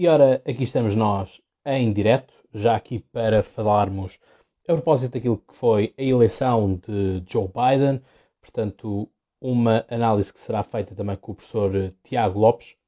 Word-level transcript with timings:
E 0.00 0.08
ora, 0.08 0.40
aqui 0.46 0.62
estamos 0.62 0.96
nós 0.96 1.42
em 1.62 1.92
direto, 1.92 2.32
já 2.54 2.74
aqui 2.74 3.00
para 3.00 3.42
falarmos 3.42 4.18
a 4.66 4.72
propósito 4.72 5.12
daquilo 5.12 5.36
que 5.36 5.54
foi 5.54 5.92
a 5.98 6.02
eleição 6.02 6.76
de 6.76 7.22
Joe 7.30 7.46
Biden, 7.46 8.00
portanto, 8.40 9.10
uma 9.38 9.84
análise 9.90 10.32
que 10.32 10.40
será 10.40 10.62
feita 10.62 10.94
também 10.94 11.18
com 11.18 11.32
o 11.32 11.34
professor 11.34 11.70
Tiago 12.02 12.38
Lopes, 12.38 12.78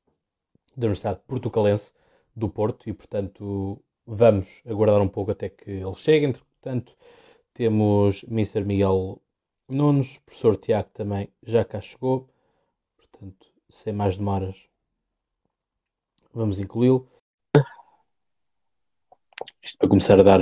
da 0.75 0.87
Universidade 0.87 1.21
Portucalense 1.27 1.93
do 2.35 2.48
Porto, 2.48 2.88
e 2.88 2.95
portanto 2.95 3.79
vamos 4.06 4.62
aguardar 4.66 5.02
um 5.02 5.08
pouco 5.08 5.32
até 5.32 5.50
que 5.50 5.70
ele 5.70 5.94
chegue. 5.94 6.24
Entretanto, 6.24 6.96
temos 7.52 8.22
Mr. 8.22 8.64
Miguel 8.64 9.20
Nunes, 9.68 10.16
professor 10.20 10.56
Tiago 10.56 10.88
também 10.94 11.29
já 11.42 11.62
cá 11.62 11.79
chegou, 11.79 12.30
portanto, 12.96 13.52
sem 13.68 13.92
mais 13.92 14.16
demoras, 14.16 14.71
vamos 16.33 16.59
incluí-lo. 16.59 17.09
Isto 19.63 19.79
para 19.79 19.89
começar 19.89 20.18
a 20.18 20.23
dar 20.23 20.40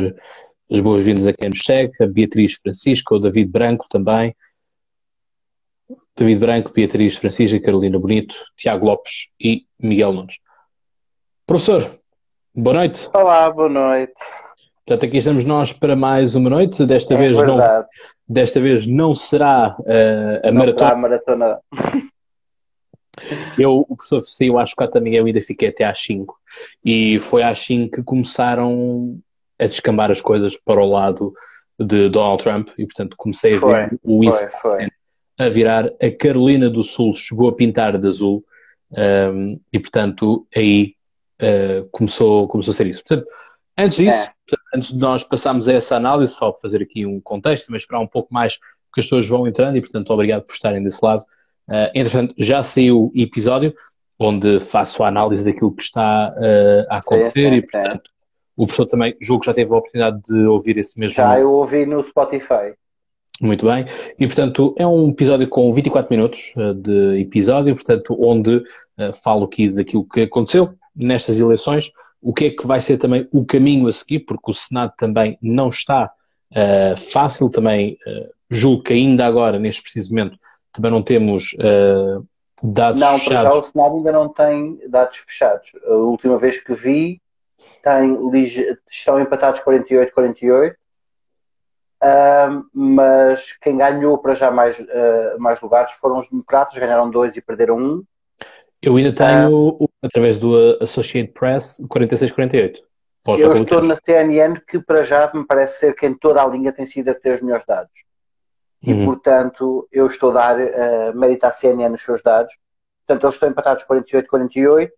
as 0.71 0.81
boas-vindas 0.81 1.27
a 1.27 1.33
quem 1.33 1.49
nos 1.51 1.65
segue, 1.65 1.93
a 2.03 2.07
Beatriz 2.07 2.55
Francisco, 2.55 3.17
o 3.17 3.19
David 3.19 3.51
Branco 3.51 3.87
também, 3.91 4.35
David 6.17 6.41
Branco, 6.41 6.73
Beatriz 6.73 7.17
Francisca, 7.17 7.61
Carolina 7.61 7.99
Bonito, 7.99 8.35
Tiago 8.57 8.87
Lopes 8.87 9.29
e 9.41 9.67
Miguel 9.79 10.13
Nunes. 10.13 10.39
Professor, 11.47 11.91
boa 12.55 12.77
noite. 12.77 13.09
Olá, 13.13 13.51
boa 13.51 13.69
noite. 13.69 14.13
Portanto, 14.87 15.07
aqui 15.09 15.19
estamos 15.19 15.45
nós 15.45 15.73
para 15.73 15.95
mais 15.95 16.35
uma 16.35 16.51
noite. 16.51 16.85
Desta, 16.87 17.15
É 17.15 17.17
vez, 17.17 17.37
não, 17.37 17.59
desta 18.29 18.61
vez 18.61 18.87
não 18.87 19.15
será 19.15 19.77
uh, 19.81 20.47
a 20.47 20.51
Não 20.51 20.59
maratona. 20.61 20.79
será 20.79 20.93
a 20.93 20.97
maratona. 20.97 21.61
Eu, 23.59 23.85
o 23.89 23.97
professor 23.97 24.21
saiu 24.23 24.59
às 24.59 24.73
quatro 24.73 24.95
da 24.95 25.01
manhã, 25.01 25.19
eu 25.19 25.27
ainda 25.27 25.41
fiquei 25.41 25.69
até 25.69 25.85
às 25.85 26.01
5. 26.01 26.39
E 26.85 27.19
foi 27.19 27.43
às 27.43 27.59
5 27.61 27.97
que 27.97 28.03
começaram 28.03 29.19
a 29.59 29.67
descambar 29.67 30.11
as 30.11 30.21
coisas 30.21 30.57
para 30.57 30.81
o 30.81 30.89
lado 30.89 31.33
de 31.79 32.09
Donald 32.09 32.43
Trump. 32.43 32.69
E, 32.79 32.85
portanto, 32.87 33.17
comecei 33.17 33.57
a 33.57 33.61
Foi, 33.61 33.73
ver 33.73 34.01
o 34.03 34.17
Foi, 34.23 34.27
Winston 34.27 34.59
foi. 34.63 34.89
a 35.39 35.49
virar. 35.49 35.87
A 36.01 36.11
Carolina 36.11 36.71
do 36.71 36.83
Sul 36.83 37.15
chegou 37.15 37.49
a 37.49 37.55
pintar 37.55 37.99
de 37.99 38.07
azul. 38.09 38.45
um, 38.93 39.61
e, 39.73 39.79
portanto, 39.79 40.47
aí 40.55 40.95
uh, 41.41 41.89
começou, 41.91 42.49
começou 42.49 42.73
a 42.73 42.75
ser 42.75 42.87
isso. 42.87 43.03
Portanto, 43.07 43.29
antes 43.79 43.99
disso, 43.99 44.19
É. 44.19 44.35
portanto, 44.49 44.69
antes 44.75 44.93
de 44.93 44.99
nós 44.99 45.23
passarmos 45.25 45.69
a 45.69 45.75
essa 45.75 45.97
análise, 45.97 46.35
só 46.35 46.51
para 46.51 46.61
fazer 46.61 46.83
aqui 46.83 47.07
um 47.07 47.21
contexto, 47.21 47.67
mas 47.71 47.83
esperar 47.83 48.01
um 48.01 48.07
pouco 48.07 48.33
mais 48.35 48.57
que 48.93 48.99
as 49.01 49.05
pessoas 49.05 49.29
vão 49.29 49.47
entrando 49.47 49.77
e, 49.77 49.81
portanto, 49.81 50.11
obrigado 50.11 50.43
por 50.43 50.55
estarem 50.55 50.83
desse 50.83 51.05
lado. 51.05 51.25
Uh, 51.71 51.91
entretanto, 51.95 52.35
já 52.37 52.63
saiu 52.63 53.07
o 53.07 53.13
episódio 53.15 53.73
onde 54.19 54.61
faço 54.61 55.03
a 55.03 55.09
análise 55.09 55.45
daquilo 55.45 55.73
que 55.73 55.83
está 55.83 56.35
uh, 56.37 56.93
a 56.93 56.99
acontecer 56.99 57.51
sim, 57.51 57.57
e, 57.57 57.61
sim. 57.61 57.67
portanto, 57.67 58.11
o 58.57 58.67
professor 58.67 58.87
também 58.87 59.17
julgo 59.21 59.41
que 59.41 59.47
já 59.47 59.55
teve 59.55 59.73
a 59.73 59.77
oportunidade 59.79 60.21
de 60.23 60.47
ouvir 60.47 60.77
esse 60.77 61.01
mesmo. 61.01 61.17
Já 61.17 61.41
eu 61.41 61.51
ouvi 61.51 61.87
no 61.87 62.05
Spotify. 62.05 62.75
Muito 63.41 63.65
bem. 63.65 63.87
E, 64.19 64.27
portanto, 64.27 64.75
é 64.77 64.87
um 64.87 65.09
episódio 65.09 65.49
com 65.49 65.73
24 65.73 66.15
minutos 66.15 66.53
uh, 66.57 66.75
de 66.75 67.21
episódio, 67.21 67.75
portanto, 67.75 68.15
onde 68.21 68.57
uh, 68.57 69.13
falo 69.25 69.45
aqui 69.47 69.71
daquilo 69.71 70.07
que 70.07 70.23
aconteceu 70.23 70.75
nestas 70.95 71.41
eleições, 71.41 71.91
o 72.21 72.35
que 72.35 72.45
é 72.45 72.51
que 72.51 72.67
vai 72.67 72.83
ser 72.83 72.99
também 72.99 73.27
o 73.33 73.47
caminho 73.47 73.89
a 73.89 73.93
seguir, 73.93 74.21
porque 74.21 74.51
o 74.51 74.55
Senado 74.55 74.93
também 74.99 75.39
não 75.41 75.71
está 75.71 76.11
uh, 76.53 76.97
fácil, 76.99 77.49
também 77.49 77.97
julgo 78.51 78.83
que 78.83 78.93
ainda 78.93 79.25
agora, 79.25 79.59
neste 79.59 79.81
preciso 79.81 80.11
momento, 80.11 80.37
também 80.73 80.91
não 80.91 81.03
temos 81.03 81.53
uh, 81.55 82.27
dados 82.63 83.01
Não, 83.01 83.19
para 83.19 83.19
já 83.19 83.51
fechados. 83.51 83.69
o 83.69 83.73
Senado 83.73 83.97
ainda 83.97 84.13
não 84.13 84.29
tem 84.29 84.81
dados 84.89 85.19
fechados. 85.19 85.73
A 85.87 85.95
última 85.95 86.39
vez 86.39 86.59
que 86.63 86.75
vi, 86.75 87.21
tem, 87.83 88.17
estão 88.89 89.21
empatados 89.21 89.61
48-48, 89.63 90.75
Ahm, 92.03 92.63
mas 92.73 93.53
quem 93.61 93.77
ganhou 93.77 94.17
para 94.17 94.35
já 94.35 94.51
mais, 94.51 94.75
ah, 94.81 95.37
mais 95.39 95.61
lugares 95.61 95.93
foram 95.93 96.19
os 96.19 96.29
democratas, 96.29 96.79
ganharam 96.79 97.11
dois 97.11 97.37
e 97.37 97.43
perderam 97.43 97.77
um. 97.77 98.03
Eu 98.81 98.97
ainda 98.97 99.15
tenho, 99.15 99.77
o- 99.79 99.89
através 100.03 100.39
do 100.39 100.79
Associated 100.81 101.35
Press, 101.35 101.79
46-48. 101.89 102.81
Para 103.23 103.35
os 103.35 103.41
Eu 103.41 103.53
estou 103.53 103.83
na 103.83 103.97
CNN, 104.03 104.59
que 104.67 104.79
para 104.79 105.03
já 105.03 105.31
me 105.35 105.47
parece 105.47 105.81
ser 105.81 105.95
quem 105.95 106.15
toda 106.15 106.43
a 106.43 106.47
linha 106.47 106.73
tem 106.73 106.87
sido 106.87 107.11
a 107.11 107.15
ter 107.15 107.35
os 107.35 107.43
melhores 107.43 107.67
dados. 107.67 107.93
E, 108.83 108.93
Uhum. 108.93 109.05
portanto, 109.05 109.87
eu 109.93 110.07
estou 110.07 110.31
a 110.31 110.35
dar 110.35 110.57
uh, 110.59 111.15
mérito 111.19 111.45
à 111.47 111.53
CNN 111.53 111.91
nos 111.91 112.03
seus 112.03 112.23
dados. 112.23 112.55
Portanto, 113.07 113.25
eles 113.25 113.35
estão 113.35 113.49
empatados 113.49 113.85
48-48 113.85 114.91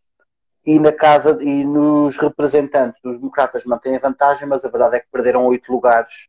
e 0.65 0.79
na 0.79 0.93
casa 0.93 1.37
e 1.41 1.65
nos 1.65 2.17
representantes, 2.17 3.03
os 3.05 3.19
democratas 3.19 3.65
mantêm 3.65 3.97
a 3.97 3.99
vantagem, 3.99 4.47
mas 4.47 4.65
a 4.65 4.69
verdade 4.69 4.97
é 4.97 5.01
que 5.01 5.11
perderam 5.11 5.45
oito 5.47 5.73
lugares, 5.73 6.29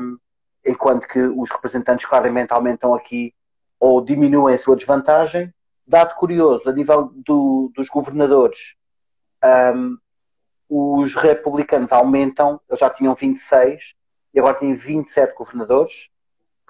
um, 0.00 0.18
enquanto 0.66 1.06
que 1.06 1.20
os 1.20 1.50
representantes 1.50 2.04
claramente 2.06 2.52
aumentam 2.52 2.92
aqui 2.94 3.32
ou 3.78 4.00
diminuem 4.00 4.54
a 4.54 4.58
sua 4.58 4.74
desvantagem. 4.76 5.52
Dado 5.86 6.14
curioso, 6.16 6.68
a 6.68 6.72
nível 6.72 7.12
do- 7.14 7.70
dos 7.76 7.88
governadores, 7.88 8.74
um, 9.76 9.96
os 10.68 11.14
republicanos 11.14 11.92
aumentam, 11.92 12.60
eles 12.68 12.80
já 12.80 12.88
tinham 12.90 13.14
26 13.14 13.94
e 14.34 14.38
agora 14.40 14.54
têm 14.54 14.74
27 14.74 15.34
governadores. 15.34 16.08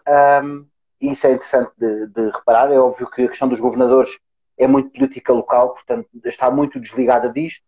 Um, 0.08 0.66
e 1.00 1.10
isso 1.10 1.26
é 1.26 1.32
interessante 1.32 1.72
de, 1.76 2.06
de 2.06 2.30
reparar. 2.30 2.70
É 2.70 2.78
óbvio 2.78 3.10
que 3.10 3.24
a 3.24 3.28
questão 3.28 3.48
dos 3.48 3.60
governadores 3.60 4.18
é 4.56 4.66
muito 4.66 4.90
política 4.90 5.32
local, 5.32 5.70
portanto 5.70 6.08
está 6.24 6.50
muito 6.50 6.78
desligada 6.78 7.28
disto. 7.28 7.64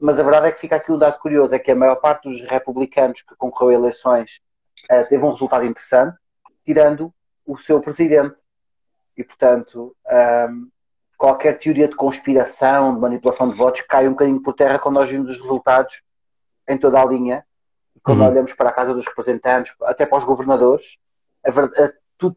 Mas 0.00 0.18
a 0.18 0.22
verdade 0.22 0.48
é 0.48 0.52
que 0.52 0.60
fica 0.60 0.76
aqui 0.76 0.92
um 0.92 0.98
dado 0.98 1.18
curioso: 1.18 1.54
é 1.54 1.58
que 1.58 1.70
a 1.70 1.76
maior 1.76 1.96
parte 1.96 2.28
dos 2.28 2.40
republicanos 2.42 3.22
que 3.22 3.34
concorreu 3.36 3.76
a 3.76 3.80
eleições 3.80 4.40
eh, 4.88 5.04
teve 5.04 5.24
um 5.24 5.30
resultado 5.32 5.64
interessante, 5.64 6.16
tirando 6.64 7.12
o 7.46 7.56
seu 7.58 7.80
presidente. 7.80 8.36
E 9.16 9.24
portanto, 9.24 9.96
um, 10.50 10.68
qualquer 11.16 11.58
teoria 11.58 11.88
de 11.88 11.96
conspiração, 11.96 12.94
de 12.94 13.00
manipulação 13.00 13.48
de 13.48 13.56
votos, 13.56 13.80
cai 13.82 14.06
um 14.06 14.12
bocadinho 14.12 14.40
por 14.40 14.54
terra 14.54 14.78
quando 14.78 14.94
nós 14.94 15.10
vimos 15.10 15.30
os 15.30 15.40
resultados 15.40 16.02
em 16.68 16.78
toda 16.78 17.02
a 17.02 17.04
linha. 17.04 17.44
Quando 18.02 18.20
Uhum. 18.20 18.28
olhamos 18.28 18.52
para 18.54 18.68
a 18.68 18.72
Casa 18.72 18.94
dos 18.94 19.06
Representantes, 19.06 19.74
até 19.82 20.06
para 20.06 20.18
os 20.18 20.24
governadores, 20.24 20.96
a 21.48 21.84
a- 21.84 21.92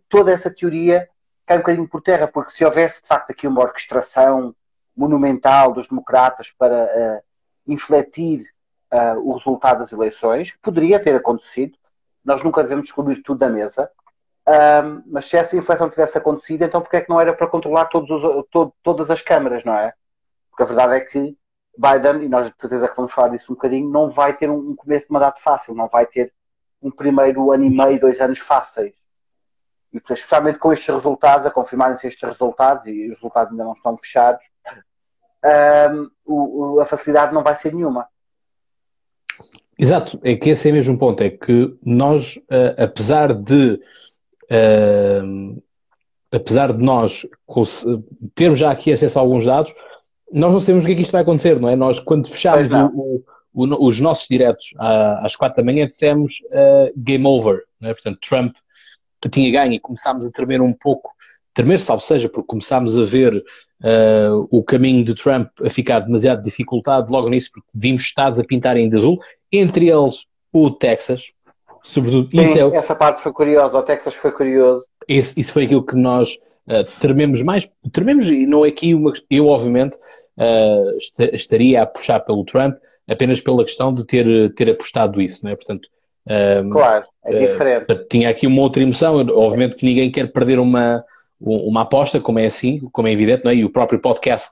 toda 0.09 0.31
essa 0.31 0.49
teoria 0.51 1.09
cai 1.45 1.57
um 1.57 1.61
bocadinho 1.61 1.88
por 1.88 2.01
terra, 2.01 2.27
porque 2.27 2.51
se 2.51 2.63
houvesse 2.63 3.01
de 3.01 3.07
facto 3.07 3.31
aqui 3.31 3.47
uma 3.47 3.61
orquestração 3.61 4.55
monumental 4.95 5.73
dos 5.73 5.88
democratas 5.88 6.51
para 6.51 6.75
eh, 6.75 7.23
infletir 7.67 8.45
eh, 8.91 9.13
o 9.16 9.33
resultado 9.33 9.79
das 9.79 9.91
eleições, 9.91 10.55
poderia 10.61 10.99
ter 11.01 11.16
acontecido, 11.16 11.77
nós 12.23 12.44
nunca 12.44 12.61
devemos 12.61 12.85
descobrir 12.85 13.22
tudo 13.23 13.39
da 13.39 13.49
mesa, 13.49 13.89
Ahm, 14.47 15.03
mas 15.05 15.25
se 15.28 15.38
essa 15.38 15.55
inflação 15.55 15.89
tivesse 15.89 16.17
acontecido, 16.17 16.63
então 16.63 16.81
porque 16.81 16.97
é 16.97 17.01
que 17.01 17.09
não 17.09 17.22
era 17.22 17.33
para 17.33 17.47
controlar 17.47 17.88
os- 17.93 18.45
to- 18.51 18.73
todas 18.83 19.09
as 19.11 19.22
câmaras, 19.22 19.63
não 19.63 19.75
é? 19.75 19.93
Porque 20.49 20.63
a 20.63 20.66
verdade 20.66 20.95
é 20.95 20.99
que 21.01 21.38
Biden, 21.78 22.23
e 22.25 22.29
nós 22.29 22.49
de 22.49 22.55
certeza 22.59 22.88
que 22.88 22.95
vamos 22.95 23.13
falar 23.13 23.29
disso 23.29 23.51
um 23.51 23.55
bocadinho, 23.55 23.89
não 23.89 24.09
vai 24.09 24.35
ter 24.35 24.49
um, 24.49 24.72
um 24.72 24.75
começo 24.75 25.07
de 25.07 25.13
mandato 25.13 25.41
fácil, 25.41 25.75
não 25.75 25.88
vai 25.88 26.05
ter 26.05 26.33
um 26.81 26.91
primeiro 26.91 27.51
ano 27.51 27.63
e 27.66 27.69
meio, 27.69 27.99
dois 27.99 28.19
anos 28.22 28.39
fáceis. 28.39 28.93
E 29.94 30.00
portanto, 30.00 30.18
especialmente 30.18 30.59
com 30.59 30.72
estes 30.72 30.94
resultados, 30.94 31.46
a 31.46 31.52
confirmarem-se 31.52 32.07
estes 32.07 32.24
resultados, 32.24 32.88
e 32.88 33.09
os 33.09 33.16
resultados 33.16 33.52
ainda 33.52 33.63
não 33.63 33.74
estão 33.74 33.97
fechados, 33.97 34.46
o- 36.25 36.79
a 36.79 36.85
facilidade 36.85 37.34
não 37.34 37.44
vai 37.44 37.56
ser 37.56 37.74
nenhuma. 37.74 38.07
Exato, 39.78 40.19
é 40.24 40.35
que 40.35 40.50
esse 40.52 40.69
é 40.69 40.72
mesmo 40.72 40.94
o 40.94 40.97
ponto, 40.97 41.22
é 41.22 41.29
que 41.29 41.75
nós, 41.84 42.40
eh, 42.50 42.75
apesar 42.84 43.34
de 43.34 43.79
eh, 44.50 45.22
apesar 46.31 46.72
de 46.73 46.84
nós 46.84 47.25
termos 48.35 48.59
já 48.59 48.69
aqui 48.72 48.91
acesso 48.94 49.18
a 49.18 49.22
alguns 49.22 49.46
dados, 49.46 49.73
nós 50.31 50.52
não 50.52 50.59
sabemos 50.59 50.84
o 50.84 50.88
que 50.88 50.94
é 50.94 50.96
que 50.97 51.02
isto 51.02 51.12
vai 51.13 51.22
acontecer, 51.22 51.59
não 51.59 51.69
é? 51.69 51.75
Nós, 51.75 52.00
quando 52.00 52.28
fechámos 52.29 52.70
o- 52.72 53.23
o- 53.53 53.66
o- 53.66 53.88
os 53.88 53.99
nossos 53.99 54.28
diretos 54.29 54.73
à- 54.78 55.26
às 55.26 55.35
quatro 55.35 55.58
da 55.58 55.64
manhã, 55.64 55.88
dissemos 55.88 56.35
eh, 56.52 56.93
game 56.96 57.26
over, 57.26 57.64
não 57.79 57.90
é? 57.90 57.93
Portanto, 57.93 58.20
Trump 58.22 58.55
tinha 59.29 59.52
ganho 59.52 59.73
e 59.73 59.79
começámos 59.79 60.26
a 60.26 60.32
tremer 60.32 60.62
um 60.62 60.73
pouco, 60.73 61.12
tremer, 61.53 61.79
salvo 61.79 62.02
seja, 62.03 62.29
porque 62.29 62.47
começámos 62.47 62.97
a 62.97 63.03
ver 63.03 63.44
eh, 63.84 64.29
o 64.50 64.64
caminho 64.64 65.03
de 65.03 65.16
Trump 65.16 65.50
a 65.64 65.70
ficar 65.70 66.00
demasiado 66.00 66.41
dificultado 66.41 67.12
logo 67.12 67.29
nisso, 67.29 67.50
porque 67.53 67.68
vimos 67.76 68.02
estados 68.03 68.40
a 68.40 68.44
pintarem 68.44 68.88
de 68.90 68.97
azul, 68.97 69.20
entre 69.52 69.90
eles 69.90 70.26
o 70.53 70.70
Texas, 70.70 71.32
sobretudo, 71.84 72.29
isso, 72.32 72.53
Sim, 72.53 72.59
é, 72.59 72.76
essa 72.78 72.96
parte 72.96 73.22
foi 73.22 73.32
curiosa, 73.34 73.78
o 73.78 73.84
Texas 73.84 74.14
foi 74.14 74.32
curioso. 74.32 74.85
esse- 75.08 75.40
isso 75.40 75.52
foi 75.53 75.66
aquilo 75.66 75.84
que 75.85 75.96
nós 75.96 76.38
eh, 76.67 76.84
trememos 77.00 77.41
mais, 77.41 77.70
trememos, 77.91 78.28
e 78.29 78.46
não 78.46 78.64
é 78.64 78.70
aqui 78.70 78.94
uma, 78.94 79.12
eu 79.29 79.47
obviamente 79.47 79.97
esta- 80.96 81.35
estaria 81.35 81.82
a 81.82 81.85
puxar 81.85 82.20
pelo 82.22 82.44
Trump 82.46 82.76
apenas 83.09 83.41
pela 83.41 83.64
questão 83.66 83.94
de 83.94 84.06
ter, 84.06 84.53
ter 84.53 84.70
apostado 84.70 85.22
isso, 85.22 85.44
não 85.44 85.52
é? 85.52 85.56
Portanto, 85.56 85.90
Claro, 86.72 87.06
é 87.26 87.34
Eh, 87.35 87.47
diferente. 87.47 87.85
Portanto, 87.85 88.08
tinha 88.09 88.29
aqui 88.29 88.46
uma 88.47 88.62
outra 88.62 88.82
emoção. 88.82 89.16
Obviamente 89.16 89.76
que 89.76 89.85
ninguém 89.85 90.12
quer 90.12 90.32
perder 90.32 90.59
uma, 90.59 91.03
um- 91.40 91.68
uma 91.68 91.82
aposta, 91.82 92.20
como 92.20 92.40
é 92.40 92.46
assim, 92.46 92.79
como 92.91 93.08
é 93.08 93.12
evidente, 93.12 93.44
não 93.44 93.52
é? 93.52 93.56
E 93.56 93.66
o 93.66 93.70
próprio 93.72 94.00
podcast 94.00 94.52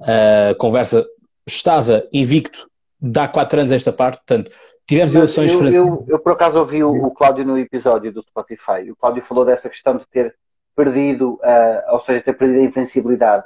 ah, 0.00 0.54
conversa 0.58 1.04
estava 1.46 2.04
invicto 2.12 2.68
de 3.00 3.18
há 3.20 3.28
quatro 3.28 3.58
anos 3.60 3.72
esta 3.72 3.92
parte, 3.92 4.16
portanto, 4.18 4.50
tivemos 4.86 5.14
eleições 5.14 5.52
eu, 5.52 5.62
eu, 5.86 6.04
eu, 6.08 6.18
por 6.18 6.32
acaso 6.32 6.58
ouvi 6.58 6.82
o, 6.82 6.90
o 7.06 7.10
Cláudio 7.12 7.44
no 7.44 7.58
episódio 7.58 8.12
do 8.12 8.22
Spotify. 8.22 8.90
O 8.90 8.96
Cláudio 8.96 9.22
falou 9.22 9.44
dessa 9.44 9.68
questão 9.68 9.96
de 9.96 10.06
ter 10.08 10.34
perdido, 10.74 11.34
uh, 11.34 11.92
ou 11.92 12.00
seja, 12.00 12.20
ter 12.20 12.32
perdido 12.34 12.60
a 12.60 12.64
invencibilidade. 12.64 13.44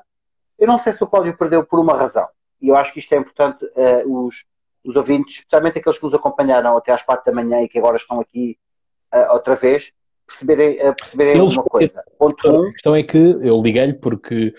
Eu 0.58 0.66
não 0.66 0.78
sei 0.78 0.92
se 0.92 1.02
o 1.04 1.06
Cláudio 1.06 1.36
perdeu 1.36 1.64
por 1.64 1.78
uma 1.78 1.94
razão. 1.96 2.26
E 2.60 2.68
eu 2.68 2.76
acho 2.76 2.92
que 2.92 2.98
isto 2.98 3.12
é 3.12 3.18
importante, 3.18 3.64
uh, 3.64 4.24
os, 4.26 4.44
os 4.84 4.96
ouvintes, 4.96 5.36
especialmente 5.36 5.78
aqueles 5.78 5.98
que 5.98 6.04
nos 6.04 6.14
acompanharam 6.14 6.76
até 6.76 6.92
às 6.92 7.02
quatro 7.02 7.24
da 7.24 7.42
manhã 7.42 7.62
e 7.62 7.68
que 7.68 7.78
agora 7.78 7.96
estão 7.96 8.20
aqui 8.20 8.58
uh, 9.14 9.32
outra 9.32 9.54
vez, 9.54 9.92
perceberem, 10.26 10.78
perceberem 10.94 11.40
uma 11.40 11.62
coisa. 11.64 12.02
Ponto 12.18 12.50
um, 12.50 12.68
a 12.68 12.72
questão 12.72 12.94
é 12.94 13.02
que 13.02 13.18
eu 13.18 13.60
liguei-lhe 13.60 13.94
porque 13.94 14.54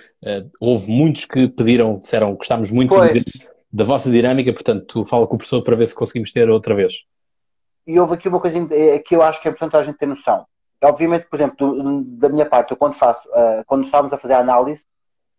houve 0.59 0.91
muitos 0.91 1.25
que 1.25 1.47
pediram, 1.47 1.97
disseram 1.97 2.31
que 2.31 2.39
gostámos 2.39 2.69
muito 2.69 2.93
pois, 2.93 3.23
da 3.71 3.83
vossa 3.83 4.11
dinâmica, 4.11 4.51
portanto, 4.51 4.85
tu 4.85 5.05
fala 5.05 5.25
com 5.25 5.35
o 5.35 5.37
professor 5.37 5.63
para 5.63 5.75
ver 5.75 5.85
se 5.85 5.95
conseguimos 5.95 6.31
ter 6.31 6.49
outra 6.49 6.75
vez. 6.75 7.05
E 7.87 7.99
houve 7.99 8.15
aqui 8.15 8.27
uma 8.27 8.39
coisa 8.39 8.67
que 9.05 9.15
eu 9.15 9.21
acho 9.21 9.41
que 9.41 9.47
é 9.47 9.51
importante 9.51 9.77
a 9.77 9.83
gente 9.83 9.97
ter 9.97 10.05
noção. 10.05 10.45
Obviamente, 10.83 11.25
por 11.27 11.35
exemplo, 11.37 12.03
da 12.03 12.27
minha 12.27 12.45
parte, 12.45 12.71
eu 12.71 12.77
quando 12.77 12.93
faço, 12.93 13.27
uh, 13.29 13.63
quando 13.65 13.85
estávamos 13.85 14.11
a 14.13 14.17
fazer 14.17 14.33
a 14.33 14.39
análise, 14.39 14.83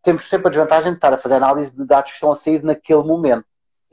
temos 0.02 0.28
sempre 0.28 0.48
a 0.48 0.50
desvantagem 0.50 0.92
de 0.92 0.98
estar 0.98 1.12
a 1.12 1.18
fazer 1.18 1.34
análise 1.34 1.76
de 1.76 1.84
dados 1.84 2.10
que 2.10 2.16
estão 2.16 2.32
a 2.32 2.36
sair 2.36 2.62
naquele 2.62 3.02
momento. 3.02 3.44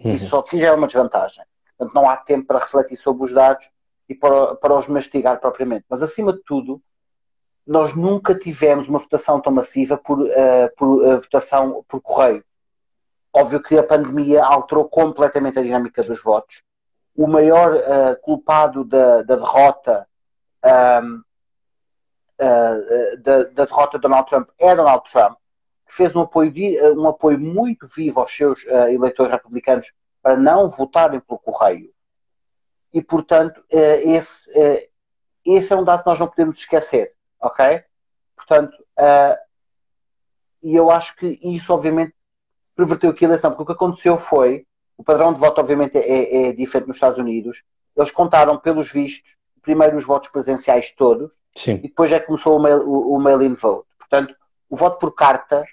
Uhum. 0.03 0.13
Isso 0.13 0.29
só 0.29 0.41
de 0.41 0.49
si 0.49 0.63
é 0.63 0.71
uma 0.71 0.87
desvantagem. 0.87 1.43
Portanto, 1.77 1.95
não 1.95 2.09
há 2.09 2.17
tempo 2.17 2.47
para 2.47 2.59
refletir 2.59 2.95
sobre 2.97 3.25
os 3.25 3.33
dados 3.33 3.69
e 4.07 4.15
para, 4.15 4.55
para 4.55 4.77
os 4.77 4.87
mastigar 4.87 5.39
propriamente. 5.39 5.85
Mas, 5.89 6.01
acima 6.01 6.33
de 6.33 6.41
tudo, 6.43 6.81
nós 7.65 7.95
nunca 7.95 8.33
tivemos 8.33 8.89
uma 8.89 8.99
votação 8.99 9.39
tão 9.39 9.53
massiva 9.53 9.97
por, 9.97 10.19
uh, 10.19 10.29
por 10.75 11.05
uh, 11.05 11.19
votação 11.19 11.85
por 11.87 12.01
correio. 12.01 12.43
Óbvio 13.31 13.61
que 13.61 13.77
a 13.77 13.83
pandemia 13.83 14.43
alterou 14.43 14.89
completamente 14.89 15.59
a 15.59 15.61
dinâmica 15.61 16.01
dos 16.01 16.21
votos. 16.21 16.63
O 17.15 17.27
maior 17.27 17.75
uh, 17.75 18.19
culpado 18.21 18.83
da, 18.83 19.21
da 19.21 19.35
derrota 19.35 20.07
um, 20.65 21.21
uh, 22.39 23.17
da, 23.21 23.43
da, 23.43 23.65
derrota 23.65 23.97
de 23.97 24.01
Donald 24.01 24.27
Trump 24.27 24.49
é 24.57 24.75
Donald 24.75 25.03
Trump, 25.11 25.37
fez 25.93 26.15
um 26.15 26.21
apoio, 26.21 26.51
um 26.97 27.07
apoio 27.07 27.39
muito 27.39 27.87
vivo 27.87 28.19
aos 28.19 28.31
seus 28.31 28.63
uh, 28.63 28.89
eleitores 28.89 29.31
republicanos 29.31 29.91
para 30.21 30.37
não 30.37 30.67
votarem 30.67 31.19
pelo 31.19 31.39
correio. 31.39 31.91
E, 32.93 33.01
portanto, 33.01 33.63
esse, 33.69 34.49
esse 35.45 35.71
é 35.71 35.75
um 35.75 35.83
dado 35.83 36.01
que 36.01 36.09
nós 36.09 36.19
não 36.19 36.27
podemos 36.27 36.57
esquecer, 36.57 37.13
ok? 37.39 37.83
Portanto, 38.35 38.75
e 40.61 40.75
eu 40.75 40.89
acho 40.89 41.15
que 41.15 41.39
isso, 41.43 41.71
obviamente, 41.71 42.13
perverteu 42.75 43.11
aqui 43.11 43.25
a 43.25 43.27
eleição, 43.27 43.51
porque 43.51 43.63
o 43.63 43.65
que 43.67 43.71
aconteceu 43.73 44.17
foi, 44.17 44.65
o 44.97 45.03
padrão 45.03 45.31
de 45.31 45.39
voto 45.39 45.61
obviamente 45.61 45.97
é, 45.97 46.49
é 46.49 46.51
diferente 46.51 46.87
nos 46.87 46.97
Estados 46.97 47.19
Unidos, 47.19 47.63
eles 47.95 48.11
contaram 48.11 48.57
pelos 48.57 48.91
vistos 48.91 49.37
primeiro 49.61 49.97
os 49.97 50.05
votos 50.05 50.29
presenciais 50.29 50.91
todos 50.91 51.33
Sim. 51.55 51.73
e 51.75 51.89
depois 51.89 52.11
é 52.11 52.19
que 52.19 52.27
começou 52.27 52.57
o, 52.57 52.59
mail, 52.59 53.19
mail-in 53.19 53.53
vote. 53.53 53.87
Portanto, 53.97 54.33
o 54.69 54.75
voto 54.75 54.97
por 54.97 55.13
carta 55.13 55.63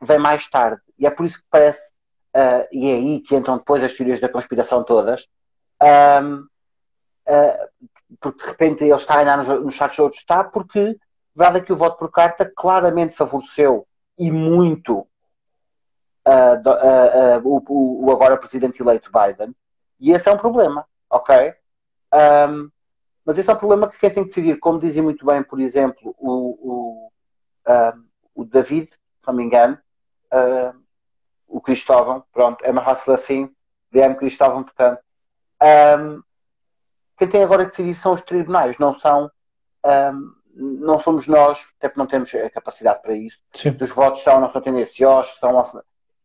vem 0.00 0.18
mais 0.18 0.48
tarde 0.48 0.80
e 0.98 1.06
é 1.06 1.10
por 1.10 1.26
isso 1.26 1.38
que 1.38 1.46
parece, 1.50 1.92
uh, 2.36 2.66
e 2.72 2.90
é 2.90 2.94
aí 2.94 3.20
que 3.20 3.34
entram 3.34 3.58
depois 3.58 3.82
as 3.82 3.94
teorias 3.94 4.20
da 4.20 4.28
conspiração 4.28 4.84
todas, 4.84 5.26
um, 6.22 6.46
uh, 7.26 7.90
porque 8.20 8.42
de 8.42 8.50
repente 8.50 8.84
ele 8.84 8.94
está 8.94 9.14
a 9.14 9.24
ganhar 9.24 9.36
nos, 9.38 9.48
nos 9.64 9.74
chats 9.74 9.98
outros, 9.98 10.20
está 10.20 10.44
porque, 10.44 10.98
verdade 11.34 11.58
é 11.58 11.60
que 11.62 11.72
o 11.72 11.76
voto 11.76 11.98
por 11.98 12.10
carta 12.10 12.50
claramente 12.54 13.16
favoreceu 13.16 13.86
e 14.18 14.30
muito 14.30 15.06
uh, 16.26 17.40
uh, 17.40 17.40
o, 17.44 18.04
o, 18.06 18.10
agora 18.10 18.36
presidente 18.36 18.82
eleito 18.82 19.10
Biden. 19.10 19.54
E 19.98 20.12
esse 20.12 20.28
é 20.28 20.32
um 20.32 20.38
problema, 20.38 20.86
ok? 21.08 21.54
Um, 22.12 22.70
mas 23.24 23.38
esse 23.38 23.50
é 23.50 23.52
um 23.52 23.58
problema 23.58 23.88
que 23.88 23.98
quem 23.98 24.10
tem 24.10 24.22
que 24.22 24.28
decidir, 24.28 24.58
como 24.58 24.78
dizia 24.78 25.02
muito 25.02 25.24
bem, 25.24 25.42
por 25.42 25.60
exemplo, 25.60 26.14
o, 26.18 27.08
o, 27.08 27.12
o 28.34 28.44
David, 28.44 28.90
se 28.90 28.98
não 29.26 29.34
me 29.34 29.44
engano, 29.44 29.78
uh, 30.32 30.78
o 31.48 31.60
Cristóvão, 31.60 32.24
pronto, 32.32 32.64
é 32.64 32.72
mais 32.72 32.86
fácil 32.86 33.12
assim, 33.12 33.54
DM 33.90 34.14
Cristóvão, 34.16 34.62
portanto. 34.62 35.00
Um, 35.62 36.22
quem 37.18 37.28
tem 37.28 37.42
agora 37.42 37.64
que 37.64 37.70
decidir 37.70 37.94
são 37.94 38.14
os 38.14 38.22
tribunais, 38.22 38.78
não 38.78 38.94
são. 38.94 39.30
Um, 39.84 40.40
não 40.52 40.98
somos 40.98 41.26
nós, 41.26 41.68
até 41.78 41.88
porque 41.88 42.00
não 42.00 42.06
temos 42.06 42.34
a 42.34 42.50
capacidade 42.50 43.00
para 43.02 43.14
isso. 43.14 43.38
Sim. 43.52 43.76
Os 43.80 43.90
votos 43.90 44.22
são, 44.22 44.40
não 44.40 44.50
são 44.50 44.60
tendenciosos, 44.60 45.34
são 45.38 45.52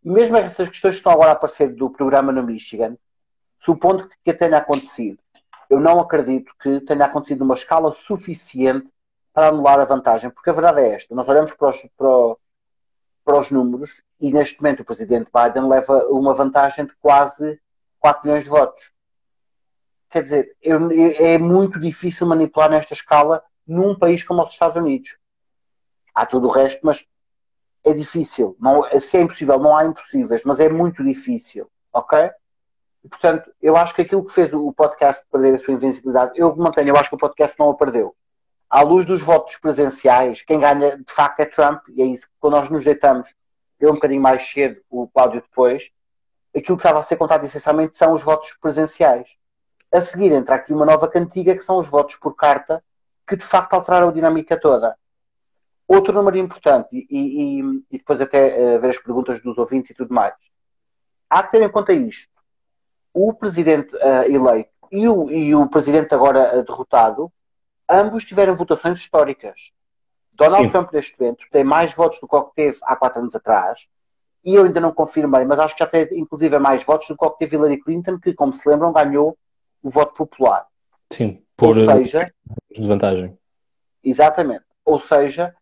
mesmo 0.03 0.37
essas 0.37 0.69
questões 0.69 0.95
que 0.95 0.99
estão 0.99 1.11
agora 1.11 1.31
a 1.31 1.33
aparecer 1.33 1.73
do 1.73 1.89
programa 1.89 2.31
no 2.31 2.43
Michigan, 2.43 2.95
supondo 3.59 4.09
que 4.23 4.33
tenha 4.33 4.57
acontecido, 4.57 5.17
eu 5.69 5.79
não 5.79 5.99
acredito 5.99 6.53
que 6.61 6.79
tenha 6.81 7.05
acontecido 7.05 7.39
numa 7.39 7.55
escala 7.55 7.91
suficiente 7.91 8.91
para 9.33 9.47
anular 9.47 9.79
a 9.79 9.85
vantagem, 9.85 10.29
porque 10.29 10.49
a 10.49 10.53
verdade 10.53 10.81
é 10.81 10.93
esta: 10.93 11.15
nós 11.15 11.27
olhamos 11.27 11.53
para 11.55 11.69
os, 11.69 11.81
para, 11.97 12.35
para 13.25 13.39
os 13.39 13.49
números 13.49 14.03
e 14.21 14.31
neste 14.31 14.61
momento 14.61 14.81
o 14.81 14.85
presidente 14.85 15.29
Biden 15.33 15.67
leva 15.67 16.05
uma 16.09 16.33
vantagem 16.33 16.85
de 16.85 16.93
quase 17.01 17.59
4 17.99 18.21
milhões 18.23 18.43
de 18.43 18.49
votos. 18.49 18.93
Quer 20.09 20.23
dizer, 20.23 20.55
é 20.61 21.37
muito 21.37 21.79
difícil 21.79 22.27
manipular 22.27 22.69
nesta 22.69 22.93
escala 22.93 23.43
num 23.67 23.97
país 23.97 24.23
como 24.23 24.43
os 24.43 24.53
Estados 24.53 24.77
Unidos. 24.77 25.17
Há 26.13 26.25
tudo 26.25 26.47
o 26.47 26.51
resto, 26.51 26.85
mas 26.85 27.05
é 27.83 27.91
difícil. 27.91 28.55
Não, 28.59 28.83
se 28.99 29.17
é 29.17 29.21
impossível, 29.21 29.59
não 29.59 29.75
há 29.75 29.85
impossíveis, 29.85 30.43
mas 30.45 30.59
é 30.59 30.69
muito 30.69 31.03
difícil, 31.03 31.69
ok? 31.91 32.29
Portanto, 33.09 33.51
eu 33.61 33.75
acho 33.75 33.93
que 33.93 34.03
aquilo 34.03 34.23
que 34.23 34.31
fez 34.31 34.53
o 34.53 34.71
podcast 34.71 35.25
perder 35.31 35.55
a 35.55 35.59
sua 35.59 35.73
invencibilidade, 35.73 36.31
eu 36.35 36.55
mantenho, 36.55 36.89
eu 36.89 36.95
acho 36.95 37.09
que 37.09 37.15
o 37.15 37.19
podcast 37.19 37.57
não 37.59 37.69
a 37.69 37.75
perdeu. 37.75 38.15
À 38.69 38.81
luz 38.81 39.05
dos 39.05 39.21
votos 39.21 39.57
presenciais, 39.57 40.41
quem 40.41 40.59
ganha 40.59 40.97
de 40.97 41.11
facto 41.11 41.39
é 41.39 41.45
Trump, 41.45 41.81
e 41.89 42.01
é 42.01 42.05
isso 42.05 42.27
que 42.27 42.33
quando 42.39 42.53
nós 42.53 42.69
nos 42.69 42.83
deitamos, 42.83 43.33
eu 43.79 43.91
um 43.91 43.95
bocadinho 43.95 44.21
mais 44.21 44.45
cedo, 44.47 44.81
o 44.89 45.07
Cláudio 45.07 45.41
depois, 45.41 45.91
aquilo 46.55 46.77
que 46.77 46.81
estava 46.81 46.99
a 46.99 47.03
ser 47.03 47.17
contado 47.17 47.45
essencialmente 47.45 47.95
são 47.95 48.13
os 48.13 48.23
votos 48.23 48.53
presenciais. 48.61 49.29
A 49.91 50.01
seguir 50.01 50.31
entra 50.31 50.55
aqui 50.55 50.73
uma 50.73 50.85
nova 50.85 51.07
cantiga 51.07 51.55
que 51.55 51.63
são 51.63 51.77
os 51.77 51.87
votos 51.87 52.15
por 52.15 52.35
carta, 52.35 52.83
que 53.27 53.35
de 53.35 53.43
facto 53.43 53.73
alteraram 53.73 54.09
a 54.09 54.11
dinâmica 54.11 54.59
toda. 54.59 54.97
Outro 55.87 56.13
número 56.13 56.37
importante, 56.37 56.89
e, 56.91 57.07
e, 57.09 57.59
e 57.91 57.97
depois 57.97 58.19
até 58.19 58.75
uh, 58.77 58.81
ver 58.81 58.89
as 58.89 58.99
perguntas 58.99 59.41
dos 59.41 59.57
ouvintes 59.57 59.91
e 59.91 59.93
tudo 59.93 60.13
mais. 60.13 60.33
Há 61.29 61.43
que 61.43 61.51
ter 61.51 61.61
em 61.61 61.71
conta 61.71 61.93
isto. 61.93 62.33
O 63.13 63.33
presidente 63.33 63.95
uh, 63.95 64.23
eleito 64.23 64.71
e 64.91 65.07
o, 65.07 65.29
e 65.29 65.53
o 65.53 65.67
presidente 65.67 66.13
agora 66.13 66.57
uh, 66.57 66.63
derrotado, 66.63 67.31
ambos 67.89 68.25
tiveram 68.25 68.55
votações 68.55 68.99
históricas. 68.99 69.71
Donald 70.33 70.65
Sim. 70.65 70.69
Trump, 70.69 70.91
neste 70.91 71.19
momento, 71.19 71.45
tem 71.51 71.63
mais 71.63 71.93
votos 71.93 72.19
do 72.19 72.27
que 72.27 72.35
o 72.35 72.43
que 72.43 72.55
teve 72.55 72.77
há 72.83 72.95
quatro 72.95 73.21
anos 73.21 73.35
atrás. 73.35 73.87
E 74.43 74.53
eu 74.53 74.65
ainda 74.65 74.79
não 74.79 74.93
confirmei, 74.93 75.43
mas 75.45 75.59
acho 75.59 75.75
que 75.75 75.79
já 75.79 75.87
tem 75.87 76.07
inclusive 76.11 76.59
mais 76.59 76.83
votos 76.83 77.07
do 77.07 77.17
que 77.17 77.25
o 77.25 77.31
que 77.31 77.39
teve 77.39 77.55
Hillary 77.55 77.79
Clinton, 77.81 78.19
que, 78.19 78.33
como 78.33 78.53
se 78.53 78.67
lembram, 78.67 78.93
ganhou 78.93 79.37
o 79.81 79.89
voto 79.89 80.13
popular. 80.13 80.67
Sim, 81.11 81.41
por 81.55 81.77
Ou 81.77 81.85
seja, 81.85 82.25
desvantagem. 82.69 83.37
Exatamente. 84.03 84.65
Ou 84.83 84.99
seja, 84.99 85.55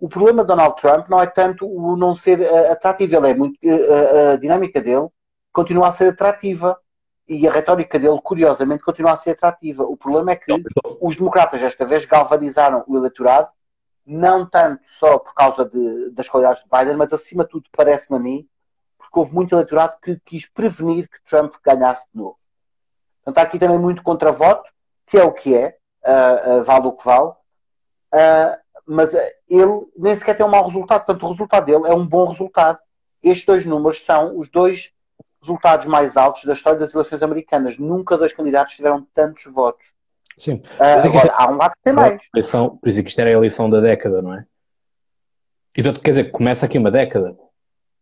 o 0.00 0.08
problema 0.08 0.42
de 0.42 0.48
Donald 0.48 0.76
Trump 0.80 1.08
não 1.08 1.20
é 1.20 1.26
tanto 1.26 1.66
o 1.66 1.96
não 1.96 2.16
ser 2.16 2.40
uh, 2.40 2.72
atrativo, 2.72 3.16
ele 3.16 3.30
é 3.30 3.34
muito, 3.34 3.56
uh, 3.64 4.32
a 4.32 4.36
dinâmica 4.36 4.80
dele 4.80 5.08
continua 5.52 5.88
a 5.88 5.92
ser 5.92 6.08
atrativa 6.08 6.76
e 7.26 7.48
a 7.48 7.50
retórica 7.50 7.98
dele, 7.98 8.20
curiosamente, 8.22 8.84
continua 8.84 9.12
a 9.12 9.16
ser 9.16 9.30
atrativa. 9.30 9.82
O 9.84 9.96
problema 9.96 10.32
é 10.32 10.36
que 10.36 10.52
os 11.00 11.16
democratas 11.16 11.62
esta 11.62 11.84
vez 11.84 12.04
galvanizaram 12.04 12.84
o 12.86 12.96
eleitorado, 12.96 13.50
não 14.06 14.44
tanto 14.44 14.82
só 14.98 15.18
por 15.18 15.34
causa 15.34 15.64
de, 15.64 16.10
das 16.10 16.28
qualidades 16.28 16.62
de 16.62 16.68
Biden, 16.70 16.96
mas 16.96 17.12
acima 17.12 17.44
de 17.44 17.50
tudo, 17.50 17.68
parece-me 17.72 18.18
a 18.18 18.20
mim, 18.20 18.48
porque 18.98 19.18
houve 19.18 19.34
muito 19.34 19.54
eleitorado 19.54 19.94
que 20.02 20.20
quis 20.24 20.46
prevenir 20.46 21.08
que 21.08 21.22
Trump 21.24 21.54
ganhasse 21.64 22.06
de 22.12 22.18
novo. 22.18 22.38
Portanto, 23.22 23.38
há 23.38 23.48
aqui 23.48 23.58
também 23.58 23.78
muito 23.78 24.02
contra-voto, 24.02 24.70
que 25.06 25.16
é 25.16 25.24
o 25.24 25.32
que 25.32 25.54
é, 25.54 25.78
uh, 26.04 26.62
vale 26.62 26.86
o 26.86 26.92
que 26.92 27.04
vale. 27.04 27.30
Uh, 28.12 28.64
mas 28.86 29.14
ele 29.48 29.90
nem 29.96 30.14
sequer 30.14 30.36
tem 30.36 30.44
um 30.44 30.50
mau 30.50 30.66
resultado. 30.66 31.04
Portanto, 31.04 31.22
o 31.24 31.30
resultado 31.30 31.64
dele 31.64 31.88
é 31.88 31.94
um 31.94 32.06
bom 32.06 32.26
resultado. 32.26 32.78
Estes 33.22 33.46
dois 33.46 33.64
números 33.64 34.02
são 34.02 34.38
os 34.38 34.50
dois 34.50 34.93
resultados 35.44 35.86
mais 35.86 36.16
altos 36.16 36.44
da 36.44 36.54
história 36.54 36.78
das 36.78 36.94
eleições 36.94 37.22
americanas. 37.22 37.78
Nunca 37.78 38.16
dois 38.16 38.32
candidatos 38.32 38.74
tiveram 38.74 39.06
tantos 39.14 39.44
votos. 39.44 39.94
Sim. 40.38 40.62
Uh, 40.78 41.06
agora, 41.06 41.32
há 41.36 41.50
um 41.50 41.56
lado 41.56 41.72
que 41.72 41.82
tem 41.84 41.92
mais. 41.92 42.20
Eleição, 42.34 42.76
por 42.76 42.88
isso 42.88 42.98
é 42.98 43.02
que 43.02 43.10
isto 43.10 43.20
era 43.20 43.30
a 43.30 43.34
eleição 43.34 43.70
da 43.70 43.80
década, 43.80 44.20
não 44.20 44.34
é? 44.34 44.44
E 45.76 45.82
portanto, 45.82 46.02
quer 46.02 46.10
dizer, 46.10 46.30
começa 46.30 46.66
aqui 46.66 46.78
uma 46.78 46.90
década. 46.90 47.36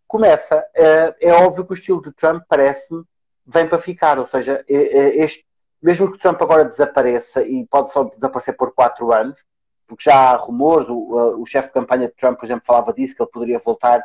Começa. 0.06 0.58
Uh, 0.76 1.14
é 1.20 1.32
óbvio 1.32 1.64
que 1.64 1.72
o 1.72 1.74
estilo 1.74 2.00
de 2.00 2.12
Trump 2.12 2.42
parece-me 2.48 3.02
vem 3.46 3.66
para 3.66 3.78
ficar. 3.78 4.18
Ou 4.18 4.26
seja, 4.26 4.64
este, 4.68 5.44
mesmo 5.82 6.10
que 6.12 6.18
Trump 6.18 6.40
agora 6.40 6.64
desapareça 6.64 7.42
e 7.42 7.66
pode 7.66 7.90
só 7.90 8.04
desaparecer 8.04 8.56
por 8.56 8.72
quatro 8.72 9.12
anos, 9.12 9.44
porque 9.86 10.04
já 10.04 10.14
há 10.14 10.36
rumores, 10.36 10.88
o, 10.88 11.40
o 11.40 11.44
chefe 11.44 11.68
de 11.68 11.74
campanha 11.74 12.08
de 12.08 12.14
Trump, 12.14 12.38
por 12.38 12.46
exemplo, 12.46 12.64
falava 12.64 12.92
disso, 12.92 13.16
que 13.16 13.22
ele 13.22 13.30
poderia 13.30 13.58
voltar 13.58 14.02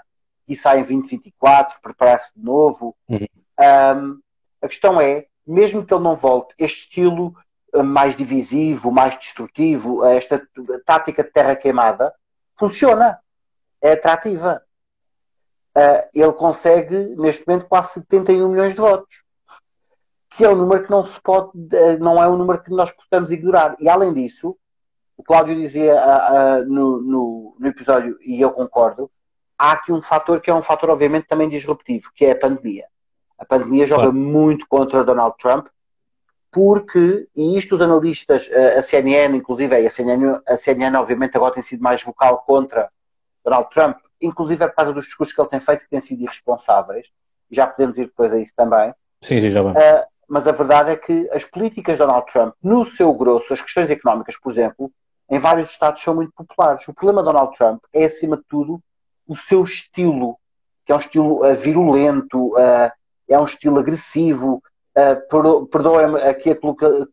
e 0.47 0.55
sair 0.55 0.79
em 0.79 0.99
2024, 0.99 1.81
preparar-se 1.81 2.31
de 2.35 2.43
novo. 2.43 2.95
Uhum. 3.09 4.19
A 4.61 4.67
questão 4.67 4.99
é, 4.99 5.25
mesmo 5.45 5.85
que 5.85 5.93
ele 5.93 6.03
não 6.03 6.15
volte, 6.15 6.53
este 6.57 6.81
estilo 6.81 7.33
uh, 7.73 7.83
mais 7.83 8.15
divisivo, 8.15 8.91
mais 8.91 9.17
destrutivo, 9.17 10.01
uh, 10.01 10.05
esta 10.07 10.45
tática 10.85 11.23
de 11.23 11.31
terra 11.31 11.55
queimada, 11.55 12.13
funciona. 12.57 13.19
É 13.81 13.93
atrativa. 13.93 14.61
Uh, 15.75 16.09
ele 16.13 16.33
consegue, 16.33 16.95
neste 17.15 17.47
momento, 17.47 17.67
quase 17.67 17.93
71 17.93 18.49
milhões 18.49 18.73
de 18.73 18.81
votos. 18.81 19.23
Que 20.31 20.43
é 20.43 20.49
um 20.49 20.55
número 20.55 20.83
que 20.83 20.91
não 20.91 21.03
se 21.05 21.19
pode, 21.21 21.51
não 21.99 22.21
é 22.21 22.27
um 22.27 22.37
número 22.37 22.61
que 22.61 22.69
nós 22.71 22.91
possamos 22.91 23.31
ignorar. 23.31 23.75
E 23.79 23.87
além 23.87 24.13
disso, 24.13 24.57
o 25.15 25.23
Cláudio 25.23 25.55
dizia 25.55 25.99
no, 26.67 27.01
no, 27.01 27.55
no 27.57 27.67
episódio, 27.67 28.17
e 28.21 28.39
eu 28.39 28.51
concordo, 28.51 29.09
há 29.57 29.71
aqui 29.71 29.91
um 29.91 30.01
fator 30.01 30.39
que 30.41 30.49
é 30.49 30.53
um 30.53 30.61
fator, 30.61 30.89
obviamente, 30.89 31.27
também 31.27 31.49
disruptivo, 31.49 32.11
que 32.15 32.25
é 32.25 32.31
a 32.31 32.35
pandemia. 32.35 32.85
A 33.37 33.45
pandemia 33.45 33.85
joga 33.85 34.03
claro. 34.03 34.17
muito 34.17 34.67
contra 34.67 35.03
Donald 35.03 35.35
Trump, 35.37 35.67
porque, 36.51 37.27
e 37.35 37.57
isto 37.57 37.75
os 37.75 37.81
analistas, 37.81 38.49
a 38.51 38.81
CNN, 38.81 39.37
inclusive, 39.37 39.75
a 39.75 39.89
CNN, 39.89 40.39
a 40.47 40.57
CNN 40.57 40.97
obviamente 40.97 41.35
agora 41.35 41.53
tem 41.53 41.63
sido 41.63 41.83
mais 41.83 42.01
vocal 42.01 42.43
contra 42.45 42.89
Donald 43.43 43.69
Trump, 43.69 43.97
inclusive 44.21 44.63
é 44.63 44.67
por 44.67 44.75
causa 44.75 44.93
dos 44.93 45.05
discursos 45.05 45.35
que 45.35 45.41
ele 45.41 45.49
tem 45.49 45.59
feito 45.59 45.81
que 45.81 45.89
têm 45.89 46.01
sido 46.01 46.23
irresponsáveis, 46.23 47.07
já 47.51 47.67
podemos 47.67 47.97
ir 47.97 48.05
depois 48.05 48.33
a 48.33 48.39
isso 48.39 48.53
também. 48.55 48.93
Sim, 49.21 49.39
sim, 49.39 49.51
já 49.51 49.61
vamos. 49.61 49.77
Uh, 49.77 50.05
mas 50.27 50.47
a 50.47 50.51
verdade 50.51 50.91
é 50.91 50.95
que 50.95 51.29
as 51.31 51.45
políticas 51.45 51.97
de 51.97 52.05
Donald 52.05 52.25
Trump, 52.31 52.53
no 52.61 52.85
seu 52.85 53.13
grosso, 53.13 53.53
as 53.53 53.61
questões 53.61 53.89
económicas, 53.89 54.37
por 54.37 54.51
exemplo, 54.51 54.91
em 55.29 55.39
vários 55.39 55.69
estados 55.69 56.01
são 56.01 56.15
muito 56.15 56.31
populares. 56.33 56.87
O 56.87 56.93
problema 56.93 57.21
de 57.21 57.25
Donald 57.25 57.55
Trump 57.57 57.83
é, 57.93 58.05
acima 58.05 58.37
de 58.37 58.43
tudo, 58.49 58.81
o 59.27 59.35
seu 59.35 59.63
estilo, 59.63 60.37
que 60.85 60.91
é 60.91 60.95
um 60.95 60.99
estilo 60.99 61.45
uh, 61.45 61.55
virulento, 61.55 62.49
uh, 62.55 62.91
é 63.27 63.39
um 63.39 63.43
estilo 63.43 63.79
agressivo, 63.79 64.63
uh, 64.95 65.67
perdoem-me 65.67 66.21
aqui 66.21 66.51
a 66.51 66.57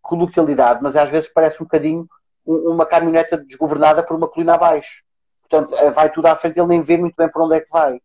coloquialidade, 0.01 0.81
mas 0.83 0.97
às 0.97 1.11
vezes 1.11 1.29
parece 1.29 1.63
um 1.63 1.67
bocadinho 1.67 2.09
uma 2.47 2.85
caminhoneta 2.85 3.39
desgovernada 3.39 4.03
por 4.03 4.17
uma 4.17 4.29
colina 4.29 4.55
abaixo. 4.55 5.03
Portanto, 5.49 5.75
vai 5.95 6.11
tudo 6.11 6.27
à 6.27 6.37
frente, 6.37 6.59
ele 6.59 6.69
nem 6.69 6.83
vê 6.83 6.97
muito 6.97 7.15
bem 7.17 7.27
para 7.27 7.43
onde 7.43 7.57
é 7.57 7.61
que 7.61 7.71
vai. 7.71 7.99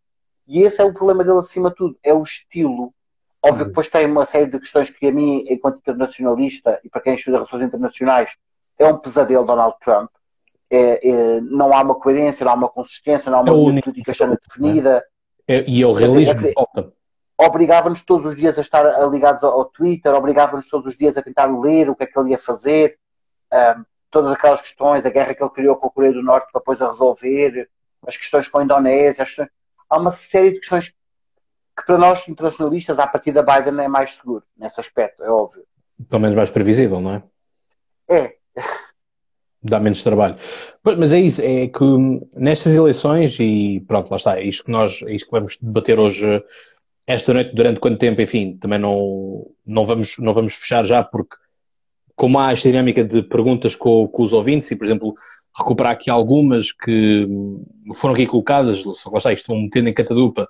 E 0.47 0.63
esse 0.63 0.81
é 0.81 0.85
o 0.85 0.93
problema 0.93 1.25
dele 1.25 1.39
acima 1.39 1.69
de 1.69 1.75
tudo, 1.75 1.97
é 2.01 2.13
o 2.13 2.23
estilo. 2.23 2.93
Óbvio 3.43 3.65
que 3.65 3.69
depois 3.69 3.89
tem 3.89 4.05
uma 4.05 4.25
série 4.25 4.49
de 4.49 4.59
questões 4.59 4.89
que 4.89 5.07
a 5.07 5.11
mim, 5.11 5.45
enquanto 5.49 5.77
internacionalista, 5.77 6.79
e 6.83 6.89
para 6.89 7.01
quem 7.01 7.15
estuda 7.15 7.37
relações 7.37 7.61
internacionais, 7.63 8.37
é 8.77 8.85
um 8.85 8.97
pesadelo 8.97 9.45
Donald 9.45 9.75
Trump. 9.81 10.09
É, 10.71 11.09
é, 11.09 11.41
não 11.41 11.73
há 11.73 11.81
uma 11.81 11.95
coerência, 11.95 12.43
não 12.43 12.51
há 12.51 12.55
uma 12.55 12.69
consistência, 12.69 13.31
não 13.31 13.39
há 13.39 13.41
uma 13.41 13.77
é 13.77 13.81
política 13.81 14.13
definida. 14.47 15.03
É, 15.47 15.63
e 15.67 15.81
é 15.81 15.87
o 15.87 15.91
realismo 15.91 16.47
é 16.47 16.53
Obrigava-nos 17.41 18.03
todos 18.03 18.25
os 18.25 18.35
dias 18.35 18.57
a 18.57 18.61
estar 18.61 18.83
ligados 19.09 19.41
ao, 19.43 19.63
Twitter, 19.63 20.13
obrigava-nos 20.13 20.69
todos 20.69 20.87
os 20.87 20.97
dias 20.97 21.17
a 21.17 21.21
tentar 21.21 21.45
ler 21.45 21.89
o 21.89 21.95
que 21.95 22.03
é 22.03 22.05
que 22.05 22.19
ele 22.19 22.31
ia 22.31 22.37
fazer, 22.37 22.99
um, 23.51 23.85
todas 24.11 24.33
aquelas 24.33 24.61
questões, 24.61 25.05
a 25.05 25.09
guerra 25.09 25.33
que 25.33 25.41
ele 25.41 25.49
criou 25.51 25.77
com 25.77 25.87
a 25.87 25.89
Coreia 25.89 26.13
do 26.13 26.21
Norte 26.21 26.51
para 26.51 26.59
depois 26.59 26.81
a 26.81 26.89
resolver, 26.89 27.69
as 28.05 28.17
questões 28.17 28.49
com 28.49 28.57
a 28.59 28.63
Indonésia, 28.63 29.23
questões... 29.23 29.47
há 29.89 29.97
uma 29.97 30.11
série 30.11 30.51
de 30.51 30.59
questões 30.59 30.89
que 30.89 31.85
para 31.85 31.97
nós 31.97 32.27
internacionalistas, 32.27 32.99
a 32.99 33.07
partir 33.07 33.31
da 33.31 33.41
Biden, 33.41 33.85
é 33.85 33.87
mais 33.87 34.15
seguro 34.15 34.43
nesse 34.57 34.79
aspecto, 34.81 35.23
é 35.23 35.29
óbvio. 35.29 35.63
Pelo 36.09 36.21
menos 36.21 36.35
mais 36.35 36.49
previsível, 36.49 36.99
não 36.99 37.15
é? 37.15 37.23
É, 38.09 38.35
dá 39.61 39.79
menos 39.79 40.01
trabalho. 40.01 40.35
Mas 40.83 41.11
é 41.13 41.19
isso, 41.19 41.41
é 41.41 41.67
que 41.67 41.83
nestas 42.35 42.73
eleições, 42.73 43.37
e 43.39 43.83
pronto, 43.87 44.09
lá 44.09 44.17
está, 44.17 44.39
é 44.39 44.43
isto 44.43 44.65
que 44.65 44.71
nós, 44.71 45.01
é 45.03 45.13
isto 45.13 45.25
que 45.25 45.31
vamos 45.31 45.57
debater 45.61 45.99
hoje, 45.99 46.43
esta 47.05 47.33
noite, 47.33 47.55
durante 47.55 47.79
quanto 47.79 47.97
tempo, 47.97 48.21
enfim, 48.21 48.57
também 48.57 48.79
não, 48.79 49.47
não, 49.65 49.85
vamos, 49.85 50.17
não 50.19 50.33
vamos 50.33 50.55
fechar 50.55 50.85
já, 50.85 51.03
porque 51.03 51.35
como 52.15 52.37
há 52.39 52.51
esta 52.51 52.69
dinâmica 52.69 53.03
de 53.03 53.21
perguntas 53.23 53.75
com, 53.75 54.07
com 54.07 54.23
os 54.23 54.33
ouvintes, 54.33 54.69
e 54.71 54.75
por 54.75 54.85
exemplo, 54.85 55.13
recuperar 55.57 55.93
aqui 55.93 56.09
algumas 56.09 56.71
que 56.71 57.27
foram 57.95 58.13
aqui 58.13 58.25
colocadas, 58.25 58.77
só 58.77 59.09
lá 59.09 59.17
está, 59.17 59.33
isto 59.33 59.47
vão 59.47 59.61
metendo 59.61 59.89
em 59.89 59.93
catadupa, 59.93 60.47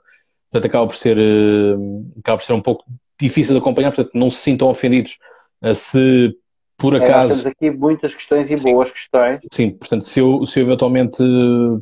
portanto 0.51 0.69
acaba 0.69 0.87
por 0.87 0.95
ser, 0.95 1.17
eh, 1.17 1.75
acaba 2.19 2.37
por 2.37 2.43
ser 2.43 2.53
um 2.53 2.61
pouco 2.61 2.85
difícil 3.19 3.53
de 3.53 3.59
acompanhar, 3.59 3.91
portanto 3.91 4.17
não 4.17 4.29
se 4.29 4.37
sintam 4.37 4.67
ofendidos 4.67 5.17
eh, 5.61 5.73
se 5.73 6.35
por 6.79 6.95
acaso. 6.95 7.25
É, 7.25 7.27
temos 7.27 7.45
aqui 7.45 7.71
muitas 7.71 8.15
questões 8.15 8.49
e 8.49 8.57
sim, 8.57 8.71
boas 8.71 8.91
questões. 8.91 9.39
Sim, 9.51 9.71
portanto, 9.71 10.05
se 10.05 10.19
eu, 10.19 10.45
se 10.45 10.59
eu 10.59 10.63
eventualmente 10.63 11.21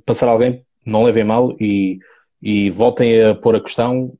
passar 0.05 0.27
alguém, 0.27 0.63
não 0.85 1.03
levem 1.03 1.23
mal 1.23 1.55
e, 1.59 1.99
e 2.41 2.69
voltem 2.71 3.23
a 3.23 3.35
pôr 3.35 3.55
a 3.55 3.61
questão 3.61 4.13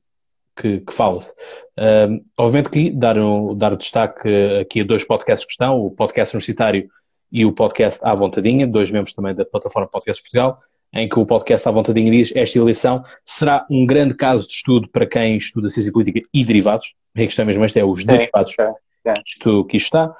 que, 0.56 0.80
que 0.80 0.92
fala-se. 0.92 1.32
Uh, 1.76 2.22
obviamente 2.36 2.70
que 2.70 2.90
dar, 2.90 3.18
um, 3.18 3.54
dar 3.56 3.76
destaque 3.76 4.28
aqui 4.60 4.80
a 4.80 4.84
dois 4.84 5.04
podcasts 5.04 5.46
que 5.46 5.52
estão, 5.52 5.78
o 5.78 5.90
podcast 5.90 6.34
universitário 6.34 6.88
e 7.30 7.44
o 7.44 7.52
podcast 7.52 8.00
À 8.04 8.14
Vontadinha, 8.14 8.66
dois 8.66 8.90
membros 8.90 9.14
também 9.14 9.34
da 9.34 9.44
plataforma 9.44 9.88
Podcast 9.88 10.22
Portugal, 10.22 10.58
em 10.94 11.08
que 11.08 11.18
o 11.18 11.26
podcast 11.26 11.68
À 11.68 11.72
Vontadinha 11.72 12.10
diz 12.10 12.32
esta 12.34 12.58
eleição 12.58 13.04
será 13.24 13.66
um 13.70 13.84
grande 13.84 14.14
caso 14.14 14.46
de 14.46 14.54
estudo 14.54 14.88
para 14.88 15.06
quem 15.06 15.36
estuda 15.36 15.70
ciência 15.70 15.92
política 15.92 16.20
e 16.32 16.44
derivados. 16.44 16.94
A 17.16 17.20
questão 17.20 17.44
mesmo 17.44 17.64
esta 17.64 17.80
é 17.80 17.84
os 17.84 18.04
derivados 18.04 18.54
é, 18.58 18.72
é. 19.06 19.14
Isto, 19.26 19.64
que 19.66 19.76
isto 19.76 19.86
está. 19.86 20.14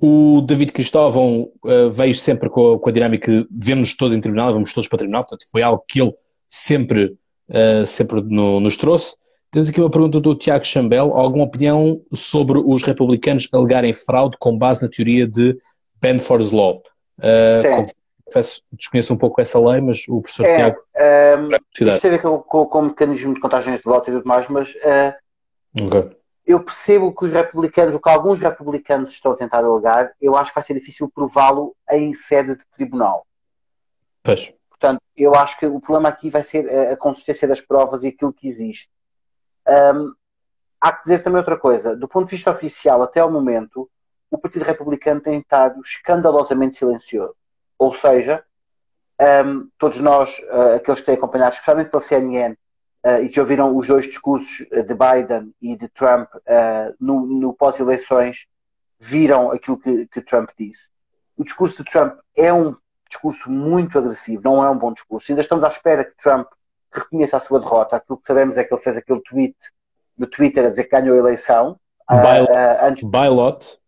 O 0.00 0.40
David 0.40 0.72
Cristóvão 0.72 1.50
uh, 1.62 1.90
veio 1.90 2.14
sempre 2.14 2.48
com 2.48 2.74
a, 2.74 2.80
com 2.80 2.88
a 2.88 2.92
dinâmica 2.92 3.46
de 3.50 3.66
vemos 3.66 3.94
todo 3.94 4.14
em 4.14 4.20
tribunal, 4.20 4.52
vamos 4.52 4.72
todos 4.72 4.88
para 4.88 4.96
o 4.96 4.98
tribunal, 4.98 5.24
portanto 5.24 5.50
foi 5.50 5.62
algo 5.62 5.84
que 5.86 6.00
ele 6.00 6.14
sempre, 6.48 7.16
uh, 7.50 7.84
sempre 7.84 8.22
no, 8.22 8.60
nos 8.60 8.78
trouxe. 8.78 9.14
Temos 9.50 9.68
aqui 9.68 9.78
uma 9.78 9.90
pergunta 9.90 10.18
do 10.18 10.34
Tiago 10.34 10.64
Chambel. 10.64 11.12
Alguma 11.12 11.44
opinião 11.44 12.00
sobre 12.14 12.58
os 12.58 12.82
republicanos 12.82 13.46
alegarem 13.52 13.92
fraude 13.92 14.38
com 14.38 14.56
base 14.56 14.80
na 14.80 14.88
teoria 14.88 15.26
de 15.26 15.58
Benford's 16.00 16.50
Law? 16.50 16.82
Uh, 17.18 17.84
confesso, 18.24 18.62
desconheço 18.72 19.12
um 19.12 19.18
pouco 19.18 19.40
essa 19.40 19.60
lei, 19.60 19.82
mas 19.82 20.08
o 20.08 20.22
professor 20.22 20.46
é, 20.46 20.56
Tiago. 20.56 20.78
Um, 20.96 21.56
isto 21.90 22.00
tem 22.00 22.10
a 22.10 22.12
ver 22.12 22.22
com, 22.22 22.38
com, 22.38 22.64
com, 22.64 22.78
o 22.78 22.82
mecanismo 22.84 23.34
de 23.34 23.40
contagens 23.40 23.76
de 23.76 23.84
voto 23.84 24.08
e 24.08 24.14
tudo 24.14 24.24
mais, 24.24 24.48
mas 24.48 24.70
uh, 24.70 25.84
okay 25.84 26.19
eu 26.50 26.62
percebo 26.62 27.14
que 27.14 27.24
os 27.24 27.30
republicanos, 27.30 27.94
o 27.94 28.00
que 28.00 28.10
alguns 28.10 28.40
republicanos 28.40 29.10
estão 29.10 29.32
a 29.32 29.36
tentar 29.36 29.64
alegar, 29.64 30.12
eu 30.20 30.36
acho 30.36 30.50
que 30.50 30.54
vai 30.54 30.64
ser 30.64 30.74
difícil 30.74 31.08
prová-lo 31.08 31.76
em 31.90 32.12
sede 32.14 32.56
de 32.56 32.64
tribunal. 32.72 33.26
Pois. 34.22 34.52
Portanto, 34.68 35.00
eu 35.16 35.34
acho 35.34 35.58
que 35.58 35.66
o 35.66 35.80
problema 35.80 36.08
aqui 36.08 36.30
vai 36.30 36.42
ser 36.42 36.68
a 36.90 36.96
consistência 36.96 37.46
das 37.46 37.60
provas 37.60 38.02
e 38.02 38.08
aquilo 38.08 38.32
que 38.32 38.48
existe. 38.48 38.88
Um, 39.68 40.14
há 40.80 40.92
que 40.92 41.04
dizer 41.04 41.22
também 41.22 41.38
outra 41.38 41.56
coisa. 41.56 41.94
Do 41.94 42.08
ponto 42.08 42.24
de 42.24 42.30
vista 42.30 42.50
oficial, 42.50 43.02
até 43.02 43.20
ao 43.20 43.30
momento, 43.30 43.88
o 44.30 44.38
Partido 44.38 44.64
Republicano 44.64 45.20
tem 45.20 45.38
estado 45.38 45.80
escandalosamente 45.80 46.76
silencioso. 46.76 47.34
Ou 47.78 47.92
seja, 47.92 48.42
um, 49.44 49.68
todos 49.78 50.00
nós, 50.00 50.38
uh, 50.50 50.76
aqueles 50.76 51.00
que 51.00 51.06
têm 51.06 51.14
acompanhado, 51.14 51.52
especialmente 51.52 51.90
pela 51.90 52.02
CNN, 52.02 52.56
uh, 53.04 53.22
e 53.22 53.28
que 53.28 53.40
ouviram 53.40 53.76
os 53.76 53.86
dois 53.86 54.06
discursos 54.06 54.66
eh, 54.70 54.82
de 54.82 54.94
Biden 54.94 55.54
e 55.60 55.76
de 55.76 55.88
Trump 55.88 56.28
uh, 56.34 56.94
no, 57.00 57.26
no 57.26 57.54
pós-eleições, 57.54 58.46
viram 58.98 59.50
aquilo 59.50 59.78
que, 59.78 60.06
que 60.06 60.20
Trump 60.20 60.50
disse. 60.58 60.90
O 61.36 61.44
discurso 61.44 61.82
de 61.82 61.90
Trump 61.90 62.18
é 62.36 62.52
um 62.52 62.76
discurso 63.08 63.50
muito 63.50 63.98
agressivo, 63.98 64.42
não 64.44 64.62
é 64.62 64.70
um 64.70 64.78
bom 64.78 64.92
discurso. 64.92 65.32
Ainda 65.32 65.40
estamos 65.40 65.64
à 65.64 65.68
espera 65.68 66.04
que 66.04 66.16
Trump 66.16 66.46
reconheça 66.92 67.38
a 67.38 67.40
sua 67.40 67.60
derrota. 67.60 67.96
Aquilo 67.96 68.18
que 68.18 68.26
sabemos 68.26 68.58
é 68.58 68.64
que 68.64 68.72
ele 68.72 68.82
fez 68.82 68.96
aquele 68.96 69.20
tweet 69.20 69.56
no 70.16 70.26
Twitter 70.26 70.66
a 70.66 70.70
dizer 70.70 70.84
que 70.84 70.90
ganhou 70.90 71.16
a 71.16 71.18
eleição. 71.18 71.78
By, 72.08 72.42
uh, 72.42 72.84
antes, 72.86 73.04
by 73.04 73.26
a 73.26 73.30
lot. 73.30 73.78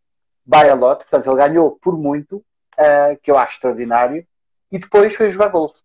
By 0.46 0.68
a 0.70 0.74
lot, 0.74 1.04
portanto, 1.04 1.30
ele 1.30 1.36
ganhou 1.36 1.78
por 1.80 1.96
muito, 1.96 2.36
uh, 2.36 3.16
que 3.22 3.30
eu 3.30 3.36
acho 3.36 3.56
extraordinário, 3.56 4.26
e 4.70 4.78
depois 4.78 5.14
foi 5.14 5.30
jogar 5.30 5.48
golfe 5.48 5.82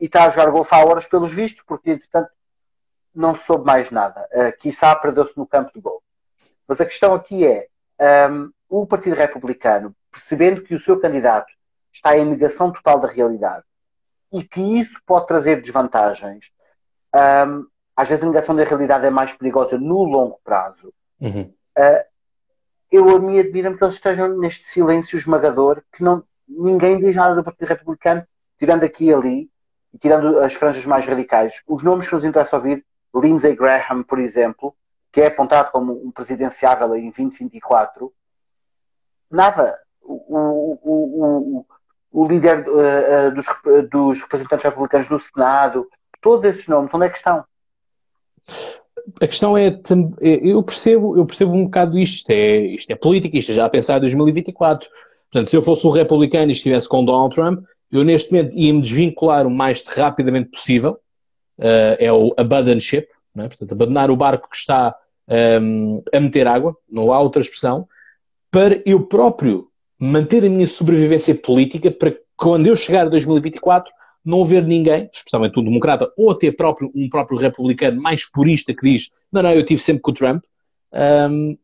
e 0.00 0.06
está 0.06 0.24
a 0.24 0.30
jogar 0.30 0.50
golfe 0.50 0.74
há 0.74 0.84
horas 0.84 1.06
pelos 1.06 1.32
vistos, 1.32 1.62
porque 1.66 1.90
entretanto 1.90 2.30
não 3.14 3.34
soube 3.34 3.64
mais 3.64 3.90
nada. 3.90 4.28
Uh, 4.32 4.56
quiçá 4.58 4.94
perdeu-se 4.94 5.36
no 5.36 5.46
campo 5.46 5.72
de 5.74 5.80
golfe. 5.80 6.04
Mas 6.66 6.80
a 6.80 6.84
questão 6.84 7.14
aqui 7.14 7.46
é, 7.46 7.66
um, 8.30 8.50
o 8.68 8.86
Partido 8.86 9.16
Republicano, 9.16 9.94
percebendo 10.10 10.62
que 10.62 10.74
o 10.74 10.78
seu 10.78 11.00
candidato 11.00 11.52
está 11.92 12.16
em 12.16 12.24
negação 12.24 12.70
total 12.70 13.00
da 13.00 13.08
realidade 13.08 13.64
e 14.32 14.44
que 14.44 14.60
isso 14.60 15.00
pode 15.06 15.26
trazer 15.26 15.60
desvantagens, 15.62 16.52
um, 17.46 17.66
às 17.96 18.08
vezes 18.08 18.22
a 18.22 18.26
negação 18.26 18.54
da 18.54 18.64
realidade 18.64 19.06
é 19.06 19.10
mais 19.10 19.32
perigosa 19.32 19.78
no 19.78 20.04
longo 20.04 20.38
prazo. 20.44 20.92
Uhum. 21.20 21.52
Uh, 21.76 22.04
eu 22.92 23.08
a 23.16 23.18
mim 23.18 23.38
admiro-me 23.38 23.76
que 23.76 23.84
eles 23.84 23.94
estejam 23.94 24.38
neste 24.38 24.66
silêncio 24.66 25.18
esmagador, 25.18 25.82
que 25.92 26.02
não, 26.02 26.22
ninguém 26.46 26.98
diz 26.98 27.16
nada 27.16 27.34
do 27.34 27.44
Partido 27.44 27.68
Republicano, 27.68 28.26
tirando 28.58 28.84
aqui 28.84 29.06
e 29.06 29.14
ali, 29.14 29.50
tirando 30.00 30.38
as 30.40 30.54
franjas 30.54 30.84
mais 30.84 31.06
radicais, 31.06 31.62
os 31.66 31.82
nomes 31.82 32.08
que 32.08 32.14
nos 32.14 32.24
interessa 32.24 32.56
ouvir, 32.56 32.84
Lindsey 33.14 33.54
Graham, 33.54 34.02
por 34.02 34.18
exemplo, 34.18 34.74
que 35.12 35.20
é 35.20 35.26
apontado 35.26 35.70
como 35.70 35.92
um 35.92 36.10
presidenciável 36.10 36.94
em 36.94 37.04
2024, 37.10 38.12
nada. 39.30 39.78
O, 40.02 40.78
o, 40.82 41.60
o, 41.62 41.66
o 42.10 42.26
líder 42.26 42.66
uh, 42.66 43.34
dos, 43.34 43.46
dos, 43.90 44.22
representantes 44.22 44.64
republicanos 44.64 45.08
no 45.08 45.18
Senado, 45.18 45.86
todos 46.20 46.44
esses 46.46 46.66
nomes, 46.66 46.90
onde 46.92 47.06
é 47.06 47.08
que 47.10 47.18
estão? 47.18 47.44
a 49.20 49.26
questão 49.26 49.56
é, 49.56 49.68
é, 49.68 49.72
eu 50.42 50.62
percebo, 50.62 51.16
eu 51.16 51.24
percebo 51.24 51.52
um 51.52 51.64
bocado 51.64 51.98
isto, 51.98 52.30
é, 52.30 52.58
isto 52.58 52.90
é 52.90 52.94
política, 52.94 53.38
isto 53.38 53.52
é 53.52 53.54
já 53.54 53.64
a 53.64 53.70
pensar 53.70 53.96
em 53.96 54.00
2024. 54.00 54.88
Portanto, 55.30 55.50
se 55.50 55.56
eu 55.56 55.62
fosse 55.62 55.86
um 55.86 55.90
republicano 55.90 56.50
e 56.50 56.52
estivesse 56.52 56.88
com 56.88 57.04
Donald 57.04 57.34
Trump, 57.34 57.64
eu 57.90 58.04
neste 58.04 58.32
momento 58.32 58.56
ia-me 58.56 58.80
desvincular 58.80 59.46
o 59.46 59.50
mais 59.50 59.82
rapidamente 59.86 60.50
possível, 60.50 60.98
uh, 61.58 61.96
é 61.98 62.12
o 62.12 62.34
abandon 62.36 62.80
ship, 62.80 63.08
é? 63.36 63.48
portanto, 63.48 63.72
abandonar 63.72 64.10
o 64.10 64.16
barco 64.16 64.50
que 64.50 64.56
está 64.56 64.94
um, 65.60 66.02
a 66.12 66.20
meter 66.20 66.48
água, 66.48 66.76
não 66.90 67.12
há 67.12 67.20
outra 67.20 67.42
expressão, 67.42 67.86
para 68.50 68.82
eu 68.86 69.06
próprio 69.06 69.68
manter 69.98 70.44
a 70.44 70.48
minha 70.48 70.66
sobrevivência 70.66 71.34
política 71.34 71.90
para 71.90 72.12
que 72.12 72.20
quando 72.36 72.66
eu 72.66 72.76
chegar 72.76 73.06
a 73.06 73.10
2024 73.10 73.92
não 74.24 74.42
haver 74.42 74.64
ninguém, 74.64 75.08
especialmente 75.12 75.58
um 75.58 75.64
democrata, 75.64 76.10
ou 76.16 76.30
até 76.30 76.52
próprio, 76.52 76.90
um 76.94 77.08
próprio 77.08 77.38
republicano 77.38 78.00
mais 78.00 78.24
purista 78.30 78.74
que 78.74 78.86
diz 78.86 79.10
não, 79.32 79.42
não, 79.42 79.52
eu 79.52 79.64
tive 79.64 79.80
sempre 79.80 80.02
com 80.02 80.10
o 80.10 80.14
Trump, 80.14 80.44
um, 81.30 81.56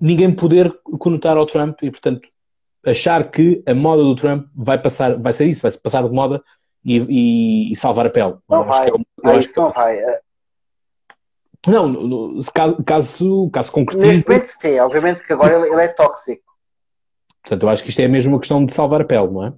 ninguém 0.00 0.32
poder 0.32 0.72
conotar 0.98 1.36
ao 1.36 1.46
Trump 1.46 1.82
e, 1.82 1.90
portanto, 1.90 2.28
achar 2.86 3.30
que 3.30 3.62
a 3.66 3.74
moda 3.74 4.02
do 4.02 4.14
Trump 4.14 4.46
vai 4.54 4.80
passar, 4.80 5.18
vai 5.18 5.32
ser 5.32 5.46
isso, 5.46 5.62
vai 5.62 5.72
passar 5.72 6.02
de 6.02 6.10
moda 6.10 6.42
e, 6.84 6.98
e, 6.98 7.72
e 7.72 7.76
salvar 7.76 8.06
a 8.06 8.10
pele. 8.10 8.34
Não 8.48 8.64
vai, 8.64 8.88
é, 8.88 9.38
isso 9.38 9.52
não 9.56 9.70
vai. 9.70 9.96
É. 9.98 10.20
Não, 11.66 11.88
no, 11.88 12.40
caso, 12.52 12.84
caso, 12.84 13.50
caso 13.50 13.72
concretize... 13.72 14.08
Neste 14.08 14.28
momento 14.28 14.48
sim, 14.48 14.78
obviamente 14.80 15.26
que 15.26 15.32
agora 15.32 15.58
ele, 15.58 15.72
ele 15.72 15.82
é 15.82 15.88
tóxico. 15.88 16.42
Portanto, 17.42 17.62
eu 17.62 17.68
acho 17.68 17.82
que 17.82 17.90
isto 17.90 18.00
é 18.00 18.08
mesmo 18.08 18.32
uma 18.32 18.40
questão 18.40 18.64
de 18.64 18.72
salvar 18.72 19.02
a 19.02 19.04
pele, 19.04 19.28
não 19.28 19.44
é? 19.44 19.52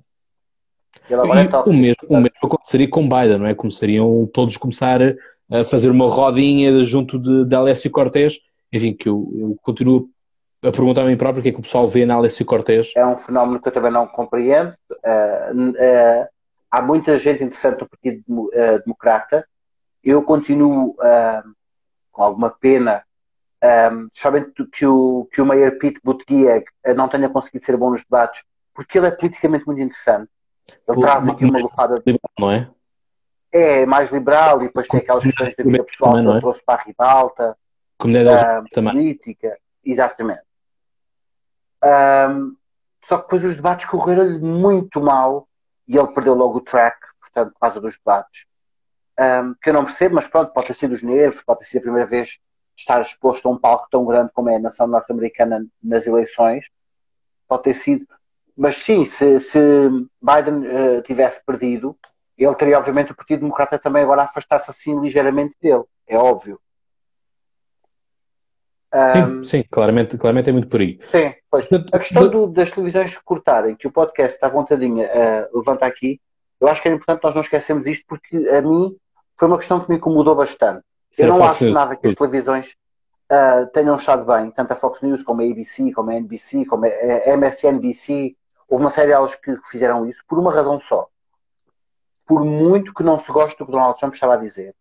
Ele 1.08 1.20
agora 1.20 1.40
é 1.40 1.68
o, 1.68 1.72
mesmo, 1.72 2.02
o 2.08 2.16
mesmo 2.16 2.38
aconteceria 2.42 2.88
com 2.88 3.08
Biden, 3.08 3.38
não 3.38 3.46
é? 3.46 3.54
Começariam 3.54 4.28
todos 4.32 4.56
começar 4.56 5.00
a 5.50 5.64
fazer 5.64 5.90
uma 5.90 6.08
rodinha 6.08 6.80
junto 6.80 7.18
de, 7.18 7.44
de 7.44 7.54
Alessio 7.54 7.90
Cortés. 7.90 8.38
Enfim, 8.72 8.92
que 8.92 9.08
eu, 9.08 9.32
eu 9.36 9.56
continuo 9.62 10.08
a 10.64 10.70
perguntar 10.70 11.02
a 11.02 11.06
mim 11.06 11.16
próprio 11.16 11.40
o 11.40 11.42
que 11.42 11.50
é 11.50 11.52
que 11.52 11.58
o 11.58 11.62
pessoal 11.62 11.86
vê 11.86 12.06
na 12.06 12.14
Alessio 12.14 12.46
Cortés. 12.46 12.92
É 12.96 13.06
um 13.06 13.16
fenómeno 13.16 13.60
que 13.60 13.68
eu 13.68 13.72
também 13.72 13.90
não 13.90 14.06
compreendo. 14.06 14.74
Uh, 14.90 15.70
uh, 15.70 16.28
há 16.70 16.82
muita 16.82 17.18
gente 17.18 17.44
interessante 17.44 17.80
no 17.80 17.88
Partido 17.88 18.24
uh, 18.28 18.82
Democrata. 18.84 19.46
Eu 20.02 20.22
continuo 20.22 20.96
com 22.12 22.22
alguma 22.22 22.48
pena, 22.48 23.02
um, 23.92 24.06
especialmente 24.06 24.52
que 24.72 24.86
o, 24.86 25.28
que 25.32 25.42
o 25.42 25.46
Mayor 25.46 25.78
Pete 25.78 26.00
Buttigieg 26.02 26.64
não 26.94 27.08
tenha 27.08 27.28
conseguido 27.28 27.64
ser 27.64 27.76
bom 27.76 27.90
nos 27.90 28.04
debates, 28.04 28.44
porque 28.72 28.98
ele 28.98 29.08
é 29.08 29.10
politicamente 29.10 29.66
muito 29.66 29.80
interessante. 29.80 30.30
Ele 30.88 31.00
traz 31.00 31.28
aqui 31.28 31.44
uma 31.44 31.58
lufada 31.58 32.00
de... 32.00 32.20
Não 32.38 32.52
é? 32.52 32.70
É, 33.50 33.84
mais 33.84 34.12
liberal 34.12 34.62
e 34.62 34.66
depois 34.66 34.86
tem 34.86 35.00
aquelas 35.00 35.24
questões 35.24 35.56
da 35.56 35.64
vida 35.64 35.82
pessoal 35.82 36.12
que 36.12 36.18
ele 36.20 36.36
é? 36.36 36.40
trouxe 36.40 36.62
para 36.64 36.80
a 36.80 36.84
ribalta. 36.84 37.56
Comunidade 37.98 38.68
um, 38.78 38.84
política, 38.84 39.58
exatamente. 39.84 40.45
Um, 41.82 42.56
só 43.04 43.18
que 43.18 43.24
depois 43.24 43.44
os 43.44 43.56
debates 43.56 43.86
correram-lhe 43.86 44.38
muito 44.38 45.00
mal 45.00 45.48
e 45.86 45.96
ele 45.96 46.08
perdeu 46.08 46.34
logo 46.34 46.58
o 46.58 46.60
track, 46.60 46.98
portanto, 47.20 47.52
por 47.52 47.60
causa 47.60 47.80
dos 47.80 47.96
debates. 47.96 48.44
Um, 49.18 49.54
que 49.62 49.70
eu 49.70 49.74
não 49.74 49.84
percebo, 49.84 50.14
mas 50.16 50.28
pronto, 50.28 50.52
pode 50.52 50.66
ter 50.66 50.74
sido 50.74 50.92
os 50.92 51.02
nervos, 51.02 51.42
pode 51.42 51.60
ter 51.60 51.66
sido 51.66 51.78
a 51.78 51.82
primeira 51.82 52.06
vez 52.06 52.38
estar 52.76 53.00
exposto 53.00 53.48
a 53.48 53.50
um 53.50 53.58
palco 53.58 53.88
tão 53.90 54.04
grande 54.04 54.32
como 54.32 54.50
é 54.50 54.56
a 54.56 54.60
nação 54.60 54.86
norte-americana 54.86 55.66
nas 55.82 56.06
eleições. 56.06 56.66
Pode 57.48 57.62
ter 57.62 57.74
sido. 57.74 58.06
Mas 58.56 58.76
sim, 58.76 59.04
se, 59.04 59.40
se 59.40 59.58
Biden 60.20 60.66
uh, 60.66 61.02
tivesse 61.02 61.42
perdido, 61.44 61.96
ele 62.36 62.54
teria 62.54 62.78
obviamente 62.78 63.12
o 63.12 63.14
Partido 63.14 63.40
Democrata 63.40 63.78
também 63.78 64.02
agora 64.02 64.24
afastar-se 64.24 64.70
assim 64.70 64.98
ligeiramente 65.00 65.54
dele, 65.60 65.84
é 66.06 66.18
óbvio. 66.18 66.60
Um, 68.94 69.44
sim, 69.44 69.62
sim, 69.62 69.64
claramente, 69.70 70.16
claramente 70.16 70.50
é 70.50 70.52
muito 70.52 70.68
por 70.68 70.80
aí. 70.80 70.98
Sim, 71.02 71.34
pois. 71.50 71.68
A 71.92 71.98
questão 71.98 72.28
do, 72.28 72.46
das 72.46 72.70
televisões 72.70 73.16
cortarem, 73.18 73.74
que 73.74 73.86
o 73.86 73.92
podcast 73.92 74.36
está 74.36 74.48
vontadinha 74.48 75.06
uh, 75.06 75.58
levanta 75.58 75.86
aqui, 75.86 76.20
eu 76.60 76.68
acho 76.68 76.80
que 76.80 76.88
era 76.88 76.96
importante 76.96 77.22
nós 77.22 77.34
não 77.34 77.42
esquecermos 77.42 77.86
isto 77.86 78.04
porque 78.08 78.36
a 78.48 78.62
mim 78.62 78.96
foi 79.36 79.48
uma 79.48 79.58
questão 79.58 79.80
que 79.80 79.90
me 79.90 79.96
incomodou 79.96 80.34
bastante. 80.34 80.82
Sim, 81.12 81.24
eu 81.24 81.28
não 81.28 81.44
acho 81.44 81.64
News. 81.64 81.74
nada 81.74 81.96
que 81.96 82.06
as 82.06 82.14
televisões 82.14 82.76
uh, 83.30 83.66
tenham 83.72 83.96
estado 83.96 84.24
bem, 84.24 84.50
tanto 84.50 84.72
a 84.72 84.76
Fox 84.76 85.02
News 85.02 85.22
como 85.22 85.42
a 85.42 85.44
ABC, 85.44 85.92
como 85.92 86.10
a 86.10 86.14
NBC, 86.14 86.64
como 86.64 86.86
a 86.86 87.30
MSNBC, 87.36 88.36
Houve 88.68 88.84
uma 88.84 88.90
série 88.90 89.08
delas 89.08 89.34
que 89.36 89.56
fizeram 89.70 90.06
isso 90.06 90.22
por 90.26 90.38
uma 90.38 90.52
razão 90.52 90.80
só. 90.80 91.08
Por 92.26 92.44
muito 92.44 92.92
que 92.92 93.04
não 93.04 93.20
se 93.20 93.30
goste 93.30 93.58
do 93.58 93.66
que 93.66 93.70
Donald 93.70 93.98
Trump 93.98 94.14
estava 94.14 94.34
a 94.34 94.38
dizer, 94.38 94.74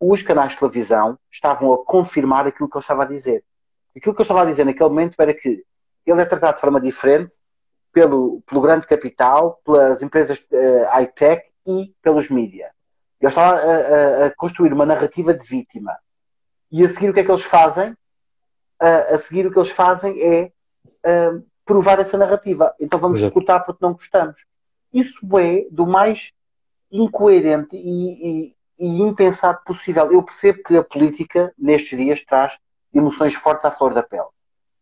os 0.00 0.22
canais 0.22 0.52
de 0.52 0.58
televisão 0.58 1.18
estavam 1.30 1.72
a 1.72 1.84
confirmar 1.84 2.46
aquilo 2.46 2.68
que 2.68 2.76
ele 2.76 2.82
estava 2.82 3.02
a 3.02 3.06
dizer. 3.06 3.44
Aquilo 3.96 4.14
que 4.14 4.20
eu 4.20 4.22
estava 4.22 4.42
a 4.42 4.46
dizer 4.46 4.64
naquele 4.64 4.88
momento 4.88 5.14
era 5.18 5.34
que 5.34 5.64
ele 6.06 6.20
é 6.20 6.24
tratado 6.24 6.54
de 6.54 6.60
forma 6.60 6.80
diferente 6.80 7.36
pelo, 7.92 8.40
pelo 8.42 8.60
grande 8.60 8.86
capital, 8.86 9.60
pelas 9.64 10.02
empresas 10.02 10.38
uh, 10.52 10.84
high-tech 10.90 11.44
e 11.66 11.92
pelos 12.00 12.28
mídias. 12.30 12.70
Ele 13.20 13.28
estava 13.28 13.58
a, 13.58 14.24
a, 14.24 14.26
a, 14.26 14.34
construir 14.36 14.72
uma 14.72 14.86
narrativa 14.86 15.34
de 15.34 15.48
vítima. 15.48 15.96
E 16.70 16.84
a 16.84 16.88
seguir 16.88 17.10
o 17.10 17.14
que 17.14 17.20
é 17.20 17.24
que 17.24 17.30
eles 17.30 17.42
fazem? 17.42 17.92
Uh, 18.80 19.14
a 19.14 19.18
seguir 19.18 19.46
o 19.46 19.50
que 19.50 19.58
eles 19.58 19.70
fazem 19.70 20.20
é 20.22 20.52
uh, 21.04 21.44
provar 21.64 21.98
essa 21.98 22.16
narrativa. 22.16 22.74
Então 22.78 23.00
vamos 23.00 23.20
Exato. 23.20 23.36
escutar 23.36 23.60
porque 23.60 23.84
não 23.84 23.92
gostamos. 23.92 24.44
Isso 24.92 25.18
é 25.38 25.66
do 25.70 25.86
mais 25.86 26.32
incoerente 26.90 27.76
e, 27.76 28.46
e, 28.46 28.56
e, 28.78 28.86
impensado 28.86 29.60
possível. 29.64 30.10
Eu 30.12 30.22
percebo 30.22 30.62
que 30.62 30.76
a 30.76 30.82
política, 30.82 31.52
nestes 31.58 31.98
dias, 31.98 32.24
traz 32.24 32.58
emoções 32.94 33.34
fortes 33.34 33.64
à 33.64 33.70
flor 33.70 33.94
da 33.94 34.02
pele. 34.02 34.28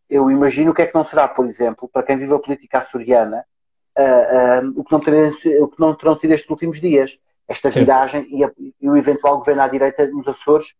Eu 0.09 0.31
imagino 0.31 0.71
o 0.71 0.73
que 0.73 0.81
é 0.81 0.87
que 0.87 0.95
não 0.95 1.03
será, 1.03 1.27
por 1.27 1.47
exemplo, 1.47 1.89
para 1.91 2.03
quem 2.03 2.17
vive 2.17 2.33
a 2.33 2.39
política 2.39 2.79
açoriana, 2.79 3.45
uh, 3.97 4.65
uh, 4.65 4.79
o, 4.79 4.83
que 4.83 4.91
não 4.91 4.99
terão, 5.01 5.29
o 5.61 5.67
que 5.67 5.79
não 5.79 5.95
terão 5.95 6.15
sido 6.15 6.31
estes 6.31 6.49
últimos 6.49 6.79
dias. 6.79 7.19
Esta 7.47 7.71
Sim. 7.71 7.79
viragem 7.79 8.27
e, 8.29 8.43
a, 8.43 8.51
e, 8.57 8.89
o 8.89 8.97
eventual 8.97 9.37
governo 9.37 9.61
à 9.61 9.67
direita 9.67 10.05
nos 10.07 10.27
Açores 10.27 10.75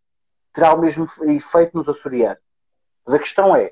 terá 0.54 0.74
o 0.74 0.80
mesmo 0.80 1.08
efeito 1.22 1.78
nos 1.78 1.88
açorianos. 1.88 2.40
Mas 3.06 3.16
a 3.16 3.20
questão 3.20 3.56
é, 3.56 3.72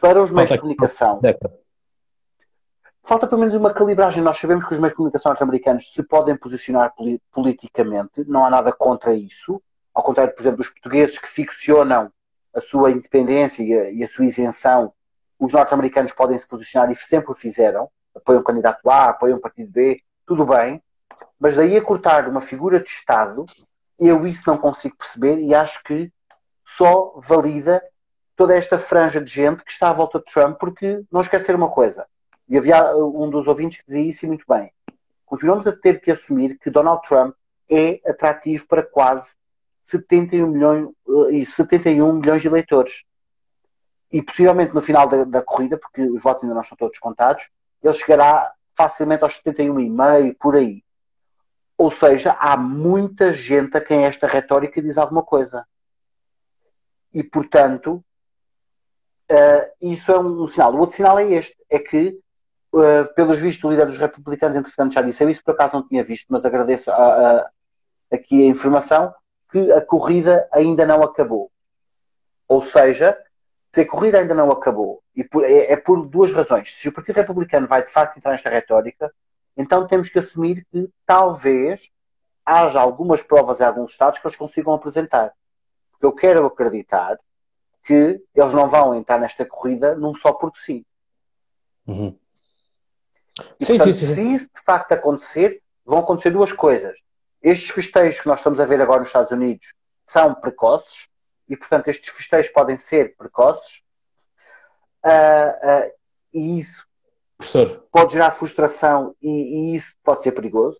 para 0.00 0.22
os 0.22 0.30
meios 0.30 0.50
de 0.50 0.58
comunicação, 0.58 1.20
falta 3.02 3.26
pelo 3.26 3.40
menos 3.40 3.54
uma 3.54 3.72
calibragem. 3.72 4.22
Nós 4.22 4.38
sabemos 4.38 4.66
que 4.66 4.74
os 4.74 4.80
meios 4.80 4.92
de 4.92 4.96
comunicação 4.96 5.30
norte-americanos 5.30 5.92
se 5.92 6.02
podem 6.02 6.36
posicionar 6.36 6.92
politicamente, 7.32 8.24
não 8.26 8.44
há 8.44 8.50
nada 8.50 8.72
contra 8.72 9.14
isso. 9.14 9.62
Ao 9.94 10.02
contrário, 10.02 10.34
por 10.34 10.42
exemplo, 10.42 10.58
dos 10.58 10.68
portugueses 10.68 11.18
que 11.18 11.28
ficcionam 11.28 12.12
a 12.54 12.60
sua 12.60 12.90
independência 12.90 13.62
e 13.62 13.74
a, 13.74 13.90
e 13.90 14.04
a 14.04 14.08
sua 14.08 14.24
isenção, 14.24 14.92
os 15.38 15.52
norte-americanos 15.52 16.12
podem 16.12 16.38
se 16.38 16.46
posicionar 16.46 16.90
e 16.90 16.96
sempre 16.96 17.32
o 17.32 17.34
fizeram. 17.34 17.88
Apoiam 18.14 18.40
o 18.40 18.44
candidato 18.44 18.88
A, 18.90 19.06
apoiam 19.06 19.38
o 19.38 19.40
partido 19.40 19.70
B, 19.70 20.02
tudo 20.26 20.44
bem. 20.44 20.82
Mas 21.38 21.56
daí 21.56 21.76
a 21.76 21.82
cortar 21.82 22.28
uma 22.28 22.40
figura 22.40 22.80
de 22.80 22.90
Estado, 22.90 23.46
eu 23.98 24.26
isso 24.26 24.48
não 24.48 24.58
consigo 24.58 24.96
perceber 24.96 25.38
e 25.38 25.54
acho 25.54 25.82
que 25.82 26.12
só 26.64 27.14
valida 27.16 27.82
toda 28.36 28.56
esta 28.56 28.78
franja 28.78 29.20
de 29.20 29.30
gente 29.30 29.62
que 29.64 29.70
está 29.70 29.90
à 29.90 29.92
volta 29.92 30.18
de 30.18 30.24
Trump, 30.24 30.58
porque 30.58 31.02
não 31.10 31.20
esquecer 31.20 31.54
uma 31.54 31.68
coisa, 31.68 32.06
e 32.50 32.58
havia 32.58 32.94
uh, 32.94 33.22
um 33.22 33.30
dos 33.30 33.46
ouvintes 33.46 33.78
que 33.78 33.86
dizia 33.86 34.02
isso 34.02 34.26
e 34.26 34.28
muito 34.28 34.44
bem, 34.46 34.72
continuamos 35.24 35.66
a 35.66 35.72
ter 35.72 36.00
que 36.00 36.10
assumir 36.10 36.58
que 36.58 36.68
Donald 36.68 37.00
Trump 37.08 37.34
é 37.70 38.00
atrativo 38.04 38.66
para 38.66 38.82
quase 38.82 39.34
71 39.84 40.46
milhões, 40.48 40.88
71 41.54 42.08
uh, 42.08 42.12
milhões 42.12 42.42
de 42.42 42.48
eleitores. 42.48 43.04
E 44.12 44.20
possivelmente 44.20 44.74
no 44.74 44.82
final 44.82 45.06
da, 45.06 45.22
da 45.22 45.40
corrida, 45.40 45.78
porque 45.78 46.02
os 46.02 46.20
votos 46.20 46.42
ainda 46.42 46.54
não 46.54 46.62
estão 46.62 46.76
todos 46.76 46.98
contados, 46.98 47.48
ele 47.80 47.94
chegará 47.94 48.52
facilmente 48.74 49.22
aos 49.22 49.40
71,5 49.40 50.36
por 50.38 50.56
aí. 50.56 50.82
Ou 51.78 51.92
seja, 51.92 52.36
há 52.40 52.56
muita 52.56 53.32
gente 53.32 53.76
a 53.76 53.80
quem 53.80 54.04
esta 54.04 54.26
retórica 54.26 54.82
diz 54.82 54.98
alguma 54.98 55.22
coisa. 55.22 55.64
E, 57.14 57.22
portanto, 57.22 58.04
Uh, 59.30 59.70
isso 59.80 60.10
é 60.10 60.18
um, 60.18 60.42
um, 60.42 60.46
sinal. 60.48 60.74
O 60.74 60.78
outro 60.78 60.96
sinal 60.96 61.16
é 61.16 61.30
este: 61.30 61.56
é 61.70 61.78
que, 61.78 62.18
uh, 62.72 63.14
pelos 63.14 63.38
vistos, 63.38 63.64
o 63.64 63.70
líder 63.70 63.86
dos 63.86 63.98
republicanos, 63.98 64.56
entretanto, 64.56 64.94
já 64.94 65.02
disse. 65.02 65.22
Eu 65.22 65.30
isso 65.30 65.42
por 65.44 65.54
acaso 65.54 65.76
não 65.76 65.86
tinha 65.86 66.02
visto, 66.02 66.26
mas 66.30 66.44
agradeço 66.44 66.90
a, 66.90 66.94
a, 66.94 67.50
aqui 68.12 68.42
a 68.42 68.46
informação 68.46 69.14
que 69.50 69.72
a 69.72 69.80
corrida 69.80 70.48
ainda 70.52 70.86
não 70.86 71.02
acabou. 71.02 71.50
Ou 72.48 72.62
seja, 72.62 73.16
se 73.72 73.82
a 73.82 73.86
corrida 73.86 74.18
ainda 74.18 74.34
não 74.34 74.50
acabou, 74.50 75.02
e 75.14 75.22
por, 75.24 75.44
é, 75.44 75.72
é, 75.72 75.76
por 75.76 76.06
duas 76.06 76.32
razões. 76.32 76.74
Se 76.74 76.88
o 76.88 76.92
Partido 76.92 77.16
Republicano 77.16 77.66
vai 77.66 77.84
de 77.84 77.90
facto 77.90 78.16
entrar 78.16 78.32
nesta 78.32 78.50
retórica, 78.50 79.12
então 79.56 79.86
temos 79.86 80.08
que 80.08 80.18
assumir 80.18 80.66
que 80.70 80.88
talvez 81.06 81.90
haja 82.44 82.80
algumas 82.80 83.22
provas 83.22 83.60
em 83.60 83.64
alguns 83.64 83.92
estados 83.92 84.18
que 84.18 84.26
eles 84.26 84.36
consigam 84.36 84.72
apresentar. 84.72 85.32
Porque 85.92 86.06
eu 86.06 86.12
quero 86.12 86.46
acreditar 86.46 87.18
que 87.84 88.22
eles 88.34 88.54
não 88.54 88.68
vão 88.68 88.94
entrar 88.94 89.18
nesta 89.18 89.44
corrida 89.44 89.94
num 89.94 90.14
só 90.14 90.32
porque 90.32 90.58
sim. 90.58 90.84
Uhum. 91.86 92.16
E, 93.58 93.64
sim, 93.64 93.76
portanto, 93.76 93.94
sim, 93.94 94.06
sim. 94.06 94.14
Se 94.14 94.34
isso 94.34 94.50
de 94.54 94.62
facto 94.62 94.92
acontecer, 94.92 95.62
vão 95.84 96.00
acontecer 96.00 96.30
duas 96.30 96.52
coisas. 96.52 96.96
Estes 97.42 97.70
festejos 97.70 98.20
que 98.20 98.28
nós 98.28 98.40
estamos 98.40 98.60
a 98.60 98.64
ver 98.64 98.80
agora 98.80 99.00
nos 99.00 99.08
Estados 99.08 99.30
Unidos 99.30 99.74
são 100.06 100.34
precoces 100.34 101.08
e, 101.48 101.56
portanto, 101.56 101.88
estes 101.88 102.10
festejos 102.10 102.52
podem 102.52 102.76
ser 102.76 103.16
precoces. 103.16 103.82
Uh, 105.04 105.88
uh, 105.88 105.92
e 106.32 106.58
isso 106.58 106.86
Professor. 107.38 107.86
pode 107.90 108.12
gerar 108.12 108.30
frustração 108.32 109.16
e, 109.20 109.28
e, 109.72 109.76
isso 109.76 109.96
pode 110.04 110.22
ser 110.22 110.32
perigoso. 110.32 110.78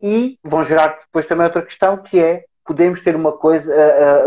E 0.00 0.38
vão 0.44 0.62
gerar 0.62 0.98
depois 1.00 1.26
também 1.26 1.46
outra 1.46 1.62
questão 1.62 1.96
que 1.96 2.20
é 2.20 2.44
podemos 2.64 3.02
ter 3.02 3.16
uma 3.16 3.32
coisa, 3.32 3.72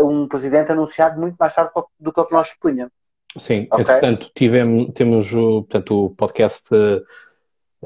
uh, 0.00 0.06
um 0.06 0.26
presidente 0.28 0.72
anunciado 0.72 1.20
muito 1.20 1.36
mais 1.36 1.54
tarde 1.54 1.70
do 1.98 2.12
que 2.12 2.20
o 2.20 2.26
que 2.26 2.32
nós 2.32 2.50
supunhamos. 2.50 2.92
Sim, 3.38 3.66
okay? 3.70 3.80
entretanto, 3.80 4.30
tivemos, 4.34 4.92
temos 4.94 5.32
o, 5.32 5.62
portanto, 5.62 6.06
o 6.06 6.10
podcast. 6.10 6.68
Uh, 6.74 7.02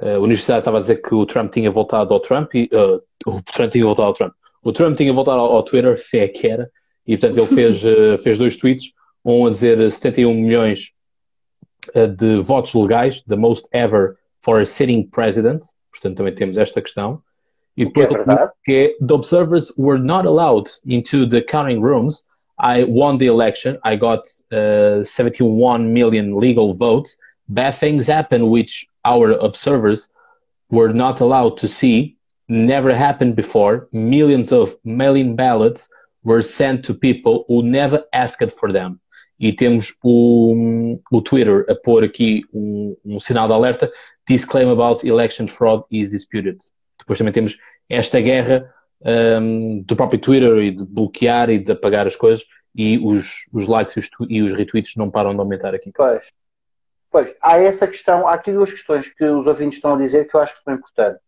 a 0.01 0.19
Universidade 0.19 0.61
estava 0.61 0.79
a 0.79 0.81
dizer 0.81 1.03
que 1.03 1.15
o 1.15 1.27
Trump 1.27 1.53
tinha 1.53 1.71
voltado 1.71 2.15
ao 2.15 2.21
Trump 2.21 2.55
e 2.55 2.71
uh, 2.73 3.03
o 3.27 3.43
Trump 3.43 3.71
tinha 3.71 3.85
voltado 3.85 4.09
ao 4.09 4.15
Trump. 4.15 4.33
O 4.63 4.73
Trump 4.73 4.97
tinha 4.97 5.13
voltado 5.13 5.41
ao, 5.41 5.53
ao 5.53 5.63
Twitter, 5.63 6.01
se 6.01 6.19
é 6.19 6.29
que 6.29 6.47
era, 6.47 6.71
e 7.07 7.17
portanto 7.17 7.39
ele 7.39 7.47
fez, 7.47 7.85
uh, 7.85 8.17
fez 8.23 8.39
dois 8.39 8.57
tweets, 8.57 8.93
um 9.25 9.47
a 9.47 9.51
dizer 9.51 9.91
71 9.91 10.35
milhões 10.35 10.93
de 12.17 12.37
votos 12.39 12.75
legais, 12.75 13.23
the 13.23 13.37
most 13.37 13.69
ever 13.73 14.17
for 14.39 14.61
a 14.61 14.65
sitting 14.65 15.05
president, 15.11 15.63
portanto 15.91 16.17
também 16.17 16.35
temos 16.35 16.57
esta 16.57 16.81
questão. 16.81 17.23
E 17.77 17.85
depois 17.85 18.09
que 18.09 18.15
é, 18.15 18.51
que 18.65 18.73
é, 18.73 19.07
the 19.07 19.15
observers 19.15 19.73
were 19.79 19.99
not 19.99 20.27
allowed 20.27 20.71
into 20.87 21.27
the 21.27 21.41
counting 21.41 21.81
rooms 21.81 22.27
I 22.63 22.85
won 22.85 23.19
the 23.19 23.27
election. 23.27 23.79
I 23.83 23.97
got 23.97 24.27
uh, 24.53 25.03
71 25.03 25.93
million 25.93 26.37
legal 26.37 26.75
votes. 26.75 27.19
Bad 27.49 27.75
things 27.75 28.07
happened, 28.07 28.51
which 28.51 28.87
our 29.05 29.33
observers 29.33 30.09
were 30.71 30.93
not 30.93 31.21
allowed 31.21 31.59
to 31.59 31.69
see. 31.69 32.17
Never 32.49 32.95
happened 32.95 33.35
before. 33.35 33.89
Millions 33.93 34.53
of 34.53 34.77
mail-in 34.85 35.35
ballots 35.35 35.89
were 36.23 36.41
sent 36.41 36.85
to 36.85 36.95
people 36.95 37.45
who 37.49 37.65
never 37.65 38.05
asked 38.13 38.53
for 38.53 38.73
them. 38.73 39.01
E 39.41 39.53
temos 39.53 39.93
o, 40.05 41.01
o 41.11 41.21
Twitter 41.21 41.63
a 41.69 41.75
pôr 41.75 42.05
aqui 42.05 42.45
um, 42.55 42.97
um 43.05 43.19
sinal 43.19 43.49
de 43.49 43.55
alerta. 43.55 43.91
This 44.29 44.45
claim 44.45 44.69
about 44.69 45.05
election 45.05 45.49
fraud 45.49 45.83
is 45.91 46.11
disputed. 46.11 46.59
Depois 46.97 47.19
também 47.19 47.33
temos 47.33 47.59
esta 47.91 48.21
guerra 48.21 48.73
um, 49.05 49.83
do 49.83 49.97
próprio 49.97 50.21
Twitter 50.21 50.59
e 50.59 50.71
de 50.71 50.85
bloquear 50.85 51.51
e 51.51 51.59
de 51.59 51.73
apagar 51.73 52.07
as 52.07 52.17
coisas 52.17 52.45
e 52.75 52.99
os, 52.99 53.47
os 53.53 53.67
likes 53.67 53.97
e 53.97 54.01
os, 54.01 54.11
e 54.29 54.43
os 54.43 54.53
retweets 54.53 54.97
não 54.97 55.11
param 55.11 55.35
de 55.35 55.41
aumentar 55.41 55.75
aqui. 55.75 55.93
Pois. 55.95 56.23
Pois, 57.11 57.35
há 57.43 57.59
essa 57.59 57.87
questão, 57.87 58.27
há 58.27 58.33
aqui 58.33 58.51
duas 58.51 58.73
questões 58.73 59.07
que 59.13 59.23
os 59.23 59.47
ouvintes 59.47 59.77
estão 59.77 59.95
a 59.95 59.99
dizer 59.99 60.27
que 60.27 60.35
eu 60.35 60.41
acho 60.41 60.57
que 60.57 60.63
são 60.65 60.73
importantes. 60.73 61.21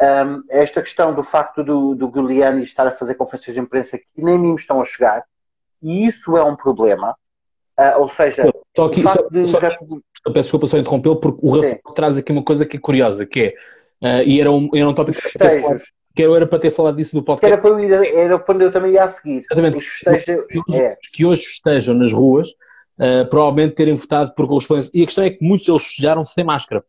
Um, 0.00 0.42
esta 0.48 0.80
questão 0.80 1.14
do 1.14 1.22
facto 1.22 1.62
do, 1.62 1.94
do 1.94 2.10
Giuliani 2.10 2.62
estar 2.62 2.86
a 2.86 2.90
fazer 2.90 3.16
conferências 3.16 3.52
de 3.52 3.60
imprensa 3.60 3.98
que 3.98 4.06
nem 4.16 4.38
mim 4.38 4.54
estão 4.54 4.80
a 4.80 4.84
chegar, 4.86 5.22
e 5.82 6.06
isso 6.06 6.38
é 6.38 6.42
um 6.42 6.56
problema. 6.56 7.14
Uh, 7.78 8.00
ou 8.00 8.08
seja, 8.08 8.50
só 8.74 8.86
aqui, 8.86 9.02
só, 9.02 9.28
de... 9.30 9.46
só, 9.46 9.60
peço 9.60 10.42
desculpa 10.42 10.66
só 10.66 10.78
interrompê-lo, 10.78 11.20
porque 11.20 11.38
o 11.42 11.50
Rafael 11.54 11.80
traz 11.94 12.16
aqui 12.16 12.32
uma 12.32 12.42
coisa 12.42 12.64
que 12.64 12.78
é 12.78 12.80
curiosa, 12.80 13.26
que 13.26 13.54
é, 14.02 14.20
uh, 14.22 14.22
e 14.26 14.40
era 14.40 14.50
um, 14.50 14.70
era 14.74 14.88
um 14.88 14.94
tópico 14.94 15.20
que 15.20 15.38
que 16.14 16.22
eu 16.22 16.34
era 16.34 16.46
para 16.46 16.58
ter 16.58 16.70
falado 16.70 16.96
disso 16.96 17.14
do 17.14 17.22
podcast. 17.22 17.46
Que 17.46 17.52
era 17.52 17.60
para 17.60 17.70
eu, 17.70 18.04
ir, 18.04 18.16
era 18.16 18.38
para 18.38 18.62
eu 18.62 18.70
também 18.70 18.92
ir 18.92 18.98
a 18.98 19.08
seguir. 19.08 19.44
Exatamente. 19.50 19.78
Os 19.78 19.86
festejos, 19.86 20.44
os, 20.68 20.74
é. 20.74 20.96
que 21.12 21.24
hoje 21.24 21.44
festejam 21.44 21.94
nas 21.94 22.12
ruas, 22.12 22.48
uh, 22.48 23.28
provavelmente 23.28 23.74
terem 23.74 23.94
votado 23.94 24.34
por 24.34 24.48
correspondência. 24.48 24.90
E 24.92 25.02
a 25.02 25.06
questão 25.06 25.24
é 25.24 25.30
que 25.30 25.44
muitos 25.44 25.66
deles 25.66 25.82
festejaram 25.82 26.24
sem 26.24 26.44
máscara. 26.44 26.84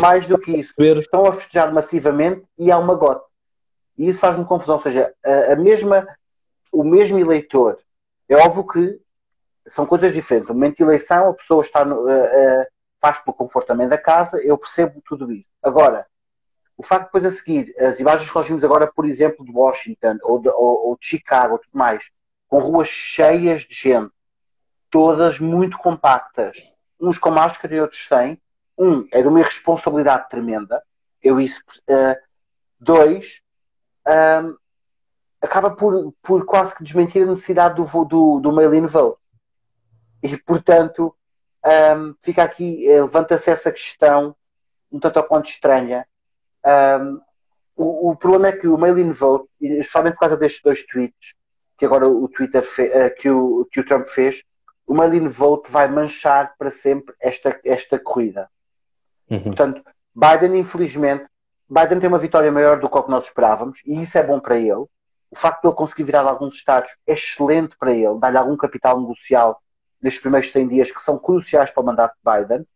Mais 0.00 0.28
do 0.28 0.38
que 0.38 0.52
isso, 0.52 0.72
ver... 0.78 0.96
estão 0.98 1.26
a 1.26 1.32
festejar 1.32 1.72
massivamente 1.72 2.44
e 2.56 2.70
há 2.70 2.78
uma 2.78 2.94
gota. 2.94 3.24
E 3.98 4.08
isso 4.08 4.20
faz-me 4.20 4.44
confusão. 4.44 4.76
Ou 4.76 4.82
seja, 4.82 5.12
a, 5.24 5.52
a, 5.52 5.56
mesma, 5.56 6.06
o 6.70 6.84
mesmo 6.84 7.18
eleitor, 7.18 7.78
é 8.28 8.36
óbvio 8.36 8.66
que 8.66 9.00
são 9.66 9.84
coisas 9.84 10.12
diferentes. 10.12 10.48
No 10.48 10.54
momento 10.54 10.76
de 10.76 10.82
eleição, 10.84 11.30
a 11.30 11.34
pessoa 11.34 11.62
está 11.62 11.84
no, 11.84 12.04
uh, 12.04 12.08
uh, 12.08 12.66
faz 13.00 13.18
pelo 13.18 13.36
confortamento 13.36 13.90
da 13.90 13.98
casa, 13.98 14.40
eu 14.44 14.56
percebo 14.56 15.02
tudo 15.04 15.32
isso. 15.32 15.48
Agora, 15.62 16.06
o 16.80 16.82
facto 16.82 17.02
de 17.02 17.06
depois 17.08 17.26
a 17.26 17.30
seguir, 17.30 17.74
as 17.78 18.00
imagens 18.00 18.30
que 18.30 18.34
nós 18.34 18.46
vimos 18.46 18.64
agora, 18.64 18.90
por 18.90 19.04
exemplo, 19.04 19.44
de 19.44 19.52
Washington 19.52 20.16
ou 20.22 20.40
de, 20.40 20.48
ou, 20.48 20.88
ou 20.88 20.96
de 20.98 21.06
Chicago, 21.06 21.58
tudo 21.58 21.76
mais, 21.76 22.10
com 22.48 22.58
ruas 22.58 22.88
cheias 22.88 23.62
de 23.62 23.74
gente, 23.74 24.10
todas 24.90 25.38
muito 25.38 25.76
compactas, 25.76 26.56
uns 26.98 27.18
com 27.18 27.30
máscara 27.30 27.74
e 27.74 27.80
outros 27.82 28.08
sem, 28.08 28.40
um, 28.78 29.06
é 29.12 29.20
de 29.20 29.28
uma 29.28 29.40
irresponsabilidade 29.40 30.30
tremenda, 30.30 30.82
eu 31.22 31.38
isso, 31.38 31.60
uh, 31.90 32.16
dois, 32.80 33.42
um, 34.42 34.56
acaba 35.38 35.70
por, 35.70 36.14
por 36.22 36.46
quase 36.46 36.74
que 36.74 36.82
desmentir 36.82 37.24
a 37.24 37.26
necessidade 37.26 37.74
do, 37.74 38.04
do, 38.06 38.40
do 38.40 38.52
mail-in 38.52 38.86
vote. 38.86 39.20
E, 40.22 40.34
portanto, 40.38 41.14
um, 41.62 42.14
fica 42.20 42.42
aqui, 42.42 42.88
eh, 42.88 43.02
levanta-se 43.02 43.50
essa 43.50 43.70
questão 43.70 44.34
um 44.90 44.98
tanto 44.98 45.18
ou 45.18 45.24
quanto 45.24 45.50
estranha, 45.50 46.06
um, 46.64 47.20
o, 47.76 48.10
o, 48.10 48.16
problema 48.16 48.48
é 48.48 48.52
que 48.52 48.68
o 48.68 48.76
mail-in 48.76 49.12
vote, 49.12 49.48
especialmente 49.60 50.14
por 50.14 50.20
causa 50.20 50.36
destes 50.36 50.62
dois 50.62 50.84
tweets 50.84 51.34
que 51.80 51.86
agora 51.86 52.06
o 52.06 52.28
Twitter 52.28 52.62
uh, 52.62 53.14
que, 53.18 53.30
o, 53.30 53.66
que 53.72 53.80
o 53.80 53.84
Trump 53.84 54.06
fez, 54.06 54.44
o 54.86 54.92
mail-in 54.92 55.28
vote 55.28 55.70
vai 55.70 55.88
manchar 55.88 56.54
para 56.58 56.70
sempre 56.70 57.14
esta, 57.18 57.58
esta 57.64 57.98
corrida. 57.98 58.50
Uhum. 59.30 59.44
Portanto, 59.44 59.82
Biden, 60.14 60.58
infelizmente, 60.58 61.24
Biden 61.70 61.98
tem 61.98 62.08
uma 62.08 62.18
vitória 62.18 62.52
maior 62.52 62.78
do 62.78 62.90
que 62.90 62.98
o 62.98 63.02
que 63.02 63.10
nós 63.10 63.24
esperávamos 63.24 63.80
e 63.86 63.98
isso 63.98 64.18
é 64.18 64.22
bom 64.22 64.38
para 64.38 64.58
ele. 64.58 64.84
O 65.30 65.36
facto 65.36 65.62
de 65.62 65.68
ele 65.68 65.76
conseguir 65.76 66.02
virar 66.02 66.22
alguns 66.22 66.56
estados 66.56 66.90
é 67.06 67.14
excelente 67.14 67.76
para 67.78 67.92
ele, 67.92 68.18
dar-lhe 68.18 68.36
algum 68.36 68.56
capital 68.56 69.00
negocial 69.00 69.62
nestes 70.02 70.20
primeiros 70.20 70.50
100 70.50 70.68
dias 70.68 70.90
que 70.90 71.00
são 71.00 71.18
cruciais 71.18 71.70
para 71.70 71.82
o 71.82 71.86
mandato 71.86 72.14
de 72.14 72.30
Biden. 72.30 72.66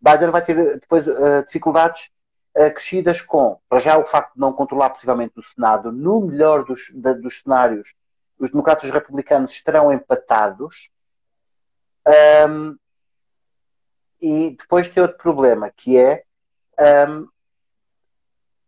Biden 0.00 0.30
vai 0.30 0.42
ter 0.42 0.80
depois 0.80 1.06
uh, 1.06 1.44
dificuldades 1.44 2.10
acrescidas 2.54 3.20
com, 3.20 3.58
para 3.68 3.80
já, 3.80 3.98
o 3.98 4.04
facto 4.04 4.34
de 4.34 4.40
não 4.40 4.52
controlar 4.52 4.90
possivelmente 4.90 5.38
o 5.38 5.42
Senado, 5.42 5.92
no 5.92 6.20
melhor 6.20 6.64
dos, 6.64 6.90
da, 6.94 7.12
dos 7.12 7.42
cenários, 7.42 7.94
os 8.38 8.50
democratas 8.50 8.84
e 8.84 8.86
os 8.88 8.92
republicanos 8.92 9.52
estarão 9.52 9.92
empatados. 9.92 10.90
Um, 12.48 12.76
e 14.20 14.56
depois 14.58 14.88
tem 14.88 15.02
outro 15.02 15.18
problema, 15.18 15.70
que 15.70 15.96
é 15.96 16.24
um, 17.08 17.28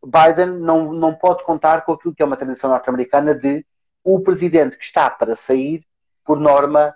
Biden 0.05 0.59
não, 0.59 0.93
não 0.93 1.15
pode 1.15 1.45
contar 1.45 1.85
com 1.85 1.93
aquilo 1.93 2.15
que 2.15 2.23
é 2.23 2.27
uma 2.27 2.37
tradição 2.37 2.71
norte-americana 2.71 3.35
de 3.35 3.65
o 4.05 4.21
presidente 4.21 4.77
que 4.77 4.85
está 4.85 5.09
para 5.09 5.37
sair, 5.37 5.87
por 6.25 6.39
norma, 6.39 6.95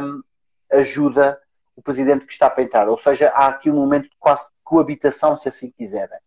um, 0.00 0.22
ajuda 0.72 1.40
o 1.76 1.82
presidente 1.82 2.26
que 2.26 2.32
está 2.32 2.48
para 2.48 2.62
entrar. 2.62 2.88
Ou 2.88 2.98
seja, 2.98 3.28
há 3.30 3.48
aqui 3.48 3.70
um 3.70 3.74
momento 3.74 4.08
de 4.08 4.16
quase 4.18 4.44
coabitação, 4.68 5.34
se 5.34 5.48
assim 5.48 5.70
quiserem. 5.70 6.18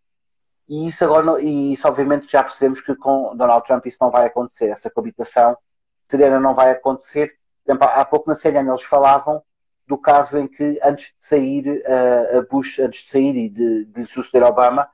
E 0.68 0.86
isso 0.88 1.04
agora, 1.04 1.40
e 1.40 1.72
isso 1.72 1.86
obviamente 1.86 2.30
já 2.30 2.42
percebemos 2.42 2.80
que 2.80 2.94
com 2.96 3.36
Donald 3.36 3.64
Trump 3.64 3.86
isso 3.86 3.98
não 4.00 4.10
vai 4.10 4.26
acontecer, 4.26 4.66
essa 4.66 4.90
coabitação 4.90 5.56
serena 6.02 6.40
não 6.40 6.52
vai 6.52 6.72
acontecer. 6.72 7.36
Há 7.68 8.04
pouco 8.04 8.28
na 8.28 8.34
CNN 8.34 8.68
eles 8.68 8.82
falavam 8.82 9.40
do 9.86 9.96
caso 9.96 10.38
em 10.38 10.48
que 10.48 10.80
antes 10.82 11.14
de 11.18 11.24
sair 11.24 11.68
uh, 11.68 12.46
Bush, 12.50 12.80
antes 12.80 13.04
de 13.04 13.10
sair 13.10 13.36
e 13.36 13.48
de, 13.48 13.84
de 13.84 14.06
suceder 14.06 14.42
Obama, 14.42 14.88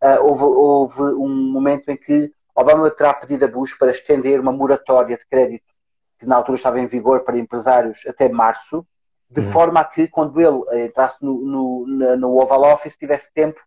uh, 0.00 0.22
houve, 0.22 0.44
houve 0.44 1.02
um 1.20 1.50
momento 1.50 1.88
em 1.88 1.96
que 1.96 2.32
Obama 2.54 2.88
terá 2.90 3.12
pedido 3.14 3.44
a 3.44 3.48
Bush 3.48 3.74
para 3.74 3.90
estender 3.90 4.38
uma 4.38 4.52
moratória 4.52 5.16
de 5.16 5.26
crédito 5.26 5.72
que 6.18 6.26
na 6.26 6.36
altura 6.36 6.56
estava 6.56 6.78
em 6.78 6.86
vigor 6.86 7.24
para 7.24 7.36
empresários 7.36 8.06
até 8.06 8.28
março, 8.28 8.86
de 9.32 9.40
uhum. 9.40 9.50
forma 9.50 9.80
a 9.80 9.84
que 9.84 10.06
quando 10.08 10.38
ele 10.40 10.84
entrasse 10.84 11.24
no, 11.24 11.40
no, 11.40 12.16
no, 12.16 12.36
Oval 12.36 12.74
Office 12.74 12.96
tivesse 12.96 13.32
tempo 13.32 13.60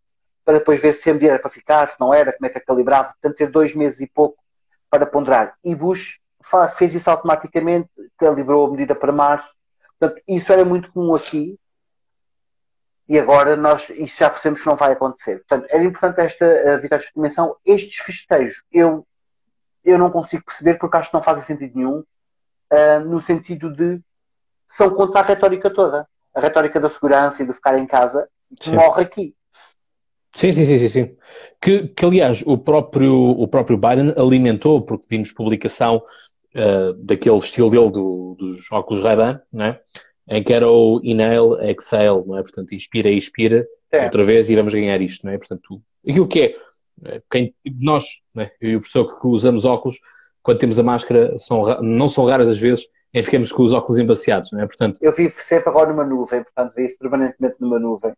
para 0.44 0.60
depois 0.60 0.80
ver 0.80 0.94
se 0.94 1.10
a 1.10 1.14
medida 1.14 1.34
era 1.34 1.42
para 1.42 1.50
ficar, 1.50 1.90
se 1.90 2.00
não 2.00 2.14
era, 2.14 2.32
como 2.32 2.46
é 2.46 2.50
que 2.50 2.60
a 2.60 2.62
calibrava, 2.62 3.10
portanto 3.14 3.36
ter 3.36 3.50
dois 3.50 3.74
meses 3.74 4.00
e 4.00 4.08
pouco 4.08 4.38
para 4.92 5.08
ponderar. 5.08 5.56
E 5.64 5.74
Bush 5.74 6.20
fez 6.78 6.94
isso 6.94 7.10
automaticamente, 7.10 7.90
calibrou 8.16 8.68
a 8.68 8.72
medida 8.72 8.94
para 8.94 9.12
março, 9.12 9.56
portanto 9.98 10.22
isso 10.28 10.54
era 10.54 10.64
muito 10.64 10.92
comum 10.92 11.16
aqui 11.16 11.58
e 13.10 13.18
agora 13.18 13.56
nós 13.56 13.90
isso 13.90 14.20
já 14.20 14.30
percebemos 14.30 14.62
que 14.62 14.68
não 14.68 14.76
vai 14.76 14.92
acontecer. 14.92 15.38
Portanto, 15.38 15.68
era 15.70 15.84
importante 15.84 16.22
esta 16.22 16.46
uh, 16.46 16.80
vitória 16.80 17.06
de 17.06 17.12
dimensão, 17.12 17.56
estes 17.66 17.98
festejos, 17.98 18.64
eu, 18.72 19.06
eu 19.84 19.98
não 19.98 20.12
consigo 20.12 20.44
perceber 20.46 20.76
porque 20.76 20.98
acho 20.98 21.10
que 21.10 21.16
não 21.16 21.24
fazem 21.24 21.44
sentido 21.44 21.76
nenhum, 21.76 22.00
uh, 22.00 23.00
no 23.04 23.20
sentido 23.20 23.74
de 23.74 24.00
são 24.68 24.90
contra 24.92 25.22
a 25.22 25.24
retórica 25.24 25.70
toda. 25.70 26.08
A 26.34 26.40
retórica 26.40 26.80
da 26.80 26.90
segurança 26.90 27.44
e 27.44 27.46
de 27.46 27.54
ficar 27.54 27.78
em 27.78 27.86
casa 27.86 28.28
sim. 28.60 28.76
morre 28.76 29.04
aqui. 29.04 29.36
Sim, 30.34 30.52
sim, 30.52 30.66
sim, 30.66 30.78
sim. 30.78 30.90
sim. 30.90 31.18
Que, 31.62 31.88
que, 31.88 32.06
aliás, 32.06 32.44
o 32.46 32.58
próprio, 32.58 33.16
o 33.16 33.48
próprio 33.48 33.78
Biden 33.78 34.14
alimentou, 34.18 34.82
porque 34.82 35.06
vimos 35.10 35.32
publicação 35.32 36.04
uh, 36.56 36.94
daquele 36.94 37.38
estilo 37.38 37.70
dele 37.70 37.90
do, 37.90 38.36
dos 38.38 38.70
óculos 38.72 39.02
Ray-Ban, 39.02 39.42
né? 39.52 39.80
em 40.28 40.44
que 40.44 40.54
era 40.54 40.70
o 40.70 41.00
inhale, 41.04 41.72
exhale, 41.72 42.24
não 42.26 42.38
é? 42.38 42.42
Portanto, 42.42 42.74
inspira 42.74 43.10
e 43.10 43.18
expira 43.18 43.66
é. 43.92 44.06
outra 44.06 44.24
vez 44.24 44.50
e 44.50 44.56
vamos 44.56 44.74
ganhar 44.74 45.00
isto, 45.02 45.26
não 45.26 45.34
é? 45.34 45.38
Portanto, 45.38 45.82
aquilo 46.08 46.28
que 46.28 46.42
é, 46.42 46.56
eh, 47.06 47.22
quem, 47.30 47.56
nós, 47.82 48.06
né? 48.34 48.52
eu 48.60 48.72
e 48.72 48.76
o 48.76 48.80
professor 48.80 49.20
que 49.20 49.28
usamos 49.28 49.66
óculos, 49.66 49.98
quando 50.42 50.60
temos 50.60 50.80
a 50.80 50.84
máscara, 50.84 51.38
são, 51.38 51.82
não 51.82 52.10
são 52.10 52.26
raras 52.26 52.50
as 52.50 52.58
vezes 52.58 52.86
em 53.16 53.20
que 53.20 53.24
ficamos 53.24 53.50
com 53.50 53.64
os 53.64 53.72
óculos 53.72 53.98
embaciados, 53.98 54.52
não 54.52 54.60
é? 54.60 54.68
Portanto, 54.68 55.00
eu 55.02 55.14
vivo 55.14 55.34
sempre 55.40 55.70
agora 55.70 55.90
numa 55.90 56.04
nuvem, 56.04 56.44
portanto 56.44 56.76
vivo 56.76 56.98
permanentemente 57.00 57.56
numa 57.62 57.80
nuvem. 57.80 58.14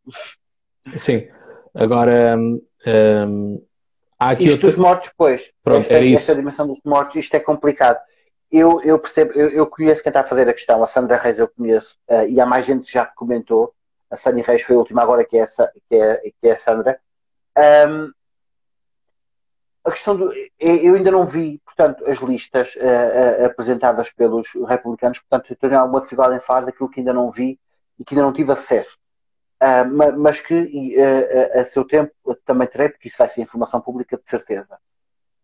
Sim. 0.97 1.27
Agora, 1.75 2.35
um, 2.35 2.59
hum, 2.87 3.63
há 4.19 4.31
aqui 4.31 4.45
Isto 4.45 4.53
outra... 4.53 4.69
dos 4.69 4.77
mortos, 4.77 5.13
pois. 5.15 5.51
Pronto, 5.63 5.81
esta, 5.81 5.93
era 5.93 6.03
isso. 6.03 6.17
esta 6.17 6.35
dimensão 6.35 6.65
dos 6.65 6.79
mortos, 6.83 7.15
isto 7.15 7.35
é 7.35 7.39
complicado. 7.39 7.99
Eu, 8.51 8.81
eu 8.81 8.97
percebo, 8.97 9.33
eu, 9.33 9.49
eu 9.49 9.67
conheço 9.67 10.01
quem 10.01 10.09
está 10.09 10.21
a 10.21 10.25
fazer 10.25 10.49
a 10.49 10.53
questão, 10.53 10.83
a 10.83 10.87
Sandra 10.87 11.17
Reis 11.17 11.37
eu 11.37 11.47
conheço, 11.47 11.95
uh, 12.09 12.27
e 12.27 12.41
há 12.41 12.45
mais 12.47 12.65
gente 12.65 12.87
que 12.87 12.93
já 12.93 13.05
comentou. 13.05 13.75
A 14.09 14.17
Sandra 14.17 14.41
Reis 14.41 14.63
foi 14.63 14.75
a 14.75 14.79
última 14.79 15.03
agora 15.03 15.23
que 15.23 15.37
é, 15.37 15.41
essa, 15.41 15.71
que 15.87 15.95
é, 15.95 16.15
que 16.41 16.47
é 16.47 16.53
a 16.53 16.57
Sandra. 16.57 16.99
Um, 17.87 18.11
a 19.87 19.91
questão 19.91 20.17
do. 20.17 20.33
Eu 20.59 20.95
ainda 20.95 21.11
não 21.11 21.25
vi, 21.25 21.61
portanto, 21.65 22.03
as 22.09 22.19
listas 22.19 22.75
uh, 22.75 22.79
uh, 22.79 23.45
apresentadas 23.45 24.11
pelos 24.11 24.49
republicanos, 24.67 25.19
portanto, 25.19 25.49
eu 25.51 25.55
tenho 25.55 25.79
alguma 25.79 26.01
dificuldade 26.01 26.35
em 26.35 26.41
falar 26.41 26.65
daquilo 26.65 26.89
que 26.89 26.99
ainda 26.99 27.13
não 27.13 27.31
vi 27.31 27.57
e 27.97 28.03
que 28.03 28.13
ainda 28.13 28.25
não 28.25 28.33
tive 28.33 28.51
acesso. 28.51 28.97
Uh, 29.63 30.19
mas 30.19 30.39
que 30.39 30.95
a 31.55 31.65
seu 31.65 31.83
tempo 31.85 32.13
também 32.45 32.67
terei, 32.67 32.89
porque 32.89 33.07
isso 33.07 33.17
vai 33.17 33.29
ser 33.29 33.41
informação 33.41 33.79
pública 33.81 34.17
de 34.17 34.29
certeza. 34.29 34.77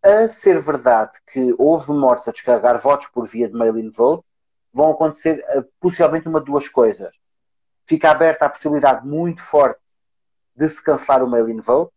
A 0.02 0.28
ser 0.28 0.60
verdade 0.60 1.12
que 1.32 1.54
houve 1.58 1.90
mortes 1.92 2.28
a 2.28 2.32
descarregar 2.32 2.78
votos 2.78 3.08
por 3.08 3.26
via 3.26 3.48
de 3.48 3.54
mail-in 3.54 3.88
vote, 3.90 4.24
vão 4.72 4.90
acontecer 4.90 5.42
possivelmente 5.80 6.28
uma 6.28 6.40
de 6.40 6.46
duas 6.46 6.68
coisas. 6.68 7.12
Fica 7.86 8.10
aberta 8.10 8.44
a 8.44 8.50
possibilidade 8.50 9.06
muito 9.06 9.42
forte 9.42 9.80
de 10.54 10.68
se 10.68 10.82
cancelar 10.82 11.24
o 11.24 11.30
mail-in 11.30 11.60
vote, 11.60 11.93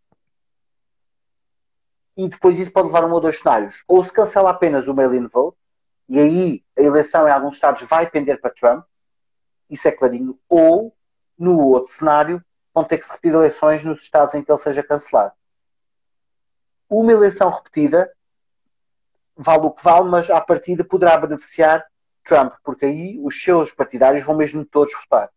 e 2.17 2.27
depois 2.27 2.57
isso 2.57 2.71
pode 2.71 2.87
levar 2.87 3.03
a 3.03 3.07
um 3.07 3.11
ou 3.11 3.21
dois 3.21 3.39
cenários. 3.39 3.83
Ou 3.87 4.03
se 4.03 4.11
cancela 4.11 4.49
apenas 4.49 4.87
o 4.87 4.93
mail-in 4.93 5.27
vote, 5.27 5.55
e 6.09 6.19
aí 6.19 6.63
a 6.75 6.81
eleição 6.81 7.27
em 7.27 7.31
alguns 7.31 7.53
estados 7.53 7.83
vai 7.83 8.09
pender 8.09 8.41
para 8.41 8.49
Trump, 8.49 8.83
isso 9.69 9.87
é 9.87 9.91
clarinho, 9.91 10.39
ou 10.49 10.95
no 11.37 11.59
outro 11.59 11.93
cenário 11.93 12.43
vão 12.73 12.83
ter 12.83 12.97
que 12.97 13.05
se 13.05 13.11
repetir 13.11 13.33
eleições 13.33 13.83
nos 13.83 14.01
estados 14.01 14.33
em 14.33 14.43
que 14.43 14.51
ele 14.51 14.59
seja 14.59 14.81
cancelado. 14.81 15.33
Uma 16.89 17.11
eleição 17.11 17.49
repetida 17.51 18.11
vale 19.35 19.65
o 19.67 19.71
que 19.71 19.83
vale, 19.83 20.09
mas 20.09 20.29
à 20.29 20.41
partida 20.41 20.83
poderá 20.83 21.17
beneficiar 21.17 21.85
Trump, 22.23 22.53
porque 22.63 22.85
aí 22.85 23.19
os 23.21 23.39
seus 23.41 23.71
partidários 23.71 24.23
vão 24.23 24.35
mesmo 24.35 24.65
todos 24.65 24.93
votar. 24.93 25.29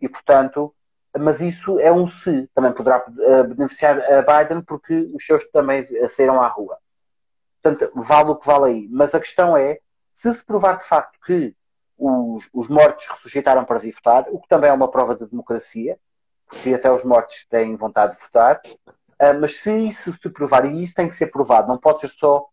E 0.00 0.08
portanto, 0.08 0.72
mas 1.16 1.40
isso 1.40 1.78
é 1.78 1.92
um 1.92 2.06
se. 2.06 2.48
Também 2.54 2.72
poderá 2.72 3.04
uh, 3.06 3.54
beneficiar 3.54 4.00
a 4.00 4.22
Biden 4.22 4.62
porque 4.62 5.10
os 5.14 5.24
seus 5.24 5.48
também 5.50 5.86
saíram 6.10 6.40
à 6.40 6.48
rua. 6.48 6.78
Portanto, 7.62 7.90
vale 7.94 8.30
o 8.30 8.36
que 8.36 8.46
vale 8.46 8.64
aí. 8.66 8.88
Mas 8.90 9.14
a 9.14 9.20
questão 9.20 9.56
é, 9.56 9.78
se 10.12 10.32
se 10.32 10.44
provar 10.44 10.78
de 10.78 10.84
facto 10.84 11.18
que 11.24 11.54
os, 11.98 12.48
os 12.52 12.68
mortos 12.68 13.06
ressuscitaram 13.06 13.64
para 13.64 13.78
vir 13.78 13.92
votar, 13.92 14.26
o 14.30 14.40
que 14.40 14.48
também 14.48 14.70
é 14.70 14.72
uma 14.72 14.90
prova 14.90 15.14
de 15.14 15.26
democracia, 15.26 15.98
porque 16.46 16.72
até 16.72 16.90
os 16.90 17.04
mortos 17.04 17.44
têm 17.50 17.76
vontade 17.76 18.14
de 18.14 18.22
votar, 18.22 18.60
mas 19.40 19.56
se 19.56 19.72
isso 19.72 20.12
se 20.12 20.30
provar, 20.30 20.64
e 20.64 20.82
isso 20.82 20.94
tem 20.94 21.08
que 21.08 21.16
ser 21.16 21.26
provado, 21.26 21.68
não 21.68 21.76
pode 21.76 22.00
ser 22.00 22.08
só 22.08 22.46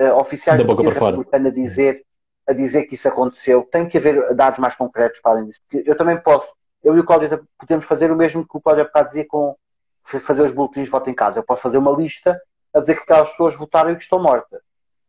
uh, 0.00 0.14
oficiais 0.16 0.60
da 0.60 0.66
boca 0.66 0.82
para 0.82 0.94
fora. 0.94 1.26
a 1.32 1.38
dizer, 1.50 2.04
a 2.46 2.52
dizer 2.52 2.84
que 2.84 2.94
isso 2.94 3.08
aconteceu, 3.08 3.62
tem 3.64 3.88
que 3.88 3.98
haver 3.98 4.34
dados 4.34 4.60
mais 4.60 4.76
concretos 4.76 5.20
para 5.20 5.32
além 5.32 5.46
disso, 5.46 5.60
porque 5.68 5.88
eu 5.88 5.96
também 5.96 6.16
posso 6.20 6.54
eu 6.84 6.94
e 6.96 7.00
o 7.00 7.04
Cláudio 7.04 7.48
podemos 7.58 7.86
fazer 7.86 8.12
o 8.12 8.16
mesmo 8.16 8.46
que 8.46 8.56
o 8.56 8.60
Cláudio 8.60 8.88
há 8.92 9.02
dizia 9.02 9.26
com 9.26 9.56
fazer 10.04 10.42
os 10.42 10.52
boletins 10.52 10.84
de 10.84 10.90
voto 10.90 11.08
em 11.08 11.14
casa. 11.14 11.38
Eu 11.38 11.42
posso 11.42 11.62
fazer 11.62 11.78
uma 11.78 11.90
lista 11.90 12.38
a 12.74 12.80
dizer 12.80 12.96
que 12.96 13.02
aquelas 13.02 13.30
pessoas 13.30 13.56
votaram 13.56 13.90
e 13.90 13.96
que 13.96 14.02
estão 14.02 14.22
mortas. 14.22 14.60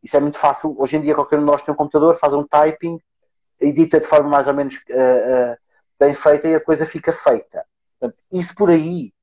Isso 0.01 0.15
é 0.15 0.19
muito 0.19 0.37
fácil. 0.37 0.73
Hoje 0.79 0.95
em 0.95 1.01
dia, 1.01 1.13
qualquer 1.13 1.37
um 1.37 1.39
de 1.39 1.45
nós 1.45 1.63
tem 1.63 1.73
um 1.73 1.77
computador, 1.77 2.15
faz 2.15 2.33
um 2.33 2.43
typing, 2.43 2.97
edita 3.59 3.99
de 3.99 4.07
forma 4.07 4.29
mais 4.29 4.47
ou 4.47 4.53
menos 4.53 4.75
uh, 4.75 5.53
uh, 5.53 5.57
bem 5.99 6.13
feita 6.13 6.47
e 6.47 6.55
a 6.55 6.61
coisa 6.61 6.85
fica 6.85 7.11
feita. 7.11 7.65
Portanto, 7.99 8.17
isso 8.31 8.55
por 8.55 8.69
aí, 8.69 9.13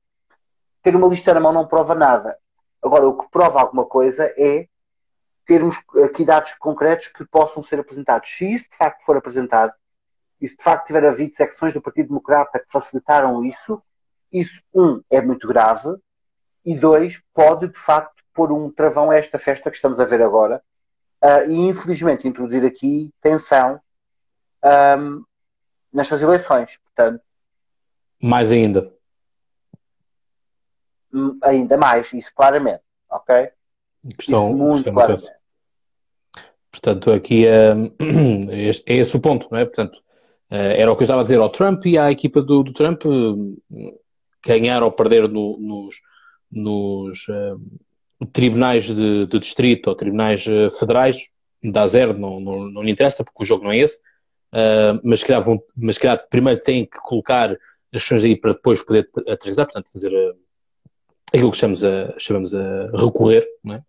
ter 0.81 0.95
uma 0.95 1.07
lista 1.07 1.33
na 1.33 1.39
mão 1.39 1.53
não 1.53 1.67
prova 1.67 1.95
nada. 1.95 2.37
Agora, 2.83 3.07
o 3.07 3.17
que 3.17 3.31
prova 3.31 3.61
alguma 3.61 3.85
coisa 3.85 4.31
é 4.37 4.67
termos 5.45 5.77
aqui 6.05 6.23
dados 6.23 6.53
concretos 6.53 7.07
que 7.07 7.25
possam 7.25 7.63
ser 7.63 7.79
apresentados. 7.79 8.29
Se 8.29 8.51
isso 8.51 8.69
de 8.69 8.77
facto 8.77 9.03
for 9.03 9.17
apresentado, 9.17 9.73
e 10.43 10.47
se 10.49 10.57
de 10.57 10.63
facto 10.63 10.87
tiver 10.87 11.05
havido 11.05 11.33
secções 11.33 11.73
do 11.73 11.81
Partido 11.81 12.09
Democrata 12.09 12.59
que 12.59 12.69
facilitaram 12.69 13.45
isso, 13.45 13.81
isso, 14.29 14.61
um, 14.75 15.01
é 15.09 15.21
muito 15.21 15.47
grave, 15.47 15.95
e 16.65 16.77
dois, 16.77 17.23
pode 17.33 17.69
de 17.69 17.79
facto 17.79 18.21
pôr 18.33 18.51
um 18.51 18.69
travão 18.69 19.09
a 19.09 19.15
esta 19.15 19.39
festa 19.39 19.71
que 19.71 19.77
estamos 19.77 20.01
a 20.01 20.05
ver 20.05 20.21
agora, 20.21 20.61
uh, 21.23 21.49
e 21.49 21.53
infelizmente 21.53 22.27
introduzir 22.27 22.65
aqui 22.65 23.09
tensão 23.21 23.79
um, 24.99 25.23
nestas 25.93 26.21
eleições. 26.21 26.77
Portanto, 26.83 27.23
mais 28.21 28.51
ainda. 28.51 28.91
Hum, 31.13 31.39
ainda 31.41 31.77
mais, 31.77 32.11
isso 32.11 32.33
claramente, 32.35 32.83
ok? 33.09 33.49
Questão, 34.17 34.49
isso 34.49 34.57
muito 34.57 34.91
claramente. 34.91 35.31
Portanto, 36.69 37.11
aqui 37.11 37.47
é, 37.47 37.71
é 38.85 38.97
esse 38.97 39.15
o 39.15 39.21
ponto, 39.21 39.47
não 39.49 39.57
é? 39.57 39.63
Portanto, 39.63 40.03
era 40.55 40.91
o 40.91 40.95
que 40.95 41.01
eu 41.01 41.05
estava 41.05 41.21
a 41.21 41.23
dizer 41.23 41.39
ao 41.39 41.49
Trump 41.49 41.85
e 41.85 41.97
à 41.97 42.11
equipa 42.11 42.41
do, 42.41 42.61
do 42.61 42.73
Trump 42.73 43.03
uh, 43.05 43.57
ganhar 44.45 44.83
ou 44.83 44.91
perder 44.91 45.27
no, 45.27 45.57
nos, 45.57 45.95
nos 46.51 47.27
uh, 47.27 47.59
tribunais 48.31 48.85
de, 48.85 49.25
de, 49.25 49.39
distrito 49.39 49.87
ou 49.87 49.95
tribunais 49.95 50.45
federais, 50.77 51.17
dá 51.63 51.87
zero, 51.87 52.17
não, 52.17 52.39
não, 52.39 52.69
não 52.69 52.83
lhe 52.83 52.91
interessa, 52.91 53.23
porque 53.23 53.41
o 53.41 53.45
jogo 53.45 53.63
não 53.63 53.71
é 53.71 53.79
esse. 53.79 53.99
mas, 55.03 55.21
se 55.21 55.25
calhar, 55.25 55.41
vão, 55.41 55.61
mas 55.75 55.97
calhar 55.97 56.27
primeiro 56.29 56.59
têm 56.61 56.85
que 56.85 56.99
colocar 56.99 57.51
as 57.51 58.01
questões 58.01 58.23
aí 58.23 58.35
para 58.35 58.53
depois 58.53 58.83
poder 58.83 59.09
aterrizar, 59.27 59.65
portanto, 59.65 59.91
fazer 59.91 60.11
aquilo 61.33 61.51
que 61.51 61.57
chamamos 61.57 61.83
a, 61.83 62.13
chamamos 62.17 62.53
a 62.55 62.91
recorrer. 62.91 63.45
Não 63.63 63.75
é? 63.75 63.83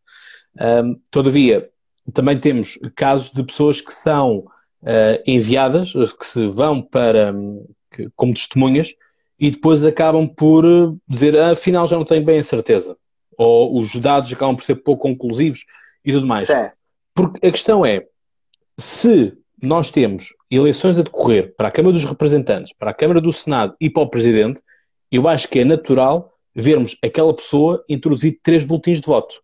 todavia, 1.10 1.68
também 2.12 2.38
temos 2.38 2.78
casos 2.94 3.30
de 3.30 3.42
pessoas 3.44 3.80
que 3.80 3.92
são 3.92 4.46
uh, 4.84 5.22
enviadas, 5.26 5.92
que 5.92 6.26
se 6.26 6.46
vão 6.46 6.80
para 6.80 7.34
que, 7.90 8.08
como 8.14 8.34
testemunhas, 8.34 8.94
e 9.38 9.50
depois 9.50 9.84
acabam 9.84 10.28
por 10.28 10.64
eh, 10.64 10.94
dizer, 11.08 11.36
ah, 11.36 11.50
afinal 11.50 11.86
já 11.86 11.96
não 11.96 12.04
tenho 12.04 12.24
bem 12.24 12.38
a 12.38 12.42
certeza. 12.42 12.96
Ou 13.36 13.76
os 13.78 13.94
dados 13.96 14.32
acabam 14.32 14.54
por 14.54 14.62
ser 14.62 14.76
pouco 14.76 15.02
conclusivos 15.02 15.64
e 16.04 16.12
tudo 16.12 16.26
mais. 16.26 16.46
Sim. 16.46 16.68
Porque 17.12 17.44
a 17.44 17.50
questão 17.50 17.84
é, 17.84 18.06
se 18.78 19.32
nós 19.60 19.90
temos 19.90 20.28
eleições 20.50 20.98
a 20.98 21.02
decorrer 21.02 21.54
para 21.56 21.68
a 21.68 21.70
Câmara 21.70 21.94
dos 21.94 22.04
Representantes, 22.04 22.72
para 22.78 22.90
a 22.90 22.94
Câmara 22.94 23.20
do 23.20 23.32
Senado 23.32 23.74
e 23.80 23.90
para 23.90 24.04
o 24.04 24.08
Presidente, 24.08 24.60
eu 25.10 25.26
acho 25.28 25.48
que 25.48 25.58
é 25.58 25.64
natural 25.64 26.32
vermos 26.54 26.96
aquela 27.02 27.34
pessoa 27.34 27.84
introduzir 27.88 28.38
três 28.42 28.64
boletins 28.64 29.00
de 29.00 29.06
voto. 29.06 29.42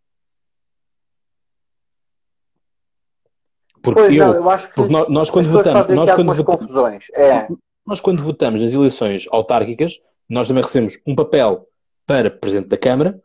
Porque, 3.83 4.01
pois 4.01 4.15
eu, 4.15 4.27
não, 4.27 4.35
eu 4.35 4.51
acho 4.51 4.69
que 4.69 4.75
porque 4.75 4.93
nós, 4.93 5.31
quando 5.31 5.49
votamos, 5.49 5.89
nós 5.89 6.15
quando 6.15 6.35
votamos, 6.35 6.61
confusões. 6.61 7.07
É. 7.15 7.49
nós 7.87 8.01
quando 8.01 8.23
votamos 8.23 8.61
nas 8.61 8.75
eleições 8.75 9.27
autárquicas, 9.31 9.95
nós 10.29 10.49
também 10.49 10.63
recebemos 10.63 10.99
um 11.07 11.15
papel 11.15 11.67
para 12.07 12.31
Presidente 12.31 12.69
da 12.69 12.77
Câmara, 12.77 13.21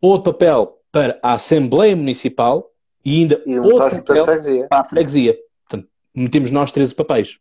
outro 0.00 0.32
papel 0.32 0.78
para 0.90 1.18
a 1.22 1.34
Assembleia 1.34 1.94
Municipal 1.94 2.70
e 3.04 3.20
ainda 3.20 3.42
e 3.46 3.58
outro 3.58 4.02
papel 4.02 4.24
para 4.68 4.80
a 4.80 4.84
freguesia. 4.84 5.38
Portanto, 5.68 5.88
metemos 6.14 6.50
nós 6.50 6.72
13 6.72 6.94
papéis. 6.94 7.38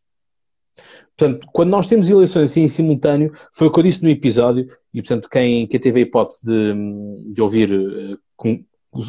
Portanto, 1.18 1.48
quando 1.52 1.70
nós 1.70 1.88
temos 1.88 2.10
eleições 2.10 2.52
assim 2.52 2.62
em 2.62 2.68
simultâneo, 2.68 3.34
foi 3.52 3.68
o 3.68 3.72
que 3.72 3.80
eu 3.80 3.84
disse 3.84 4.02
no 4.02 4.10
episódio, 4.10 4.68
e 4.94 5.02
portanto, 5.02 5.28
quem, 5.30 5.68
quem 5.68 5.80
teve 5.80 6.00
a 6.00 6.04
hipótese 6.04 6.46
de, 6.46 7.34
de 7.34 7.42
ouvir 7.42 7.74
eh, 7.74 8.18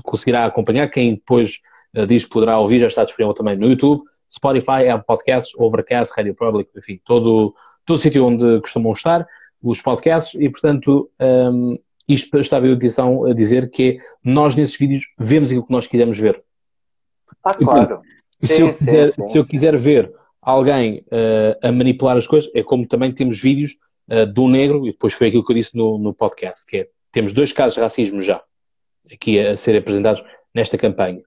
conseguirá 0.02 0.44
acompanhar, 0.44 0.88
quem 0.88 1.14
depois 1.14 1.60
diz 2.06 2.24
que 2.24 2.30
poderá 2.30 2.58
ouvir, 2.58 2.78
já 2.78 2.86
está 2.86 3.04
disponível 3.04 3.34
também 3.34 3.56
no 3.56 3.68
YouTube, 3.68 4.02
Spotify, 4.32 4.88
Apple 4.88 5.06
Podcasts, 5.06 5.52
Overcast, 5.58 6.14
Radio 6.16 6.34
Public, 6.34 6.70
enfim, 6.76 7.00
todo, 7.04 7.54
todo 7.84 7.96
o 7.96 8.00
sítio 8.00 8.24
onde 8.24 8.60
costumam 8.60 8.92
estar 8.92 9.26
os 9.62 9.82
podcasts 9.82 10.40
e, 10.40 10.48
portanto, 10.48 11.10
um, 11.20 11.78
isto 12.08 12.38
está 12.38 12.58
a 12.58 12.66
edição 12.66 13.24
a 13.24 13.34
dizer 13.34 13.70
que 13.70 13.98
nós 14.24 14.56
nesses 14.56 14.76
vídeos 14.78 15.02
vemos 15.18 15.50
aquilo 15.50 15.66
que 15.66 15.72
nós 15.72 15.86
quisermos 15.86 16.18
ver. 16.18 16.42
Ah, 17.44 17.54
claro. 17.54 18.00
E, 18.42 18.46
se, 18.46 18.56
sim, 18.56 18.62
eu 18.62 18.74
quiser, 18.74 19.06
sim, 19.08 19.22
sim. 19.22 19.28
se 19.28 19.38
eu 19.38 19.46
quiser 19.46 19.76
ver 19.76 20.12
alguém 20.40 21.04
uh, 21.08 21.68
a 21.68 21.70
manipular 21.70 22.16
as 22.16 22.26
coisas, 22.26 22.50
é 22.54 22.62
como 22.62 22.86
também 22.86 23.12
temos 23.12 23.40
vídeos 23.40 23.76
uh, 24.08 24.26
do 24.26 24.48
negro, 24.48 24.86
e 24.86 24.92
depois 24.92 25.12
foi 25.12 25.28
aquilo 25.28 25.44
que 25.44 25.52
eu 25.52 25.56
disse 25.56 25.76
no, 25.76 25.98
no 25.98 26.14
podcast, 26.14 26.64
que 26.64 26.78
é, 26.78 26.88
temos 27.12 27.32
dois 27.32 27.52
casos 27.52 27.74
de 27.74 27.80
racismo 27.80 28.20
já 28.20 28.42
aqui 29.12 29.38
a, 29.38 29.52
a 29.52 29.56
serem 29.56 29.80
apresentados 29.80 30.24
nesta 30.54 30.78
campanha. 30.78 31.22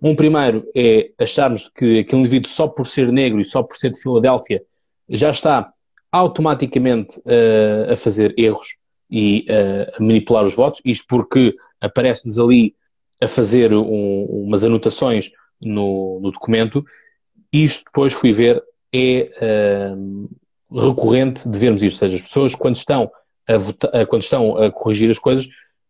Um 0.00 0.14
primeiro 0.14 0.68
é 0.74 1.10
acharmos 1.18 1.70
que 1.74 2.00
aquele 2.00 2.20
indivíduo, 2.20 2.50
só 2.50 2.68
por 2.68 2.86
ser 2.86 3.10
negro 3.10 3.40
e 3.40 3.44
só 3.44 3.62
por 3.62 3.76
ser 3.76 3.90
de 3.90 4.00
Filadélfia, 4.00 4.62
já 5.08 5.30
está 5.30 5.72
automaticamente 6.10 7.18
uh, 7.20 7.92
a 7.92 7.96
fazer 7.96 8.34
erros 8.38 8.76
e 9.10 9.46
uh, 9.48 9.96
a 9.96 10.02
manipular 10.02 10.44
os 10.44 10.54
votos. 10.54 10.80
Isto 10.84 11.06
porque 11.08 11.54
aparece-nos 11.80 12.38
ali 12.38 12.74
a 13.22 13.26
fazer 13.26 13.72
um, 13.72 14.24
umas 14.24 14.64
anotações 14.64 15.30
no, 15.60 16.20
no 16.20 16.30
documento. 16.30 16.84
Isto 17.52 17.84
depois 17.86 18.12
fui 18.12 18.32
ver, 18.32 18.62
é 18.92 19.92
uh, 19.92 20.30
recorrente 20.70 21.48
de 21.48 21.58
vermos 21.58 21.82
isto, 21.82 21.96
ou 21.96 22.08
seja, 22.08 22.16
as 22.16 22.22
pessoas 22.22 22.54
quando 22.54 22.76
estão 22.76 23.10
a, 23.46 23.56
votar, 23.56 24.06
quando 24.06 24.22
estão 24.22 24.56
a 24.56 24.70
corrigir 24.70 25.10
as 25.10 25.18
coisas, 25.18 25.48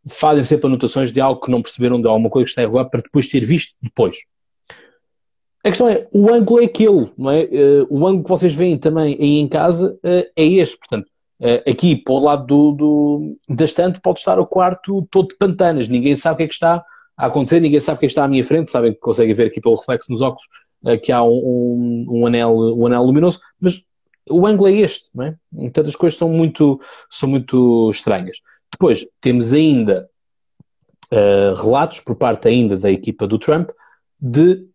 fazem 0.09 0.45
sempre 0.45 0.67
anotações 0.67 1.13
de 1.13 1.21
algo 1.21 1.41
que 1.41 1.51
não 1.51 1.63
perceberam, 1.63 2.01
de 2.01 2.07
alguma 2.07 2.31
coisa 2.31 2.45
que 2.45 2.51
está 2.51 2.63
errada, 2.63 2.89
para 2.89 3.01
depois 3.01 3.29
ter 3.29 3.41
visto 3.41 3.77
depois. 3.83 4.17
A 5.65 5.69
questão 5.69 5.89
é, 5.89 6.07
o 6.13 6.31
ângulo 6.31 6.61
é 6.61 6.67
aquele, 6.67 7.11
não 7.17 7.31
é? 7.31 7.45
Uh, 7.45 7.87
o 7.89 8.07
ângulo 8.07 8.25
que 8.25 8.29
vocês 8.29 8.55
veem 8.55 8.77
também 8.77 9.17
aí 9.19 9.39
em 9.39 9.49
casa 9.49 9.95
uh, 10.05 10.31
é 10.37 10.45
este, 10.45 10.77
portanto, 10.77 11.07
uh, 11.41 11.71
aqui 11.71 11.97
para 11.97 12.15
o 12.15 12.19
lado 12.19 12.47
do, 12.47 12.73
do, 12.73 13.37
da 13.49 13.65
estante 13.65 13.99
pode 13.99 14.19
estar 14.19 14.39
o 14.39 14.47
quarto 14.47 15.09
todo 15.11 15.29
de 15.29 15.37
pantanas, 15.37 15.89
ninguém 15.89 16.15
sabe 16.15 16.35
o 16.35 16.37
que 16.37 16.43
é 16.43 16.49
que 16.49 16.53
está 16.53 16.85
a 17.17 17.27
acontecer, 17.27 17.61
ninguém 17.61 17.81
sabe 17.81 17.97
o 17.97 18.01
que 18.01 18.05
é 18.05 18.09
que 18.09 18.13
está 18.13 18.25
à 18.25 18.29
minha 18.29 18.45
frente, 18.45 18.71
sabem 18.71 18.93
que 18.93 19.01
conseguem 19.01 19.35
ver 19.35 19.47
aqui 19.47 19.59
pelo 19.59 19.77
reflexo 19.77 20.13
nos 20.13 20.21
óculos 20.21 20.45
que 21.03 21.11
há 21.11 21.23
um, 21.23 21.31
um, 21.31 22.07
um, 22.11 22.27
anel, 22.27 22.55
um 22.55 22.85
anel 22.85 23.05
luminoso, 23.05 23.41
mas 23.59 23.83
o 24.29 24.47
ângulo 24.47 24.69
é 24.69 24.73
este, 24.73 25.09
não 25.15 25.25
é? 25.25 25.37
Portanto, 25.51 25.89
as 25.89 25.97
coisas 25.97 26.19
são 26.19 26.29
muito, 26.29 26.79
são 27.09 27.27
muito 27.27 27.91
estranhas. 27.91 28.37
Depois, 28.75 29.07
temos 29.21 29.53
ainda 29.53 30.09
relatos 31.57 32.01
por 32.01 32.17
parte 32.17 32.49
ainda 32.49 32.77
da 32.77 32.91
equipa 32.91 33.25
do 33.25 33.39
Trump 33.39 33.71
de 34.21 34.67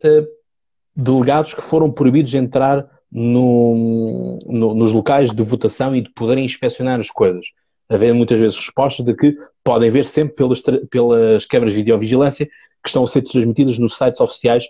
delegados 0.95 1.53
que 1.53 1.61
foram 1.61 1.91
proibidos 1.91 2.31
de 2.31 2.37
entrar 2.37 2.87
no, 3.11 4.37
no, 4.45 4.73
nos 4.73 4.93
locais 4.93 5.31
de 5.31 5.43
votação 5.43 5.95
e 5.95 6.01
de 6.01 6.09
poderem 6.13 6.45
inspecionar 6.45 6.99
as 6.99 7.09
coisas. 7.09 7.47
Haver 7.89 8.13
muitas 8.13 8.39
vezes 8.39 8.57
respostas 8.57 9.05
de 9.05 9.13
que 9.15 9.35
podem 9.63 9.89
ver 9.89 10.05
sempre 10.05 10.35
pelas, 10.35 10.61
pelas 10.89 11.45
câmaras 11.45 11.73
de 11.73 11.79
videovigilância 11.79 12.45
que 12.45 12.87
estão 12.87 13.03
a 13.03 13.07
ser 13.07 13.23
transmitidas 13.23 13.77
nos 13.79 13.97
sites 13.97 14.21
oficiais 14.21 14.65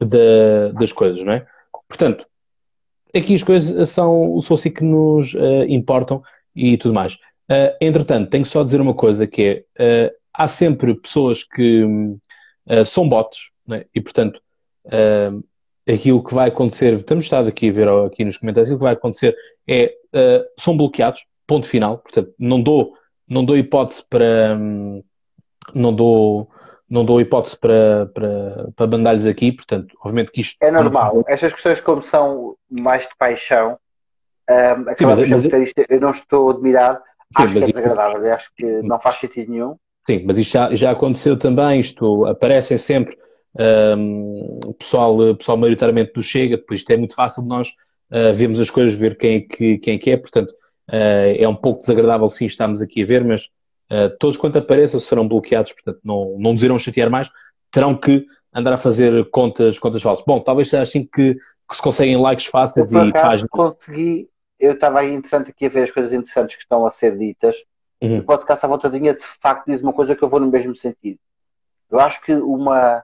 de, 0.00 0.72
das 0.78 0.92
coisas, 0.92 1.24
não 1.24 1.32
é? 1.32 1.46
Portanto, 1.88 2.26
aqui 3.14 3.34
as 3.34 3.42
coisas 3.42 3.88
são, 3.88 4.38
são 4.40 4.54
assim 4.54 4.70
que 4.70 4.84
nos 4.84 5.34
uh, 5.34 5.64
importam 5.68 6.22
e 6.54 6.76
tudo 6.76 6.94
mais. 6.94 7.18
Uh, 7.50 7.74
entretanto, 7.80 8.30
tenho 8.30 8.46
só 8.46 8.60
a 8.60 8.64
dizer 8.64 8.80
uma 8.80 8.94
coisa 8.94 9.26
que 9.26 9.64
é, 9.76 10.08
uh, 10.08 10.14
há 10.32 10.46
sempre 10.46 10.94
pessoas 10.94 11.42
que 11.42 11.84
são 12.86 13.08
bots, 13.08 13.50
é? 13.72 13.84
e 13.92 14.00
portanto, 14.00 14.40
aquilo 15.88 16.22
que 16.22 16.34
vai 16.34 16.48
acontecer, 16.48 16.92
estamos 16.92 17.24
estado 17.24 17.48
aqui 17.48 17.68
a 17.68 17.72
ver 17.72 17.88
aqui 17.88 18.24
nos 18.24 18.36
comentários, 18.36 18.68
aquilo 18.68 18.78
que 18.78 18.84
vai 18.84 18.92
acontecer 18.92 19.36
é, 19.68 19.92
uh, 20.14 20.44
são 20.58 20.76
bloqueados, 20.76 21.26
ponto 21.46 21.66
final, 21.66 21.98
portanto, 21.98 22.32
não 22.38 22.62
dou, 22.62 22.94
não 23.28 23.44
dou 23.44 23.56
hipótese 23.56 24.04
para, 24.08 24.56
um, 24.56 25.02
não 25.74 25.92
dou, 25.92 26.48
não 26.88 27.04
dou 27.04 27.20
hipótese 27.20 27.58
para, 27.58 28.06
para, 28.14 28.68
para 28.76 28.86
bandalhos 28.86 29.26
aqui, 29.26 29.52
portanto, 29.52 29.96
obviamente 30.00 30.32
que 30.32 30.40
isto... 30.40 30.56
É 30.62 30.70
normal, 30.70 31.24
estas 31.26 31.52
questões 31.52 31.80
como 31.80 32.02
são 32.02 32.56
mais 32.70 33.04
de 33.04 33.16
paixão, 33.18 33.78
um, 34.48 34.84
Sim, 34.96 35.06
mas, 35.06 35.28
mas, 35.28 35.44
isto, 35.44 35.84
eu 35.88 36.00
não 36.00 36.10
estou 36.10 36.50
admirado, 36.50 37.00
acho 37.36 37.52
que 37.52 37.58
é 37.58 37.66
desagradável, 37.66 38.34
acho 38.34 38.50
que 38.56 38.82
não 38.82 38.98
faz 38.98 39.16
sentido 39.16 39.52
nenhum. 39.52 39.76
Sim, 40.06 40.24
mas 40.26 40.38
isto 40.38 40.52
já, 40.52 40.74
já 40.74 40.90
aconteceu 40.90 41.38
também, 41.38 41.80
isto 41.80 42.26
aparecem 42.26 42.78
sempre 42.78 43.16
um, 43.96 44.58
pessoal, 44.78 45.34
pessoal 45.36 45.58
maioritariamente 45.58 46.12
do 46.12 46.22
Chega, 46.22 46.56
depois 46.56 46.80
isto 46.80 46.90
é 46.90 46.96
muito 46.96 47.14
fácil 47.14 47.42
de 47.42 47.48
nós 47.48 47.68
uh, 48.10 48.34
vermos 48.34 48.60
as 48.60 48.70
coisas, 48.70 48.98
ver 48.98 49.16
quem 49.16 49.36
é 49.36 49.40
que, 49.40 49.78
quem 49.78 49.96
é, 49.96 49.98
que 49.98 50.10
é, 50.10 50.16
portanto 50.16 50.50
uh, 50.50 51.36
é 51.38 51.46
um 51.48 51.54
pouco 51.54 51.80
desagradável 51.80 52.28
sim 52.28 52.46
estarmos 52.46 52.80
aqui 52.80 53.02
a 53.02 53.06
ver, 53.06 53.24
mas 53.24 53.44
uh, 53.90 54.10
todos 54.18 54.36
quanto 54.36 54.58
apareçam 54.58 55.00
serão 55.00 55.28
bloqueados, 55.28 55.72
portanto 55.72 56.00
não, 56.04 56.36
não 56.38 56.52
nos 56.52 56.62
irão 56.62 56.78
chatear 56.78 57.10
mais, 57.10 57.30
terão 57.70 57.96
que 57.96 58.24
andar 58.52 58.72
a 58.72 58.78
fazer 58.78 59.28
contas, 59.30 59.78
contas 59.78 60.02
falsas. 60.02 60.24
Bom, 60.26 60.40
talvez 60.40 60.68
seja 60.68 60.82
assim 60.82 61.04
que, 61.06 61.34
que 61.34 61.76
se 61.76 61.82
conseguem 61.82 62.20
likes 62.20 62.46
fáceis 62.46 62.90
e 62.90 63.12
páginas. 63.12 63.50
consegui, 63.50 64.28
eu 64.60 64.72
estava 64.72 65.00
aí 65.00 65.12
interessante 65.12 65.50
aqui 65.50 65.66
a 65.66 65.68
ver 65.68 65.84
as 65.84 65.90
coisas 65.90 66.12
interessantes 66.12 66.56
que 66.56 66.62
estão 66.62 66.86
a 66.86 66.90
ser 66.90 67.16
ditas. 67.16 67.56
Uhum. 68.00 68.18
O 68.18 68.24
podcast 68.24 68.64
à 68.64 68.68
volta 68.68 68.88
de 68.88 69.16
facto 69.18 69.66
diz 69.66 69.80
uma 69.80 69.92
coisa 69.92 70.14
que 70.14 70.22
eu 70.22 70.28
vou 70.28 70.40
no 70.40 70.50
mesmo 70.50 70.74
sentido. 70.76 71.18
Eu 71.90 71.98
acho 71.98 72.20
que 72.22 72.32
uma, 72.32 73.02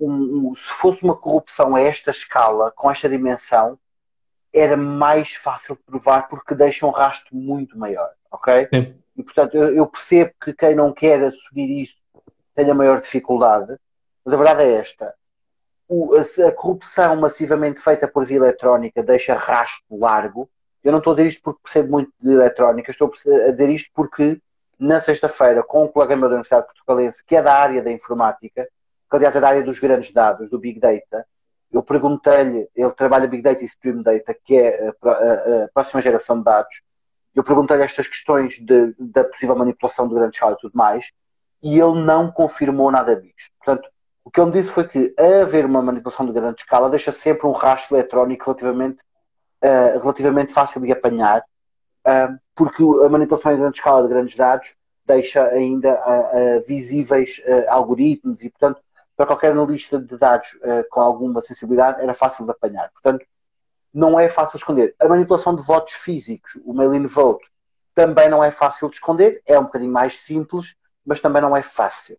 um, 0.00 0.50
um, 0.50 0.54
se 0.54 0.64
fosse 0.64 1.02
uma 1.04 1.16
corrupção 1.16 1.76
a 1.76 1.80
esta 1.80 2.10
escala, 2.10 2.72
com 2.72 2.90
esta 2.90 3.08
dimensão, 3.08 3.78
era 4.52 4.76
mais 4.76 5.34
fácil 5.34 5.76
de 5.76 5.82
provar 5.82 6.28
porque 6.28 6.54
deixa 6.54 6.86
um 6.86 6.90
rastro 6.90 7.34
muito 7.36 7.78
maior, 7.78 8.10
ok? 8.30 8.68
Sim. 8.72 8.94
E 9.16 9.22
portanto 9.22 9.56
eu, 9.56 9.74
eu, 9.74 9.86
percebo 9.86 10.32
que 10.40 10.52
quem 10.52 10.74
não 10.74 10.92
quer 10.92 11.22
assumir 11.22 11.82
isso 11.82 11.98
tenha 12.54 12.74
maior 12.74 13.00
dificuldade, 13.00 13.76
mas 14.24 14.34
a 14.34 14.36
verdade 14.36 14.62
é 14.62 14.74
esta. 14.74 15.14
O, 15.88 16.14
a, 16.14 16.48
a, 16.48 16.52
corrupção 16.52 17.16
massivamente 17.16 17.80
feita 17.80 18.08
por 18.08 18.24
via 18.24 18.38
eletrónica 18.38 19.02
deixa 19.02 19.34
rastro 19.34 19.98
largo. 19.98 20.48
Eu 20.84 20.92
não 20.92 20.98
estou 20.98 21.12
a 21.12 21.16
dizer 21.16 21.28
isto 21.28 21.42
porque 21.42 21.60
percebo 21.62 21.90
muito 21.90 22.12
de 22.20 22.32
eletrónica, 22.32 22.90
estou 22.90 23.10
a 23.48 23.50
dizer 23.50 23.70
isto 23.70 23.90
porque 23.94 24.38
na 24.78 25.00
sexta-feira, 25.00 25.62
com 25.62 25.84
um 25.84 25.88
colega 25.88 26.14
meu 26.14 26.28
da 26.28 26.34
Universidade 26.34 26.66
Portugalense, 26.66 27.24
que 27.24 27.36
é 27.36 27.42
da 27.42 27.54
área 27.54 27.82
da 27.82 27.90
informática, 27.90 28.68
que 29.08 29.16
aliás 29.16 29.34
é 29.34 29.40
da 29.40 29.48
área 29.48 29.62
dos 29.62 29.78
grandes 29.78 30.12
dados, 30.12 30.50
do 30.50 30.58
Big 30.58 30.78
Data, 30.78 31.26
eu 31.72 31.82
perguntei-lhe, 31.82 32.68
ele 32.74 32.92
trabalha 32.92 33.26
Big 33.26 33.42
Data 33.42 33.62
e 33.62 33.64
Stream 33.64 34.02
Data, 34.02 34.36
que 34.44 34.56
é 34.56 34.88
a, 34.88 35.68
próxima 35.72 36.02
geração 36.02 36.38
de 36.38 36.44
dados, 36.44 36.82
eu 37.34 37.42
perguntei-lhe 37.42 37.82
estas 37.82 38.06
questões 38.06 38.58
de, 38.60 38.94
da 38.98 39.24
possível 39.24 39.56
manipulação 39.56 40.06
de 40.06 40.14
grande 40.14 40.36
escala 40.36 40.52
e 40.52 40.60
tudo 40.60 40.76
mais, 40.76 41.10
e 41.62 41.80
ele 41.80 42.04
não 42.04 42.30
confirmou 42.30 42.90
nada 42.90 43.16
disto. 43.16 43.52
Portanto, 43.58 43.88
o 44.24 44.30
que 44.30 44.40
ele 44.40 44.46
me 44.46 44.52
disse 44.52 44.70
foi 44.70 44.86
que 44.86 45.14
haver 45.18 45.66
uma 45.66 45.82
manipulação 45.82 46.24
de 46.26 46.32
grande 46.32 46.60
escala 46.60 46.88
deixa 46.88 47.10
sempre 47.10 47.46
um 47.46 47.52
rastro 47.52 47.96
eletrónico 47.96 48.44
relativamente, 48.44 48.98
uh, 49.64 49.98
relativamente 50.00 50.52
fácil 50.52 50.80
de 50.80 50.92
apanhar, 50.92 51.40
uh, 51.40 52.38
porque 52.54 52.82
a 53.04 53.08
manipulação 53.08 53.52
em 53.52 53.58
grande 53.58 53.78
escala 53.78 54.02
de 54.02 54.08
grandes 54.08 54.36
dados 54.36 54.76
deixa 55.06 55.44
ainda 55.46 55.94
uh, 55.94 56.64
visíveis 56.66 57.42
algoritmos 57.68 58.42
e, 58.42 58.50
portanto, 58.50 58.80
para 59.16 59.26
qualquer 59.26 59.52
analista 59.52 59.98
de 59.98 60.16
dados 60.18 60.58
com 60.90 61.00
alguma 61.00 61.40
sensibilidade 61.40 62.02
era 62.02 62.12
fácil 62.12 62.44
de 62.44 62.50
apanhar. 62.50 62.90
Portanto, 62.90 63.24
não 63.92 64.18
é 64.18 64.28
fácil 64.28 64.52
de 64.52 64.62
esconder. 64.64 64.94
A 64.98 65.06
manipulação 65.06 65.54
de 65.54 65.62
votos 65.62 65.94
físicos, 65.94 66.60
o 66.64 66.72
mail-in 66.74 67.06
vote, 67.06 67.46
também 67.94 68.28
não 68.28 68.42
é 68.42 68.50
fácil 68.50 68.88
de 68.88 68.96
esconder, 68.96 69.40
é 69.46 69.56
um 69.56 69.64
bocadinho 69.64 69.92
mais 69.92 70.16
simples, 70.16 70.74
mas 71.06 71.20
também 71.20 71.40
não 71.40 71.56
é 71.56 71.62
fácil. 71.62 72.18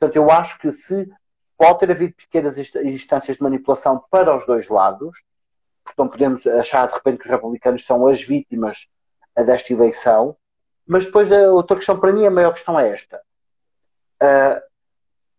Portanto, 0.00 0.16
eu 0.16 0.32
acho 0.32 0.58
que 0.58 0.72
se 0.72 1.08
pode 1.56 1.78
ter 1.78 1.92
havido 1.92 2.14
pequenas 2.14 2.58
instâncias 2.58 3.36
de 3.36 3.42
manipulação 3.42 4.02
para 4.10 4.36
os 4.36 4.44
dois 4.44 4.68
lados, 4.68 5.22
porque 5.84 6.00
não 6.00 6.08
podemos 6.08 6.46
achar 6.46 6.86
de 6.86 6.94
repente 6.94 7.18
que 7.18 7.24
os 7.24 7.30
republicanos 7.30 7.84
são 7.84 8.06
as 8.06 8.22
vítimas 8.22 8.88
eh, 9.36 9.44
desta 9.44 9.72
eleição, 9.72 10.36
mas 10.86 11.06
depois 11.06 11.30
a 11.32 11.50
outra 11.52 11.76
questão 11.76 11.98
para 11.98 12.12
mim, 12.12 12.26
a 12.26 12.30
maior 12.30 12.52
questão 12.52 12.78
é 12.78 12.90
esta. 12.90 13.20
Uh, 14.22 14.60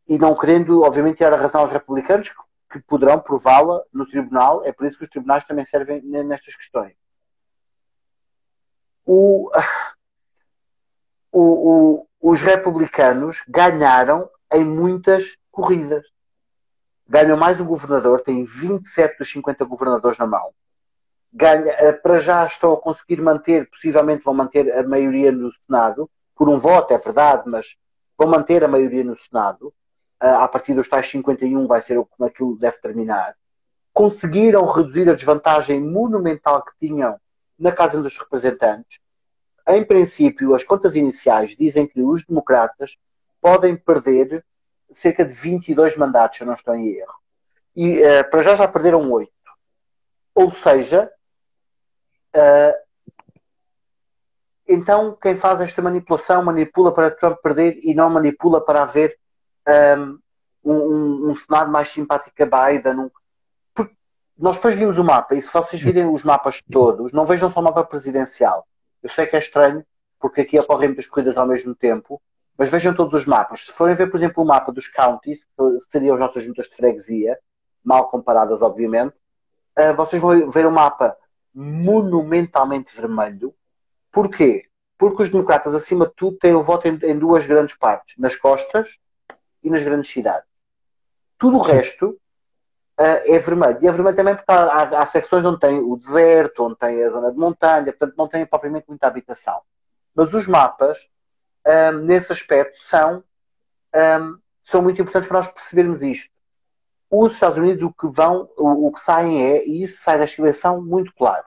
e 0.07 0.17
não 0.17 0.37
querendo, 0.37 0.81
obviamente, 0.81 1.19
dar 1.19 1.33
a 1.33 1.37
razão 1.37 1.61
aos 1.61 1.71
republicanos 1.71 2.29
que, 2.29 2.35
que 2.71 2.79
poderão 2.79 3.19
prová-la 3.19 3.81
no 3.93 4.05
tribunal. 4.05 4.63
É 4.65 4.71
por 4.71 4.85
isso 4.85 4.97
que 4.97 5.03
os 5.03 5.09
tribunais 5.09 5.45
também 5.45 5.65
servem 5.65 6.01
nestas 6.01 6.55
questões. 6.55 6.93
O, 9.05 9.49
o, 11.31 12.01
o, 12.01 12.07
os 12.21 12.41
republicanos 12.41 13.41
ganharam 13.47 14.29
em 14.51 14.63
muitas 14.63 15.37
corridas. 15.51 16.05
Ganham 17.07 17.37
mais 17.37 17.59
um 17.59 17.65
governador, 17.65 18.21
têm 18.21 18.45
27 18.45 19.17
dos 19.17 19.29
50 19.31 19.65
governadores 19.65 20.17
na 20.17 20.25
mão. 20.25 20.51
Ganha, 21.31 21.71
eh, 21.73 21.91
para 21.91 22.19
já 22.19 22.45
estão 22.45 22.73
a 22.73 22.77
conseguir 22.79 23.21
manter, 23.21 23.69
possivelmente 23.69 24.23
vão 24.23 24.33
manter 24.33 24.71
a 24.77 24.83
maioria 24.83 25.31
no 25.31 25.51
Senado, 25.51 26.09
por 26.35 26.49
um 26.49 26.57
voto, 26.57 26.93
é 26.93 26.97
verdade, 26.97 27.43
mas 27.47 27.75
vão 28.17 28.27
manter 28.27 28.63
a 28.63 28.67
maioria 28.67 29.03
no 29.03 29.15
Senado 29.15 29.73
a 30.23 30.47
partir 30.47 30.73
dos 30.73 30.87
tais 30.87 31.09
51 31.09 31.67
vai 31.67 31.81
ser 31.81 31.95
como 31.95 32.27
aquilo 32.27 32.57
deve 32.57 32.79
terminar, 32.79 33.35
conseguiram 33.91 34.65
reduzir 34.65 35.09
a 35.09 35.15
desvantagem 35.15 35.81
monumental 35.81 36.63
que 36.63 36.71
tinham 36.79 37.19
na 37.59 37.71
Casa 37.71 38.01
dos 38.01 38.17
Representantes. 38.17 38.99
Em 39.67 39.83
princípio, 39.83 40.55
as 40.55 40.63
contas 40.63 40.95
iniciais 40.95 41.55
dizem 41.57 41.85
que 41.85 42.01
os 42.01 42.25
democratas 42.25 42.97
podem 43.41 43.75
perder 43.75 44.45
cerca 44.97 45.25
de 45.25 45.33
22 45.33 45.97
mandatos, 45.97 46.37
se 46.37 46.43
eu 46.43 46.47
não 46.47 46.53
estou 46.53 46.75
em 46.75 46.89
erro. 46.89 47.15
E 47.75 48.01
uh, 48.01 48.29
para 48.29 48.43
já 48.43 48.55
já 48.55 48.67
perderam 48.67 49.11
8. 49.11 49.31
Ou 50.35 50.51
seja, 50.51 51.11
uh, 52.35 52.83
então 54.67 55.17
quem 55.21 55.37
faz 55.37 55.61
esta 55.61 55.81
manipulação 55.81 56.43
manipula 56.43 56.93
para 56.93 57.11
Trump 57.11 57.39
perder 57.41 57.79
e 57.81 57.93
não 57.93 58.09
manipula 58.09 58.63
para 58.63 58.83
haver 58.83 59.17
um, 59.67 60.19
um, 60.63 61.29
um 61.29 61.35
cenário 61.35 61.71
mais 61.71 61.89
simpático 61.89 62.35
a 62.41 62.45
Biden. 62.45 62.99
Um... 62.99 63.11
nós 64.37 64.55
depois 64.55 64.75
vimos 64.75 64.97
o 64.97 65.03
mapa, 65.03 65.35
e 65.35 65.41
se 65.41 65.51
vocês 65.51 65.81
virem 65.81 66.05
os 66.05 66.23
mapas 66.23 66.61
todos, 66.71 67.11
não 67.11 67.25
vejam 67.25 67.49
só 67.49 67.59
o 67.59 67.63
mapa 67.63 67.83
presidencial. 67.83 68.67
Eu 69.01 69.09
sei 69.09 69.27
que 69.27 69.35
é 69.35 69.39
estranho, 69.39 69.85
porque 70.19 70.41
aqui 70.41 70.57
ocorrem 70.57 70.89
muitas 70.89 71.05
corridas 71.05 71.37
ao 71.37 71.45
mesmo 71.45 71.75
tempo, 71.75 72.21
mas 72.57 72.69
vejam 72.69 72.93
todos 72.93 73.13
os 73.13 73.25
mapas. 73.25 73.65
Se 73.65 73.71
forem 73.71 73.95
ver, 73.95 74.09
por 74.09 74.17
exemplo, 74.17 74.43
o 74.43 74.47
mapa 74.47 74.71
dos 74.71 74.87
counties, 74.87 75.45
que 75.45 75.79
seriam 75.89 76.15
as 76.15 76.19
nossas 76.19 76.43
juntas 76.43 76.67
de 76.67 76.75
freguesia, 76.75 77.37
mal 77.83 78.09
comparadas, 78.09 78.61
obviamente, 78.61 79.15
uh, 79.77 79.93
vocês 79.95 80.21
vão 80.21 80.49
ver 80.49 80.65
um 80.65 80.71
mapa 80.71 81.17
monumentalmente 81.53 82.95
vermelho. 82.95 83.53
Porquê? 84.11 84.65
Porque 84.97 85.23
os 85.23 85.29
democratas, 85.29 85.73
acima 85.75 86.07
de 86.07 86.13
tudo, 86.15 86.37
têm 86.37 86.53
o 86.53 86.63
voto 86.63 86.87
em, 86.87 86.99
em 87.03 87.17
duas 87.17 87.45
grandes 87.45 87.75
partes, 87.75 88.15
nas 88.17 88.35
costas 88.35 88.99
e 89.63 89.69
nas 89.69 89.83
grandes 89.83 90.11
cidades. 90.11 90.47
Tudo 91.37 91.57
o 91.57 91.61
resto 91.61 92.09
uh, 92.99 93.21
é 93.25 93.39
vermelho. 93.39 93.79
E 93.81 93.87
é 93.87 93.91
vermelho 93.91 94.15
também 94.15 94.35
porque 94.35 94.51
há, 94.51 94.63
há, 94.63 95.01
há, 95.01 95.05
secções 95.05 95.43
onde 95.43 95.59
tem 95.59 95.79
o 95.79 95.95
deserto, 95.95 96.63
onde 96.63 96.77
tem 96.77 97.03
a 97.03 97.09
zona 97.09 97.31
de 97.31 97.37
montanha, 97.37 97.85
portanto 97.85 98.15
não 98.17 98.27
tem 98.27 98.45
propriamente 98.45 98.85
muita 98.87 99.07
habitação. 99.07 99.61
Mas 100.15 100.33
os 100.33 100.47
mapas, 100.47 100.97
um, 101.65 101.99
nesse 101.99 102.31
aspecto, 102.31 102.77
são, 102.79 103.23
um, 103.95 104.39
são 104.63 104.81
muito 104.81 105.01
importantes 105.01 105.27
para 105.27 105.37
nós 105.37 105.47
percebermos 105.47 106.01
isto. 106.01 106.33
Os 107.09 107.33
Estados 107.33 107.57
Unidos, 107.57 107.83
o 107.83 107.93
que 107.93 108.07
vão, 108.07 108.49
o, 108.57 108.87
o 108.87 108.91
que 108.91 108.99
saem 108.99 109.43
é, 109.43 109.65
e 109.65 109.83
isso 109.83 110.01
sai 110.01 110.17
desta 110.17 110.41
eleição 110.41 110.81
muito 110.81 111.13
claro, 111.13 111.45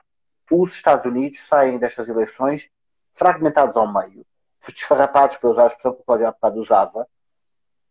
os 0.50 0.72
Estados 0.72 1.04
Unidos 1.06 1.40
saem 1.40 1.78
destas 1.78 2.08
eleições 2.08 2.70
fragmentados 3.14 3.76
ao 3.76 3.92
meio, 3.92 4.24
desfarrapados, 4.68 5.38
para 5.38 5.50
usar 5.50 5.64
a 5.64 5.66
expressão 5.66 5.94
que 5.94 6.02
o 6.02 6.04
Cláudio 6.04 6.28
Apado 6.28 6.60
usava, 6.60 7.08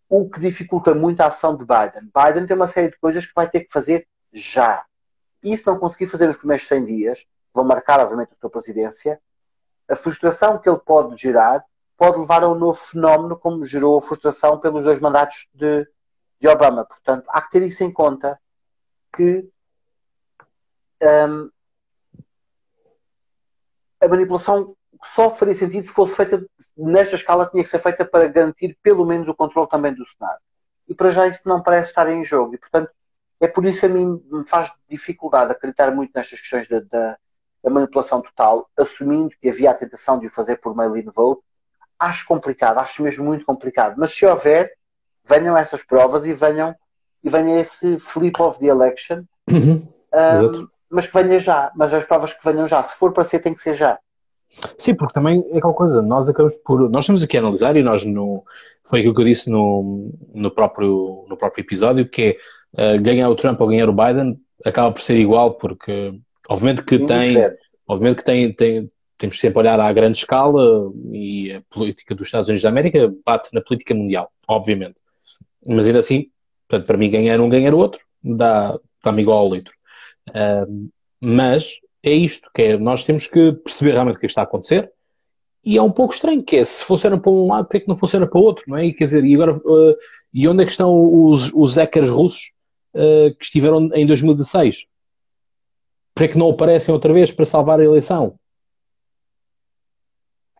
o 0.07 0.29
que 0.29 0.39
dificulta 0.39 0.93
muito 0.93 1.21
a 1.21 1.27
ação 1.27 1.55
de 1.55 1.65
Biden. 1.65 2.11
Biden 2.13 2.45
tem 2.45 2.55
uma 2.55 2.67
série 2.67 2.91
de 2.91 2.97
coisas 2.99 3.25
que 3.25 3.33
vai 3.35 3.49
ter 3.49 3.61
que 3.61 3.71
fazer 3.71 4.07
já. 4.31 4.85
E 5.43 5.55
se 5.57 5.65
não 5.65 5.79
conseguir 5.79 6.07
fazer 6.07 6.27
nos 6.27 6.37
primeiros 6.37 6.67
100 6.67 6.85
dias, 6.85 7.25
vão 7.53 7.63
marcar, 7.63 7.99
obviamente, 7.99 8.33
a 8.33 8.35
sua 8.39 8.49
presidência, 8.49 9.19
a 9.89 9.95
frustração 9.95 10.59
que 10.59 10.69
ele 10.69 10.79
pode 10.79 11.19
gerar 11.21 11.63
pode 11.97 12.19
levar 12.19 12.43
a 12.43 12.49
um 12.49 12.55
novo 12.55 12.77
fenómeno, 12.77 13.37
como 13.37 13.65
gerou 13.65 13.97
a 13.97 14.01
frustração 14.01 14.59
pelos 14.59 14.85
dois 14.85 14.99
mandatos 14.99 15.47
de, 15.53 15.87
de 16.39 16.47
Obama. 16.47 16.85
Portanto, 16.85 17.25
há 17.29 17.41
que 17.41 17.51
ter 17.51 17.63
isso 17.63 17.83
em 17.83 17.91
conta 17.91 18.39
que 19.15 19.47
um, 21.01 21.49
a 24.01 24.07
manipulação 24.07 24.75
só 25.03 25.29
faria 25.29 25.55
sentido 25.55 25.85
se 25.85 25.93
fosse 25.93 26.15
feita 26.15 26.45
nesta 26.75 27.15
escala, 27.15 27.47
tinha 27.47 27.63
que 27.63 27.69
ser 27.69 27.79
feita 27.79 28.05
para 28.05 28.27
garantir 28.27 28.77
pelo 28.81 29.05
menos 29.05 29.27
o 29.27 29.35
controle 29.35 29.69
também 29.69 29.93
do 29.93 30.05
Senado. 30.05 30.39
E 30.87 30.93
para 30.93 31.09
já 31.09 31.27
isso 31.27 31.47
não 31.47 31.61
parece 31.61 31.89
estar 31.89 32.09
em 32.09 32.23
jogo. 32.23 32.55
E, 32.55 32.57
portanto, 32.57 32.91
é 33.39 33.47
por 33.47 33.65
isso 33.65 33.79
que 33.79 33.85
a 33.85 33.89
mim 33.89 34.21
me 34.31 34.47
faz 34.47 34.71
dificuldade 34.89 35.51
acreditar 35.51 35.91
muito 35.91 36.11
nestas 36.13 36.39
questões 36.39 36.67
da, 36.67 36.79
da, 36.79 37.17
da 37.63 37.69
manipulação 37.69 38.21
total, 38.21 38.69
assumindo 38.77 39.35
que 39.41 39.49
havia 39.49 39.71
a 39.71 39.73
tentação 39.73 40.19
de 40.19 40.27
o 40.27 40.29
fazer 40.29 40.57
por 40.57 40.75
mail-in 40.75 41.09
vote. 41.11 41.41
Acho 41.99 42.25
complicado, 42.25 42.79
acho 42.79 43.03
mesmo 43.03 43.25
muito 43.25 43.45
complicado. 43.45 43.95
Mas 43.97 44.11
se 44.11 44.25
houver, 44.25 44.71
venham 45.27 45.57
essas 45.57 45.83
provas 45.83 46.25
e 46.25 46.33
venham 46.33 46.75
e 47.23 47.29
venha 47.29 47.59
esse 47.59 47.97
flip 47.99 48.39
of 48.41 48.59
the 48.59 48.67
election. 48.67 49.23
Uhum. 49.49 49.87
Um, 50.13 50.67
mas 50.89 51.07
que 51.07 51.13
venha 51.21 51.39
já. 51.39 51.71
Mas 51.75 51.93
as 51.93 52.03
provas 52.03 52.33
que 52.33 52.43
venham 52.43 52.67
já. 52.67 52.83
Se 52.83 52.95
for 52.95 53.11
para 53.11 53.23
ser, 53.23 53.39
tem 53.39 53.53
que 53.53 53.61
ser 53.61 53.73
já. 53.73 53.97
Sim, 54.77 54.95
porque 54.95 55.13
também 55.13 55.43
é 55.51 55.57
aquela 55.57 55.73
coisa, 55.73 56.01
nós 56.01 56.29
acabamos 56.29 56.55
por. 56.57 56.89
Nós 56.89 57.03
estamos 57.03 57.23
aqui 57.23 57.37
a 57.37 57.39
analisar 57.41 57.75
e 57.75 57.83
nós 57.83 58.05
no. 58.05 58.43
Foi 58.83 58.99
aquilo 58.99 59.13
que 59.13 59.21
eu 59.21 59.25
disse 59.25 59.49
no, 59.49 60.11
no, 60.33 60.51
próprio, 60.51 61.25
no 61.27 61.35
próprio 61.35 61.63
episódio, 61.63 62.07
que 62.07 62.37
é 62.75 62.95
uh, 62.95 63.01
ganhar 63.01 63.29
o 63.29 63.35
Trump 63.35 63.59
ou 63.59 63.67
ganhar 63.67 63.89
o 63.89 63.93
Biden 63.93 64.39
acaba 64.63 64.91
por 64.91 65.01
ser 65.01 65.17
igual, 65.17 65.55
porque 65.55 66.13
obviamente 66.47 66.83
que 66.83 66.99
tem. 66.99 67.37
Obviamente 67.87 68.17
que 68.17 68.23
tem, 68.23 68.51
tem, 68.51 68.91
temos 69.17 69.39
sempre 69.39 69.59
a 69.59 69.61
olhar 69.61 69.79
à 69.79 69.91
grande 69.93 70.17
escala 70.17 70.91
e 71.11 71.53
a 71.53 71.61
política 71.69 72.13
dos 72.13 72.27
Estados 72.27 72.49
Unidos 72.49 72.63
da 72.63 72.69
América 72.69 73.13
bate 73.25 73.49
na 73.53 73.61
política 73.61 73.93
mundial, 73.93 74.31
obviamente. 74.47 74.95
Mas 75.65 75.87
ainda 75.87 75.99
assim, 75.99 76.29
portanto, 76.67 76.87
para 76.87 76.97
mim 76.97 77.09
ganhar 77.09 77.39
um, 77.39 77.49
ganhar 77.49 77.73
o 77.73 77.77
outro, 77.77 78.01
dá, 78.23 78.77
dá-me 79.03 79.21
igual 79.21 79.39
ao 79.39 79.53
litro. 79.53 79.73
Uh, 80.29 80.89
mas 81.19 81.79
é 82.03 82.13
isto, 82.13 82.49
que 82.53 82.61
é, 82.61 82.77
nós 82.77 83.03
temos 83.03 83.27
que 83.27 83.53
perceber 83.53 83.91
realmente 83.91 84.17
o 84.17 84.19
que 84.19 84.25
está 84.25 84.41
a 84.41 84.43
acontecer 84.43 84.91
e 85.65 85.77
é 85.77 85.81
um 85.81 85.91
pouco 85.91 86.13
estranho, 86.13 86.43
que 86.43 86.57
é, 86.57 86.63
se 86.63 86.83
funciona 86.83 87.19
para 87.19 87.31
um 87.31 87.47
lado, 87.47 87.65
porque 87.65 87.77
é 87.77 87.79
que 87.79 87.87
não 87.87 87.95
funciona 87.95 88.27
para 88.27 88.39
o 88.39 88.43
outro, 88.43 88.63
não 88.67 88.77
é? 88.77 88.85
E, 88.85 88.93
quer 88.93 89.05
dizer, 89.05 89.25
e 89.25 89.33
agora, 89.33 89.51
uh, 89.57 89.95
e 90.31 90.47
onde 90.47 90.61
é 90.61 90.65
que 90.65 90.71
estão 90.71 90.93
os, 91.25 91.51
os 91.53 91.75
hackers 91.75 92.09
russos 92.09 92.51
uh, 92.93 93.35
que 93.35 93.45
estiveram 93.45 93.89
em 93.95 94.05
2016? 94.05 94.85
Para 96.13 96.27
que 96.27 96.37
não 96.37 96.51
aparecem 96.51 96.93
outra 96.93 97.11
vez 97.11 97.31
para 97.31 97.47
salvar 97.47 97.79
a 97.79 97.83
eleição? 97.83 98.37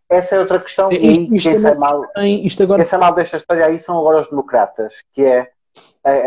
Essa 0.08 0.36
é 0.36 0.38
outra 0.38 0.60
questão. 0.60 0.90
Isto, 0.90 1.32
e 1.32 1.36
isto 1.36 1.50
quem, 1.50 1.66
é 1.66 1.74
mal, 1.74 2.02
isto 2.24 2.62
agora... 2.62 2.82
quem 2.82 2.90
sai 2.90 2.98
mal 3.00 3.14
desta 3.14 3.36
história 3.36 3.66
aí 3.66 3.78
são 3.78 3.98
agora 3.98 4.20
os 4.20 4.28
democratas, 4.28 5.02
que 5.12 5.24
é 5.24 5.50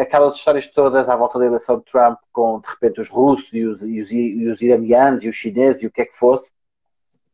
aquelas 0.01 0.35
histórias 0.35 0.67
todas 0.67 1.07
à 1.07 1.15
volta 1.15 1.39
da 1.39 1.45
eleição 1.45 1.79
de 1.79 1.85
Trump, 1.85 2.19
com 2.31 2.59
de 2.59 2.67
repente 2.67 3.01
os 3.01 3.09
russos 3.09 3.51
e 3.53 3.65
os, 3.65 3.81
e 3.81 4.01
os, 4.01 4.11
e 4.11 4.49
os 4.49 4.61
iranianos 4.61 5.23
e 5.23 5.29
os 5.29 5.35
chineses 5.35 5.81
e 5.81 5.87
o 5.87 5.91
que 5.91 6.01
é 6.01 6.05
que 6.05 6.15
fosse, 6.15 6.51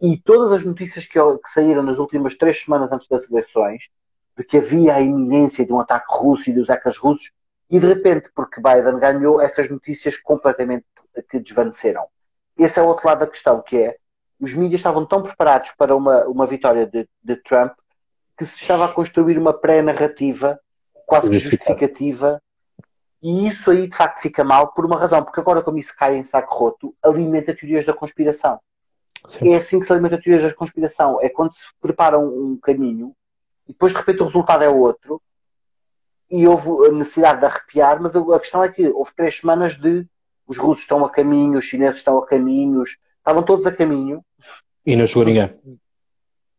e 0.01 0.17
todas 0.17 0.51
as 0.51 0.63
notícias 0.63 1.05
que, 1.05 1.19
que, 1.19 1.49
saíram 1.53 1.81
nas 1.81 1.97
últimas 1.97 2.35
três 2.35 2.61
semanas 2.61 2.91
antes 2.91 3.07
das 3.07 3.29
eleições, 3.29 3.89
de 4.37 4.43
que 4.43 4.57
havia 4.57 4.95
a 4.95 5.01
iminência 5.01 5.65
de 5.65 5.73
um 5.73 5.79
ataque 5.79 6.07
russo 6.09 6.49
e 6.49 6.53
dos 6.53 6.67
hackers 6.67 6.97
russos, 6.97 7.31
e 7.69 7.79
de 7.79 7.87
repente, 7.87 8.29
porque 8.35 8.61
Biden 8.61 8.99
ganhou, 8.99 9.41
essas 9.41 9.69
notícias 9.69 10.17
completamente 10.17 10.85
que 11.29 11.39
desvaneceram. 11.39 12.05
Esse 12.57 12.79
é 12.79 12.83
o 12.83 12.87
outro 12.87 13.07
lado 13.07 13.19
da 13.19 13.27
questão, 13.27 13.61
que 13.61 13.77
é, 13.77 13.97
os 14.39 14.53
mídias 14.53 14.79
estavam 14.79 15.05
tão 15.05 15.21
preparados 15.21 15.71
para 15.77 15.95
uma, 15.95 16.25
uma 16.25 16.45
vitória 16.45 16.85
de, 16.85 17.07
de 17.23 17.35
Trump, 17.37 17.73
que 18.37 18.45
se 18.45 18.61
estava 18.61 18.85
a 18.85 18.93
construir 18.93 19.37
uma 19.37 19.53
pré-narrativa 19.53 20.59
quase 21.05 21.29
que 21.29 21.39
justificativa. 21.39 22.41
E 23.21 23.47
isso 23.47 23.71
aí 23.71 23.87
de 23.87 23.95
facto 23.95 24.21
fica 24.21 24.43
mal 24.43 24.73
por 24.73 24.85
uma 24.85 24.97
razão, 24.97 25.23
porque 25.23 25.39
agora, 25.39 25.61
como 25.61 25.77
isso 25.77 25.95
cai 25.97 26.17
em 26.17 26.23
saco 26.23 26.53
roto, 26.53 26.95
alimenta 27.01 27.55
teorias 27.55 27.85
da 27.85 27.93
conspiração. 27.93 28.59
Sim. 29.27 29.53
É 29.53 29.57
assim 29.57 29.79
que 29.79 29.85
se 29.85 29.91
alimenta 29.91 30.21
teorias 30.21 30.43
da 30.43 30.53
conspiração. 30.53 31.19
É 31.21 31.29
quando 31.29 31.53
se 31.53 31.65
prepara 31.81 32.19
um, 32.19 32.51
um 32.51 32.57
caminho 32.57 33.15
e 33.67 33.71
depois 33.71 33.93
de 33.93 33.97
repente 33.97 34.21
o 34.21 34.25
resultado 34.25 34.63
é 34.63 34.69
outro 34.69 35.21
e 36.29 36.47
houve 36.47 36.69
a 36.87 36.91
necessidade 36.91 37.39
de 37.39 37.45
arrepiar, 37.45 38.01
mas 38.01 38.15
a 38.15 38.39
questão 38.39 38.63
é 38.63 38.69
que 38.69 38.87
houve 38.89 39.11
três 39.15 39.37
semanas 39.37 39.77
de 39.77 40.05
os 40.47 40.57
russos 40.57 40.83
estão 40.83 41.03
a 41.03 41.09
caminho, 41.09 41.57
os 41.57 41.65
chineses 41.65 41.99
estão 41.99 42.19
a 42.19 42.25
caminho, 42.25 42.83
estavam 43.25 43.43
todos 43.43 43.65
a 43.65 43.71
caminho. 43.71 44.23
E 44.85 44.95
não 44.95 45.07
chegou 45.07 45.25
ninguém. 45.25 45.59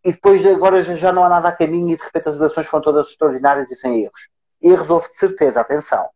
E 0.04 0.12
depois 0.12 0.44
agora 0.46 0.82
já 0.82 1.12
não 1.12 1.24
há 1.24 1.28
nada 1.28 1.48
a 1.48 1.52
caminho 1.52 1.90
e 1.90 1.96
de 1.96 2.02
repente 2.02 2.28
as 2.28 2.36
eleições 2.36 2.66
foram 2.66 2.84
todas 2.84 3.08
extraordinárias 3.08 3.70
e 3.70 3.76
sem 3.76 4.02
erros 4.04 4.28
erros 4.60 4.90
houve 4.90 5.08
de 5.08 5.16
certeza, 5.16 5.60
atenção. 5.60 6.08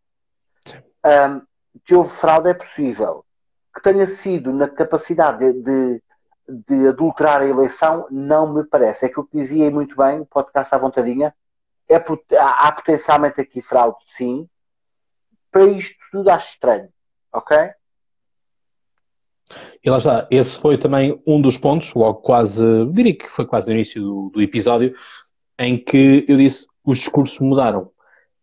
Um, 1.04 1.42
que 1.84 1.94
houve 1.94 2.10
fraude 2.10 2.50
é 2.50 2.54
possível. 2.54 3.24
Que 3.74 3.82
tenha 3.82 4.06
sido 4.06 4.52
na 4.52 4.68
capacidade 4.68 5.52
de, 5.52 5.62
de, 5.62 6.02
de, 6.48 6.88
adulterar 6.88 7.40
a 7.40 7.46
eleição, 7.46 8.06
não 8.10 8.52
me 8.52 8.64
parece. 8.64 9.04
É 9.04 9.08
aquilo 9.08 9.26
que 9.26 9.38
dizia 9.38 9.70
muito 9.70 9.96
bem, 9.96 10.20
o 10.20 10.26
podcast 10.26 10.74
à 10.74 10.78
vontadinha, 10.78 11.34
é, 11.88 11.96
há, 12.36 12.66
há 12.66 12.72
potencialmente 12.72 13.40
aqui 13.40 13.62
fraude, 13.62 13.98
sim. 14.06 14.48
Para 15.50 15.64
isto 15.64 15.98
tudo 16.10 16.30
acho 16.30 16.52
estranho, 16.52 16.88
ok? 17.32 17.72
E 19.84 19.90
lá 19.90 19.98
está, 19.98 20.26
esse 20.30 20.58
foi 20.60 20.76
também 20.78 21.20
um 21.26 21.40
dos 21.40 21.58
pontos, 21.58 21.92
logo 21.94 22.20
quase, 22.20 22.64
diria 22.92 23.14
que 23.14 23.28
foi 23.28 23.46
quase 23.46 23.68
no 23.68 23.74
início 23.74 24.02
do, 24.02 24.30
do 24.34 24.42
episódio, 24.42 24.94
em 25.58 25.76
que 25.76 26.24
eu 26.28 26.36
disse 26.36 26.66
os 26.84 26.98
discursos 26.98 27.38
mudaram. 27.40 27.90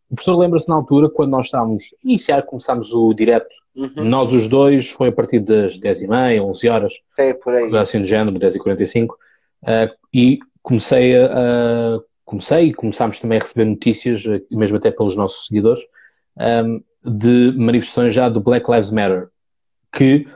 O 0.10 0.16
professor 0.16 0.38
lembra-se 0.38 0.70
na 0.70 0.76
altura, 0.76 1.10
quando 1.10 1.32
nós 1.32 1.45
estávamos 1.45 1.84
a 1.93 2.08
iniciar, 2.08 2.41
começámos 2.43 2.93
o 2.93 3.14
direto, 3.14 3.53
uhum. 3.76 4.05
nós 4.05 4.32
os 4.32 4.47
dois, 4.47 4.89
foi 4.89 5.10
a 5.10 5.12
partir 5.12 5.39
das 5.39 5.78
10h30, 5.78 6.41
11 6.41 6.70
horas, 6.70 6.93
é, 7.18 7.34
por 7.34 7.53
aí. 7.53 7.76
assim 7.78 7.99
do 7.99 8.05
género, 8.05 8.39
10h45, 8.39 9.08
uh, 9.10 9.16
e 10.14 10.39
comecei 10.62 11.18
a, 11.18 11.97
uh, 11.97 12.03
comecei 12.24 12.66
e 12.68 12.74
começámos 12.74 13.20
também 13.20 13.38
a 13.38 13.41
receber 13.41 13.66
notícias, 13.66 14.24
mesmo 14.49 14.78
até 14.78 14.91
pelos 14.91 15.16
nossos 15.16 15.47
seguidores, 15.47 15.82
um, 16.38 16.82
de 17.03 17.53
manifestações 17.58 18.14
já 18.14 18.30
do 18.30 18.39
Black 18.39 18.70
Lives 18.70 18.91
Matter, 18.91 19.30
que 19.91 20.28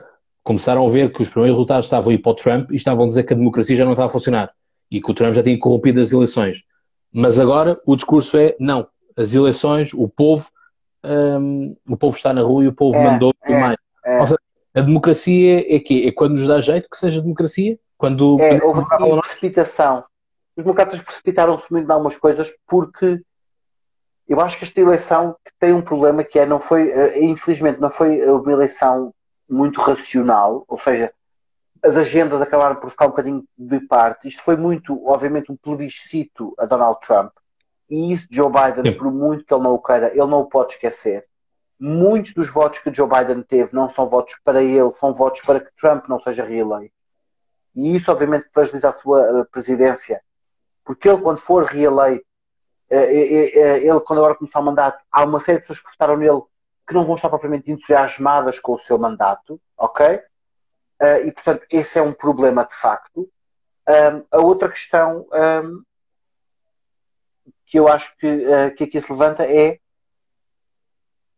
começaram 0.42 0.86
a 0.86 0.90
ver 0.90 1.12
que 1.12 1.22
os 1.22 1.28
primeiros 1.28 1.56
resultados 1.56 1.86
estavam 1.86 2.10
a 2.10 2.14
ir 2.14 2.18
para 2.18 2.32
o 2.32 2.34
Trump 2.34 2.70
e 2.72 2.76
estavam 2.76 3.04
a 3.04 3.06
dizer 3.06 3.22
que 3.22 3.32
a 3.32 3.36
democracia 3.36 3.76
já 3.76 3.84
não 3.84 3.92
estava 3.92 4.08
a 4.08 4.12
funcionar 4.12 4.52
e 4.90 5.00
que 5.00 5.10
o 5.10 5.14
Trump 5.14 5.34
já 5.34 5.42
tinha 5.42 5.58
corrompido 5.58 6.00
as 6.00 6.12
eleições. 6.12 6.64
Mas 7.12 7.38
agora 7.38 7.80
o 7.86 7.94
discurso 7.94 8.36
é 8.36 8.56
não, 8.58 8.86
as 9.16 9.34
eleições, 9.34 9.92
o 9.94 10.08
povo, 10.08 10.48
um, 11.04 11.76
o 11.88 11.96
povo 11.96 12.16
está 12.16 12.32
na 12.32 12.42
rua 12.42 12.64
e 12.64 12.68
o 12.68 12.72
povo 12.72 12.98
é, 12.98 13.04
mandou 13.04 13.32
é, 13.42 13.60
mais. 13.60 13.76
É. 14.04 14.26
Seja, 14.26 14.38
a 14.74 14.80
democracia 14.80 15.74
é 15.74 15.78
que 15.78 16.08
é 16.08 16.12
quando 16.12 16.32
nos 16.32 16.46
dá 16.46 16.60
jeito 16.60 16.88
que 16.90 16.96
seja 16.96 17.20
democracia, 17.20 17.78
quando 17.96 18.40
é, 18.40 18.62
houve 18.62 18.80
uma 18.80 19.20
precipitação. 19.20 20.04
Os 20.56 20.64
democratas 20.64 21.00
precipitaram-se 21.00 21.70
muito 21.70 21.88
em 21.88 21.92
algumas 21.92 22.16
coisas 22.16 22.50
porque 22.66 23.20
eu 24.28 24.40
acho 24.40 24.58
que 24.58 24.64
esta 24.64 24.80
eleição 24.80 25.36
tem 25.58 25.72
um 25.72 25.82
problema 25.82 26.24
que 26.24 26.38
é 26.38 26.46
não 26.46 26.58
foi, 26.58 26.90
eh, 26.90 27.22
infelizmente, 27.22 27.80
não 27.80 27.90
foi 27.90 28.22
uma 28.26 28.52
eleição 28.52 29.12
muito 29.52 29.80
racional, 29.80 30.64
ou 30.66 30.78
seja, 30.78 31.12
as 31.82 31.96
agendas 31.96 32.40
acabaram 32.40 32.76
por 32.76 32.90
ficar 32.90 33.06
um 33.06 33.10
bocadinho 33.10 33.44
de 33.58 33.80
parte. 33.80 34.28
Isto 34.28 34.42
foi 34.42 34.56
muito, 34.56 35.04
obviamente, 35.06 35.50
um 35.50 35.56
plebiscito 35.56 36.54
a 36.58 36.64
Donald 36.64 37.00
Trump. 37.00 37.32
E 37.90 38.12
isso 38.12 38.26
Joe 38.30 38.50
Biden, 38.50 38.96
por 38.96 39.12
muito 39.12 39.44
que 39.44 39.52
ele 39.52 39.62
não 39.62 39.74
o 39.74 39.82
queira, 39.82 40.08
ele 40.08 40.26
não 40.26 40.40
o 40.40 40.46
pode 40.46 40.74
esquecer. 40.74 41.26
muitos 41.78 42.32
dos 42.32 42.48
votos 42.48 42.78
que 42.78 42.94
Joe 42.94 43.08
Biden 43.08 43.42
teve 43.42 43.74
não 43.74 43.90
são 43.90 44.08
votos 44.08 44.36
para 44.44 44.62
ele, 44.62 44.90
são 44.92 45.12
votos 45.12 45.40
para 45.42 45.58
que 45.58 45.74
Trump 45.76 46.06
não 46.08 46.20
seja 46.20 46.44
reeleito. 46.44 46.94
E 47.74 47.96
isso, 47.96 48.10
obviamente, 48.12 48.48
fragiliza 48.52 48.90
a 48.90 48.92
sua 48.92 49.40
eh, 49.40 49.44
presidência. 49.50 50.22
Porque 50.84 51.08
ele, 51.08 51.20
quando 51.20 51.38
for 51.38 51.64
reeleito, 51.64 52.24
eh, 52.88 53.50
eh, 53.54 53.78
ele, 53.78 54.00
quando 54.00 54.20
agora 54.20 54.36
começar 54.36 54.60
o 54.60 54.62
mandato, 54.62 55.02
há 55.10 55.24
uma 55.24 55.40
série 55.40 55.58
de 55.58 55.62
pessoas 55.62 55.80
que 55.80 55.90
votaram 55.90 56.16
nele 56.16 56.42
que 56.92 56.98
não 56.98 57.04
vão 57.04 57.14
estar 57.14 57.30
propriamente 57.30 57.70
entusiasmadas 57.72 58.60
com 58.60 58.74
o 58.74 58.78
seu 58.78 58.98
mandato, 58.98 59.58
ok? 59.76 60.20
E, 61.24 61.32
portanto, 61.32 61.66
esse 61.70 61.98
é 61.98 62.02
um 62.02 62.12
problema 62.12 62.64
de 62.64 62.74
facto. 62.74 63.28
A 64.30 64.38
outra 64.38 64.68
questão 64.68 65.26
que 67.66 67.78
eu 67.78 67.88
acho 67.88 68.16
que, 68.18 68.46
que 68.76 68.84
aqui 68.84 69.00
se 69.00 69.10
levanta 69.10 69.44
é 69.44 69.78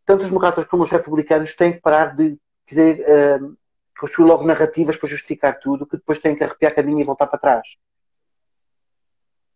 tanto 0.05 0.23
os 0.23 0.29
democratas 0.29 0.67
como 0.67 0.83
os 0.83 0.91
republicanos 0.91 1.57
têm 1.57 1.73
que 1.73 1.81
parar 1.81 2.15
de 2.15 2.37
querer 2.67 3.05
uh, 3.41 3.57
construir 3.99 4.27
logo 4.27 4.45
narrativas 4.45 4.97
para 4.97 5.09
justificar 5.09 5.59
tudo, 5.59 5.87
que 5.87 5.97
depois 5.97 6.19
têm 6.19 6.37
que 6.37 6.45
arrepiar 6.45 6.75
caminho 6.75 7.01
e 7.01 7.05
voltar 7.05 7.27
para 7.27 7.39
trás. 7.39 7.77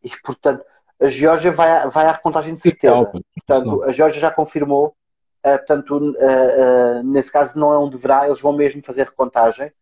E, 0.03 0.09
portanto, 0.23 0.65
a 1.01 1.09
Geórgia 1.09 1.53
vai, 1.53 1.87
vai 1.91 2.07
à 2.07 2.13
recontagem 2.13 2.55
de 2.55 2.63
certeza. 2.63 3.13
Portanto, 3.47 3.83
a 3.83 3.93
Geórgia 3.93 4.21
já 4.21 4.31
confirmou, 4.31 4.97
uh, 5.55 5.59
portanto, 5.59 5.97
uh, 5.97 6.11
uh, 6.11 7.03
nesse 7.03 7.31
caso 7.31 7.59
não 7.59 7.73
é 7.73 7.79
um 7.79 7.89
deverá, 7.89 8.27
eles 8.27 8.41
vão 8.41 8.53
mesmo 8.53 8.83
fazer 8.83 9.05
recontagem. 9.05 9.73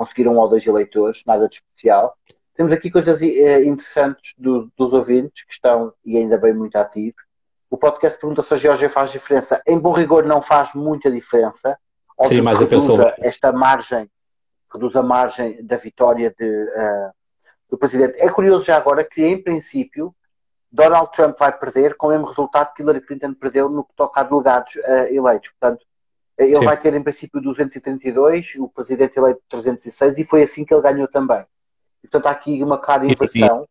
conseguiram 0.00 0.32
um 0.32 0.38
ou 0.38 0.48
dois 0.48 0.66
eleitores, 0.66 1.22
nada 1.26 1.46
de 1.46 1.56
especial. 1.56 2.16
Temos 2.54 2.72
aqui 2.72 2.90
coisas 2.90 3.20
eh, 3.20 3.62
interessantes 3.64 4.32
do, 4.38 4.72
dos 4.74 4.94
ouvintes 4.94 5.44
que 5.44 5.52
estão, 5.52 5.92
e 6.02 6.16
ainda 6.16 6.38
bem, 6.38 6.54
muito 6.54 6.76
ativos. 6.76 7.22
O 7.68 7.76
podcast 7.76 8.18
pergunta 8.18 8.40
se 8.40 8.54
a 8.54 8.56
Geórgia 8.56 8.88
faz 8.88 9.12
diferença. 9.12 9.62
Em 9.66 9.78
bom 9.78 9.92
rigor, 9.92 10.24
não 10.24 10.40
faz 10.40 10.72
muita 10.72 11.10
diferença. 11.10 11.78
Sim, 12.24 12.40
mas 12.40 12.60
reduz 12.60 12.86
esta 13.18 13.52
margem, 13.52 14.10
reduz 14.72 14.96
a 14.96 15.02
margem 15.02 15.62
da 15.66 15.76
vitória 15.76 16.34
de, 16.38 16.64
uh, 16.64 17.12
do 17.70 17.78
presidente. 17.78 18.20
É 18.20 18.28
curioso 18.28 18.66
já 18.66 18.76
agora 18.76 19.04
que, 19.04 19.22
em 19.22 19.40
princípio, 19.40 20.14
Donald 20.70 21.10
Trump 21.12 21.38
vai 21.38 21.56
perder 21.56 21.96
com 21.96 22.08
o 22.08 22.10
mesmo 22.10 22.26
resultado 22.26 22.72
que 22.74 22.82
Hillary 22.82 23.00
Clinton 23.00 23.34
perdeu 23.34 23.68
no 23.68 23.84
que 23.84 23.94
toca 23.94 24.20
a 24.20 24.24
delegados 24.24 24.74
uh, 24.76 25.12
eleitos. 25.12 25.50
Portanto, 25.50 25.84
ele 26.38 26.56
Sim. 26.56 26.64
vai 26.64 26.76
ter 26.76 26.94
em 26.94 27.02
princípio 27.02 27.40
232, 27.40 28.54
o 28.58 28.68
presidente 28.68 29.18
eleito 29.18 29.42
306 29.48 30.18
e 30.18 30.24
foi 30.24 30.42
assim 30.42 30.64
que 30.64 30.72
ele 30.72 30.82
ganhou 30.82 31.06
também. 31.06 31.44
Portanto, 32.02 32.26
há 32.26 32.30
aqui 32.30 32.62
uma 32.62 32.78
clara 32.78 33.04
inversão. 33.04 33.68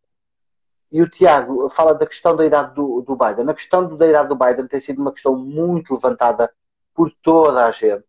E 0.92 1.02
o 1.02 1.08
Tiago 1.08 1.68
fala 1.68 1.94
da 1.94 2.06
questão 2.06 2.34
da 2.34 2.44
idade 2.44 2.74
do, 2.74 3.02
do 3.02 3.16
Biden. 3.16 3.48
A 3.48 3.54
questão 3.54 3.96
da 3.96 4.06
idade 4.06 4.28
do 4.28 4.36
Biden 4.36 4.66
tem 4.66 4.80
sido 4.80 5.00
uma 5.00 5.12
questão 5.12 5.36
muito 5.36 5.94
levantada 5.94 6.52
por 6.94 7.12
toda 7.22 7.64
a 7.64 7.70
gente, 7.70 8.04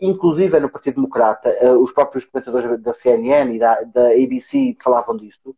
inclusive 0.00 0.58
no 0.60 0.68
Partido 0.68 0.96
Democrata. 0.96 1.48
Eh, 1.48 1.72
os 1.72 1.92
próprios 1.92 2.24
comentadores 2.24 2.80
da 2.80 2.92
CNN 2.92 3.54
e 3.54 3.58
da, 3.58 3.82
da 3.82 4.08
ABC 4.08 4.76
falavam 4.82 5.16
disto. 5.16 5.56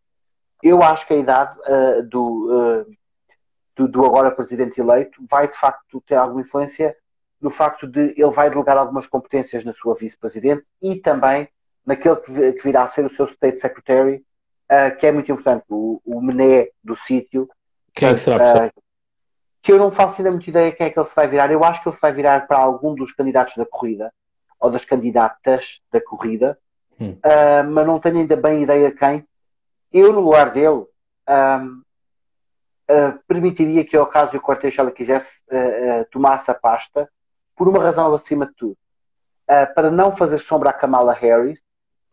Eu 0.63 0.83
acho 0.83 1.07
que 1.07 1.15
a 1.15 1.19
idade 1.19 1.59
uh, 1.61 2.03
do, 2.03 2.83
uh, 2.83 2.97
do, 3.77 3.89
do 3.89 4.05
agora 4.05 4.31
presidente 4.31 4.81
eleito 4.81 5.23
vai 5.29 5.49
de 5.49 5.57
facto 5.57 6.01
ter 6.07 6.15
alguma 6.15 6.41
influência 6.41 6.97
no 7.41 7.51
facto 7.51 7.87
de 7.87 8.15
ele 8.17 8.31
vai 8.31 8.51
delegar 8.51 8.77
algumas 8.77 9.07
competências 9.07 9.65
na 9.65 9.73
sua 9.73 9.95
vice-presidente 9.95 10.65
e 10.83 10.97
também 10.97 11.49
naquele 11.85 12.17
que, 12.17 12.63
virá 12.63 12.83
a 12.83 12.89
ser 12.89 13.05
o 13.05 13.11
seu 13.11 13.27
State 13.27 13.61
Secretary, 13.61 14.25
uh, 14.71 14.97
que 14.99 15.07
é 15.07 15.13
muito 15.13 15.31
importante, 15.31 15.65
o, 15.69 16.01
o 16.05 16.21
Mené 16.21 16.71
do 16.83 16.97
sítio. 16.97 17.49
Quem 17.95 18.13
uh, 18.13 18.19
será, 18.19 18.67
uh, 18.67 18.83
Que 19.63 19.73
eu 19.73 19.79
não 19.79 19.91
faço 19.91 20.21
ainda 20.21 20.33
muita 20.33 20.51
ideia 20.51 20.73
quem 20.73 20.87
é 20.87 20.91
que 20.91 20.99
ele 20.99 21.07
se 21.07 21.15
vai 21.15 21.29
virar. 21.29 21.51
Eu 21.51 21.63
acho 21.63 21.83
que 21.83 21.89
ele 21.89 21.95
se 21.95 22.03
vai 22.03 22.13
virar 22.13 22.47
para 22.49 22.59
algum 22.59 22.95
dos 22.95 23.13
candidatos 23.13 23.57
da 23.57 23.65
corrida, 23.65 24.13
ou 24.67 24.71
das 24.71 24.85
candidatas 24.85 25.81
da 25.91 26.01
corrida, 26.01 26.59
hum. 27.01 27.13
uh, 27.13 27.71
mas 27.71 27.87
não 27.87 27.99
tenho 27.99 28.19
ainda 28.19 28.37
bem 28.37 28.63
ideia 28.63 28.91
quem. 28.91 29.27
Eu, 29.93 30.13
no 30.13 30.21
lugar 30.21 30.51
dele, 30.51 30.85
um, 31.29 31.83
permitiria 33.27 33.85
que, 33.85 33.97
ao 33.97 34.07
caso 34.07 34.37
o 34.37 34.41
Cortes 34.41 34.79
ela 34.79 34.91
quisesse, 34.91 35.43
tomasse 36.11 36.51
a 36.51 36.55
pasta 36.55 37.09
por 37.57 37.67
uma 37.67 37.83
razão 37.83 38.13
acima 38.15 38.47
de 38.47 38.55
tudo. 38.55 38.77
Uh, 39.49 39.75
para 39.75 39.91
não 39.91 40.13
fazer 40.13 40.39
sombra 40.39 40.71
à 40.71 40.73
Kamala 40.73 41.13
Harris, 41.13 41.61
uh, 41.61 41.65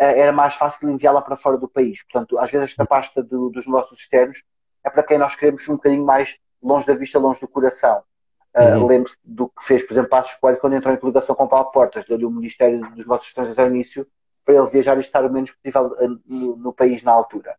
era 0.03 0.31
mais 0.31 0.55
fácil 0.55 0.89
enviá-la 0.89 1.21
para 1.21 1.35
fora 1.35 1.57
do 1.57 1.67
país. 1.67 2.03
Portanto, 2.03 2.39
às 2.39 2.49
vezes 2.49 2.71
esta 2.71 2.85
pasta 2.85 3.21
do, 3.21 3.49
dos 3.49 3.65
negócios 3.65 3.99
externos 3.99 4.43
é 4.83 4.89
para 4.89 5.03
quem 5.03 5.17
nós 5.17 5.35
queremos 5.35 5.67
um 5.67 5.75
bocadinho 5.75 6.05
mais 6.05 6.37
longe 6.61 6.87
da 6.87 6.93
vista, 6.93 7.19
longe 7.19 7.41
do 7.41 7.47
coração. 7.47 8.03
Uh, 8.55 8.77
uhum. 8.77 8.85
Lembre-se 8.85 9.17
do 9.23 9.47
que 9.47 9.63
fez, 9.63 9.83
por 9.83 9.93
exemplo, 9.93 10.09
Passos 10.11 10.35
Coelho 10.35 10.59
quando 10.59 10.75
entrou 10.75 10.93
em 10.93 10.97
coligação 10.97 11.33
com 11.33 11.47
Paulo 11.47 11.71
Portas, 11.71 12.05
deu-lhe 12.05 12.25
o 12.25 12.29
Ministério 12.29 12.79
dos 12.81 12.97
Negócios 12.97 13.29
Estrangeiros 13.29 13.57
ao 13.57 13.67
início 13.67 14.07
para 14.45 14.55
ele 14.55 14.67
viajar 14.67 14.97
e 14.97 14.99
estar 14.99 15.25
o 15.25 15.31
menos 15.31 15.51
possível 15.51 15.95
no, 16.27 16.55
no, 16.57 16.73
país 16.73 17.01
na 17.01 17.11
altura. 17.11 17.55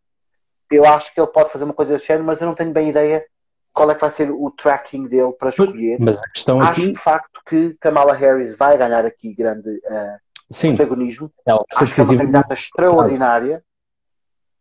Eu 0.70 0.84
acho 0.84 1.12
que 1.12 1.20
ele 1.20 1.26
pode 1.28 1.50
fazer 1.50 1.64
uma 1.64 1.74
coisa 1.74 1.94
desse 1.94 2.06
género, 2.06 2.24
mas 2.24 2.40
eu 2.40 2.46
não 2.46 2.54
tenho 2.54 2.72
bem 2.72 2.90
ideia 2.90 3.24
qual 3.72 3.90
é 3.90 3.94
que 3.94 4.00
vai 4.00 4.10
ser 4.10 4.30
o 4.30 4.50
tracking 4.52 5.08
dele 5.08 5.32
para 5.32 5.48
escolher. 5.48 5.98
Mas 5.98 6.22
a 6.22 6.28
questão 6.28 6.60
Acho 6.60 6.80
aqui... 6.80 6.92
de 6.92 6.98
facto 6.98 7.40
que 7.44 7.76
Kamala 7.80 8.14
Harris 8.14 8.56
vai 8.56 8.78
ganhar 8.78 9.04
aqui 9.04 9.34
grande 9.34 9.68
uh, 9.68 10.18
Sim. 10.50 10.76
protagonismo. 10.76 11.30
Ela 11.44 11.64
Acho 11.74 11.92
que 11.92 12.00
é 12.00 12.04
uma 12.04 12.16
candidata 12.16 12.54
extraordinária. 12.54 13.64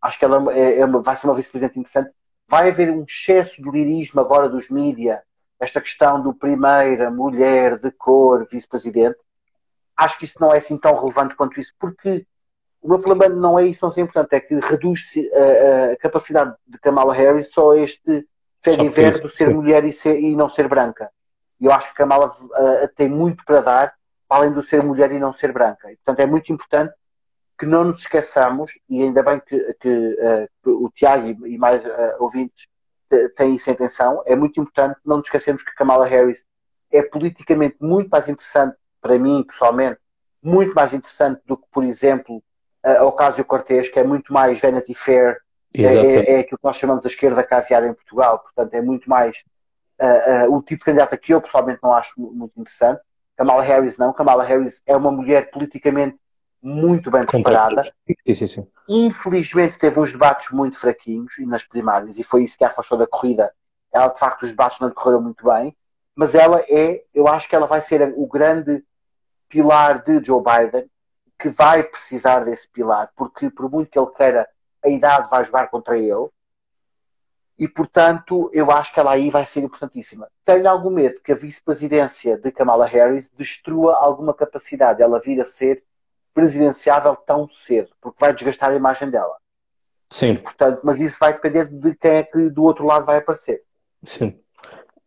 Acho 0.01 0.19
que 0.19 0.25
ela 0.25 0.53
é, 0.53 0.79
é 0.79 0.85
uma, 0.85 1.01
vai 1.01 1.15
ser 1.15 1.27
uma 1.27 1.35
vice-presidente 1.35 1.79
interessante. 1.79 2.09
Vai 2.47 2.69
haver 2.69 2.89
um 2.89 3.03
excesso 3.03 3.61
de 3.61 3.69
lirismo 3.69 4.19
agora 4.19 4.49
dos 4.49 4.69
mídia, 4.69 5.21
esta 5.63 5.81
questão 5.81 6.21
do 6.21 6.33
primeira 6.33 7.09
mulher 7.09 7.77
de 7.77 7.89
cor 7.91 8.45
vice-presidente. 8.45 9.17
Acho 9.95 10.17
que 10.17 10.25
isso 10.25 10.39
não 10.39 10.53
é 10.53 10.57
assim 10.57 10.77
tão 10.77 10.95
relevante 10.95 11.35
quanto 11.35 11.59
isso, 11.59 11.73
porque 11.79 12.25
o 12.81 12.89
meu 12.89 12.99
problema 12.99 13.33
não 13.33 13.57
é 13.57 13.65
isso, 13.65 13.85
não 13.85 13.93
é 13.95 14.01
importante, 14.01 14.35
é 14.35 14.39
que 14.39 14.55
reduz-se 14.55 15.29
a, 15.33 15.93
a, 15.93 15.97
capacidade 15.97 16.53
de 16.67 16.77
Kamala 16.79 17.13
Harris 17.13 17.51
só 17.51 17.71
a 17.71 17.79
este 17.79 18.27
ser 18.61 18.77
diverso, 18.77 19.29
ser 19.29 19.49
mulher 19.49 19.85
e, 19.85 19.93
ser, 19.93 20.19
e 20.19 20.35
não 20.35 20.49
ser 20.49 20.67
branca. 20.67 21.09
E 21.59 21.65
eu 21.65 21.71
acho 21.71 21.89
que 21.89 21.95
Kamala 21.95 22.29
uh, 22.29 22.87
tem 22.95 23.07
muito 23.07 23.45
para 23.45 23.61
dar, 23.61 23.93
além 24.29 24.51
de 24.51 24.63
ser 24.63 24.83
mulher 24.83 25.11
e 25.11 25.19
não 25.19 25.31
ser 25.31 25.53
branca. 25.53 25.91
E, 25.91 25.95
portanto, 25.97 26.19
é 26.19 26.25
muito 26.25 26.51
importante 26.51 26.93
que 27.57 27.65
não 27.65 27.85
nos 27.85 27.99
esqueçamos, 27.99 28.71
e 28.89 29.01
ainda 29.01 29.23
bem 29.23 29.39
que, 29.39 29.73
que 29.79 30.49
uh, 30.65 30.85
o 30.85 30.89
Tiago 30.89 31.45
e, 31.45 31.53
e 31.53 31.57
mais 31.57 31.85
uh, 31.85 31.89
ouvintes 32.19 32.67
têm 33.35 33.55
isso 33.55 33.69
em 33.69 33.73
atenção, 33.73 34.23
é 34.25 34.35
muito 34.35 34.59
importante. 34.59 34.99
Não 35.05 35.17
nos 35.17 35.27
esquecermos 35.27 35.63
que 35.63 35.73
Kamala 35.75 36.05
Harris 36.05 36.45
é 36.91 37.01
politicamente 37.01 37.77
muito 37.79 38.09
mais 38.09 38.27
interessante 38.27 38.75
para 39.01 39.17
mim, 39.17 39.43
pessoalmente, 39.43 39.99
muito 40.41 40.73
mais 40.73 40.93
interessante 40.93 41.41
do 41.45 41.57
que, 41.57 41.65
por 41.71 41.83
exemplo, 41.83 42.43
a 42.83 43.03
Ocasio 43.03 43.45
Cortez, 43.45 43.87
que 43.87 43.99
é 43.99 44.03
muito 44.03 44.31
mais 44.31 44.59
Vanity 44.59 44.93
Fair, 44.93 45.37
é, 45.75 45.83
é, 45.83 46.33
é, 46.33 46.39
aquilo 46.41 46.59
que 46.59 46.63
nós 46.63 46.75
chamamos 46.75 47.01
de 47.01 47.07
esquerda 47.07 47.43
caviar 47.43 47.83
em 47.83 47.93
Portugal, 47.93 48.39
portanto 48.39 48.73
é 48.75 48.81
muito 48.81 49.09
mais 49.09 49.43
uh, 49.99 50.47
uh, 50.47 50.55
o 50.55 50.61
tipo 50.61 50.79
de 50.79 50.85
candidata 50.85 51.17
que 51.17 51.33
eu 51.33 51.41
pessoalmente 51.41 51.79
não 51.81 51.93
acho 51.93 52.13
muito 52.19 52.53
interessante. 52.59 53.01
Kamala 53.35 53.63
Harris 53.63 53.97
não, 53.97 54.13
Kamala 54.13 54.43
Harris 54.43 54.83
é 54.85 54.95
uma 54.95 55.11
mulher 55.11 55.49
politicamente 55.49 56.17
muito 56.63 57.11
bem 57.11 57.25
preparada. 57.25 57.83
Sim, 57.83 58.33
sim, 58.33 58.47
sim. 58.47 58.67
Infelizmente 58.87 59.77
teve 59.77 59.99
uns 59.99 60.13
debates 60.13 60.49
muito 60.51 60.77
fraquinhos 60.79 61.33
nas 61.39 61.65
primárias 61.65 62.17
e 62.17 62.23
foi 62.23 62.43
isso 62.43 62.57
que 62.57 62.63
a 62.63 62.67
afastou 62.67 62.97
da 62.97 63.05
corrida. 63.05 63.51
Ela, 63.91 64.07
de 64.07 64.17
facto, 64.17 64.43
os 64.43 64.49
debates 64.49 64.79
não 64.79 64.89
correram 64.89 65.21
muito 65.21 65.45
bem, 65.45 65.75
mas 66.15 66.33
ela 66.33 66.63
é, 66.69 67.03
eu 67.13 67.27
acho 67.27 67.49
que 67.49 67.55
ela 67.55 67.67
vai 67.67 67.81
ser 67.81 68.13
o 68.15 68.25
grande 68.25 68.83
pilar 69.49 70.01
de 70.01 70.23
Joe 70.23 70.41
Biden, 70.41 70.89
que 71.37 71.49
vai 71.49 71.83
precisar 71.83 72.45
desse 72.45 72.67
pilar, 72.69 73.11
porque 73.15 73.49
por 73.49 73.69
muito 73.69 73.91
que 73.91 73.99
ele 73.99 74.07
queira, 74.07 74.47
a 74.83 74.89
idade 74.89 75.29
vai 75.29 75.43
jogar 75.43 75.67
contra 75.69 75.97
ele. 75.97 76.29
E, 77.59 77.67
portanto, 77.67 78.49
eu 78.51 78.71
acho 78.71 78.91
que 78.93 78.99
ela 78.99 79.11
aí 79.11 79.29
vai 79.29 79.45
ser 79.45 79.59
importantíssima. 79.59 80.27
Tenho 80.43 80.67
algum 80.67 80.89
medo 80.89 81.21
que 81.21 81.31
a 81.31 81.35
vice-presidência 81.35 82.37
de 82.37 82.51
Kamala 82.51 82.85
Harris 82.85 83.29
destrua 83.29 83.95
alguma 83.95 84.33
capacidade 84.33 84.99
dela 84.99 85.19
vir 85.19 85.39
a 85.39 85.45
ser 85.45 85.83
presidenciável 86.33 87.15
tão 87.15 87.47
cedo, 87.49 87.89
porque 88.01 88.17
vai 88.19 88.33
desgastar 88.33 88.71
a 88.71 88.75
imagem 88.75 89.09
dela. 89.09 89.35
Sim. 90.09 90.35
Portanto, 90.35 90.81
mas 90.83 90.99
isso 90.99 91.17
vai 91.19 91.33
depender 91.33 91.67
de 91.67 91.95
quem 91.95 92.11
é 92.11 92.23
que 92.23 92.49
do 92.49 92.63
outro 92.63 92.85
lado 92.85 93.05
vai 93.05 93.17
aparecer. 93.17 93.61
Sim. 94.03 94.35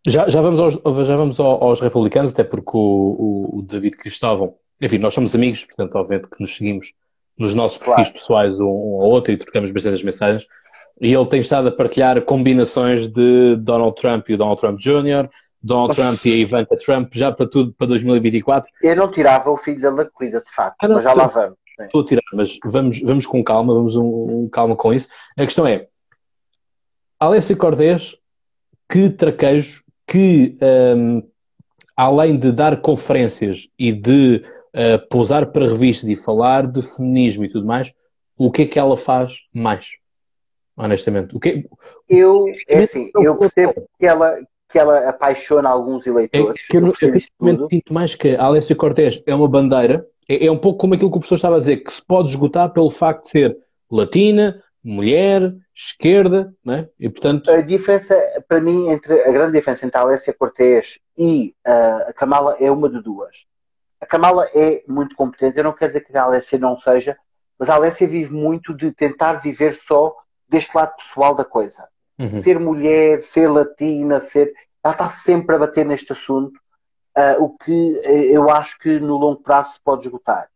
Já, 0.07 0.29
já 0.29 0.41
vamos, 0.41 0.61
aos, 0.61 0.75
já 1.07 1.17
vamos 1.17 1.41
aos 1.41 1.81
republicanos, 1.81 2.33
até 2.33 2.45
porque 2.45 2.71
o, 2.75 3.59
o, 3.59 3.63
David 3.63 3.97
Cristóvão, 3.97 4.55
enfim, 4.81 4.99
nós 4.99 5.13
somos 5.13 5.35
amigos, 5.35 5.65
portanto, 5.65 5.97
obviamente 5.97 6.31
que 6.31 6.41
nos 6.41 6.57
seguimos 6.57 6.93
nos 7.37 7.55
nossos 7.55 7.79
perfis 7.79 8.09
claro. 8.09 8.13
pessoais 8.13 8.61
um, 8.61 8.67
um 8.67 9.03
ao 9.03 9.11
outro 9.11 9.33
e 9.33 9.37
trocamos 9.37 9.71
bastante 9.71 9.95
as 9.95 10.03
mensagens. 10.03 10.47
E 11.01 11.13
ele 11.13 11.27
tem 11.27 11.41
estado 11.41 11.69
a 11.69 11.73
partilhar 11.73 12.23
combinações 12.23 13.09
de 13.09 13.57
Donald 13.57 13.95
Trump 14.01 14.29
e 14.29 14.35
o 14.35 14.39
Donald 14.39 14.61
Trump 14.61 14.79
Jr., 14.79 15.29
Donald 15.63 15.89
mas... 15.89 15.97
Trump 15.97 16.27
e 16.27 16.33
a 16.33 16.37
Ivanka 16.37 16.77
Trump, 16.77 17.15
já 17.15 17.33
para 17.33 17.49
tudo 17.49 17.73
para 17.73 17.87
2024. 17.89 18.71
Eu 18.83 18.97
não 18.97 19.11
tirava 19.11 19.51
o 19.51 19.57
filho 19.57 19.81
da 19.81 20.05
corrida, 20.05 20.41
de 20.41 20.53
facto, 20.53 20.77
ah, 20.81 20.89
não, 20.89 20.97
mas 20.97 21.05
já 21.05 21.13
lá 21.13 21.27
vamos. 21.27 21.57
Estou 21.79 22.01
a 22.01 22.05
tirar, 22.05 22.23
mas 22.33 22.59
vamos, 22.65 23.01
vamos 23.01 23.27
com 23.27 23.45
calma, 23.45 23.75
vamos 23.75 23.97
um, 23.97 24.45
um 24.45 24.49
calma 24.49 24.75
com 24.75 24.95
isso. 24.95 25.09
A 25.37 25.45
questão 25.45 25.67
é, 25.67 25.89
Alessia 27.21 27.57
Cordés, 27.57 28.17
que 28.91 29.11
traquejo 29.11 29.83
que, 30.07 30.57
um, 30.97 31.23
além 31.97 32.39
de 32.39 32.53
dar 32.53 32.81
conferências 32.81 33.69
e 33.79 33.93
de 33.93 34.43
uh, 34.75 35.09
pousar 35.11 35.47
para 35.47 35.67
revistas 35.67 36.09
e 36.09 36.17
falar 36.17 36.67
de 36.67 36.83
feminismo 36.83 37.45
e 37.45 37.49
tudo 37.49 37.67
mais, 37.67 37.93
o 38.37 38.51
que 38.51 38.63
é 38.63 38.67
que 38.67 38.79
ela 38.79 38.97
faz 38.97 39.41
mais? 39.53 39.97
Honestamente, 40.77 41.35
o 41.35 41.41
que 41.41 41.67
eu 42.09 42.47
é 42.69 42.81
assim, 42.81 43.11
eu 43.15 43.37
percebo 43.37 43.89
que 43.99 44.07
ela 44.07 44.39
que 44.69 44.79
ela 44.79 45.09
apaixona 45.09 45.69
alguns 45.69 46.07
eleitores. 46.07 46.65
É 46.65 46.71
que 46.71 46.77
eu, 46.77 46.87
eu, 46.87 47.15
eu 47.41 47.69
sinto 47.69 47.95
mais 47.95 48.15
que 48.15 48.35
a 48.35 48.45
Alessia 48.45 48.75
Cortés 48.75 49.23
é 49.27 49.35
uma 49.35 49.49
bandeira, 49.49 50.07
é, 50.29 50.47
é, 50.47 50.51
um 50.51 50.59
pouco 50.59 50.79
como 50.79 50.95
aquilo 50.95 51.11
que 51.11 51.17
o 51.17 51.21
professor 51.21 51.37
estava 51.37 51.57
a 51.57 51.61
dizer, 51.61 51.79
que 51.79 51.93
se 51.93 52.05
pode 52.05 52.31
esgotar 52.31 52.73
pelo 52.73 52.91
facto 52.91 53.25
de 53.25 53.31
ser 53.31 53.57
latina, 53.91 54.63
mulher, 54.83 55.55
esquerda, 55.75 56.55
né? 56.65 56.89
E 56.99 57.09
portanto. 57.09 57.51
A 57.51 57.61
diferença, 57.61 58.17
para 58.49 58.61
mim, 58.61 58.89
entre 58.89 59.21
a 59.23 59.31
grande 59.31 59.53
diferença 59.53 59.87
entre 59.87 59.99
a 59.99 60.03
Alessia 60.03 60.33
Cortés 60.33 60.99
e 61.17 61.55
uh, 61.67 62.09
a 62.09 62.13
Kamala 62.13 62.57
é 62.59 62.71
uma 62.71 62.89
de 62.89 63.03
duas. 63.03 63.47
A 64.01 64.07
Kamala 64.07 64.49
é 64.55 64.83
muito 64.87 65.15
competente, 65.15 65.59
eu 65.59 65.65
não 65.65 65.73
quero 65.73 65.93
dizer 65.93 66.05
que 66.05 66.17
a 66.17 66.23
Alessia 66.23 66.59
não 66.59 66.79
seja, 66.79 67.17
mas 67.59 67.69
a 67.69 67.75
Alessia 67.75 68.07
vive 68.07 68.33
muito 68.33 68.75
de 68.75 68.93
tentar 68.93 69.35
viver 69.35 69.75
só 69.75 70.15
deste 70.49 70.77
lado 70.77 70.95
pessoal 70.97 71.35
da 71.35 71.45
coisa. 71.45 71.85
Uhum. 72.19 72.43
Ser 72.43 72.59
mulher, 72.59 73.21
ser 73.21 73.49
latina, 73.49 74.21
ser. 74.21 74.53
Ela 74.83 74.93
está 74.95 75.09
sempre 75.09 75.57
a 75.57 75.59
bater 75.59 75.85
neste 75.85 76.13
assunto, 76.13 76.57
uh, 77.17 77.43
o 77.43 77.57
que 77.57 78.01
eh, 78.05 78.37
eu 78.37 78.49
acho 78.51 78.79
que 78.79 79.01
no 79.01 79.17
longo 79.17 79.43
prazo 79.43 79.75
se 79.75 79.81
pode 79.81 80.07
esgotar. 80.07 80.49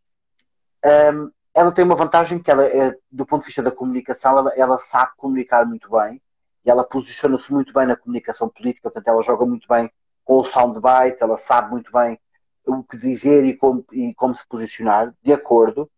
Um, 0.83 1.31
ela 1.53 1.71
tem 1.71 1.83
uma 1.83 1.95
vantagem 1.95 2.39
que 2.39 2.49
ela, 2.49 2.65
é, 2.65 2.95
do 3.11 3.25
ponto 3.25 3.41
de 3.41 3.47
vista 3.47 3.61
da 3.61 3.71
comunicação, 3.71 4.37
ela, 4.37 4.53
ela 4.55 4.79
sabe 4.79 5.11
comunicar 5.17 5.65
muito 5.65 5.89
bem 5.91 6.21
e 6.65 6.69
ela 6.69 6.83
posiciona-se 6.83 7.51
muito 7.51 7.73
bem 7.73 7.85
na 7.85 7.95
comunicação 7.95 8.47
política, 8.47 8.89
portanto 8.89 9.07
ela 9.07 9.21
joga 9.21 9.45
muito 9.45 9.67
bem 9.67 9.91
com 10.23 10.37
o 10.37 10.43
soundbite, 10.43 11.21
ela 11.21 11.37
sabe 11.37 11.71
muito 11.71 11.91
bem 11.91 12.17
o 12.65 12.83
que 12.83 12.97
dizer 12.97 13.43
e 13.43 13.55
como, 13.57 13.83
e 13.91 14.13
como 14.13 14.35
se 14.35 14.47
posicionar, 14.47 15.13
de 15.21 15.33
acordo. 15.33 15.89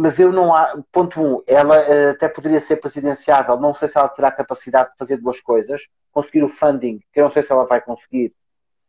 Mas 0.00 0.16
eu 0.20 0.30
não 0.30 0.54
há. 0.54 0.80
Ponto 0.92 1.20
1, 1.20 1.26
um, 1.26 1.42
ela 1.44 1.76
uh, 1.76 2.10
até 2.10 2.28
poderia 2.28 2.60
ser 2.60 2.76
presidenciável, 2.76 3.58
não 3.58 3.74
sei 3.74 3.88
se 3.88 3.98
ela 3.98 4.08
terá 4.08 4.30
capacidade 4.30 4.92
de 4.92 4.96
fazer 4.96 5.16
duas 5.16 5.40
coisas: 5.40 5.88
conseguir 6.12 6.44
o 6.44 6.48
funding, 6.48 7.00
que 7.12 7.18
eu 7.18 7.24
não 7.24 7.30
sei 7.32 7.42
se 7.42 7.50
ela 7.50 7.66
vai 7.66 7.80
conseguir, 7.80 8.32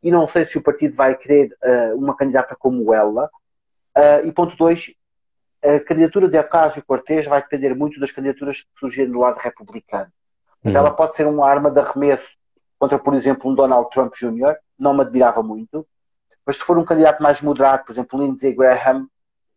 e 0.03 0.11
não 0.11 0.27
sei 0.27 0.45
se 0.45 0.59
o 0.59 0.61
partido 0.61 0.95
vai 0.95 1.17
querer 1.17 1.57
uh, 1.63 1.97
uma 1.97 2.15
candidata 2.15 2.55
como 2.55 2.93
ela. 2.93 3.27
Uh, 3.97 4.27
e 4.27 4.31
ponto 4.31 4.55
2, 4.55 4.93
a 5.63 5.79
candidatura 5.79 6.29
de 6.29 6.37
Ocasio 6.37 6.85
Cortez 6.85 7.25
vai 7.25 7.41
depender 7.41 7.73
muito 7.73 7.99
das 7.99 8.11
candidaturas 8.11 8.61
que 8.61 8.69
surgirem 8.79 9.11
do 9.11 9.17
lado 9.17 9.39
republicano. 9.39 10.11
Uhum. 10.63 10.77
Ela 10.77 10.91
pode 10.91 11.15
ser 11.15 11.25
uma 11.25 11.49
arma 11.49 11.71
de 11.71 11.79
arremesso 11.79 12.37
contra, 12.77 12.99
por 12.99 13.15
exemplo, 13.15 13.49
um 13.49 13.55
Donald 13.55 13.89
Trump 13.89 14.13
Jr., 14.13 14.55
não 14.77 14.93
me 14.93 15.01
admirava 15.01 15.41
muito, 15.41 15.87
mas 16.45 16.57
se 16.57 16.63
for 16.63 16.77
um 16.77 16.85
candidato 16.85 17.23
mais 17.23 17.41
moderado, 17.41 17.83
por 17.83 17.93
exemplo, 17.93 18.21
Lindsey 18.21 18.53
Graham, 18.53 19.07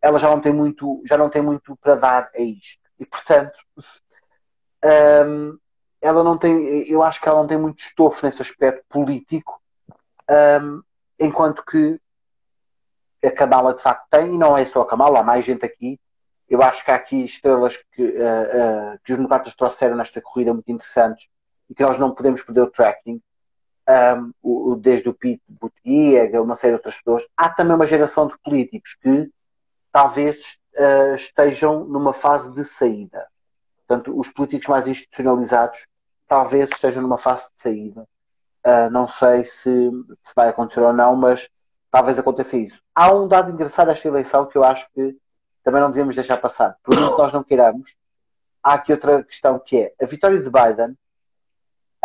ela 0.03 0.19
já 0.19 0.29
não 0.29 0.41
tem 0.41 0.51
muito, 0.51 1.01
já 1.05 1.17
não 1.17 1.29
tem 1.29 1.41
muito 1.41 1.77
para 1.77 1.95
dar 1.95 2.29
a 2.35 2.41
isto. 2.41 2.83
E, 2.99 3.05
portanto, 3.05 3.57
um, 5.25 5.57
ela 6.01 6.21
não 6.21 6.37
tem, 6.37 6.85
eu 6.89 7.01
acho 7.01 7.21
que 7.21 7.29
ela 7.29 7.39
não 7.39 7.47
tem 7.47 7.57
muito 7.57 7.79
estofo 7.79 8.25
nesse 8.25 8.41
aspecto 8.41 8.83
político, 8.89 9.61
um, 10.61 10.81
enquanto 11.17 11.63
que 11.63 11.97
a 13.23 13.31
Kamala 13.31 13.73
de 13.73 13.81
facto 13.81 14.05
tem, 14.11 14.33
e 14.33 14.37
não 14.37 14.57
é 14.57 14.65
só 14.65 14.81
a 14.81 14.85
Kamala, 14.85 15.21
há 15.21 15.23
mais 15.23 15.45
gente 15.45 15.65
aqui. 15.65 15.97
Eu 16.49 16.61
acho 16.61 16.83
que 16.83 16.91
há 16.91 16.95
aqui 16.95 17.23
estrelas 17.23 17.77
que, 17.93 18.03
uh, 18.03 18.95
uh, 18.95 18.99
que 19.05 19.13
os 19.13 19.17
democratas 19.17 19.55
trouxeram 19.55 19.95
nesta 19.95 20.21
corrida 20.21 20.53
muito 20.53 20.69
interessantes 20.69 21.29
e 21.69 21.73
que 21.73 21.81
nós 21.81 21.97
não 21.97 22.13
podemos 22.13 22.43
perder 22.43 22.61
o 22.61 22.69
tracking. 22.69 23.21
Um, 23.87 24.33
o, 24.41 24.75
desde 24.75 25.09
o 25.09 25.13
Pete 25.13 25.41
Buttigieg, 25.47 26.37
uma 26.37 26.55
série 26.55 26.71
de 26.71 26.75
outras 26.75 26.97
pessoas. 26.97 27.23
Há 27.35 27.49
também 27.49 27.75
uma 27.75 27.85
geração 27.85 28.27
de 28.27 28.37
políticos 28.43 28.97
que 29.01 29.29
talvez 29.93 30.59
uh, 30.75 31.15
estejam 31.15 31.85
numa 31.85 32.13
fase 32.13 32.51
de 32.51 32.65
saída. 32.65 33.27
Portanto, 33.87 34.19
os 34.19 34.27
políticos 34.29 34.67
mais 34.67 34.87
institucionalizados 34.87 35.85
talvez 36.27 36.71
estejam 36.71 37.03
numa 37.03 37.17
fase 37.17 37.45
de 37.55 37.61
saída. 37.61 38.07
Uh, 38.65 38.89
não 38.91 39.07
sei 39.07 39.45
se, 39.45 39.61
se, 39.61 40.35
vai 40.35 40.49
acontecer 40.49 40.81
ou 40.81 40.91
não, 40.91 41.15
mas 41.15 41.47
talvez 41.91 42.17
aconteça 42.17 42.57
isso. 42.57 42.81
Há 42.95 43.13
um 43.13 43.27
dado 43.27 43.51
engraçado 43.51 43.87
desta 43.87 44.07
eleição 44.07 44.47
que 44.47 44.57
eu 44.57 44.63
acho 44.63 44.89
que 44.93 45.15
também 45.63 45.79
não 45.79 45.91
devemos 45.91 46.15
deixar 46.15 46.37
passar. 46.37 46.75
Por 46.83 46.95
muito 46.95 47.11
que 47.11 47.21
nós 47.21 47.31
não 47.31 47.43
queiramos, 47.43 47.95
há 48.63 48.73
aqui 48.73 48.91
outra 48.91 49.23
questão 49.23 49.59
que 49.59 49.77
é 49.77 49.93
a 50.01 50.05
vitória 50.07 50.41
de 50.41 50.49
Biden, 50.49 50.97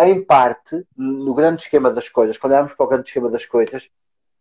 em 0.01 0.23
parte, 0.23 0.87
no 0.95 1.33
grande 1.33 1.63
esquema 1.63 1.91
das 1.91 2.09
coisas, 2.09 2.37
quando 2.37 2.53
olhamos 2.53 2.75
para 2.75 2.85
o 2.85 2.89
grande 2.89 3.09
esquema 3.09 3.31
das 3.31 3.47
coisas, 3.47 3.91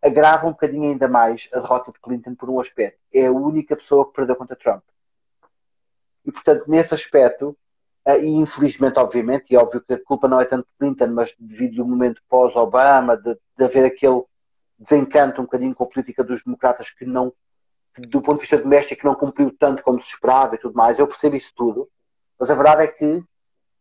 agrava 0.01 0.47
um 0.47 0.51
bocadinho 0.51 0.91
ainda 0.91 1.07
mais 1.07 1.49
a 1.53 1.59
derrota 1.59 1.91
de 1.91 1.99
Clinton 1.99 2.35
por 2.35 2.49
um 2.49 2.59
aspecto. 2.59 2.99
É 3.13 3.27
a 3.27 3.31
única 3.31 3.75
pessoa 3.75 4.05
que 4.05 4.13
perdeu 4.13 4.35
contra 4.35 4.55
Trump. 4.55 4.83
E, 6.25 6.31
portanto, 6.31 6.65
nesse 6.67 6.93
aspecto, 6.93 7.57
eh, 8.05 8.19
e 8.23 8.27
infelizmente, 8.27 8.99
obviamente, 8.99 9.51
e 9.51 9.55
é 9.55 9.59
óbvio 9.59 9.81
que 9.81 9.93
a 9.93 10.03
culpa 10.03 10.27
não 10.27 10.39
é 10.39 10.45
tanto 10.45 10.65
de 10.65 10.77
Clinton, 10.77 11.07
mas 11.07 11.35
devido 11.39 11.81
ao 11.81 11.87
momento 11.87 12.21
pós-Obama, 12.29 13.17
de, 13.17 13.37
de 13.57 13.63
haver 13.63 13.85
aquele 13.85 14.23
desencanto 14.77 15.41
um 15.41 15.45
bocadinho 15.45 15.73
com 15.73 15.83
a 15.83 15.87
política 15.87 16.23
dos 16.23 16.43
democratas 16.43 16.89
que 16.91 17.05
não, 17.05 17.33
do 17.97 18.21
ponto 18.21 18.35
de 18.35 18.41
vista 18.41 18.57
doméstico, 18.57 19.07
não 19.07 19.15
cumpriu 19.15 19.55
tanto 19.57 19.81
como 19.81 19.99
se 20.01 20.09
esperava 20.09 20.55
e 20.55 20.59
tudo 20.59 20.75
mais. 20.75 20.99
Eu 20.99 21.07
percebo 21.07 21.35
isso 21.35 21.51
tudo, 21.55 21.89
mas 22.39 22.49
a 22.49 22.55
verdade 22.55 22.83
é 22.83 22.87
que 22.87 23.23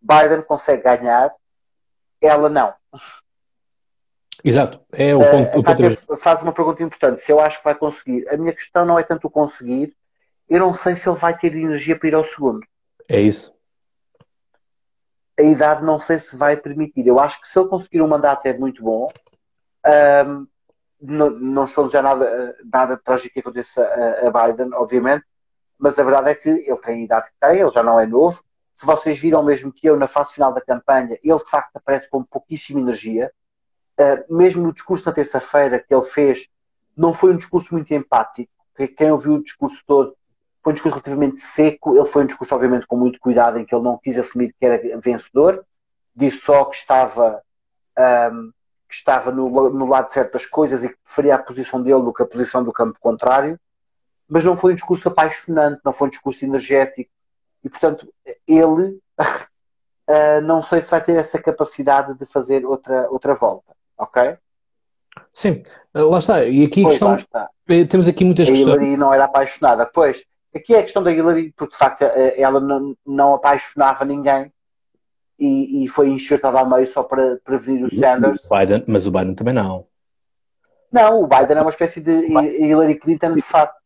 Biden 0.01 0.43
consegue 0.43 0.83
ganhar, 0.83 1.35
ela 2.21 2.49
não. 2.49 2.73
Exato, 4.45 4.81
é 4.93 5.15
o 5.15 5.21
ponto. 5.21 5.57
Uh, 5.57 5.61
a 5.61 5.65
Kátia 5.65 5.99
faz 6.19 6.43
uma 6.43 6.53
pergunta 6.53 6.83
importante: 6.83 7.23
se 7.23 7.33
eu 7.33 7.41
acho 7.41 7.59
que 7.59 7.65
vai 7.65 7.75
conseguir. 7.75 8.29
A 8.29 8.37
minha 8.37 8.53
questão 8.53 8.85
não 8.85 8.99
é 8.99 9.03
tanto 9.03 9.27
o 9.27 9.31
conseguir, 9.31 9.95
eu 10.49 10.61
não 10.61 10.75
sei 10.75 10.95
se 10.95 11.09
ele 11.09 11.19
vai 11.19 11.37
ter 11.37 11.55
energia 11.55 11.99
para 11.99 12.09
ir 12.09 12.15
ao 12.15 12.25
segundo. 12.25 12.67
É 13.09 13.21
isso. 13.21 13.55
A 15.39 15.43
idade 15.43 15.85
não 15.85 16.01
sei 16.01 16.19
se 16.19 16.37
vai 16.37 16.57
permitir. 16.57 17.07
Eu 17.07 17.21
acho 17.21 17.41
que 17.41 17.49
se 17.49 17.59
ele 17.59 17.69
conseguir 17.69 18.01
um 18.01 18.09
mandato 18.09 18.47
é 18.47 18.57
muito 18.57 18.83
bom. 18.83 19.11
Um, 20.27 20.47
não, 21.01 21.31
não 21.31 21.65
estou 21.65 21.89
já 21.89 22.01
nada, 22.01 22.57
nada 22.65 22.97
trágico 22.97 23.35
que 23.35 23.41
aconteça 23.41 23.83
a, 23.83 24.29
a, 24.29 24.31
Biden, 24.31 24.73
obviamente, 24.75 25.25
mas 25.79 25.99
a 25.99 26.03
verdade 26.03 26.31
é 26.31 26.35
que 26.35 26.49
ele 26.49 26.77
tem 26.79 27.01
a 27.01 27.05
idade 27.05 27.27
que 27.27 27.37
tem, 27.39 27.61
ele 27.61 27.71
já 27.71 27.83
não 27.83 28.01
é 28.01 28.07
novo. 28.07 28.43
Se 28.75 28.85
vocês 28.85 29.19
viram 29.19 29.43
mesmo 29.43 29.73
que 29.73 29.87
eu, 29.87 29.97
na 29.97 30.07
fase 30.07 30.33
final 30.33 30.53
da 30.53 30.61
campanha, 30.61 31.19
ele 31.23 31.39
de 31.39 31.51
facto 31.51 31.77
aparece 31.77 32.11
com 32.11 32.23
pouquíssima 32.25 32.81
energia. 32.81 33.31
Uh, 33.99 34.35
mesmo 34.35 34.63
no 34.63 34.73
discurso 34.73 35.07
na 35.07 35.13
terça-feira 35.13 35.79
que 35.79 35.95
ele 35.95 36.05
fez, 36.05 36.49
não 36.97 37.13
foi 37.13 37.33
um 37.33 37.37
discurso 37.37 37.75
muito 37.75 37.93
empático. 37.93 38.51
Quem 38.97 39.11
ouviu 39.11 39.35
o 39.35 39.43
discurso 39.43 39.83
todo 39.87 40.17
foi 40.63 40.73
um 40.73 40.75
discurso 40.75 40.97
relativamente 40.97 41.41
seco. 41.41 41.97
Ele 41.97 42.07
foi 42.07 42.25
um 42.25 42.27
discurso, 42.27 42.55
obviamente, 42.55 42.87
com 42.87 42.97
muito 42.97 43.21
cuidado, 43.21 43.59
em 43.59 43.65
que 43.65 43.75
ele 43.75 43.85
não 43.85 43.99
quis 43.99 44.19
assumir 44.19 44.53
que 44.59 44.67
era 44.67 44.99
vencedor, 44.99 45.65
disse 46.15 46.39
só 46.39 46.65
que 46.65 46.77
estava, 46.77 47.41
um, 48.33 48.51
que 48.89 48.95
estava 48.95 49.31
no, 49.31 49.71
no 49.71 49.87
lado 49.87 50.09
de 50.09 50.15
certas 50.15 50.45
coisas 50.45 50.83
e 50.83 50.89
que 50.89 50.97
preferia 51.05 51.37
a 51.37 51.39
posição 51.39 51.81
dele 51.83 52.03
do 52.03 52.13
que 52.13 52.23
a 52.23 52.27
posição 52.27 52.65
do 52.65 52.73
campo 52.73 52.99
contrário. 52.99 53.61
Mas 54.29 54.45
não 54.45 54.57
foi 54.57 54.73
um 54.73 54.75
discurso 54.75 55.09
apaixonante, 55.09 55.81
não 55.85 55.93
foi 55.93 56.09
um 56.09 56.11
discurso 56.11 56.45
energético. 56.45 57.11
E, 57.63 57.69
portanto, 57.69 58.13
ele 58.47 59.01
uh, 59.19 60.41
não 60.43 60.63
sei 60.63 60.83
se 60.83 60.91
vai 60.91 61.01
ter 61.01 61.17
essa 61.17 61.39
capacidade 61.39 62.15
de 62.15 62.27
fazer 62.27 62.67
outra, 62.67 63.09
outra 63.11 63.35
volta. 63.35 63.77
Ok? 63.99 64.37
Sim, 65.31 65.63
eh, 65.95 66.01
lá 66.01 66.19
está. 66.19 66.45
E 66.45 66.65
aqui 66.65 66.83
pois, 66.83 67.03
a 67.03 67.17
questão. 67.17 67.49
Eh, 67.69 67.85
temos 67.85 68.09
aqui 68.09 68.25
muitas 68.25 68.49
a 68.49 68.53
questões. 68.53 68.69
A 68.69 68.77
Hillary 68.77 68.97
não 68.97 69.13
era 69.13 69.25
apaixonada. 69.25 69.87
Pois, 69.87 70.25
aqui 70.55 70.75
é 70.75 70.81
a 70.81 70.83
questão 70.83 71.03
da 71.03 71.13
Hillary, 71.13 71.53
porque 71.57 71.73
de 71.73 71.79
facto 71.79 72.03
ela 72.03 72.61
não, 72.61 72.95
não 73.07 73.35
apaixonava 73.35 74.05
ninguém 74.05 74.53
e, 75.39 75.85
e 75.85 75.89
foi 75.89 76.09
enxertada 76.09 76.59
ao 76.59 76.69
meio 76.69 76.87
só 76.87 77.03
para 77.03 77.39
prevenir 77.45 77.85
o 77.85 77.95
Sanders. 77.95 78.45
O 78.51 78.59
Biden, 78.59 78.85
mas 78.87 79.07
o 79.07 79.11
Biden 79.11 79.35
também 79.35 79.55
não. 79.55 79.87
Não, 80.91 81.23
o 81.23 81.27
Biden 81.27 81.59
é 81.59 81.61
uma 81.61 81.71
espécie 81.71 82.01
de 82.01 82.11
Hillary 82.11 82.95
Clinton 82.95 83.35
de 83.35 83.43
facto. 83.43 83.77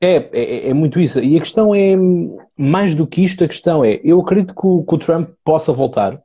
É, 0.00 0.28
é, 0.32 0.68
é, 0.68 0.74
muito 0.74 1.00
isso. 1.00 1.18
E 1.20 1.36
a 1.36 1.40
questão 1.40 1.74
é, 1.74 1.94
mais 2.56 2.94
do 2.94 3.06
que 3.06 3.24
isto, 3.24 3.42
a 3.42 3.48
questão 3.48 3.84
é, 3.84 4.00
eu 4.04 4.20
acredito 4.20 4.54
que 4.54 4.66
o, 4.66 4.84
que 4.84 4.94
o 4.94 4.98
Trump 4.98 5.30
possa 5.44 5.72
voltar 5.72 6.22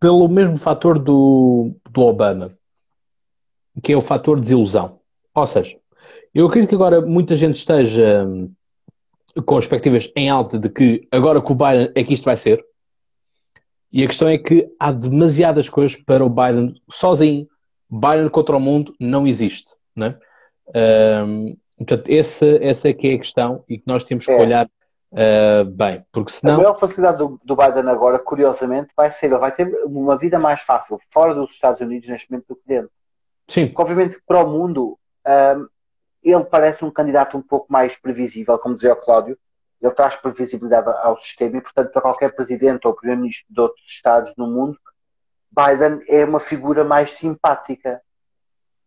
pelo 0.00 0.28
mesmo 0.28 0.56
fator 0.56 0.98
do, 0.98 1.72
do 1.90 2.00
Obama, 2.00 2.56
que 3.82 3.92
é 3.92 3.96
o 3.96 4.00
fator 4.00 4.40
desilusão. 4.40 4.98
Ou 5.34 5.46
seja, 5.46 5.78
eu 6.34 6.46
acredito 6.46 6.70
que 6.70 6.74
agora 6.74 7.00
muita 7.00 7.36
gente 7.36 7.56
esteja 7.56 8.24
hum, 8.26 8.52
com 9.44 9.58
expectativas 9.58 10.10
em 10.16 10.30
alta 10.30 10.58
de 10.58 10.68
que 10.68 11.06
agora 11.12 11.40
com 11.40 11.52
o 11.52 11.56
Biden 11.56 11.92
é 11.94 12.02
que 12.02 12.14
isto 12.14 12.24
vai 12.24 12.36
ser. 12.36 12.64
E 13.92 14.02
a 14.02 14.06
questão 14.06 14.28
é 14.28 14.38
que 14.38 14.68
há 14.78 14.90
demasiadas 14.90 15.68
coisas 15.68 16.00
para 16.00 16.24
o 16.24 16.30
Biden 16.30 16.74
sozinho. 16.90 17.46
Biden 17.90 18.28
contra 18.28 18.56
o 18.56 18.60
mundo 18.60 18.94
não 18.98 19.26
existe. 19.26 19.74
Né? 19.94 20.16
Um, 20.74 21.56
Portanto, 21.80 22.10
essa, 22.10 22.46
essa 22.60 22.90
é 22.90 22.92
que 22.92 23.08
é 23.08 23.14
a 23.14 23.18
questão 23.18 23.64
e 23.66 23.78
que 23.78 23.84
nós 23.86 24.04
temos 24.04 24.26
que 24.26 24.30
é. 24.30 24.36
olhar 24.36 24.70
uh, 25.12 25.64
bem, 25.64 26.04
porque 26.12 26.32
senão... 26.32 26.54
A 26.54 26.56
maior 26.58 26.74
facilidade 26.74 27.18
do, 27.18 27.40
do, 27.44 27.56
Biden 27.56 27.88
agora, 27.88 28.18
curiosamente, 28.18 28.90
vai 28.96 29.10
ser, 29.10 29.26
ele 29.26 29.38
vai 29.38 29.52
ter 29.52 29.66
uma 29.84 30.16
vida 30.16 30.38
mais 30.38 30.60
fácil 30.60 30.98
fora 31.10 31.34
dos 31.34 31.52
Estados 31.52 31.80
Unidos 31.80 32.08
neste 32.08 32.30
momento 32.30 32.48
do 32.48 32.56
que 32.56 32.62
dentro. 32.66 32.90
Sim. 33.48 33.66
Porque, 33.66 33.82
obviamente, 33.82 34.22
para 34.26 34.44
o 34.44 34.48
mundo, 34.48 34.98
um, 35.26 35.30
ehm, 35.30 35.66
ele 36.22 36.44
parece 36.44 36.84
um 36.84 36.90
candidato 36.90 37.36
um 37.36 37.42
pouco 37.42 37.66
mais 37.72 37.96
previsível, 37.96 38.58
como 38.58 38.74
dizia 38.74 38.92
o 38.92 38.96
Cláudio, 38.96 39.38
ele 39.80 39.94
traz 39.94 40.14
previsibilidade 40.16 40.88
ao 41.02 41.18
sistema 41.18 41.56
e, 41.56 41.60
portanto, 41.60 41.90
para 41.90 42.02
qualquer 42.02 42.34
presidente 42.34 42.86
ou 42.86 42.94
primeiro-ministro 42.94 43.46
de 43.48 43.60
outros 43.60 43.90
Estados 43.90 44.34
no 44.36 44.46
mundo, 44.46 44.78
Biden 45.50 46.00
é 46.06 46.24
uma 46.24 46.38
figura 46.38 46.84
mais 46.84 47.12
simpática. 47.12 48.00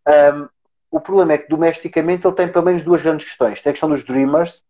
Um, 0.08 0.12
ehm, 0.12 0.50
o 0.92 1.00
problema 1.02 1.34
é 1.34 1.38
que 1.40 1.50
domesticamente 1.50 2.26
ele 2.28 2.36
tem 2.36 2.48
pelo 2.48 2.66
menos 2.66 2.84
duas 2.84 3.02
grandes 3.02 3.26
questões. 3.26 3.60
Tem 3.62 3.72
a 3.72 3.74
questão 3.74 3.90
dos 3.90 4.06
Dreamers, 4.06 4.64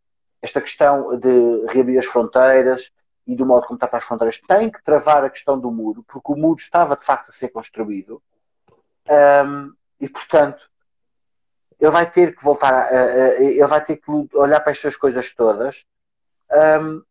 esta 0.44 0.60
questão 0.60 1.18
de 1.18 1.66
reabrir 1.70 1.98
as 1.98 2.06
fronteiras 2.06 2.92
e 3.26 3.34
do 3.34 3.46
modo 3.46 3.66
como 3.66 3.80
trata 3.80 3.96
as 3.96 4.04
fronteiras. 4.04 4.42
Tem 4.42 4.70
que 4.70 4.84
travar 4.84 5.24
a 5.24 5.30
questão 5.30 5.58
do 5.58 5.72
muro, 5.72 6.04
porque 6.04 6.34
o 6.34 6.36
muro 6.36 6.60
estava 6.60 6.98
de 6.98 7.06
facto 7.06 7.30
a 7.30 7.32
ser 7.32 7.48
construído. 7.48 8.22
Um, 9.10 9.74
e 10.02 10.10
portanto, 10.10 10.70
ele 11.80 11.92
vai 11.92 12.10
ter 12.12 12.36
que 12.36 12.44
voltar, 12.44 12.74
a, 12.74 12.78
a, 12.78 12.84
a, 12.84 13.42
ele 13.42 13.68
vai 13.68 13.84
ter 13.84 13.96
que 13.96 14.12
olhar 14.34 14.60
para 14.60 14.74
estas 14.74 14.98
coisas 14.98 15.34
todas. 15.34 15.86
Um, 16.52 17.02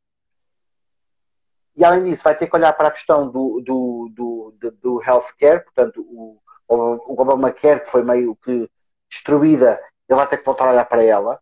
e 1.75 1.83
além 1.83 2.05
disso, 2.05 2.23
vai 2.23 2.37
ter 2.37 2.49
que 2.49 2.55
olhar 2.55 2.75
para 2.75 2.89
a 2.89 2.93
questão 2.93 3.31
do, 3.31 3.63
do, 3.65 4.11
do, 4.15 4.55
do, 4.61 4.71
do 4.73 5.03
healthcare, 5.03 5.65
portanto, 5.65 6.03
o, 6.03 6.39
o 6.69 7.23
Obamacare, 7.23 7.81
que 7.81 7.91
foi 7.91 8.05
meio 8.05 8.37
que 8.37 8.71
destruída, 9.11 9.81
ele 10.07 10.17
vai 10.19 10.29
ter 10.29 10.37
que 10.37 10.45
voltar 10.45 10.67
a 10.67 10.73
olhar 10.73 10.85
para 10.85 11.03
ela. 11.03 11.41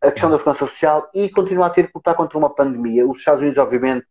A 0.00 0.10
questão 0.12 0.30
da 0.30 0.38
segurança 0.38 0.66
social 0.66 1.10
e 1.12 1.28
continuar 1.28 1.66
a 1.66 1.70
ter 1.70 1.88
que 1.88 1.92
lutar 1.94 2.14
contra 2.14 2.38
uma 2.38 2.50
pandemia. 2.50 3.06
Os 3.06 3.18
Estados 3.18 3.40
Unidos, 3.40 3.58
obviamente, 3.58 4.06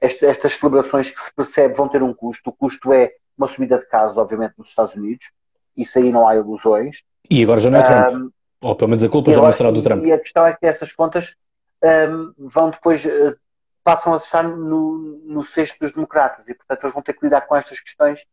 estas 0.00 0.54
celebrações 0.54 1.10
que 1.10 1.20
se 1.20 1.34
percebe 1.34 1.74
vão 1.74 1.88
ter 1.88 2.02
um 2.02 2.14
custo. 2.14 2.50
O 2.50 2.52
custo 2.52 2.92
é 2.92 3.12
uma 3.36 3.48
subida 3.48 3.78
de 3.78 3.86
casos, 3.86 4.16
obviamente, 4.16 4.54
nos 4.56 4.68
Estados 4.68 4.94
Unidos. 4.94 5.30
Isso 5.76 5.98
aí 5.98 6.10
não 6.10 6.26
há 6.26 6.36
ilusões. 6.36 7.02
E 7.30 7.42
agora 7.42 7.60
já 7.60 7.70
não 7.70 7.78
é 7.78 7.82
Trump. 7.82 8.14
Um, 8.14 8.30
Ou 8.62 8.76
pelo 8.76 8.88
menos 8.88 9.04
a 9.04 9.08
culpa 9.08 9.32
já 9.32 9.42
não 9.42 9.52
será 9.52 9.70
do 9.70 9.82
Trump. 9.82 10.04
E 10.04 10.12
a 10.12 10.18
questão 10.18 10.46
é 10.46 10.54
que 10.54 10.66
essas 10.66 10.92
contas 10.92 11.36
um, 11.82 12.32
vão 12.38 12.70
depois, 12.70 13.04
uh, 13.04 13.36
passam 13.84 14.14
a 14.14 14.16
estar 14.16 14.42
no, 14.42 15.20
no 15.24 15.42
cesto 15.42 15.80
dos 15.80 15.92
democratas. 15.92 16.48
E, 16.48 16.54
portanto, 16.54 16.84
eles 16.84 16.94
vão 16.94 17.02
ter 17.02 17.12
que 17.12 17.24
lidar 17.24 17.42
com 17.42 17.54
estas 17.54 17.78
questões 17.80 18.24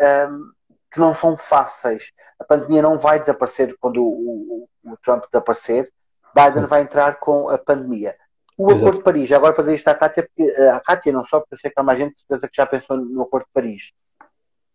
um, 0.00 0.50
que 0.90 1.00
não 1.00 1.14
são 1.14 1.36
fáceis. 1.36 2.12
A 2.38 2.44
pandemia 2.44 2.82
não 2.82 2.98
vai 2.98 3.20
desaparecer 3.20 3.76
quando 3.78 4.02
o, 4.02 4.68
o, 4.84 4.92
o 4.92 4.96
Trump 4.98 5.24
desaparecer. 5.30 5.92
Biden 6.34 6.66
vai 6.66 6.82
entrar 6.82 7.18
com 7.18 7.48
a 7.48 7.58
pandemia. 7.58 8.16
O 8.56 8.66
Exato. 8.66 8.80
Acordo 8.80 8.98
de 8.98 9.04
Paris, 9.04 9.32
agora 9.32 9.54
fazer 9.54 9.74
isto 9.74 9.88
à 9.88 9.94
Kátia, 9.94 10.22
porque, 10.22 10.42
eh, 10.42 10.68
à 10.68 10.80
Kátia 10.80 11.12
não 11.12 11.24
só, 11.24 11.40
porque 11.40 11.54
eu 11.54 11.58
sei 11.58 11.70
que 11.70 11.80
há 11.80 11.82
mais 11.82 11.98
gente 11.98 12.18
certeza 12.18 12.48
que 12.48 12.56
já 12.56 12.66
pensou 12.66 12.96
no 12.96 13.22
Acordo 13.22 13.46
de 13.46 13.52
Paris. 13.52 13.92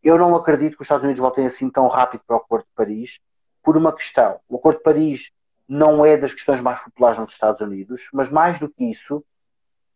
Eu 0.03 0.17
não 0.17 0.35
acredito 0.35 0.75
que 0.75 0.81
os 0.81 0.85
Estados 0.85 1.03
Unidos 1.03 1.19
voltem 1.19 1.45
assim 1.45 1.69
tão 1.69 1.87
rápido 1.87 2.21
para 2.25 2.35
o 2.35 2.39
Acordo 2.39 2.65
de 2.65 2.73
Paris, 2.75 3.19
por 3.63 3.77
uma 3.77 3.93
questão. 3.93 4.39
O 4.49 4.57
Acordo 4.57 4.77
de 4.77 4.83
Paris 4.83 5.31
não 5.67 6.05
é 6.05 6.17
das 6.17 6.33
questões 6.33 6.61
mais 6.61 6.79
populares 6.79 7.19
nos 7.19 7.31
Estados 7.31 7.61
Unidos, 7.61 8.09
mas 8.13 8.31
mais 8.31 8.59
do 8.59 8.69
que 8.69 8.85
isso, 8.85 9.17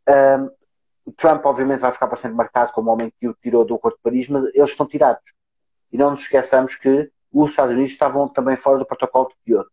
um, 0.07 0.11
ehm, 0.11 0.49
o 1.05 1.11
Trump 1.11 1.43
obviamente 1.45 1.79
vai 1.79 1.91
ficar 1.91 2.07
bastante 2.07 2.35
marcado 2.35 2.71
como 2.73 2.89
o 2.89 2.93
homem 2.93 3.11
que 3.19 3.27
o 3.27 3.33
tirou 3.41 3.65
do 3.65 3.75
Acordo 3.75 3.95
de 3.95 4.03
Paris, 4.03 4.29
mas 4.29 4.43
eles 4.53 4.71
estão 4.71 4.87
tirados. 4.87 5.33
E 5.91 5.97
não 5.97 6.11
nos 6.11 6.21
esqueçamos 6.21 6.75
que 6.75 7.11
os 7.31 7.49
Estados 7.49 7.73
Unidos 7.73 7.91
estavam 7.91 8.27
também 8.27 8.57
fora 8.57 8.77
do 8.77 8.85
protocolo 8.85 9.29
de 9.29 9.35
Kyoto. 9.43 9.71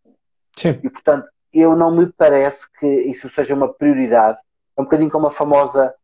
Sim. 0.57 0.80
E, 0.82 0.91
portanto, 0.91 1.28
eu 1.53 1.74
não 1.74 1.90
me 1.94 2.12
parece 2.12 2.70
que 2.78 2.86
isso 2.86 3.28
seja 3.28 3.55
uma 3.55 3.72
prioridade. 3.72 4.38
É 4.76 4.80
um 4.80 4.84
bocadinho 4.84 5.11
como 5.11 5.26
a 5.26 5.30
famosa 5.30 5.94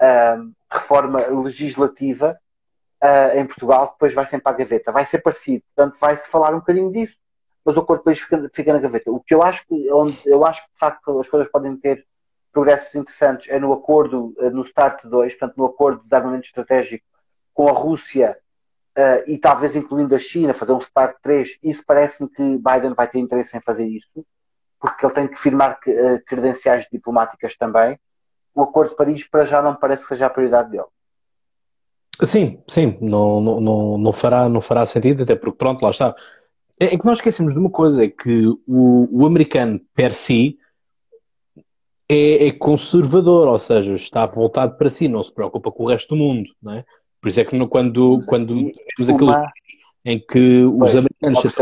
uh, 0.00 0.52
reforma 0.70 1.20
legislativa 1.26 2.38
uh, 3.02 3.38
em 3.38 3.46
Portugal, 3.46 3.88
que 3.88 3.94
depois 3.94 4.14
vai 4.14 4.26
sempre 4.26 4.50
a 4.50 4.56
gaveta. 4.56 4.92
Vai 4.92 5.04
ser 5.04 5.18
parecido. 5.18 5.62
Portanto, 5.74 5.98
vai-se 6.00 6.28
falar 6.28 6.54
um 6.54 6.58
bocadinho 6.58 6.90
disso, 6.90 7.16
mas 7.64 7.76
o 7.76 7.80
acordo 7.80 8.00
depois 8.00 8.18
fica, 8.18 8.50
fica, 8.52 8.72
na 8.72 8.78
gaveta. 8.78 9.10
O 9.10 9.20
que 9.20 9.34
eu 9.34 9.42
acho 9.42 9.66
que, 9.66 9.92
onde 9.92 10.20
eu 10.26 10.44
acho 10.44 10.62
que, 10.62 10.72
de 10.72 10.78
facto, 10.78 11.20
as 11.20 11.28
coisas 11.28 11.50
podem 11.50 11.76
ter 11.76 12.06
progressos 12.52 12.94
interessantes 12.94 13.48
é 13.50 13.58
no 13.58 13.72
acordo, 13.72 14.34
uh, 14.38 14.50
no 14.50 14.64
START 14.64 15.04
2, 15.04 15.34
portanto, 15.34 15.56
no 15.56 15.66
acordo 15.66 15.98
de 15.98 16.04
desarmamento 16.04 16.46
estratégico 16.46 17.04
com 17.52 17.68
a 17.68 17.72
Rússia 17.72 18.38
uh, 18.96 19.30
e 19.30 19.38
talvez 19.38 19.76
incluindo 19.76 20.14
a 20.14 20.18
China, 20.18 20.54
fazer 20.54 20.72
um 20.72 20.80
START 20.80 21.16
3, 21.20 21.58
isso 21.62 21.82
parece-me 21.86 22.28
que 22.28 22.42
Biden 22.42 22.94
vai 22.94 23.08
ter 23.08 23.18
interesse 23.18 23.56
em 23.56 23.60
fazer 23.60 23.86
isso, 23.86 24.24
porque 24.84 25.06
ele 25.06 25.14
tem 25.14 25.26
que 25.26 25.38
firmar 25.38 25.78
uh, 25.86 26.24
credenciais 26.26 26.86
diplomáticas 26.92 27.56
também. 27.56 27.98
O 28.54 28.62
Acordo 28.62 28.90
de 28.90 28.96
Paris, 28.96 29.26
para 29.26 29.46
já, 29.46 29.62
não 29.62 29.74
parece 29.74 30.02
que 30.02 30.08
seja 30.08 30.26
a 30.26 30.30
prioridade 30.30 30.70
dele. 30.70 30.84
Sim, 32.22 32.62
sim, 32.68 32.98
não, 33.00 33.40
não, 33.40 33.98
não, 33.98 34.12
fará, 34.12 34.46
não 34.46 34.60
fará 34.60 34.84
sentido, 34.84 35.22
até 35.22 35.34
porque, 35.34 35.56
pronto, 35.56 35.82
lá 35.82 35.90
está. 35.90 36.14
É, 36.78 36.94
é 36.94 36.98
que 36.98 37.06
nós 37.06 37.16
esquecemos 37.16 37.54
de 37.54 37.60
uma 37.60 37.70
coisa, 37.70 38.04
é 38.04 38.08
que 38.08 38.46
o, 38.46 39.22
o 39.22 39.26
americano, 39.26 39.80
per 39.94 40.12
si, 40.12 40.58
é, 42.06 42.48
é, 42.48 42.52
conservador, 42.52 43.48
ou 43.48 43.58
seja, 43.58 43.94
está 43.94 44.26
voltado 44.26 44.76
para 44.76 44.90
si, 44.90 45.08
não 45.08 45.22
se 45.22 45.32
preocupa 45.32 45.72
com 45.72 45.84
o 45.84 45.88
resto 45.88 46.14
do 46.14 46.16
mundo, 46.16 46.50
não 46.62 46.74
é? 46.74 46.84
Por 47.22 47.28
isso 47.28 47.40
é 47.40 47.44
que 47.44 47.66
quando, 47.68 48.20
quando 48.26 48.54
temos 48.54 49.08
aqueles 49.08 49.34
uma... 49.34 49.52
em 50.04 50.18
que 50.18 50.62
os 50.64 50.78
pois, 50.78 50.96
americanos 50.96 51.54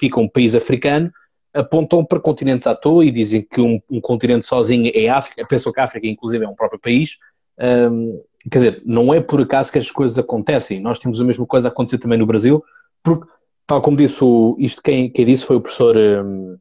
ficam 0.00 0.24
um 0.24 0.28
país 0.28 0.56
africano, 0.56 1.12
apontam 1.52 2.04
para 2.04 2.20
continentes 2.20 2.66
à 2.66 2.74
toa 2.74 3.04
e 3.04 3.10
dizem 3.10 3.42
que 3.42 3.60
um, 3.60 3.80
um 3.90 4.00
continente 4.00 4.46
sozinho 4.46 4.90
é 4.94 5.08
África, 5.08 5.46
pensam 5.46 5.72
que 5.72 5.80
a 5.80 5.84
África 5.84 6.06
inclusive 6.06 6.44
é 6.44 6.48
um 6.48 6.54
próprio 6.54 6.80
país. 6.80 7.18
Um, 7.58 8.18
quer 8.50 8.58
dizer, 8.58 8.82
não 8.84 9.12
é 9.12 9.20
por 9.20 9.40
acaso 9.40 9.70
que 9.70 9.78
as 9.78 9.90
coisas 9.90 10.18
acontecem. 10.18 10.80
Nós 10.80 10.98
temos 10.98 11.20
a 11.20 11.24
mesma 11.24 11.46
coisa 11.46 11.68
a 11.68 11.70
acontecer 11.70 11.98
também 11.98 12.18
no 12.18 12.26
Brasil, 12.26 12.62
porque, 13.02 13.26
tal 13.66 13.80
como 13.80 13.96
disse, 13.96 14.22
o, 14.22 14.56
isto 14.58 14.82
quem, 14.82 15.10
quem 15.10 15.26
disse 15.26 15.44
foi 15.44 15.56
o 15.56 15.60
professor 15.60 15.96
um, 15.96 16.56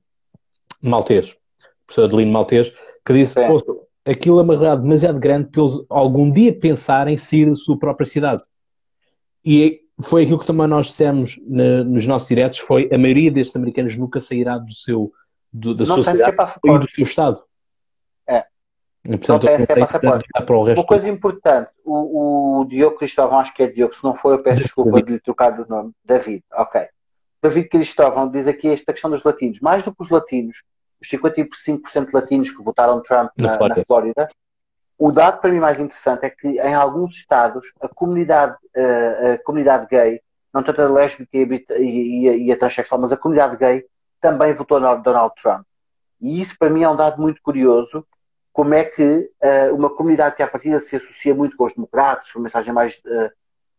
Maltês, 0.82 1.32
o 1.32 1.86
professor 1.86 2.06
Adelino 2.06 2.32
Maltês, 2.32 2.74
que 3.06 3.14
disse, 3.14 3.40
aquilo 4.06 4.40
é 4.40 4.44
uma 4.44 4.54
realidade 4.54 4.82
demasiado 4.82 5.20
grande 5.20 5.50
para 5.50 5.62
eles 5.62 5.74
algum 5.90 6.32
dia 6.32 6.58
pensarem 6.58 7.18
sair 7.18 7.50
da 7.50 7.56
sua 7.56 7.78
própria 7.78 8.06
cidade. 8.06 8.44
E 9.46 9.82
foi 10.02 10.24
aquilo 10.24 10.40
que 10.40 10.46
também 10.46 10.68
nós 10.68 10.88
dissemos 10.88 11.40
na, 11.46 11.84
nos 11.84 12.08
nossos 12.08 12.28
diretos, 12.28 12.60
foi 12.60 12.90
a 12.92 12.98
maioria 12.98 13.32
destes 13.32 13.56
americanos 13.56 13.96
nunca 13.96 14.22
sairá 14.22 14.58
do 14.58 14.74
seu, 14.74 15.12
do, 15.52 15.76
da 15.76 15.86
Não 15.86 15.96
sua 15.96 16.04
cidade 16.16 16.36
e 16.66 16.80
do 16.80 16.90
seu 16.90 17.04
estado. 17.04 17.44
É. 18.28 18.46
E, 19.06 19.18
portanto, 19.18 19.46
não 19.46 19.66
tem 19.66 19.80
passaporte. 19.80 20.28
Para 20.34 20.58
o 20.58 20.64
resto 20.64 20.82
Uma 20.82 20.88
coisa 20.88 21.10
importante, 21.10 21.70
o, 21.84 22.62
o 22.62 22.66
Diogo 22.66 22.98
Cristóvão, 22.98 23.40
acho 23.40 23.54
que 23.54 23.64
é 23.64 23.68
Diogo, 23.68 23.94
se 23.94 24.04
não 24.04 24.16
for 24.16 24.34
eu 24.34 24.44
peço 24.44 24.62
desculpa 24.62 25.02
de 25.02 25.14
lhe 25.14 25.20
trocar 25.20 25.60
o 25.60 25.68
nome, 25.68 25.92
David, 26.04 26.44
ok. 26.54 26.88
David 27.42 27.70
Cristóvão 27.70 28.30
diz 28.30 28.48
aqui 28.48 28.68
esta 28.70 28.92
questão 28.92 29.12
dos 29.12 29.24
latinos. 29.24 29.60
Mais 29.60 29.84
do 29.84 29.94
que 29.94 30.02
os 30.02 30.10
latinos, 30.10 30.64
os 31.02 31.10
55% 31.10 32.08
de 32.08 32.14
latinos 32.14 32.52
que 32.52 32.64
votaram 32.64 33.02
Trump 33.02 33.32
na, 33.40 33.48
na, 33.48 33.58
Flórida. 33.58 33.80
na, 33.80 33.86
Flórida. 33.86 34.28
O 35.00 35.14
dado 35.14 35.40
para 35.40 35.50
mim 35.50 35.60
mais 35.60 35.80
interessante 35.80 36.26
é 36.26 36.30
que 36.30 36.48
em 36.48 36.74
alguns 36.76 37.16
estados 37.16 37.72
a 37.80 37.88
comunidade, 37.88 38.58
uh, 38.76 39.34
a 39.34 39.38
comunidade 39.44 39.88
gay, 39.90 40.22
não 40.54 40.62
tanto 40.62 40.82
a 40.82 40.90
lésbica 40.90 41.30
e 41.38 41.44
a, 41.44 41.80
e, 41.80 42.48
e 42.48 42.52
a 42.52 42.58
transexual, 42.58 43.00
mas 43.00 43.14
a 43.14 43.18
comunidade 43.18 43.56
gay 43.56 43.86
também 44.20 44.54
votou 44.54 44.78
no 44.78 45.02
Donald 45.02 45.34
Trump. 45.42 45.66
E 46.20 46.42
isso 46.42 46.58
para 46.60 46.70
mim 46.70 46.84
é 46.84 46.90
um 46.90 46.98
dado 46.98 47.22
muito 47.22 47.42
curioso, 47.42 48.06
como 48.52 48.74
é 48.74 48.84
que 48.84 49.32
uh, 49.42 49.74
uma 49.74 49.90
comunidade 49.90 50.36
que 50.36 50.44
à 50.44 50.48
partida 50.48 50.82
se 50.82 50.98
associa 50.98 51.34
muito 51.34 51.56
com 51.56 51.64
os 51.64 51.74
democratas, 51.74 52.34
com 52.34 52.42
mensagem 52.42 52.74
mais 52.74 53.02
uh, 53.06 53.32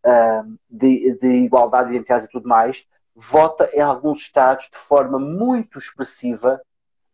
uh, 0.08 0.58
de, 0.70 1.18
de, 1.20 1.28
igualdade 1.28 1.90
de 1.90 1.96
identidade 1.96 2.24
e 2.24 2.28
tudo 2.28 2.48
mais, 2.48 2.86
vota 3.14 3.68
em 3.74 3.80
alguns 3.80 4.20
estados 4.20 4.70
de 4.70 4.78
forma 4.78 5.18
muito 5.18 5.78
expressiva 5.78 6.62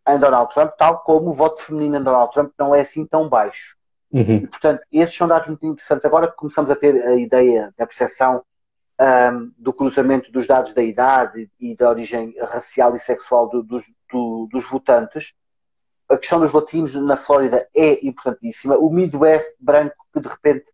em 0.09 0.17
Donald 0.17 0.55
Trump, 0.55 0.75
tal 0.79 1.01
como 1.01 1.31
o 1.31 1.33
voto 1.33 1.61
feminino 1.61 1.97
em 1.97 2.03
Donald 2.05 2.33
Trump 2.33 2.53
não 2.57 2.73
é 2.73 2.83
assim 2.83 3.05
tão 3.05 3.29
baixo. 3.29 3.77
Uhum. 4.13 4.37
E, 4.37 4.47
portanto, 4.47 4.83
esses 4.93 5.17
são 5.17 5.29
dados 5.29 5.49
muito 5.49 5.67
interessantes. 5.67 6.05
Agora 6.05 6.29
que 6.29 6.37
começamos 6.37 6.71
a 6.71 6.77
ter 6.77 7.03
a 7.07 7.17
ideia, 7.17 7.73
a 7.79 7.87
percepção 7.87 8.43
um, 9.01 9.53
do 9.59 9.73
cruzamento 9.73 10.33
dos 10.33 10.47
dados 10.47 10.73
da 10.73 10.83
idade 10.83 11.51
e 11.61 11.75
da 11.77 11.89
origem 11.89 12.35
racial 12.41 12.97
e 12.97 13.01
sexual 13.01 13.49
do, 13.49 13.63
dos, 13.63 13.85
do, 14.11 14.49
dos 14.51 14.65
votantes, 14.65 15.35
a 16.09 16.17
questão 16.17 16.41
dos 16.41 16.53
latinos 16.53 16.95
na 16.95 17.17
Flórida 17.17 17.69
é 17.75 18.07
importantíssima. 18.07 18.77
O 18.77 18.89
Midwest 18.91 19.55
branco, 19.61 19.97
que 20.13 20.21
de 20.21 20.29
repente 20.29 20.65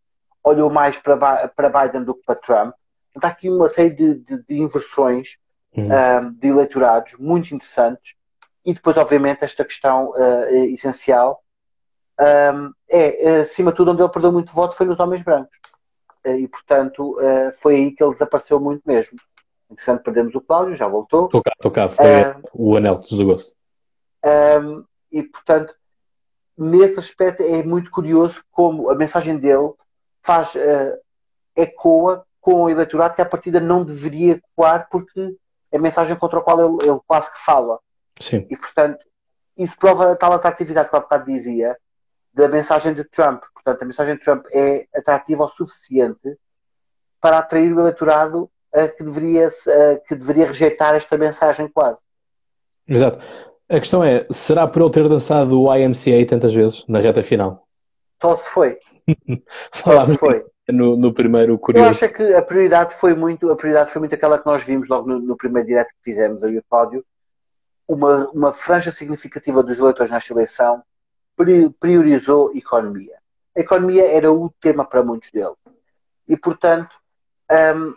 olhou 0.45 0.70
mais 0.70 0.97
para, 0.99 1.49
para 1.49 1.68
Biden 1.68 2.05
do 2.05 2.14
que 2.14 2.24
para 2.24 2.35
Trump. 2.35 2.74
Está 3.14 3.28
aqui 3.28 3.49
uma 3.49 3.68
série 3.68 3.91
de, 3.91 4.14
de, 4.16 4.43
de 4.43 4.55
inversões 4.59 5.39
uhum. 5.74 5.87
um, 5.87 6.33
de 6.33 6.49
eleitorados 6.49 7.14
muito 7.18 7.55
interessantes. 7.55 8.14
E 8.64 8.72
depois, 8.72 8.97
obviamente, 8.97 9.45
esta 9.45 9.64
questão 9.64 10.11
uh, 10.11 10.55
essencial 10.72 11.41
é, 12.19 13.41
acima 13.41 13.71
de 13.71 13.77
tudo, 13.77 13.91
onde 13.91 14.03
ele 14.03 14.13
perdeu 14.13 14.33
muito 14.33 14.53
voto 14.53 14.75
foi 14.75 14.87
nos 14.87 15.01
homens 15.01 15.23
brancos. 15.23 15.57
Uh, 16.25 16.37
e, 16.37 16.49
portanto, 16.49 17.19
uh, 17.19 17.53
foi 17.57 17.75
aí 17.75 17.91
que 17.91 18.03
ele 18.03 18.13
desapareceu 18.13 18.61
muito 18.61 18.83
mesmo. 18.87 19.19
Entretanto, 19.71 20.05
perdemos 20.05 20.35
o 20.35 20.41
Cláudio, 20.41 20.75
já 20.75 20.87
voltou. 20.87 21.27
Estou 21.27 21.43
cá, 21.43 21.53
estou 21.57 21.71
cá. 21.71 21.89
Foi 21.89 22.05
o 22.55 22.77
anel 22.77 22.99
do 22.99 23.25
gosto. 23.25 23.55
Um, 24.25 24.85
e, 25.11 25.23
portanto, 25.23 25.75
nesse 26.57 27.01
aspecto 27.01 27.43
é 27.43 27.63
muito 27.63 27.91
curioso 27.91 28.45
como 28.53 28.91
a 28.91 28.95
mensagem 28.95 29.37
dele 29.37 29.73
faz, 30.23 30.55
uh, 30.55 30.97
ecoa 31.57 32.25
com 32.41 32.63
o 32.63 32.71
eleitorado 32.71 33.15
que 33.15 33.23
a 33.23 33.27
partida 33.27 33.61
não 33.61 33.85
deveria 33.85 34.35
ecoar 34.35 34.89
porque 34.91 35.37
é 35.71 35.77
a 35.77 35.81
mensagem 35.81 36.17
contra 36.17 36.39
a 36.39 36.43
qual 36.43 36.61
ele, 36.61 36.89
ele 36.89 37.01
quase 37.07 37.33
que 37.33 37.39
fala. 37.39 37.79
Sim. 38.21 38.47
E, 38.49 38.57
portanto, 38.57 39.05
isso 39.57 39.77
prova 39.79 40.13
a 40.13 40.17
tal 40.17 40.33
atratividade 40.33 40.89
que 40.89 40.97
há 40.97 41.01
bocado 41.01 41.27
dizia 41.27 41.77
da 42.33 42.49
mensagem 42.49 42.95
de 42.95 43.05
Trump. 43.05 43.43
Portanto, 43.55 43.83
a 43.83 43.87
mensagem 43.87 44.16
de 44.16 44.22
Trump 44.22 44.47
é 44.53 44.87
atrativa 44.95 45.45
o 45.45 45.49
suficiente 45.49 46.37
para 47.20 47.39
atrair 47.39 47.72
o 47.72 47.80
eleitorado 47.80 48.51
que, 48.97 49.05
deveria, 49.05 49.51
que 50.09 50.14
deveria 50.14 50.47
rejeitar 50.47 50.95
esta 50.95 51.16
mensagem 51.16 51.68
quase. 51.68 52.01
Exato. 52.89 53.18
A 53.68 53.78
questão 53.78 54.03
é, 54.03 54.26
será 54.30 54.66
por 54.66 54.83
ele 54.83 54.91
ter 54.91 55.09
dançado 55.09 55.61
o 55.61 55.74
IMCA 55.74 56.26
tantas 56.28 56.53
vezes 56.53 56.87
na 56.87 56.99
reta 56.99 57.22
final? 57.22 57.66
Só 58.20 58.37
se 58.37 58.49
foi. 58.49 58.78
Se 59.72 60.16
foi. 60.16 60.45
No, 60.70 60.97
no, 60.97 61.12
primeiro 61.12 61.59
curioso. 61.59 61.85
Eu 61.85 61.91
acho 61.91 62.05
é 62.05 62.09
que 62.09 62.35
a 62.35 62.41
prioridade 62.41 62.95
foi 62.95 63.16
muito, 63.16 63.51
a 63.51 63.57
prioridade 63.57 63.91
foi 63.91 63.99
muito 63.99 64.14
aquela 64.14 64.39
que 64.39 64.47
nós 64.47 64.62
vimos 64.62 64.89
logo 64.89 65.09
no, 65.09 65.18
no 65.18 65.37
primeiro 65.37 65.66
direto 65.66 65.89
que 65.89 66.05
fizemos, 66.05 66.41
aí 66.43 66.57
o 66.57 66.62
Cláudio, 66.70 67.05
uma, 67.87 68.30
uma 68.30 68.53
franja 68.53 68.93
significativa 68.93 69.61
dos 69.61 69.80
eleitores 69.80 70.12
nesta 70.12 70.33
eleição 70.33 70.80
priorizou 71.78 72.55
economia. 72.55 73.16
A 73.57 73.61
economia 73.61 74.07
era 74.07 74.33
o 74.33 74.51
tema 74.61 74.85
para 74.85 75.03
muitos 75.03 75.30
deles. 75.30 75.57
E, 76.28 76.37
portanto, 76.37 76.95
um, 77.51 77.95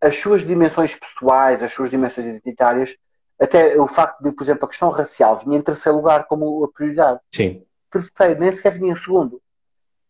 as 0.00 0.18
suas 0.18 0.46
dimensões 0.46 0.94
pessoais, 0.94 1.62
as 1.62 1.72
suas 1.72 1.90
dimensões 1.90 2.26
identitárias, 2.26 2.96
até 3.38 3.80
o 3.80 3.86
facto 3.86 4.22
de, 4.22 4.30
por 4.32 4.42
exemplo, 4.42 4.64
a 4.64 4.68
questão 4.68 4.90
racial 4.90 5.36
vinha 5.38 5.58
em 5.58 5.62
terceiro 5.62 5.96
lugar 5.96 6.26
como 6.26 6.64
a 6.64 6.68
prioridade. 6.68 7.20
Sim 7.34 7.64
terceiro, 7.90 8.40
nem 8.40 8.52
sequer 8.52 8.72
vinha 8.72 8.92
em 8.92 8.96
segundo. 8.96 9.42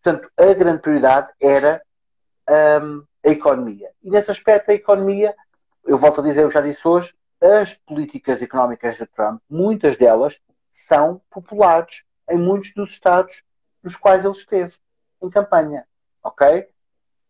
Portanto, 0.03 0.31
a 0.37 0.55
grande 0.55 0.83
prioridade 0.83 1.33
era 1.41 1.83
um, 2.83 3.03
a 3.25 3.29
economia. 3.29 3.91
E 4.03 4.11
nesse 4.11 4.31
aspecto, 4.31 4.71
a 4.71 4.75
economia, 4.75 5.35
eu 5.85 5.99
volto 5.99 6.21
a 6.21 6.25
dizer, 6.25 6.43
eu 6.43 6.51
já 6.51 6.61
disse 6.61 6.87
hoje, 6.87 7.15
as 7.41 7.75
políticas 7.75 8.43
económicas 8.43 8.97
de 8.97 9.07
Trump, 9.07 9.41
muitas 9.49 9.97
delas 9.97 10.39
são 10.71 11.21
populares 11.31 12.05
em 12.31 12.39
muitos 12.39 12.73
dos 12.75 12.91
estados 12.91 13.43
nos 13.83 13.97
quais 13.97 14.25
ele 14.25 14.35
esteve 14.35 14.75
em 15.23 15.31
campanha. 15.31 15.87
Ok? 16.23 16.69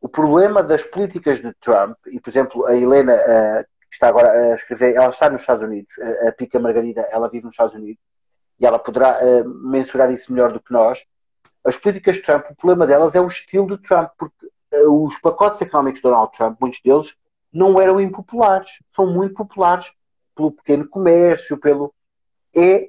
O 0.01 0.09
problema 0.09 0.63
das 0.63 0.83
políticas 0.83 1.41
de 1.41 1.53
Trump, 1.55 1.97
e 2.07 2.19
por 2.21 2.31
exemplo, 2.31 2.67
a 2.67 2.75
Helena, 2.75 3.15
uh, 3.15 3.65
que 3.89 3.95
está 3.95 4.09
agora 4.09 4.31
a 4.31 4.55
escrever, 4.55 4.95
ela 4.95 5.11
está 5.11 5.29
nos 5.29 5.43
Estados 5.43 5.63
Unidos, 5.63 5.95
a, 5.99 6.29
a 6.29 6.33
Pica 6.33 6.59
Margarida, 6.59 7.03
ela 7.11 7.29
vive 7.29 7.45
nos 7.45 7.55
Estados 7.55 7.75
Unidos, 7.75 8.03
e 8.59 8.67
ela 8.67 8.79
poderá 8.79 9.19
uh, 9.23 9.49
mensurar 9.49 10.11
isso 10.11 10.33
melhor 10.33 10.53
do 10.53 10.61
que 10.61 10.73
nós. 10.73 11.05
As 11.65 11.77
políticas 11.77 12.17
de 12.17 12.23
Trump, 12.23 12.47
o 12.51 12.55
problema 12.55 12.87
delas 12.87 13.15
é 13.15 13.21
o 13.21 13.27
estilo 13.27 13.77
de 13.77 13.83
Trump, 13.83 14.11
porque 14.19 14.47
uh, 14.75 15.07
os 15.07 15.19
pacotes 15.19 15.61
económicos 15.63 16.01
de 16.01 16.09
Donald 16.09 16.33
Trump, 16.33 16.59
muitos 16.61 16.81
deles, 16.81 17.17
não 17.53 17.81
eram 17.81 18.01
impopulares. 18.01 18.79
São 18.89 19.07
muito 19.07 19.35
populares 19.35 19.93
pelo 20.35 20.53
pequeno 20.53 20.89
comércio, 20.89 21.59
pelo. 21.59 21.93
É, 22.55 22.89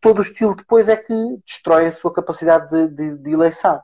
todo 0.00 0.18
o 0.18 0.22
estilo 0.22 0.54
depois 0.54 0.88
é 0.88 0.96
que 0.96 1.14
destrói 1.46 1.86
a 1.86 1.92
sua 1.92 2.12
capacidade 2.12 2.70
de, 2.70 2.88
de, 2.88 3.18
de 3.18 3.30
eleição. 3.32 3.80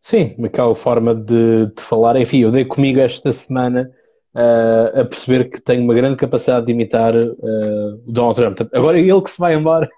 Sim, 0.00 0.36
aquela 0.44 0.74
forma 0.74 1.14
de, 1.14 1.66
de, 1.66 1.82
falar. 1.82 2.16
Enfim, 2.16 2.40
eu 2.40 2.50
dei 2.50 2.64
comigo 2.64 3.00
esta 3.00 3.32
semana 3.32 3.90
uh, 4.34 5.00
a 5.00 5.04
perceber 5.04 5.48
que 5.48 5.60
tenho 5.60 5.82
uma 5.82 5.94
grande 5.94 6.16
capacidade 6.16 6.66
de 6.66 6.72
imitar 6.72 7.14
uh, 7.14 8.02
o 8.06 8.12
Donald 8.12 8.36
Trump. 8.36 8.60
Agora 8.74 8.98
é 8.98 9.02
ele 9.02 9.22
que 9.22 9.30
se 9.30 9.38
vai 9.38 9.54
embora. 9.54 9.88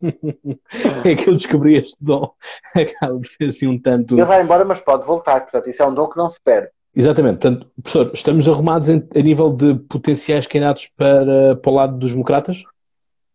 é 1.04 1.14
que 1.14 1.28
eu 1.28 1.34
descobri 1.34 1.76
este 1.76 2.02
dom. 2.02 2.32
Acaba 2.74 3.18
por 3.18 3.26
ser 3.26 3.50
assim 3.50 3.66
um 3.66 3.78
tanto. 3.78 4.14
Ele 4.14 4.24
vai 4.24 4.42
embora, 4.42 4.64
mas 4.64 4.80
pode 4.80 5.04
voltar. 5.04 5.40
Portanto, 5.42 5.68
isso 5.68 5.82
é 5.82 5.86
um 5.86 5.94
dom 5.94 6.08
que 6.08 6.16
não 6.16 6.30
se 6.30 6.40
perde. 6.42 6.70
Exatamente. 6.94 7.40
Portanto, 7.40 7.70
professor, 7.82 8.10
estamos 8.14 8.48
arrumados 8.48 8.88
em, 8.88 9.06
a 9.14 9.20
nível 9.20 9.52
de 9.52 9.74
potenciais 9.74 10.46
candidatos 10.46 10.88
para, 10.96 11.56
para 11.56 11.70
o 11.70 11.74
lado 11.74 11.98
dos 11.98 12.12
democratas? 12.12 12.64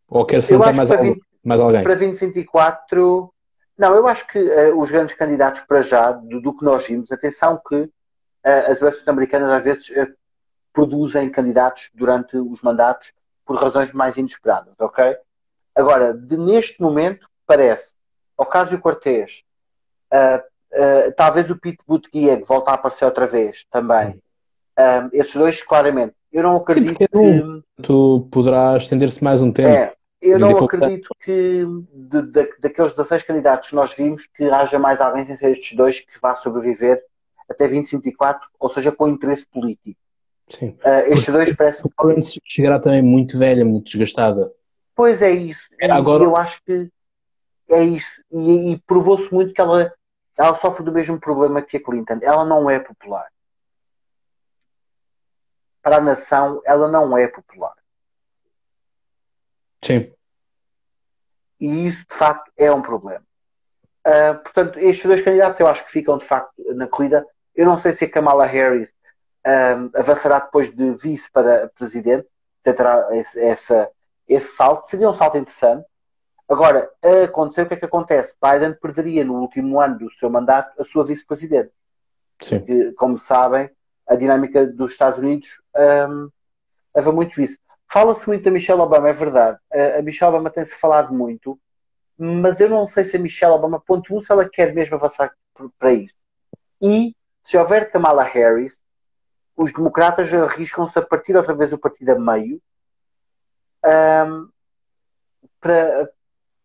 Ou 0.07 0.25
quer 0.25 0.41
sentar 0.41 0.73
mais, 0.73 0.91
algo, 0.91 1.03
20, 1.03 1.21
mais 1.43 1.59
alguém? 1.59 1.83
Para 1.83 1.95
2024, 1.95 3.33
não, 3.77 3.93
eu 3.93 4.07
acho 4.07 4.25
que 4.27 4.39
uh, 4.39 4.79
os 4.79 4.89
grandes 4.89 5.15
candidatos 5.15 5.61
para 5.61 5.81
já, 5.81 6.11
do, 6.11 6.39
do, 6.39 6.55
que 6.55 6.63
nós 6.63 6.87
vimos, 6.87 7.11
atenção 7.11 7.59
que 7.67 7.75
uh, 7.75 7.91
as 8.43 8.81
eleições 8.81 9.07
americanas 9.07 9.51
às 9.51 9.63
vezes 9.63 9.89
uh, 9.89 10.13
produzem 10.71 11.29
candidatos 11.29 11.91
durante 11.93 12.37
os 12.37 12.61
mandatos 12.61 13.13
por 13.45 13.57
razões 13.57 13.91
mais 13.91 14.17
inesperadas, 14.17 14.73
ok? 14.79 15.17
Agora, 15.75 16.13
de, 16.13 16.37
neste 16.37 16.81
momento, 16.81 17.27
parece 17.45 17.95
Ocasio 18.37 18.79
Cortez, 18.79 19.43
talvez 21.15 21.49
o 21.49 21.57
Pete 21.57 21.79
Buttigieg 21.87 22.43
volte 22.43 22.69
a 22.69 22.73
aparecer 22.73 23.05
outra 23.05 23.27
vez 23.27 23.65
também. 23.69 24.21
Uh, 24.77 25.09
esses 25.13 25.35
dois, 25.35 25.61
claramente. 25.61 26.13
Eu 26.31 26.43
não 26.43 26.57
acredito 26.57 26.97
Sim, 26.97 27.07
que... 27.07 27.83
Tu 27.83 28.27
poderás 28.31 28.83
estender-se 28.83 29.23
mais 29.23 29.41
um 29.41 29.51
tempo. 29.51 29.69
É, 29.69 29.93
eu 30.21 30.37
não 30.37 30.57
acredito 30.57 31.09
que 31.23 31.65
de, 31.93 32.21
de, 32.23 32.49
daqueles 32.59 32.93
16 32.93 33.23
candidatos 33.23 33.69
que 33.69 33.75
nós 33.75 33.93
vimos 33.93 34.27
que 34.35 34.43
haja 34.45 34.77
mais 34.77 34.99
alguém 34.99 35.25
sem 35.25 35.37
ser 35.37 35.51
estes 35.51 35.77
dois 35.77 35.99
que 36.01 36.19
vá 36.21 36.35
sobreviver 36.35 37.01
até 37.47 37.67
2024, 37.67 38.47
ou 38.59 38.69
seja, 38.69 38.91
com 38.91 39.07
interesse 39.07 39.45
político. 39.45 39.99
Sim. 40.49 40.77
Uh, 40.83 41.13
estes 41.13 41.33
dois 41.33 41.53
parecem. 41.53 41.89
A 41.97 42.21
chegará 42.45 42.79
também 42.79 43.01
muito 43.01 43.37
velha, 43.37 43.63
muito 43.63 43.85
desgastada. 43.85 44.51
Pois 44.95 45.21
é 45.21 45.31
isso. 45.31 45.67
É, 45.79 45.89
agora... 45.89 46.23
Eu 46.23 46.35
acho 46.35 46.61
que 46.65 46.89
é 47.69 47.83
isso. 47.83 48.21
E, 48.31 48.73
e 48.73 48.77
provou-se 48.85 49.33
muito 49.33 49.53
que 49.53 49.61
ela, 49.61 49.91
ela 50.37 50.55
sofre 50.55 50.83
do 50.83 50.91
mesmo 50.91 51.19
problema 51.19 51.61
que 51.61 51.77
a 51.77 51.83
Clinton. 51.83 52.19
Ela 52.21 52.45
não 52.45 52.69
é 52.69 52.79
popular. 52.79 53.27
Para 55.85 55.97
a 55.97 56.01
nação, 56.01 56.63
ela 56.65 56.87
não 56.87 57.15
é 57.15 57.27
popular. 57.27 57.75
Sim. 59.83 60.11
E 61.59 61.85
isso, 61.85 62.03
de 62.09 62.15
facto, 62.15 62.51
é 62.57 62.71
um 62.71 62.81
problema. 62.81 63.23
Uh, 64.03 64.33
portanto, 64.41 64.79
estes 64.79 65.05
dois 65.05 65.21
candidatos 65.21 65.59
eu 65.59 65.67
acho 65.67 65.85
que 65.85 65.91
ficam, 65.91 66.17
de 66.17 66.25
facto, 66.25 66.51
na 66.73 66.87
corrida. 66.87 67.23
Eu 67.53 67.67
não 67.67 67.77
sei 67.77 67.93
se 67.93 68.05
a 68.05 68.09
Kamala 68.09 68.47
Harris 68.47 68.95
um, 69.45 69.91
avançará 69.93 70.39
depois 70.39 70.73
de 70.73 70.91
vice 70.95 71.31
para 71.31 71.69
presidente, 71.77 72.27
tentará 72.63 73.15
esse, 73.15 73.39
essa, 73.39 73.91
esse 74.27 74.55
salto, 74.55 74.87
seria 74.87 75.07
um 75.07 75.13
salto 75.13 75.37
interessante. 75.37 75.85
Agora, 76.49 76.89
a 77.03 77.25
acontecer, 77.25 77.61
o 77.61 77.67
que 77.67 77.75
é 77.75 77.77
que 77.77 77.85
acontece? 77.85 78.33
Biden 78.41 78.73
perderia 78.73 79.23
no 79.23 79.35
último 79.35 79.79
ano 79.79 79.99
do 79.99 80.09
seu 80.09 80.31
mandato 80.31 80.81
a 80.81 80.83
sua 80.83 81.05
vice-presidente. 81.05 81.71
Sim. 82.41 82.91
como 82.95 83.19
sabem, 83.19 83.69
a 84.07 84.15
dinâmica 84.15 84.65
dos 84.65 84.91
Estados 84.91 85.17
Unidos 85.17 85.61
um, 86.09 86.29
leva 86.95 87.11
muito 87.11 87.41
isso. 87.41 87.57
Fala-se 87.87 88.27
muito 88.27 88.43
da 88.43 88.51
Michelle 88.51 88.81
Obama, 88.81 89.09
é 89.09 89.13
verdade. 89.13 89.59
A 89.97 90.01
Michelle 90.01 90.33
Obama 90.33 90.49
tem-se 90.49 90.75
falado 90.75 91.13
muito, 91.13 91.59
mas 92.17 92.59
eu 92.59 92.69
não 92.69 92.87
sei 92.87 93.03
se 93.03 93.17
a 93.17 93.19
Michelle 93.19 93.53
Obama, 93.53 93.79
ponto 93.79 94.15
um, 94.15 94.21
se 94.21 94.31
ela 94.31 94.47
quer 94.47 94.73
mesmo 94.73 94.95
avançar 94.95 95.31
para 95.77 95.93
isso. 95.93 96.15
E 96.81 97.15
se 97.43 97.57
houver 97.57 97.91
Kamala 97.91 98.23
Harris, 98.23 98.79
os 99.55 99.71
democratas 99.71 100.33
arriscam-se 100.33 100.97
a 100.97 101.01
partir 101.01 101.35
outra 101.35 101.53
vez 101.53 101.71
o 101.71 101.77
partido 101.77 102.09
a 102.09 102.19
meio 102.19 102.61
um, 103.85 104.49
para, 105.59 106.09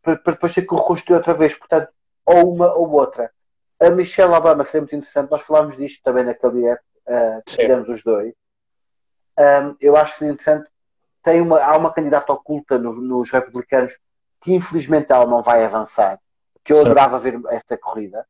para, 0.02 0.16
para, 0.16 0.32
depois 0.32 0.54
ter 0.54 0.62
que 0.62 0.74
reconstruir 0.74 1.16
outra 1.16 1.34
vez. 1.34 1.54
Portanto, 1.54 1.90
ou 2.24 2.54
uma 2.54 2.74
ou 2.74 2.90
outra. 2.90 3.30
A 3.78 3.90
Michelle 3.90 4.32
Obama 4.32 4.64
seria 4.64 4.80
muito 4.80 4.96
interessante. 4.96 5.30
Nós 5.30 5.42
falámos 5.42 5.76
disto 5.76 6.02
também 6.02 6.24
naquele 6.24 6.54
direto 6.54 6.82
uh, 7.06 7.42
que 7.44 7.56
fizemos 7.56 7.88
os 7.88 8.02
dois. 8.02 8.34
Um, 9.38 9.76
eu 9.80 9.96
acho 9.96 10.24
interessante. 10.24 10.68
Tem 11.22 11.40
uma, 11.40 11.60
há 11.60 11.76
uma 11.76 11.92
candidata 11.92 12.32
oculta 12.32 12.78
no, 12.78 12.92
nos 12.92 13.30
republicanos 13.30 13.98
que 14.40 14.52
infelizmente 14.52 15.12
ela 15.12 15.26
não 15.26 15.42
vai 15.42 15.64
avançar. 15.64 16.18
Que 16.64 16.72
eu 16.72 16.76
Sim. 16.76 16.82
adorava 16.82 17.18
ver 17.18 17.40
essa 17.48 17.76
corrida, 17.76 18.26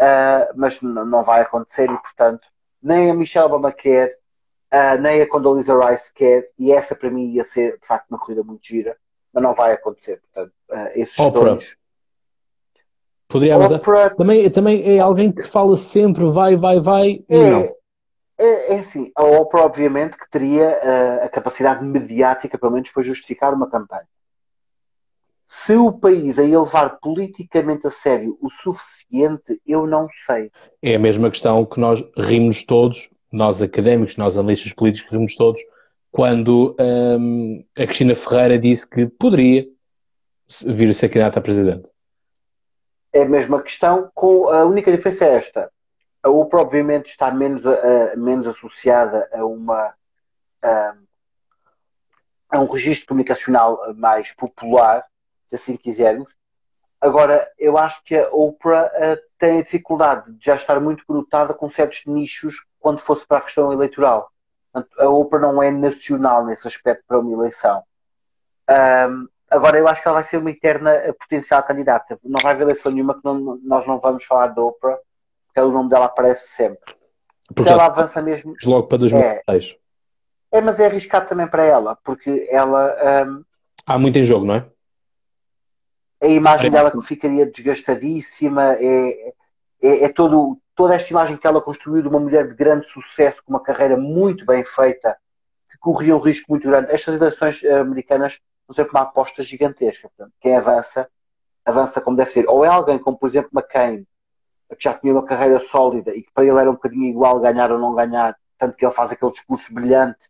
uh, 0.00 0.52
mas 0.54 0.80
não 0.82 1.22
vai 1.24 1.40
acontecer 1.40 1.90
e, 1.90 1.98
portanto, 1.98 2.46
nem 2.82 3.10
a 3.10 3.14
Michelle 3.14 3.46
Obama 3.46 3.72
quer, 3.72 4.18
uh, 4.72 5.00
nem 5.00 5.22
a 5.22 5.28
Condoleezza 5.28 5.78
Rice 5.78 6.12
quer, 6.12 6.50
e 6.58 6.70
essa 6.72 6.94
para 6.94 7.10
mim 7.10 7.26
ia 7.28 7.44
ser 7.44 7.78
de 7.78 7.86
facto 7.86 8.10
uma 8.10 8.18
corrida 8.18 8.42
muito 8.42 8.66
gira, 8.66 8.96
mas 9.32 9.42
não 9.42 9.54
vai 9.54 9.72
acontecer. 9.72 10.20
Portanto, 10.20 10.52
uh, 10.70 10.90
esses 10.94 11.18
Oprah. 11.18 11.54
dois. 11.54 11.76
Poderíamos. 13.28 13.70
Oprah... 13.70 14.10
Também, 14.10 14.50
também 14.50 14.96
é 14.96 15.00
alguém 15.00 15.32
que 15.32 15.42
fala 15.42 15.74
sempre 15.76 16.26
vai, 16.26 16.56
vai, 16.56 16.78
vai. 16.78 17.24
É, 17.28 17.50
não. 17.50 17.74
É, 18.42 18.74
é 18.74 18.78
assim, 18.80 19.12
a 19.14 19.22
Oprah, 19.22 19.64
obviamente, 19.64 20.16
que 20.16 20.28
teria 20.28 20.66
uh, 20.82 21.24
a 21.24 21.28
capacidade 21.28 21.84
mediática, 21.84 22.58
pelo 22.58 22.72
menos, 22.72 22.90
para 22.90 23.04
justificar 23.04 23.54
uma 23.54 23.70
campanha. 23.70 24.08
Se 25.46 25.76
o 25.76 25.92
país 25.92 26.40
a 26.40 26.42
levar 26.42 26.98
politicamente 26.98 27.86
a 27.86 27.90
sério 27.90 28.36
o 28.40 28.50
suficiente, 28.50 29.60
eu 29.64 29.86
não 29.86 30.08
sei. 30.26 30.50
É 30.82 30.96
a 30.96 30.98
mesma 30.98 31.30
questão 31.30 31.64
que 31.64 31.78
nós 31.78 32.04
rimos 32.16 32.64
todos, 32.64 33.10
nós 33.30 33.62
académicos, 33.62 34.16
nós 34.16 34.36
analistas 34.36 34.72
políticos 34.72 35.12
rimos 35.12 35.36
todos, 35.36 35.60
quando 36.10 36.74
um, 36.80 37.64
a 37.78 37.86
Cristina 37.86 38.16
Ferreira 38.16 38.58
disse 38.58 38.88
que 38.88 39.06
poderia 39.06 39.68
vir 40.66 40.88
a 40.88 40.92
ser 40.92 41.10
candidata 41.10 41.38
a 41.38 41.42
presidente. 41.42 41.88
É 43.12 43.22
a 43.22 43.28
mesma 43.28 43.62
questão, 43.62 44.10
com 44.12 44.48
a 44.48 44.64
única 44.64 44.90
diferença 44.90 45.26
é 45.26 45.34
esta. 45.36 45.70
UPA, 46.30 46.58
obviamente, 46.58 47.06
está 47.10 47.30
menos, 47.30 47.62
menos 48.16 48.46
associada 48.46 49.28
a 49.32 49.44
uma. 49.44 49.94
A 52.48 52.60
um 52.60 52.66
registro 52.66 53.08
comunicacional 53.08 53.94
mais 53.94 54.32
popular 54.32 55.04
se 55.48 55.56
assim 55.56 55.76
quisermos. 55.76 56.34
Agora, 57.02 57.50
eu 57.58 57.76
acho 57.76 58.02
que 58.04 58.16
a 58.16 58.28
Oprah 58.30 58.86
uh, 58.86 59.20
tem 59.36 59.58
a 59.58 59.62
dificuldade 59.62 60.32
de 60.32 60.46
já 60.46 60.54
estar 60.54 60.78
muito 60.80 61.04
conotada 61.04 61.52
com 61.52 61.68
certos 61.68 62.06
nichos 62.06 62.64
quando 62.78 63.00
fosse 63.00 63.26
para 63.26 63.38
a 63.38 63.40
questão 63.40 63.72
eleitoral. 63.72 64.30
Portanto, 64.72 65.00
a 65.00 65.08
Oprah 65.08 65.40
não 65.40 65.60
é 65.62 65.70
nacional 65.70 66.46
nesse 66.46 66.66
aspecto 66.66 67.02
para 67.06 67.18
uma 67.18 67.32
eleição. 67.32 67.82
Um, 68.70 69.28
agora, 69.50 69.78
eu 69.78 69.88
acho 69.88 70.00
que 70.00 70.08
ela 70.08 70.18
vai 70.18 70.24
ser 70.24 70.36
uma 70.36 70.50
eterna 70.52 70.92
potencial 71.18 71.62
candidata. 71.64 72.18
Não 72.22 72.40
vai 72.40 72.52
haver 72.52 72.62
eleição 72.62 72.92
nenhuma 72.92 73.14
que 73.14 73.24
não, 73.24 73.58
nós 73.64 73.84
não 73.84 73.98
vamos 73.98 74.24
falar 74.24 74.46
da 74.46 74.62
Oprah, 74.62 74.98
porque 75.52 75.60
o 75.60 75.72
nome 75.72 75.88
dela 75.90 76.06
aparece 76.06 76.48
sempre. 76.48 76.94
Porque 77.54 77.70
ela 77.70 77.86
avança 77.86 78.22
mesmo. 78.22 78.54
Logo 78.64 78.86
para 78.86 78.98
2010. 78.98 79.76
É, 80.50 80.58
é, 80.58 80.60
mas 80.60 80.80
é 80.80 80.86
arriscado 80.86 81.28
também 81.28 81.46
para 81.46 81.64
ela, 81.64 81.96
porque 82.02 82.48
ela. 82.50 83.26
Um, 83.26 83.44
Há 83.84 83.98
muito 83.98 84.18
em 84.18 84.24
jogo, 84.24 84.46
não 84.46 84.54
é? 84.54 84.66
a 86.22 86.28
imagem 86.28 86.70
dela 86.70 86.90
que 86.90 87.02
ficaria 87.02 87.44
desgastadíssima, 87.44 88.74
é, 88.74 89.34
é, 89.82 90.04
é 90.04 90.08
todo, 90.08 90.56
toda 90.74 90.94
esta 90.94 91.10
imagem 91.10 91.36
que 91.36 91.46
ela 91.46 91.60
construiu 91.60 92.00
de 92.00 92.08
uma 92.08 92.20
mulher 92.20 92.46
de 92.46 92.54
grande 92.54 92.88
sucesso, 92.88 93.42
com 93.44 93.52
uma 93.52 93.62
carreira 93.62 93.96
muito 93.96 94.46
bem 94.46 94.62
feita, 94.62 95.16
que 95.68 95.76
corria 95.78 96.14
um 96.14 96.20
risco 96.20 96.46
muito 96.48 96.68
grande. 96.68 96.92
Estas 96.92 97.16
eleições 97.16 97.64
americanas 97.64 98.38
são 98.66 98.74
sempre 98.74 98.92
uma 98.92 99.02
aposta 99.02 99.42
gigantesca. 99.42 100.08
Portanto, 100.08 100.32
quem 100.40 100.56
avança, 100.56 101.08
avança 101.64 102.00
como 102.00 102.16
deve 102.16 102.30
ser. 102.30 102.48
Ou 102.48 102.64
é 102.64 102.68
alguém 102.68 103.00
como, 103.00 103.18
por 103.18 103.28
exemplo, 103.28 103.50
McCain, 103.52 104.06
que 104.76 104.84
já 104.84 104.94
tinha 104.94 105.12
uma 105.12 105.24
carreira 105.24 105.58
sólida 105.60 106.14
e 106.14 106.22
que 106.22 106.32
para 106.32 106.44
ele 106.44 106.58
era 106.58 106.70
um 106.70 106.74
bocadinho 106.74 107.06
igual 107.06 107.40
ganhar 107.40 107.70
ou 107.72 107.78
não 107.78 107.94
ganhar, 107.94 108.36
tanto 108.58 108.76
que 108.76 108.84
ele 108.84 108.92
faz 108.92 109.12
aquele 109.12 109.30
discurso 109.30 109.72
brilhante, 109.72 110.28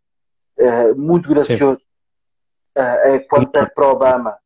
uh, 0.57 0.95
muito 0.95 1.29
gracioso, 1.29 1.81
uh, 2.77 3.27
quando 3.29 3.49
perde 3.49 3.73
para 3.73 3.87
Obama 3.87 4.37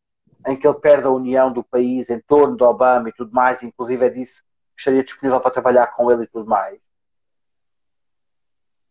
em 0.47 0.55
que 0.55 0.65
ele 0.65 0.79
perde 0.79 1.05
a 1.05 1.11
união 1.11 1.51
do 1.51 1.61
país 1.61 2.09
em 2.09 2.19
torno 2.21 2.55
de 2.55 2.63
Obama 2.63 3.09
e 3.09 3.11
tudo 3.11 3.31
mais, 3.33 3.61
inclusive 3.61 4.05
é 4.05 4.09
disse 4.09 4.41
que 4.41 4.79
estaria 4.79 5.03
disponível 5.03 5.41
para 5.41 5.51
trabalhar 5.51 5.87
com 5.87 6.09
ele 6.09 6.23
e 6.23 6.27
tudo 6.27 6.49
mais. 6.49 6.79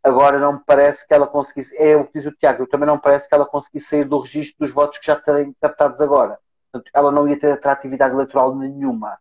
Agora 0.03 0.39
não 0.39 0.53
me 0.53 0.61
parece 0.65 1.07
que 1.07 1.15
ela 1.15 1.27
conseguisse, 1.27 1.75
é 1.77 1.97
o 1.97 2.05
que 2.05 2.19
diz 2.19 2.27
o 2.27 2.33
Tiago, 2.33 2.63
eu 2.63 2.69
também 2.69 2.87
não 2.87 2.97
me 2.97 3.01
parece 3.01 3.29
que 3.29 3.35
ela 3.35 3.47
conseguisse 3.47 3.89
sair 3.89 4.05
do 4.05 4.21
registro 4.21 4.65
dos 4.65 4.71
votos 4.71 4.99
que 4.99 5.07
já 5.07 5.17
terem 5.17 5.57
captados 5.61 6.01
agora. 6.01 6.39
Portanto, 6.71 6.91
ela 6.95 7.11
não 7.11 7.27
ia 7.27 7.41
ter 7.41 7.53
atratividade 7.53 8.15
eleitoral 8.15 8.55
nenhuma. 8.55 9.19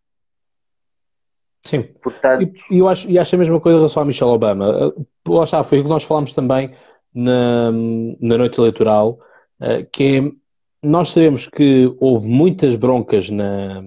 Sim. 1.66 1.84
Portanto... 2.01 2.53
E, 2.72 2.78
eu 2.78 2.88
acho, 2.88 3.09
e 3.09 3.20
acho 3.20 3.36
a 3.36 3.39
mesma 3.39 3.59
coisa 3.59 3.76
em 3.76 3.80
relação 3.80 4.03
à 4.03 4.05
Michelle 4.05 4.32
Obama. 4.32 4.93
Lá 5.28 5.43
está, 5.43 5.63
foi 5.63 5.80
o 5.80 5.84
que 5.84 5.89
nós 5.89 6.03
falámos 6.03 6.32
também 6.32 6.72
na, 7.13 7.72
na 7.72 8.38
noite 8.38 8.59
eleitoral, 8.59 9.20
eh, 9.59 9.84
que 9.91 10.03
é 10.03 10.45
nós 10.88 11.09
sabemos 11.09 11.47
que 11.47 11.91
houve 11.99 12.30
muitas 12.30 12.76
broncas 12.76 13.30
na 13.32 13.82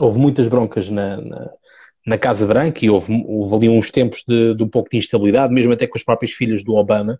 houve 0.00 0.18
muitas 0.18 0.48
broncas 0.48 0.90
na, 0.90 1.20
na, 1.20 1.50
na 2.06 2.18
Casa 2.18 2.46
Branca 2.46 2.84
e 2.84 2.90
houve, 2.90 3.24
houve 3.26 3.54
ali 3.54 3.68
uns 3.68 3.90
tempos 3.90 4.24
de, 4.26 4.54
de, 4.54 4.62
um 4.62 4.68
pouco 4.68 4.90
de 4.90 4.96
instabilidade, 4.96 5.52
mesmo 5.52 5.72
até 5.72 5.86
com 5.86 5.96
as 5.96 6.02
próprias 6.02 6.32
filhas 6.32 6.64
do 6.64 6.74
Obama, 6.74 7.18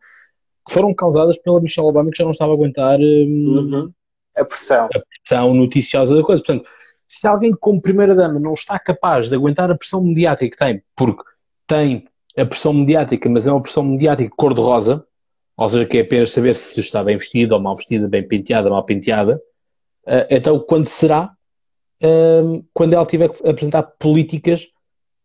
que 0.66 0.72
foram 0.72 0.94
causadas 0.94 1.38
pela 1.38 1.60
Michelle 1.60 1.88
Obama, 1.88 2.10
que 2.10 2.18
já 2.18 2.24
não 2.24 2.30
estava 2.30 2.52
a 2.52 2.54
aguentar 2.54 2.98
hum, 2.98 3.70
uhum. 3.72 3.92
a 4.36 4.44
pressão. 4.44 4.86
a 4.86 5.00
pressão 5.00 5.54
noticiosa 5.54 6.16
da 6.16 6.22
coisa. 6.22 6.42
Portanto, 6.42 6.68
se 7.08 7.26
alguém 7.26 7.52
como 7.58 7.80
primeira-dama 7.80 8.38
não 8.38 8.52
está 8.52 8.78
capaz 8.78 9.30
de 9.30 9.34
aguentar 9.34 9.70
a 9.70 9.74
pressão 9.74 10.02
mediática 10.02 10.50
que 10.50 10.56
tem, 10.56 10.82
porque 10.94 11.22
tem 11.66 12.06
a 12.36 12.44
pressão 12.44 12.74
mediática, 12.74 13.28
mas 13.30 13.46
é 13.46 13.52
uma 13.52 13.62
pressão 13.62 13.82
mediática 13.82 14.32
cor-de-rosa, 14.36 15.04
ou 15.56 15.68
seja, 15.68 15.86
que 15.86 15.98
é 15.98 16.02
apenas 16.02 16.30
saber 16.30 16.54
se 16.54 16.78
está 16.78 17.02
bem 17.02 17.16
vestida 17.16 17.54
ou 17.54 17.60
mal 17.60 17.74
vestida, 17.74 18.06
bem 18.06 18.22
penteada, 18.22 18.68
mal 18.68 18.84
penteada. 18.84 19.40
Uh, 20.06 20.28
então, 20.30 20.60
quando 20.60 20.84
será? 20.84 21.32
Uh, 22.00 22.64
quando 22.72 22.92
ela 22.92 23.04
tiver 23.04 23.28
que 23.30 23.48
apresentar 23.48 23.82
políticas 23.82 24.68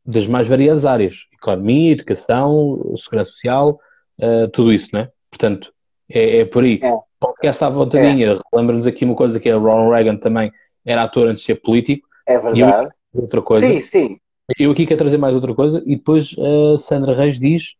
das 0.05 0.25
mais 0.25 0.47
variadas 0.47 0.85
áreas: 0.85 1.27
economia, 1.33 1.91
educação, 1.91 2.93
segurança 2.95 3.31
social, 3.31 3.79
uh, 4.19 4.47
tudo 4.51 4.73
isso, 4.73 4.89
né? 4.93 5.09
Portanto, 5.29 5.71
é, 6.09 6.39
é 6.39 6.45
por 6.45 6.63
aí. 6.63 6.79
É. 6.81 6.91
Podcast 7.19 7.63
à 7.63 7.69
vontadinha, 7.69 8.33
é. 8.33 8.39
lembra-nos 8.53 8.87
aqui 8.87 9.05
uma 9.05 9.15
coisa 9.15 9.39
que 9.39 9.47
é 9.47 9.53
Ronald 9.53 9.91
Reagan 9.91 10.17
também 10.17 10.51
era 10.85 11.03
ator 11.03 11.27
antes 11.27 11.41
de 11.41 11.47
ser 11.47 11.55
político. 11.55 12.07
É 12.25 12.37
verdade. 12.37 12.91
Eu, 13.13 13.21
outra 13.21 13.41
coisa. 13.41 13.67
Sim, 13.67 13.81
sim. 13.81 14.17
Eu 14.57 14.71
aqui 14.71 14.85
quero 14.85 14.99
trazer 14.99 15.17
mais 15.17 15.35
outra 15.35 15.53
coisa 15.53 15.81
e 15.85 15.95
depois 15.95 16.35
a 16.37 16.77
Sandra 16.77 17.13
Reis 17.13 17.39
diz 17.39 17.75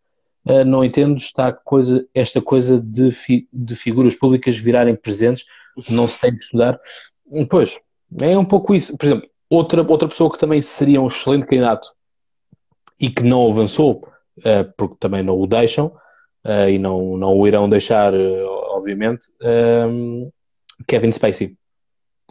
uh, 0.45 0.64
não 0.66 0.84
entendo 0.84 1.18
está 1.18 1.51
coisa, 1.51 2.06
esta 2.14 2.41
coisa 2.41 2.80
de, 2.80 3.12
fi, 3.12 3.47
de 3.51 3.76
figuras 3.76 4.16
públicas 4.16 4.58
virarem 4.58 4.95
presentes, 4.95 5.45
não 5.89 6.08
se 6.08 6.20
tem 6.20 6.34
de 6.34 6.43
estudar. 6.43 6.80
Pois, 7.49 7.80
é 8.22 8.38
um 8.38 8.45
pouco 8.45 8.76
isso. 8.76 8.97
Por 8.97 9.06
exemplo, 9.06 9.30
outra, 9.49 9.82
outra 9.82 10.08
pessoa 10.08 10.32
que 10.32 10.39
também 10.39 10.62
seria 10.62 11.01
um 11.01 11.08
excelente 11.08 11.47
candidato 11.47 11.89
e 12.99 13.10
que 13.10 13.24
não 13.24 13.49
avançou, 13.49 14.08
uh, 14.39 14.72
porque 14.78 14.95
também 14.99 15.24
não 15.24 15.39
o 15.39 15.47
deixam, 15.47 15.88
uh, 16.45 16.70
e 16.70 16.78
não, 16.78 17.18
não 17.18 17.36
o 17.36 17.47
irão 17.47 17.70
deixar, 17.70 18.14
obviamente, 18.14 19.28
Kevin 20.88 21.12
Spacey. 21.12 21.58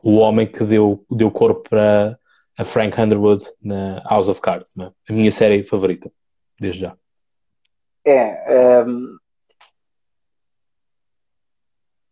O 0.03 0.17
homem 0.17 0.51
que 0.51 0.65
deu, 0.65 1.05
deu 1.11 1.31
corpo 1.31 1.69
para 1.69 2.19
a 2.59 2.65
Frank 2.65 3.01
Underwood 3.01 3.45
na 3.63 4.03
House 4.09 4.29
of 4.29 4.41
Cards, 4.41 4.75
né? 4.77 4.91
a 5.09 5.13
minha 5.13 5.31
série 5.31 5.63
favorita, 5.63 6.11
desde 6.59 6.81
já. 6.81 6.97
É. 8.05 8.83
Um, 8.85 9.17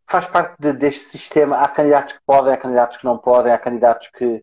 faz 0.07 0.27
parte 0.27 0.57
de, 0.59 0.73
deste 0.73 1.05
sistema. 1.07 1.59
Há 1.59 1.69
candidatos 1.69 2.15
que 2.15 2.21
podem, 2.27 2.53
há 2.53 2.57
candidatos 2.57 2.97
que 2.97 3.05
não 3.05 3.19
podem, 3.19 3.53
há 3.53 3.59
candidatos 3.59 4.09
que. 4.09 4.43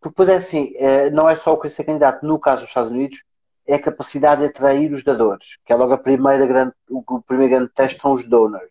Porque, 0.00 0.30
é 0.30 0.36
assim, 0.36 0.72
é, 0.76 1.10
não 1.10 1.28
é 1.28 1.36
só 1.36 1.52
o 1.52 1.58
que 1.58 1.68
ser 1.68 1.84
candidato, 1.84 2.26
no 2.26 2.40
caso 2.40 2.62
dos 2.62 2.70
Estados 2.70 2.90
Unidos, 2.90 3.22
é 3.66 3.74
a 3.74 3.82
capacidade 3.82 4.40
de 4.40 4.48
atrair 4.48 4.92
os 4.92 5.04
dadores, 5.04 5.58
que 5.64 5.72
é 5.72 5.76
logo 5.76 5.92
a 5.92 5.98
primeira 5.98 6.44
grande, 6.46 6.72
o, 6.90 7.22
primeiro 7.22 7.54
grande 7.54 7.72
teste 7.72 8.00
são 8.00 8.12
os 8.12 8.24
donors. 8.24 8.68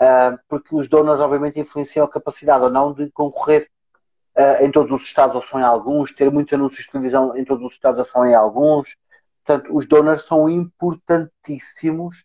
Uh, 0.00 0.38
porque 0.48 0.74
os 0.74 0.88
donors, 0.88 1.20
obviamente, 1.20 1.60
influenciam 1.60 2.04
a 2.04 2.10
capacidade 2.10 2.64
ou 2.64 2.70
não 2.70 2.92
de 2.92 3.10
concorrer 3.10 3.70
uh, 4.36 4.64
em 4.64 4.70
todos 4.70 4.92
os 4.92 5.06
estados 5.06 5.36
ou 5.36 5.42
só 5.42 5.58
em 5.58 5.62
alguns, 5.62 6.12
ter 6.12 6.30
muitos 6.30 6.52
anúncios 6.52 6.86
de 6.86 6.92
televisão 6.92 7.36
em 7.36 7.44
todos 7.44 7.64
os 7.64 7.74
estados 7.74 8.00
ou 8.00 8.04
só 8.04 8.24
em 8.24 8.34
alguns, 8.34 8.96
Portanto, 9.44 9.76
os 9.76 9.86
donors 9.86 10.22
são 10.22 10.48
importantíssimos 10.48 12.24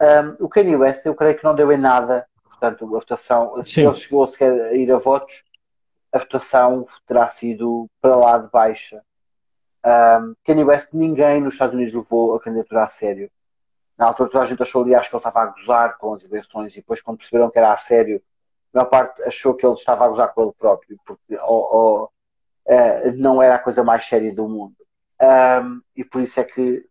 Um, 0.00 0.44
o 0.44 0.48
Kanye 0.48 0.76
West, 0.76 1.06
eu 1.06 1.14
creio 1.14 1.38
que 1.38 1.44
não 1.44 1.54
deu 1.54 1.70
em 1.72 1.78
nada. 1.78 2.26
Portanto, 2.42 2.84
a 2.84 2.88
votação, 2.88 3.62
se 3.64 3.80
ele 3.80 3.94
chegou 3.94 4.26
sequer 4.26 4.52
a 4.52 4.74
ir 4.74 4.92
a 4.92 4.98
votos, 4.98 5.44
a 6.12 6.18
votação 6.18 6.84
terá 7.06 7.28
sido 7.28 7.88
para 8.00 8.16
lá 8.16 8.36
de 8.36 8.50
baixa. 8.50 9.02
Um, 9.86 10.34
Kanye 10.44 10.64
West, 10.64 10.88
ninguém 10.92 11.40
nos 11.40 11.54
Estados 11.54 11.74
Unidos 11.74 11.94
levou 11.94 12.34
a 12.34 12.40
candidatura 12.40 12.84
a 12.84 12.88
sério. 12.88 13.30
Na 13.96 14.06
altura, 14.06 14.30
toda 14.30 14.44
a 14.44 14.46
gente 14.46 14.62
achou, 14.62 14.82
aliás, 14.82 15.08
que 15.08 15.14
ele 15.14 15.20
estava 15.20 15.40
a 15.40 15.46
gozar 15.46 15.98
com 15.98 16.14
as 16.14 16.24
eleições 16.24 16.72
e 16.72 16.76
depois, 16.76 17.00
quando 17.00 17.18
perceberam 17.18 17.50
que 17.50 17.58
era 17.58 17.72
a 17.72 17.76
sério, 17.76 18.20
a 18.72 18.78
maior 18.78 18.90
parte 18.90 19.22
achou 19.22 19.54
que 19.54 19.64
ele 19.64 19.74
estava 19.74 20.04
a 20.04 20.08
gozar 20.08 20.34
com 20.34 20.42
ele 20.42 20.52
próprio, 20.58 20.98
porque 21.06 21.36
ou, 21.42 21.74
ou, 21.74 22.12
uh, 22.66 23.12
não 23.16 23.40
era 23.40 23.54
a 23.54 23.58
coisa 23.58 23.84
mais 23.84 24.04
séria 24.04 24.34
do 24.34 24.48
mundo. 24.48 24.74
Um, 25.20 25.80
e 25.96 26.04
por 26.04 26.20
isso 26.20 26.40
é 26.40 26.44
que 26.44 26.84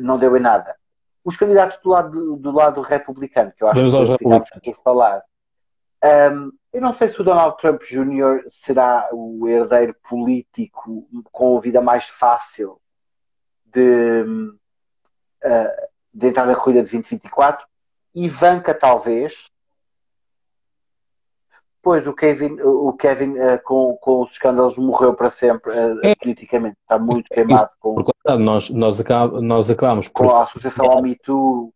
não 0.00 0.18
deu 0.18 0.36
em 0.36 0.40
nada. 0.40 0.76
Os 1.24 1.36
candidatos 1.36 1.78
do 1.78 1.90
lado, 1.90 2.36
do 2.36 2.50
lado 2.50 2.80
republicano, 2.80 3.52
que 3.56 3.62
eu 3.62 3.68
acho 3.68 3.88
Vamos 3.88 4.08
que 4.10 4.18
ficámos 4.18 4.50
por 4.50 4.82
falar, 4.82 5.22
um, 6.32 6.52
eu 6.72 6.80
não 6.80 6.92
sei 6.92 7.08
se 7.08 7.20
o 7.20 7.24
Donald 7.24 7.56
Trump 7.58 7.82
Jr. 7.82 8.44
será 8.46 9.08
o 9.12 9.48
herdeiro 9.48 9.94
político 10.08 11.08
com 11.30 11.56
a 11.56 11.60
vida 11.60 11.80
mais 11.80 12.08
fácil 12.08 12.80
de, 13.64 14.22
uh, 15.44 15.88
de 16.18 16.26
entrar 16.26 16.46
na 16.46 16.56
corrida 16.56 16.82
de 16.82 16.90
2024. 16.90 17.66
Ivanka, 18.14 18.74
talvez. 18.74 19.48
Pois 21.80 22.06
o 22.06 22.12
Kevin, 22.12 22.60
o 22.60 22.92
Kevin 22.94 23.38
uh, 23.38 23.62
com, 23.64 23.96
com 24.00 24.22
os 24.22 24.32
escândalos 24.32 24.76
morreu 24.76 25.14
para 25.14 25.30
sempre 25.30 25.70
uh, 25.70 26.00
é. 26.04 26.14
politicamente. 26.16 26.76
Está 26.82 26.98
muito 26.98 27.28
queimado. 27.32 27.70
Com, 27.78 27.94
Porque, 27.94 28.12
nós, 28.36 28.68
nós, 28.70 29.00
acabamos, 29.00 29.42
nós 29.42 29.70
acabamos 29.70 30.08
com 30.08 30.28
a 30.28 30.42
associação 30.42 30.90
ao 30.90 31.00
Me 31.00 31.14
Too. 31.14 31.72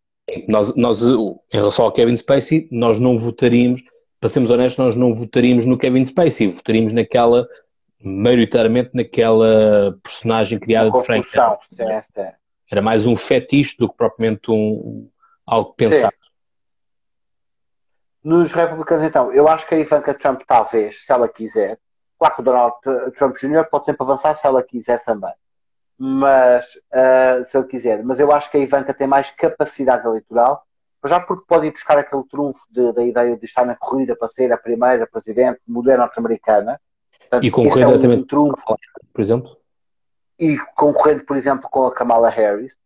Nós, 0.47 0.75
nós, 0.75 1.01
em 1.01 1.37
relação 1.51 1.85
ao 1.85 1.91
Kevin 1.91 2.15
Spacey, 2.17 2.67
nós 2.69 2.99
não 2.99 3.17
votaríamos 3.17 3.81
para 4.19 4.29
sermos 4.29 4.51
honestos, 4.51 4.85
nós 4.85 4.95
não 4.95 5.15
votaríamos 5.15 5.65
no 5.65 5.77
Kevin 5.77 6.03
Spacey, 6.05 6.49
votaríamos 6.49 6.93
naquela, 6.93 7.45
maioritariamente 8.01 8.91
naquela 8.93 9.97
personagem 10.01 10.59
criada 10.59 10.91
de 10.91 11.03
Frank. 11.03 11.27
Era 12.71 12.81
mais 12.81 13.05
um 13.05 13.15
fetiche 13.15 13.77
do 13.77 13.89
que 13.89 13.95
propriamente 13.95 14.51
um, 14.51 15.09
algo 15.45 15.73
pensado. 15.73 16.13
Sim. 16.13 16.23
Nos 18.23 18.53
republicanos, 18.53 19.03
então, 19.03 19.31
eu 19.33 19.47
acho 19.47 19.67
que 19.67 19.75
a 19.75 19.79
Ivanka 19.79 20.13
Trump, 20.13 20.41
talvez, 20.47 21.05
se 21.05 21.11
ela 21.11 21.27
quiser, 21.27 21.77
claro 22.17 22.35
que 22.35 22.41
o 22.41 22.43
Donald 22.43 22.75
Trump 23.17 23.35
Jr. 23.35 23.65
pode 23.69 23.85
sempre 23.85 24.03
avançar 24.03 24.33
se 24.35 24.47
ela 24.47 24.63
quiser 24.63 25.03
também, 25.03 25.33
mas 25.97 26.65
uh, 26.75 27.43
se 27.43 27.57
ele 27.57 27.67
quiser, 27.67 28.01
mas 28.03 28.19
eu 28.19 28.31
acho 28.31 28.49
que 28.49 28.57
a 28.57 28.61
Ivanka 28.61 28.93
tem 28.93 29.07
mais 29.07 29.29
capacidade 29.31 30.07
eleitoral 30.07 30.65
já 31.07 31.19
porque 31.19 31.45
pode 31.47 31.67
ir 31.67 31.71
buscar 31.71 31.97
aquele 31.97 32.23
trunfo 32.23 32.61
de, 32.69 32.91
da 32.93 33.03
ideia 33.03 33.37
de 33.37 33.45
estar 33.45 33.65
na 33.65 33.75
corrida 33.75 34.15
para 34.15 34.29
ser 34.29 34.51
a 34.51 34.57
primeira 34.57 35.05
presidente 35.05 35.59
mulher 35.67 35.97
norte-americana. 35.97 36.79
E 37.41 37.51
concorrendo 37.51 38.05
é 38.05 38.15
um 38.15 38.23
trunfo, 38.23 38.77
por 39.11 39.21
exemplo? 39.21 39.57
E 40.43 40.57
concorrendo, 40.75 41.23
por 41.25 41.37
exemplo, 41.37 41.69
com 41.69 41.85
a 41.85 41.93
Kamala 41.93 42.29
Harris. 42.29 42.77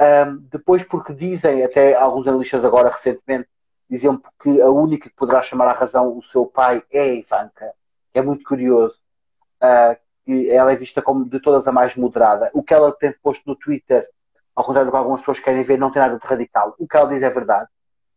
Um, 0.00 0.36
depois, 0.50 0.84
porque 0.84 1.12
dizem, 1.12 1.64
até 1.64 1.94
alguns 1.94 2.26
analistas 2.26 2.64
agora 2.64 2.90
recentemente, 2.90 3.48
diziam 3.88 4.20
que 4.40 4.60
a 4.60 4.68
única 4.68 5.08
que 5.08 5.16
poderá 5.16 5.42
chamar 5.42 5.68
à 5.68 5.72
razão 5.72 6.16
o 6.16 6.22
seu 6.22 6.44
pai 6.46 6.82
é 6.90 7.00
a 7.00 7.14
Ivanka. 7.14 7.72
É 8.12 8.20
muito 8.20 8.44
curioso. 8.44 9.00
Uh, 9.62 9.96
ela 10.50 10.72
é 10.72 10.76
vista 10.76 11.00
como 11.00 11.24
de 11.24 11.40
todas 11.40 11.66
a 11.66 11.72
mais 11.72 11.96
moderada. 11.96 12.50
O 12.52 12.62
que 12.62 12.74
ela 12.74 12.92
tem 12.92 13.14
posto 13.22 13.44
no 13.46 13.56
Twitter 13.56 14.06
ao 14.58 14.64
contrário 14.64 14.90
do 14.90 14.92
que 14.92 14.96
algumas 14.98 15.20
pessoas 15.20 15.38
querem 15.38 15.62
ver, 15.62 15.78
não 15.78 15.92
tem 15.92 16.02
nada 16.02 16.18
de 16.18 16.26
radical. 16.26 16.74
O 16.80 16.88
que 16.88 16.96
ela 16.96 17.08
diz 17.08 17.22
é 17.22 17.30
verdade. 17.30 17.68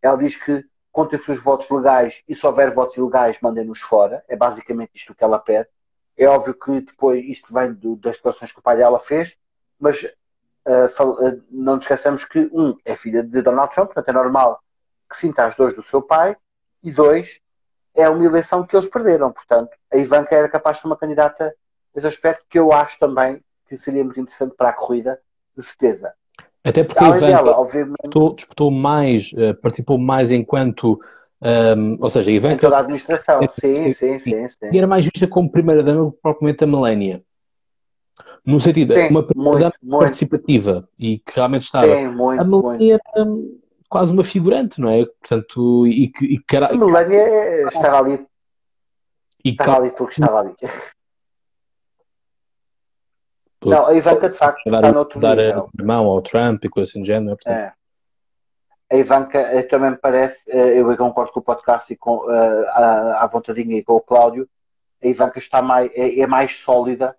Ela 0.01 0.17
diz 0.17 0.35
que 0.43 0.65
contem-se 0.91 1.31
os 1.31 1.39
votos 1.39 1.69
legais 1.69 2.23
e 2.27 2.35
se 2.35 2.43
houver 2.47 2.73
votos 2.73 2.97
ilegais, 2.97 3.37
mandem-nos 3.39 3.79
fora. 3.79 4.23
É 4.27 4.35
basicamente 4.35 4.89
isto 4.95 5.13
que 5.13 5.23
ela 5.23 5.37
pede. 5.37 5.69
É 6.17 6.27
óbvio 6.27 6.53
que 6.53 6.81
depois 6.81 7.23
isto 7.25 7.53
vem 7.53 7.73
do, 7.73 7.95
das 7.95 8.17
declarações 8.17 8.51
que 8.51 8.59
o 8.59 8.63
pai 8.63 8.77
dela 8.77 8.99
fez, 8.99 9.35
mas 9.79 10.03
uh, 10.03 10.89
fal, 10.89 11.13
uh, 11.13 11.41
não 11.49 11.75
nos 11.75 11.85
esqueçamos 11.85 12.25
que, 12.25 12.49
um, 12.51 12.77
é 12.85 12.95
filha 12.95 13.23
de 13.23 13.41
Donald 13.41 13.73
Trump, 13.73 13.87
portanto 13.87 14.09
é 14.09 14.13
normal 14.13 14.61
que 15.09 15.17
sinta 15.17 15.45
as 15.45 15.55
dores 15.55 15.75
do 15.75 15.83
seu 15.83 16.01
pai, 16.01 16.37
e 16.83 16.91
dois, 16.91 17.41
é 17.93 18.07
uma 18.09 18.23
eleição 18.23 18.65
que 18.65 18.75
eles 18.75 18.89
perderam. 18.89 19.31
Portanto, 19.31 19.71
a 19.91 19.97
Ivanka 19.97 20.35
era 20.35 20.47
capaz 20.47 20.77
de 20.77 20.81
ser 20.81 20.87
uma 20.87 20.97
candidata 20.97 21.53
nesse 21.93 22.07
aspecto 22.07 22.45
que 22.49 22.57
eu 22.57 22.71
acho 22.71 22.97
também 22.97 23.43
que 23.67 23.77
seria 23.77 24.03
muito 24.03 24.19
interessante 24.19 24.55
para 24.55 24.69
a 24.69 24.73
corrida, 24.73 25.19
de 25.55 25.63
certeza. 25.63 26.13
Até 26.63 26.83
porque 26.83 27.03
Além 27.03 27.13
a 27.13 27.17
Ivanka 27.17 27.43
dela, 27.43 27.65
disputou, 27.65 28.35
disputou, 28.35 28.71
mais, 28.71 29.31
uh, 29.33 29.55
participou 29.61 29.97
mais 29.97 30.31
enquanto. 30.31 30.99
Um, 31.43 31.97
ou 31.99 32.09
seja, 32.09 32.29
a 32.29 32.33
Ivanka. 32.33 32.53
Em 32.53 32.57
toda 32.59 32.77
a 32.77 32.79
administração, 32.79 33.41
sim, 33.49 33.93
sim, 33.93 34.19
sim, 34.19 34.47
sim. 34.47 34.69
E 34.71 34.77
era 34.77 34.85
mais 34.85 35.05
vista 35.05 35.27
como 35.27 35.51
primeira-dama 35.51 36.13
propriamente 36.21 36.63
a 36.63 36.67
Melania. 36.67 37.23
No 38.45 38.59
sentido, 38.59 38.93
sim, 38.93 39.07
uma 39.07 39.23
primeira-dama 39.23 39.99
participativa 39.99 40.87
e 40.99 41.17
que 41.19 41.33
realmente 41.35 41.63
estava. 41.63 41.95
Sim, 41.95 42.07
muito, 42.09 42.41
a 42.41 42.43
Melania 42.43 42.99
era 43.15 43.27
quase 43.89 44.13
uma 44.13 44.23
figurante, 44.23 44.79
não 44.79 44.89
é? 44.89 45.05
Portanto, 45.05 45.87
e 45.87 46.09
que. 46.09 46.25
E, 46.25 46.39
cara... 46.43 46.67
A 46.67 46.77
Melania 46.77 47.67
estava 47.67 47.99
ali. 47.99 48.27
E 49.43 49.49
estava 49.49 49.77
ali 49.77 49.91
porque 49.91 50.13
estava 50.13 50.39
ali. 50.39 50.55
Não, 53.63 53.85
a 53.87 53.93
Ivanka 53.95 54.29
de 54.29 54.35
facto 54.35 54.69
dar, 54.69 54.77
está 54.77 54.91
no 54.91 54.99
outro 54.99 55.19
dar 55.19 55.37
nível. 55.37 55.69
a 55.79 55.83
mão 55.83 56.05
ao 56.05 56.21
Trump 56.21 56.63
e 56.65 56.69
coisa 56.69 56.89
assim 56.89 57.01
do 57.01 57.05
género. 57.05 57.35
Portanto. 57.35 57.57
É. 57.57 57.73
A 58.91 58.95
Ivanka 58.95 59.39
eh, 59.39 59.63
também 59.63 59.91
me 59.91 59.97
parece, 59.97 60.51
eh, 60.51 60.79
eu 60.79 60.97
concordo 60.97 61.31
com 61.31 61.39
o 61.39 61.43
podcast 61.43 61.91
e 61.93 61.95
com 61.95 62.17
uh, 62.17 62.67
a, 62.67 63.23
a 63.23 63.27
vontadinha 63.27 63.77
e 63.77 63.83
com 63.83 63.93
o 63.93 64.01
Cláudio, 64.01 64.49
a 65.01 65.07
Ivanka 65.07 65.39
está 65.39 65.61
mais, 65.61 65.89
é, 65.95 66.19
é 66.19 66.27
mais 66.27 66.59
sólida 66.59 67.15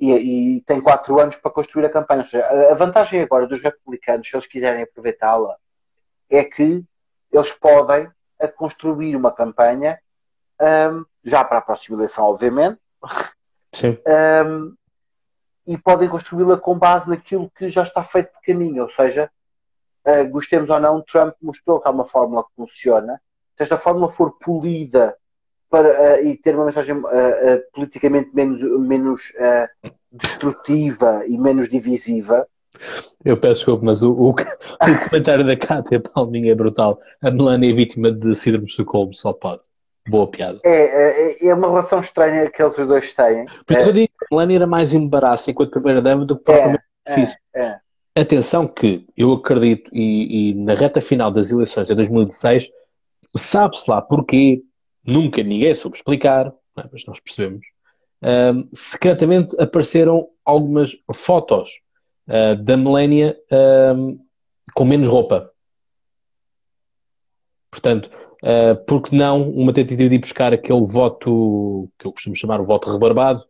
e, 0.00 0.10
e, 0.56 0.60
tem 0.62 0.80
quatro 0.80 1.20
anos 1.20 1.36
para 1.36 1.52
construir 1.52 1.86
a 1.86 1.90
campanha. 1.90 2.22
Ou 2.22 2.26
seja, 2.26 2.44
a 2.70 2.74
vantagem 2.74 3.22
agora 3.22 3.46
dos 3.46 3.62
republicanos, 3.62 4.28
se 4.28 4.34
eles 4.34 4.48
quiserem 4.48 4.82
aproveitá-la, 4.82 5.56
é 6.28 6.42
que 6.42 6.84
eles 7.30 7.52
podem 7.52 8.10
construir 8.56 9.14
uma 9.14 9.30
campanha 9.30 10.00
um, 10.60 11.04
já 11.22 11.44
para 11.44 11.58
a 11.58 11.62
próxima 11.62 11.98
eleição, 11.98 12.24
obviamente. 12.24 12.80
Sim. 13.72 13.96
Um, 14.44 14.74
e 15.66 15.78
podem 15.78 16.08
construí-la 16.08 16.56
com 16.56 16.76
base 16.76 17.08
naquilo 17.08 17.48
que 17.56 17.68
já 17.68 17.84
está 17.84 18.02
feito 18.02 18.32
de 18.32 18.40
caminho. 18.52 18.82
Ou 18.82 18.90
seja, 18.90 19.30
uh, 20.06 20.28
gostemos 20.30 20.70
ou 20.70 20.80
não, 20.80 21.02
Trump 21.02 21.34
mostrou 21.40 21.80
que 21.80 21.88
há 21.88 21.90
uma 21.90 22.04
fórmula 22.04 22.44
que 22.44 22.50
funciona. 22.56 23.20
Se 23.56 23.62
esta 23.62 23.76
fórmula 23.76 24.10
for 24.10 24.38
polida 24.38 25.16
para, 25.70 26.18
uh, 26.18 26.26
e 26.26 26.36
ter 26.36 26.54
uma 26.54 26.66
mensagem 26.66 26.96
uh, 26.96 27.02
politicamente 27.72 28.30
menos, 28.34 28.60
menos 28.80 29.32
destrutiva 30.10 31.24
e 31.26 31.38
menos 31.38 31.68
divisiva. 31.68 32.46
Eu 33.24 33.36
peço 33.36 33.60
desculpa, 33.60 33.84
mas 33.84 34.02
o, 34.02 34.12
o, 34.12 34.30
o 34.30 35.08
comentário 35.08 35.46
da 35.46 35.56
Cátia 35.56 36.00
Palminha 36.00 36.52
é 36.52 36.54
brutal. 36.54 37.00
A 37.20 37.30
Melania 37.30 37.70
é 37.70 37.74
vítima 37.74 38.10
de 38.10 38.34
síndrome 38.34 38.66
de 38.66 38.72
Estocolmo, 38.72 39.14
só 39.14 39.32
pode. 39.32 39.64
Boa 40.08 40.28
piada. 40.28 40.58
É, 40.64 41.36
é, 41.44 41.46
é, 41.46 41.54
uma 41.54 41.68
relação 41.68 42.00
estranha 42.00 42.50
que 42.50 42.60
eles 42.60 42.76
dois 42.76 43.14
têm. 43.14 43.46
Por 43.64 43.76
isso 43.76 43.80
é. 43.80 43.88
eu 43.88 43.92
digo 43.92 44.12
que 44.18 44.26
Melania 44.34 44.56
era 44.58 44.66
mais 44.66 44.92
embaraço 44.92 45.50
enquanto 45.50 45.70
primeira-dama 45.70 46.24
do 46.24 46.36
que 46.36 46.44
propriamente 46.44 46.82
é, 47.06 47.14
difícil. 47.14 47.38
É, 47.54 47.62
é. 47.62 47.80
Atenção 48.14 48.68
que 48.68 49.06
eu 49.16 49.32
acredito, 49.32 49.90
e, 49.94 50.50
e, 50.50 50.54
na 50.54 50.74
reta 50.74 51.00
final 51.00 51.30
das 51.30 51.50
eleições 51.50 51.88
de 51.88 51.94
2016, 51.94 52.70
sabe-se 53.36 53.90
lá 53.90 54.02
porquê, 54.02 54.62
nunca 55.04 55.42
ninguém 55.42 55.74
soube 55.74 55.96
explicar, 55.96 56.52
é? 56.78 56.84
mas 56.92 57.06
nós 57.06 57.20
percebemos, 57.20 57.64
um, 58.22 58.68
secretamente 58.72 59.56
apareceram 59.60 60.28
algumas 60.44 60.92
fotos 61.14 61.80
uh, 62.28 62.62
da 62.62 62.76
Melania 62.76 63.36
um, 63.96 64.18
com 64.74 64.84
menos 64.84 65.08
roupa. 65.08 65.50
Portanto, 67.70 68.10
uh, 68.42 68.76
porque 68.86 69.16
não 69.16 69.50
uma 69.50 69.72
tentativa 69.72 70.08
de 70.08 70.14
ir 70.14 70.18
buscar 70.20 70.52
aquele 70.52 70.86
voto 70.86 71.90
que 71.98 72.06
eu 72.06 72.12
costumo 72.12 72.36
chamar 72.36 72.60
o 72.60 72.66
voto 72.66 72.92
rebarbado, 72.92 73.42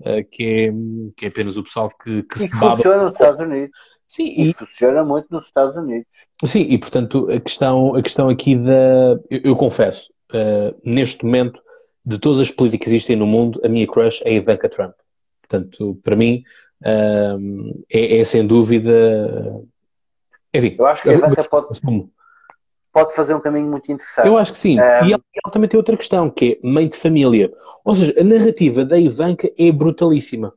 uh, 0.00 0.22
que, 0.30 0.44
é, 0.44 0.72
que 1.16 1.24
é 1.24 1.28
apenas 1.28 1.56
o 1.56 1.64
pessoal 1.64 1.90
que, 1.90 2.22
que 2.24 2.36
e 2.36 2.40
se 2.40 2.50
que 2.50 2.58
baba. 2.58 2.76
funciona 2.76 3.04
nos 3.04 3.14
Estados 3.14 3.40
Unidos. 3.40 3.70
Sim, 4.12 4.26
e, 4.26 4.50
e, 4.50 4.52
funciona 4.52 5.02
muito 5.02 5.28
nos 5.30 5.46
Estados 5.46 5.74
Unidos. 5.74 6.06
Sim, 6.44 6.66
e 6.68 6.76
portanto 6.76 7.30
a 7.30 7.40
questão, 7.40 7.94
a 7.94 8.02
questão 8.02 8.28
aqui 8.28 8.54
da. 8.62 9.18
Eu, 9.30 9.40
eu 9.42 9.56
confesso, 9.56 10.12
uh, 10.34 10.78
neste 10.84 11.24
momento, 11.24 11.62
de 12.04 12.18
todas 12.18 12.38
as 12.38 12.50
políticas 12.50 12.84
que 12.84 12.90
existem 12.90 13.16
no 13.16 13.26
mundo, 13.26 13.58
a 13.64 13.68
minha 13.70 13.86
crush 13.86 14.20
é 14.26 14.34
Ivanka 14.34 14.68
Trump. 14.68 14.92
Portanto, 15.40 15.98
para 16.04 16.14
mim, 16.14 16.44
uh, 16.82 17.82
é, 17.90 18.18
é, 18.18 18.24
sem 18.24 18.46
dúvida. 18.46 18.92
Enfim, 20.52 20.76
eu 20.78 20.86
acho 20.86 21.04
que 21.04 21.08
a 21.08 21.14
Ivanka 21.14 21.44
pode, 21.44 21.68
pode 22.92 23.14
fazer 23.14 23.34
um 23.34 23.40
caminho 23.40 23.70
muito 23.70 23.90
interessante. 23.90 24.28
Eu 24.28 24.36
acho 24.36 24.52
que 24.52 24.58
sim. 24.58 24.78
Um... 24.78 24.82
E 24.82 25.12
ela, 25.14 25.22
ela, 25.42 25.50
também 25.50 25.70
tem 25.70 25.78
outra 25.78 25.96
questão, 25.96 26.28
que 26.28 26.60
é 26.62 26.68
mãe 26.68 26.86
de 26.86 26.98
família. 26.98 27.50
Ou 27.82 27.94
seja, 27.94 28.14
a 28.20 28.22
narrativa 28.22 28.84
da 28.84 28.98
Ivanka 28.98 29.50
é 29.58 29.72
brutalíssima. 29.72 30.52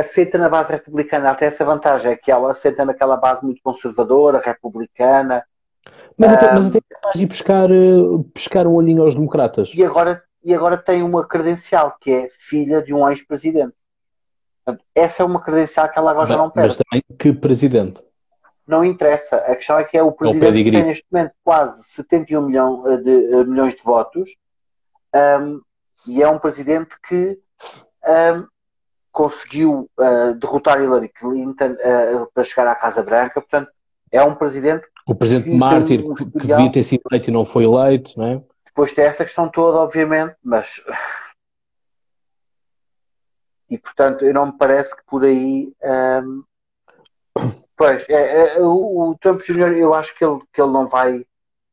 Aceita 0.00 0.38
na 0.38 0.48
base 0.48 0.72
republicana, 0.72 1.30
até 1.30 1.46
essa 1.46 1.64
vantagem, 1.64 2.12
é 2.12 2.16
que 2.16 2.30
ela 2.30 2.52
aceita 2.52 2.84
naquela 2.84 3.16
base 3.16 3.44
muito 3.44 3.60
conservadora, 3.62 4.40
republicana. 4.40 5.44
Mas 6.16 6.32
até, 6.32 6.50
um, 6.50 6.54
mas 6.54 6.66
até 6.66 6.78
é 6.78 6.94
capaz 6.94 7.18
de 7.18 7.24
ir 7.24 7.26
buscar, 7.26 7.68
pescar 8.34 8.66
um 8.66 8.74
olhinho 8.74 9.02
aos 9.02 9.14
democratas. 9.14 9.72
E 9.74 9.84
agora, 9.84 10.22
e 10.44 10.54
agora 10.54 10.76
tem 10.76 11.02
uma 11.02 11.26
credencial, 11.26 11.96
que 12.00 12.10
é 12.10 12.28
filha 12.30 12.82
de 12.82 12.92
um 12.92 13.08
ex-presidente. 13.08 13.74
Essa 14.94 15.22
é 15.22 15.26
uma 15.26 15.40
credencial 15.40 15.88
que 15.88 15.98
ela 15.98 16.10
agora 16.10 16.28
mas, 16.28 16.30
já 16.30 16.36
não 16.36 16.50
perde. 16.50 16.68
Mas 16.68 16.76
também 16.76 17.04
que 17.18 17.32
presidente? 17.32 18.02
Não 18.66 18.84
interessa. 18.84 19.36
A 19.36 19.56
questão 19.56 19.78
é 19.78 19.84
que 19.84 19.96
é 19.96 20.02
o 20.02 20.12
presidente 20.12 20.64
que 20.64 20.70
tem 20.70 20.84
neste 20.84 21.06
momento 21.10 21.32
quase 21.42 21.82
71 21.84 22.46
milhão 22.46 22.84
eh, 22.86 22.96
de, 22.98 23.10
uh, 23.10 23.44
milhões 23.44 23.74
de 23.74 23.82
votos 23.82 24.30
um, 25.14 25.60
e 26.06 26.22
é 26.22 26.28
um 26.28 26.38
presidente 26.38 26.94
que 27.08 27.38
um, 28.06 28.46
conseguiu 29.12 29.90
uh, 29.98 30.34
derrotar 30.34 30.80
Hillary 30.80 31.08
Clinton 31.08 31.72
uh, 31.72 32.30
para 32.32 32.44
chegar 32.44 32.66
à 32.68 32.74
Casa 32.74 33.02
Branca. 33.02 33.40
Portanto, 33.40 33.70
é 34.10 34.22
um 34.22 34.34
presidente. 34.34 34.86
O 35.06 35.14
presidente 35.14 35.50
mártir 35.50 36.04
um 36.04 36.14
que 36.14 36.24
devia 36.24 36.70
ter 36.70 36.82
sido 36.82 37.02
eleito 37.10 37.30
e 37.30 37.32
não 37.32 37.44
foi 37.44 37.64
eleito, 37.64 38.18
não 38.18 38.26
é? 38.26 38.42
Depois 38.66 38.92
tem 38.94 39.04
essa 39.04 39.24
questão 39.24 39.48
toda, 39.48 39.78
obviamente, 39.78 40.34
mas. 40.42 40.82
E 43.68 43.78
portanto, 43.78 44.24
eu 44.24 44.34
não 44.34 44.46
me 44.46 44.58
parece 44.58 44.96
que 44.96 45.02
por 45.06 45.24
aí. 45.24 45.72
Um... 45.82 46.44
Pois, 47.76 48.08
é, 48.08 48.56
é, 48.56 48.60
o, 48.60 49.10
o 49.10 49.18
Trump 49.18 49.40
Jr., 49.40 49.78
eu 49.78 49.94
acho 49.94 50.14
que 50.16 50.24
ele, 50.24 50.40
que 50.52 50.60
ele 50.60 50.72
não 50.72 50.86
vai 50.86 51.24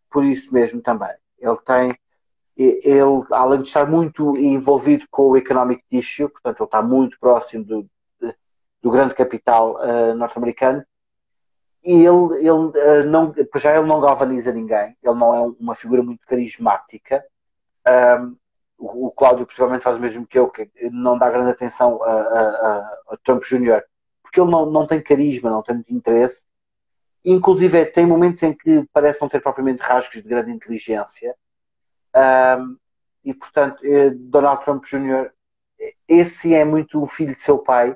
por 0.09 0.23
isso 0.23 0.53
mesmo 0.53 0.81
também. 0.81 1.13
Ele 1.39 1.57
tem. 1.65 1.97
Ele, 2.57 3.23
além 3.31 3.61
de 3.61 3.67
estar 3.67 3.85
muito 3.85 4.35
envolvido 4.35 5.05
com 5.11 5.29
o 5.29 5.37
economic 5.37 5.83
issue, 5.91 6.27
portanto, 6.27 6.59
ele 6.59 6.65
está 6.65 6.81
muito 6.81 7.19
próximo 7.19 7.63
do, 7.63 7.89
do 8.81 8.89
grande 8.89 9.13
capital 9.13 9.75
uh, 9.75 10.15
norte-americano, 10.15 10.83
e 11.83 11.93
ele, 11.93 12.37
ele 12.39 12.49
uh, 12.49 13.05
não, 13.05 13.33
já 13.57 13.77
ele 13.77 13.85
não 13.85 14.01
galvaniza 14.01 14.51
ninguém, 14.51 14.97
ele 15.03 15.15
não 15.15 15.35
é 15.35 15.53
uma 15.59 15.75
figura 15.75 16.01
muito 16.01 16.25
carismática. 16.25 17.23
Um, 17.87 18.35
o, 18.77 19.07
o 19.07 19.11
Cláudio 19.11 19.45
possivelmente 19.45 19.83
faz 19.83 19.97
o 19.97 20.01
mesmo 20.01 20.25
que 20.25 20.39
eu, 20.39 20.49
que 20.49 20.69
não 20.91 21.17
dá 21.17 21.29
grande 21.29 21.51
atenção 21.51 22.01
a, 22.03 22.11
a, 22.11 22.99
a 23.09 23.17
Trump 23.23 23.43
Jr., 23.43 23.83
porque 24.23 24.41
ele 24.41 24.51
não, 24.51 24.65
não 24.65 24.87
tem 24.87 25.01
carisma, 25.01 25.49
não 25.49 25.61
tem 25.61 25.75
muito 25.75 25.93
interesse. 25.93 26.43
Inclusive, 27.23 27.85
tem 27.85 28.05
momentos 28.05 28.41
em 28.41 28.53
que 28.53 28.83
parece 28.91 29.21
não 29.21 29.29
ter 29.29 29.41
propriamente 29.41 29.81
rasgos 29.81 30.21
de 30.21 30.27
grande 30.27 30.51
inteligência. 30.51 31.35
Um, 32.17 32.77
e, 33.23 33.33
portanto, 33.33 33.85
eh, 33.85 34.09
Donald 34.11 34.63
Trump 34.63 34.83
Jr., 34.85 35.29
esse 36.07 36.53
é 36.55 36.63
muito 36.63 37.03
o 37.03 37.07
filho 37.07 37.35
de 37.35 37.41
seu 37.41 37.59
pai, 37.59 37.95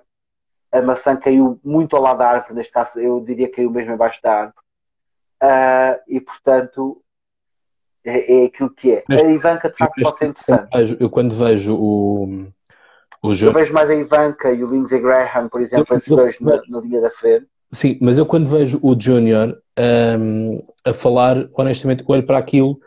a 0.72 0.82
maçã 0.82 1.16
caiu 1.16 1.60
muito 1.64 1.96
ao 1.96 2.02
lado 2.02 2.20
da 2.20 2.30
árvore, 2.30 2.54
neste 2.54 2.72
caso 2.72 3.00
eu 3.00 3.20
diria 3.22 3.48
que 3.48 3.56
caiu 3.56 3.72
mesmo 3.72 3.94
embaixo 3.94 4.22
da 4.22 4.34
árvore. 4.34 4.66
Uh, 5.44 6.00
e 6.08 6.22
portanto 6.22 7.02
é, 8.06 8.44
é, 8.44 8.46
aquilo 8.46 8.70
que 8.70 8.92
é. 8.92 9.04
Neste, 9.10 9.26
a 9.26 9.32
Ivanka 9.32 9.70
de 9.70 9.78
facto 9.78 10.02
pode 10.02 10.18
ser 10.18 10.28
interessante. 10.28 10.98
Eu 11.00 11.10
quando 11.10 11.36
vejo 11.36 11.76
o, 11.76 12.48
o 13.24 13.34
jogo. 13.34 13.52
Eu 13.52 13.60
vejo 13.60 13.74
mais 13.74 13.90
a 13.90 13.96
Ivanka 13.96 14.52
e 14.52 14.64
o 14.64 14.70
Lindsey 14.70 15.00
Graham, 15.00 15.50
por 15.50 15.62
exemplo, 15.62 15.94
eu, 15.94 15.98
esses 15.98 16.10
dois 16.10 16.40
na, 16.40 16.62
na, 16.68 16.80
linha 16.80 17.02
da 17.02 17.10
frente. 17.10 17.48
Sim, 17.72 17.98
mas 18.02 18.18
eu 18.18 18.26
quando 18.26 18.46
vejo 18.46 18.80
o 18.84 19.00
Junior 19.00 19.58
um, 20.20 20.62
a 20.86 20.94
falar, 20.94 21.50
honestamente, 21.54 22.04
olho 22.08 22.26
para 22.26 22.38
aquilo 22.38 22.80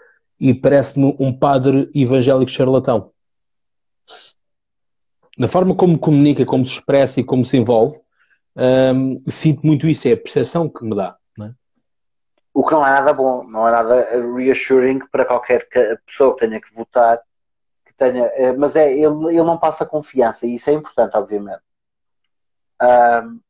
e 0.44 0.52
parece-me 0.52 1.16
um 1.18 1.36
padre 1.36 1.90
evangélico 1.94 2.50
charlatão 2.50 3.10
na 5.38 5.48
forma 5.48 5.74
como 5.74 5.98
comunica, 5.98 6.44
como 6.44 6.64
se 6.64 6.72
expressa 6.72 7.20
e 7.20 7.24
como 7.24 7.44
se 7.44 7.56
envolve, 7.56 7.98
um, 8.56 9.22
sinto 9.26 9.66
muito 9.66 9.88
isso, 9.88 10.06
é 10.06 10.12
a 10.12 10.16
percepção 10.16 10.68
que 10.68 10.84
me 10.84 10.94
dá. 10.94 11.16
É? 11.40 11.50
O 12.52 12.64
que 12.64 12.72
não 12.72 12.86
é 12.86 12.90
nada 12.90 13.12
bom, 13.12 13.42
não 13.44 13.66
é 13.66 13.72
nada 13.72 14.34
reassuring 14.36 15.00
para 15.10 15.24
qualquer 15.24 15.66
pessoa 16.06 16.34
que 16.34 16.46
tenha 16.46 16.60
que 16.60 16.72
votar, 16.74 17.20
que 17.84 17.92
tenha, 17.94 18.26
eh, 18.34 18.52
mas 18.52 18.76
é, 18.76 18.92
ele, 18.92 19.28
ele 19.28 19.42
não 19.42 19.58
passa 19.58 19.84
confiança 19.84 20.46
e 20.46 20.54
isso 20.54 20.70
é 20.70 20.72
importante, 20.72 21.16
obviamente. 21.16 21.62
Um, 22.80 23.40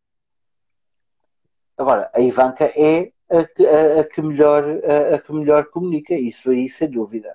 agora, 1.76 2.10
a 2.14 2.20
Ivanka 2.20 2.64
é 2.64 3.12
a 3.38 3.44
que, 3.46 3.66
a, 3.66 4.00
a 4.00 4.04
que 4.04 4.22
melhor, 4.22 4.64
a, 4.64 5.16
a, 5.16 5.18
que 5.18 5.32
melhor 5.32 5.66
comunica, 5.66 6.14
isso 6.14 6.50
aí 6.50 6.68
sem 6.68 6.90
dúvida. 6.90 7.34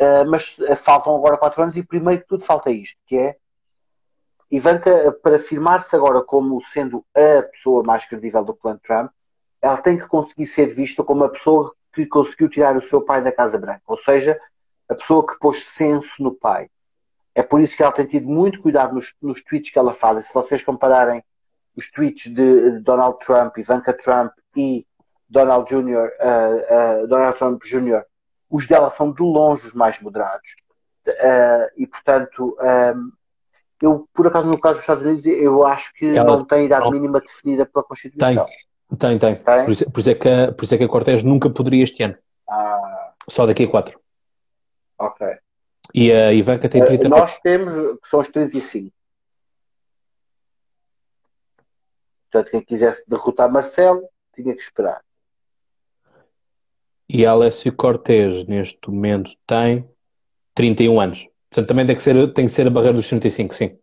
Uh, 0.00 0.28
mas 0.28 0.56
faltam 0.78 1.14
agora 1.14 1.36
quatro 1.36 1.62
anos 1.62 1.76
e 1.76 1.82
primeiro 1.82 2.22
que 2.22 2.28
tudo 2.28 2.44
falta 2.44 2.70
isto, 2.70 2.98
que 3.06 3.16
é 3.16 3.36
Ivanka, 4.50 5.12
para 5.22 5.36
afirmar-se 5.36 5.96
agora 5.96 6.22
como 6.22 6.60
sendo 6.60 7.04
a 7.14 7.42
pessoa 7.42 7.82
mais 7.82 8.04
credível 8.04 8.44
do 8.44 8.54
plano 8.54 8.78
Trump, 8.82 9.10
ela 9.62 9.78
tem 9.78 9.96
que 9.96 10.06
conseguir 10.06 10.46
ser 10.46 10.66
vista 10.66 11.02
como 11.02 11.24
a 11.24 11.30
pessoa 11.30 11.74
que 11.90 12.04
conseguiu 12.04 12.50
tirar 12.50 12.76
o 12.76 12.82
seu 12.82 13.00
pai 13.00 13.22
da 13.22 13.32
Casa 13.32 13.56
Branca, 13.56 13.82
ou 13.86 13.96
seja, 13.96 14.38
a 14.88 14.94
pessoa 14.94 15.26
que 15.26 15.38
pôs 15.38 15.64
senso 15.64 16.22
no 16.22 16.34
pai. 16.34 16.68
É 17.34 17.42
por 17.42 17.62
isso 17.62 17.74
que 17.74 17.82
ela 17.82 17.92
tem 17.92 18.04
tido 18.04 18.28
muito 18.28 18.60
cuidado 18.60 18.94
nos, 18.94 19.14
nos 19.22 19.42
tweets 19.42 19.72
que 19.72 19.78
ela 19.78 19.94
faz. 19.94 20.18
E 20.18 20.22
se 20.22 20.34
vocês 20.34 20.62
compararem 20.62 21.24
os 21.74 21.90
tweets 21.90 22.30
de 22.30 22.78
Donald 22.80 23.18
Trump, 23.20 23.56
Ivanka 23.56 23.94
Trump 23.94 24.32
e 24.54 24.86
Donald 25.32 25.66
Jr., 25.66 26.10
uh, 26.20 27.04
uh, 27.04 27.06
Donald 27.06 27.38
Trump 27.38 27.62
Jr., 27.64 28.04
os 28.50 28.66
dela 28.66 28.90
são 28.90 29.10
de 29.10 29.22
longe 29.22 29.66
os 29.66 29.72
mais 29.72 29.98
moderados. 29.98 30.54
Uh, 31.08 31.72
e 31.76 31.86
portanto, 31.86 32.56
um, 32.60 33.12
eu, 33.80 34.08
por 34.12 34.26
acaso, 34.26 34.46
no 34.46 34.60
caso 34.60 34.74
dos 34.74 34.82
Estados 34.82 35.02
Unidos, 35.02 35.24
eu 35.26 35.66
acho 35.66 35.92
que 35.94 36.06
Ela, 36.06 36.36
não 36.36 36.44
tem 36.44 36.66
idade 36.66 36.84
não. 36.84 36.92
mínima 36.92 37.18
definida 37.18 37.64
pela 37.64 37.82
Constituição. 37.82 38.46
Tem, 38.98 39.18
tem. 39.18 39.18
tem. 39.18 39.42
tem? 39.42 39.64
Por, 39.64 39.72
isso, 39.72 39.90
por, 39.90 40.00
isso, 40.00 40.10
é 40.10 40.14
que 40.14 40.28
a, 40.28 40.52
por 40.52 40.64
isso 40.64 40.74
é 40.74 40.78
que 40.78 40.84
a 40.84 40.88
Cortés 40.88 41.22
nunca 41.22 41.48
poderia 41.48 41.82
este 41.82 42.02
ano. 42.02 42.16
Ah. 42.48 43.12
Só 43.26 43.46
daqui 43.46 43.64
a 43.64 43.70
quatro. 43.70 43.98
Ok. 44.98 45.26
E 45.94 46.12
a 46.12 46.32
Ivanka 46.32 46.68
tem 46.68 46.84
30 46.84 47.06
uh, 47.06 47.10
Nós 47.10 47.38
temos, 47.40 48.00
que 48.00 48.08
são 48.08 48.20
os 48.20 48.28
35. 48.28 48.94
Portanto, 52.30 52.50
quem 52.50 52.62
quisesse 52.62 53.02
derrotar 53.08 53.50
Marcelo, 53.50 54.02
tinha 54.34 54.54
que 54.54 54.62
esperar. 54.62 55.02
E 57.14 57.26
Alessio 57.26 57.70
Cortés, 57.76 58.46
neste 58.46 58.90
momento, 58.90 59.32
tem 59.46 59.86
31 60.54 60.98
anos. 60.98 61.28
Portanto, 61.50 61.68
também 61.68 61.84
tem 61.84 61.94
que 61.94 62.02
ser, 62.02 62.32
tem 62.32 62.46
que 62.46 62.50
ser 62.50 62.66
a 62.66 62.70
barreira 62.70 62.96
dos 62.96 63.06
35, 63.06 63.54
sim. 63.54 63.78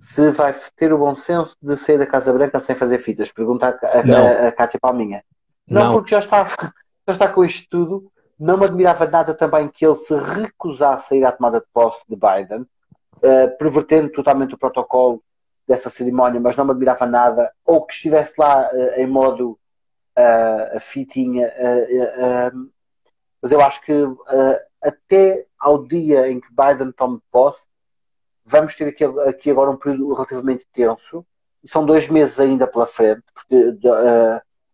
Se 0.00 0.32
vai 0.32 0.52
ter 0.74 0.92
o 0.92 0.98
bom 0.98 1.14
senso 1.14 1.56
de 1.62 1.76
sair 1.76 1.98
da 1.98 2.06
Casa 2.06 2.32
Branca 2.32 2.58
sem 2.58 2.74
fazer 2.74 2.98
fitas, 2.98 3.30
pergunta 3.30 3.78
a, 3.80 3.98
a, 3.98 4.48
a 4.48 4.52
Cátia 4.52 4.80
Palminha. 4.80 5.22
Não, 5.70 5.84
não, 5.84 5.92
porque 5.92 6.10
já 6.10 6.18
está, 6.18 6.44
já 7.06 7.12
está 7.12 7.28
com 7.28 7.44
isto 7.44 7.68
tudo. 7.70 8.10
Não 8.36 8.58
me 8.58 8.64
admirava 8.64 9.06
nada 9.06 9.32
também 9.32 9.68
que 9.68 9.86
ele 9.86 9.94
se 9.94 10.12
recusasse 10.12 11.14
a 11.14 11.16
ir 11.16 11.24
à 11.24 11.30
tomada 11.30 11.60
de 11.60 11.66
posse 11.72 12.02
de 12.08 12.16
Biden, 12.16 12.62
uh, 12.62 13.56
pervertendo 13.58 14.08
totalmente 14.08 14.56
o 14.56 14.58
protocolo 14.58 15.22
dessa 15.68 15.88
cerimónia, 15.88 16.40
mas 16.40 16.56
não 16.56 16.64
me 16.64 16.72
admirava 16.72 17.06
nada, 17.06 17.52
ou 17.64 17.86
que 17.86 17.94
estivesse 17.94 18.34
lá 18.36 18.68
uh, 18.72 19.00
em 19.00 19.06
modo 19.06 19.56
uh, 20.18 20.80
fitinha. 20.80 21.52
mas 23.40 23.52
eu 23.52 23.60
acho 23.60 23.80
que 23.82 23.92
até 24.82 25.46
ao 25.58 25.84
dia 25.84 26.28
em 26.28 26.40
que 26.40 26.48
Biden 26.50 26.92
tome 26.92 27.20
posse, 27.30 27.68
vamos 28.44 28.74
ter 28.76 28.88
aqui, 29.26 29.50
agora 29.50 29.70
um 29.70 29.76
período 29.76 30.12
relativamente 30.14 30.66
tenso. 30.72 31.24
São 31.64 31.86
dois 31.86 32.08
meses 32.08 32.40
ainda 32.40 32.66
pela 32.66 32.86
frente, 32.86 33.22
porque 33.32 33.78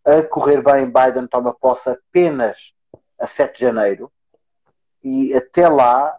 a 0.04 0.22
correr 0.22 0.62
bem, 0.62 0.86
Biden 0.86 1.26
toma 1.26 1.52
posse 1.52 1.90
apenas 1.90 2.72
a 3.18 3.26
7 3.26 3.58
de 3.58 3.60
janeiro. 3.60 4.10
E 5.02 5.34
até 5.34 5.68
lá 5.68 6.16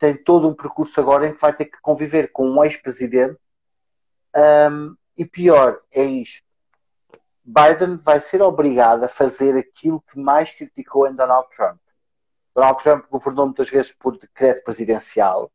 tem 0.00 0.16
todo 0.16 0.48
um 0.48 0.54
percurso 0.54 0.98
agora 0.98 1.28
em 1.28 1.34
que 1.34 1.40
vai 1.40 1.52
ter 1.52 1.66
que 1.66 1.80
conviver 1.82 2.32
com 2.32 2.48
um 2.48 2.64
ex-presidente. 2.64 3.38
Um, 4.34 4.96
e 5.16 5.26
pior 5.26 5.80
é 5.92 6.02
isto: 6.02 6.46
Biden 7.44 7.96
vai 7.96 8.20
ser 8.20 8.42
obrigado 8.42 9.04
a 9.04 9.08
fazer 9.08 9.56
aquilo 9.56 10.02
que 10.10 10.18
mais 10.18 10.50
criticou 10.50 11.06
em 11.06 11.14
Donald 11.14 11.48
Trump 11.50 11.78
Donald 12.54 12.82
Trump 12.82 13.04
governou 13.10 13.46
muitas 13.46 13.70
vezes 13.70 13.92
por 13.92 14.18
decreto 14.18 14.64
presidencial. 14.64 15.50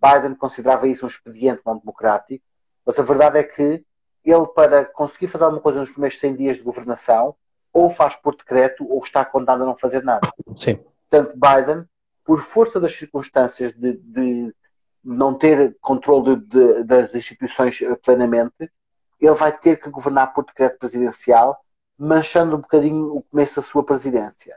Biden 0.00 0.34
considerava 0.34 0.86
isso 0.86 1.04
um 1.04 1.08
expediente 1.08 1.62
não 1.64 1.78
democrático, 1.78 2.44
mas 2.84 2.98
a 2.98 3.02
verdade 3.02 3.38
é 3.38 3.42
que 3.42 3.84
ele, 4.24 4.46
para 4.54 4.84
conseguir 4.84 5.26
fazer 5.28 5.44
alguma 5.44 5.62
coisa 5.62 5.80
nos 5.80 5.90
primeiros 5.90 6.18
100 6.18 6.36
dias 6.36 6.56
de 6.58 6.62
governação, 6.62 7.34
ou 7.72 7.90
faz 7.90 8.16
por 8.16 8.34
decreto 8.36 8.86
ou 8.88 9.02
está 9.02 9.24
condenado 9.24 9.62
a 9.62 9.66
não 9.66 9.76
fazer 9.76 10.02
nada. 10.02 10.28
Sim. 10.56 10.78
Portanto, 11.08 11.34
Biden, 11.36 11.84
por 12.24 12.40
força 12.40 12.80
das 12.80 12.92
circunstâncias 12.92 13.72
de, 13.74 13.92
de 13.98 14.54
não 15.04 15.34
ter 15.34 15.76
controle 15.80 16.36
de, 16.36 16.46
de, 16.46 16.84
das 16.84 17.14
instituições 17.14 17.80
plenamente, 18.02 18.70
ele 19.20 19.34
vai 19.34 19.56
ter 19.56 19.80
que 19.80 19.90
governar 19.90 20.32
por 20.32 20.44
decreto 20.44 20.78
presidencial, 20.78 21.58
manchando 21.98 22.56
um 22.56 22.60
bocadinho 22.60 23.16
o 23.16 23.22
começo 23.22 23.56
da 23.56 23.62
sua 23.66 23.84
presidência 23.84 24.56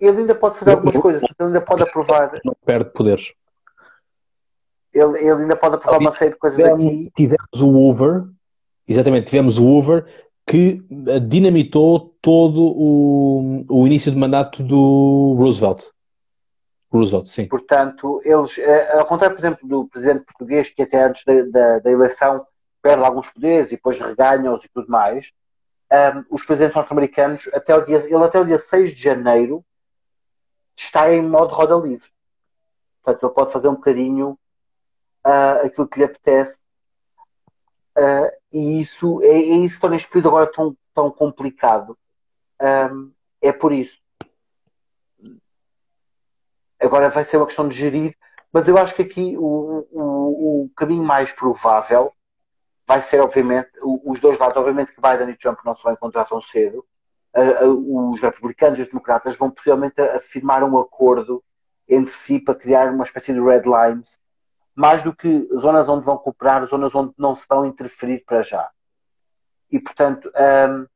ele 0.00 0.18
ainda 0.18 0.34
pode 0.34 0.58
fazer 0.58 0.72
algumas 0.72 0.96
coisas, 0.96 1.22
ele 1.22 1.48
ainda 1.48 1.60
pode 1.60 1.82
aprovar. 1.82 2.32
Não 2.44 2.56
perde 2.64 2.90
poderes. 2.90 3.32
Ele, 4.92 5.18
ele 5.18 5.42
ainda 5.42 5.56
pode 5.56 5.76
aprovar 5.76 6.00
uma 6.00 6.12
série 6.12 6.32
de 6.32 6.38
coisas 6.38 6.58
tivemos, 6.58 6.84
aqui. 6.84 7.12
Tivemos 7.14 7.62
o 7.62 7.76
over 7.76 8.24
Exatamente, 8.86 9.26
tivemos 9.26 9.58
o 9.58 9.64
Hoover 9.64 10.04
que 10.44 10.82
dinamitou 11.28 12.16
todo 12.20 12.60
o, 12.60 13.64
o 13.68 13.86
início 13.86 14.10
de 14.10 14.18
mandato 14.18 14.60
do 14.62 15.34
Roosevelt. 15.38 15.84
Roosevelt, 16.92 17.26
sim. 17.26 17.48
Portanto, 17.48 18.20
eles, 18.24 18.58
eh, 18.58 18.98
ao 18.98 19.06
contrário, 19.06 19.34
por 19.34 19.40
exemplo, 19.40 19.66
do 19.66 19.88
presidente 19.88 20.24
português, 20.24 20.68
que 20.68 20.82
até 20.82 21.02
antes 21.02 21.24
da, 21.24 21.42
da, 21.44 21.78
da 21.78 21.90
eleição 21.90 22.46
perde 22.82 23.02
alguns 23.02 23.30
poderes 23.30 23.72
e 23.72 23.76
depois 23.76 23.98
reganha-os 23.98 24.64
e 24.64 24.68
tudo 24.68 24.90
mais, 24.90 25.32
um, 25.90 25.94
ehm, 25.96 26.24
os 26.30 26.44
presidentes 26.44 26.76
norte-americanos, 26.76 27.48
até 27.54 27.74
o 27.74 27.84
dia, 27.84 27.98
ele 27.98 28.24
até 28.24 28.38
o 28.38 28.44
dia 28.44 28.58
6 28.58 28.94
de 28.94 29.02
janeiro 29.02 29.64
está 30.76 31.10
em 31.12 31.22
modo 31.22 31.54
roda 31.54 31.74
livre. 31.76 32.10
Portanto, 33.02 33.26
ele 33.26 33.34
pode 33.34 33.52
fazer 33.52 33.68
um 33.68 33.74
bocadinho 33.74 34.38
uh, 35.26 35.64
aquilo 35.66 35.88
que 35.88 35.98
lhe 35.98 36.04
apetece. 36.04 36.60
Uh, 37.96 38.30
e 38.52 38.80
isso 38.80 39.20
é, 39.22 39.28
é, 39.28 39.56
isso 39.56 39.76
que 39.76 39.80
torna 39.80 39.96
este 39.96 40.08
período 40.08 40.28
agora 40.28 40.52
tão, 40.52 40.76
tão 40.94 41.10
complicado. 41.10 41.96
Um, 42.60 43.12
é 43.40 43.52
por 43.52 43.72
isso. 43.72 44.01
Agora 46.82 47.08
vai 47.08 47.24
ser 47.24 47.36
uma 47.36 47.46
questão 47.46 47.68
de 47.68 47.76
gerir, 47.76 48.16
mas 48.52 48.68
eu 48.68 48.76
acho 48.76 48.94
que 48.94 49.02
aqui 49.02 49.36
o, 49.38 49.86
o, 49.92 50.64
o 50.64 50.70
caminho 50.76 51.02
mais 51.02 51.32
provável 51.32 52.12
vai 52.86 53.00
ser, 53.00 53.20
obviamente, 53.20 53.70
os 53.82 54.20
dois 54.20 54.38
lados. 54.38 54.56
Obviamente 54.56 54.92
que 54.92 55.00
Biden 55.00 55.30
e 55.30 55.36
Trump 55.36 55.58
não 55.64 55.76
se 55.76 55.82
vão 55.82 55.92
encontrar 55.92 56.24
tão 56.24 56.40
cedo. 56.40 56.84
os 57.64 58.20
republicanos 58.20 58.78
e 58.78 58.82
os 58.82 58.88
democratas 58.88 59.36
vão 59.36 59.50
possivelmente 59.50 60.00
afirmar 60.00 60.62
um 60.62 60.78
acordo 60.78 61.42
entre 61.88 62.12
si 62.12 62.38
para 62.38 62.54
criar 62.54 62.92
uma 62.92 63.04
espécie 63.04 63.32
de 63.32 63.40
red 63.40 63.62
lines 63.62 64.20
mais 64.74 65.02
do 65.02 65.14
que 65.14 65.48
zonas 65.58 65.88
onde 65.88 66.04
vão 66.04 66.16
cooperar, 66.16 66.66
zonas 66.66 66.94
onde 66.94 67.12
não 67.18 67.36
se 67.36 67.46
vão 67.48 67.66
interferir 67.66 68.24
para 68.24 68.42
já. 68.42 68.70
E, 69.70 69.78
portanto, 69.78 70.30
um, 70.34 70.86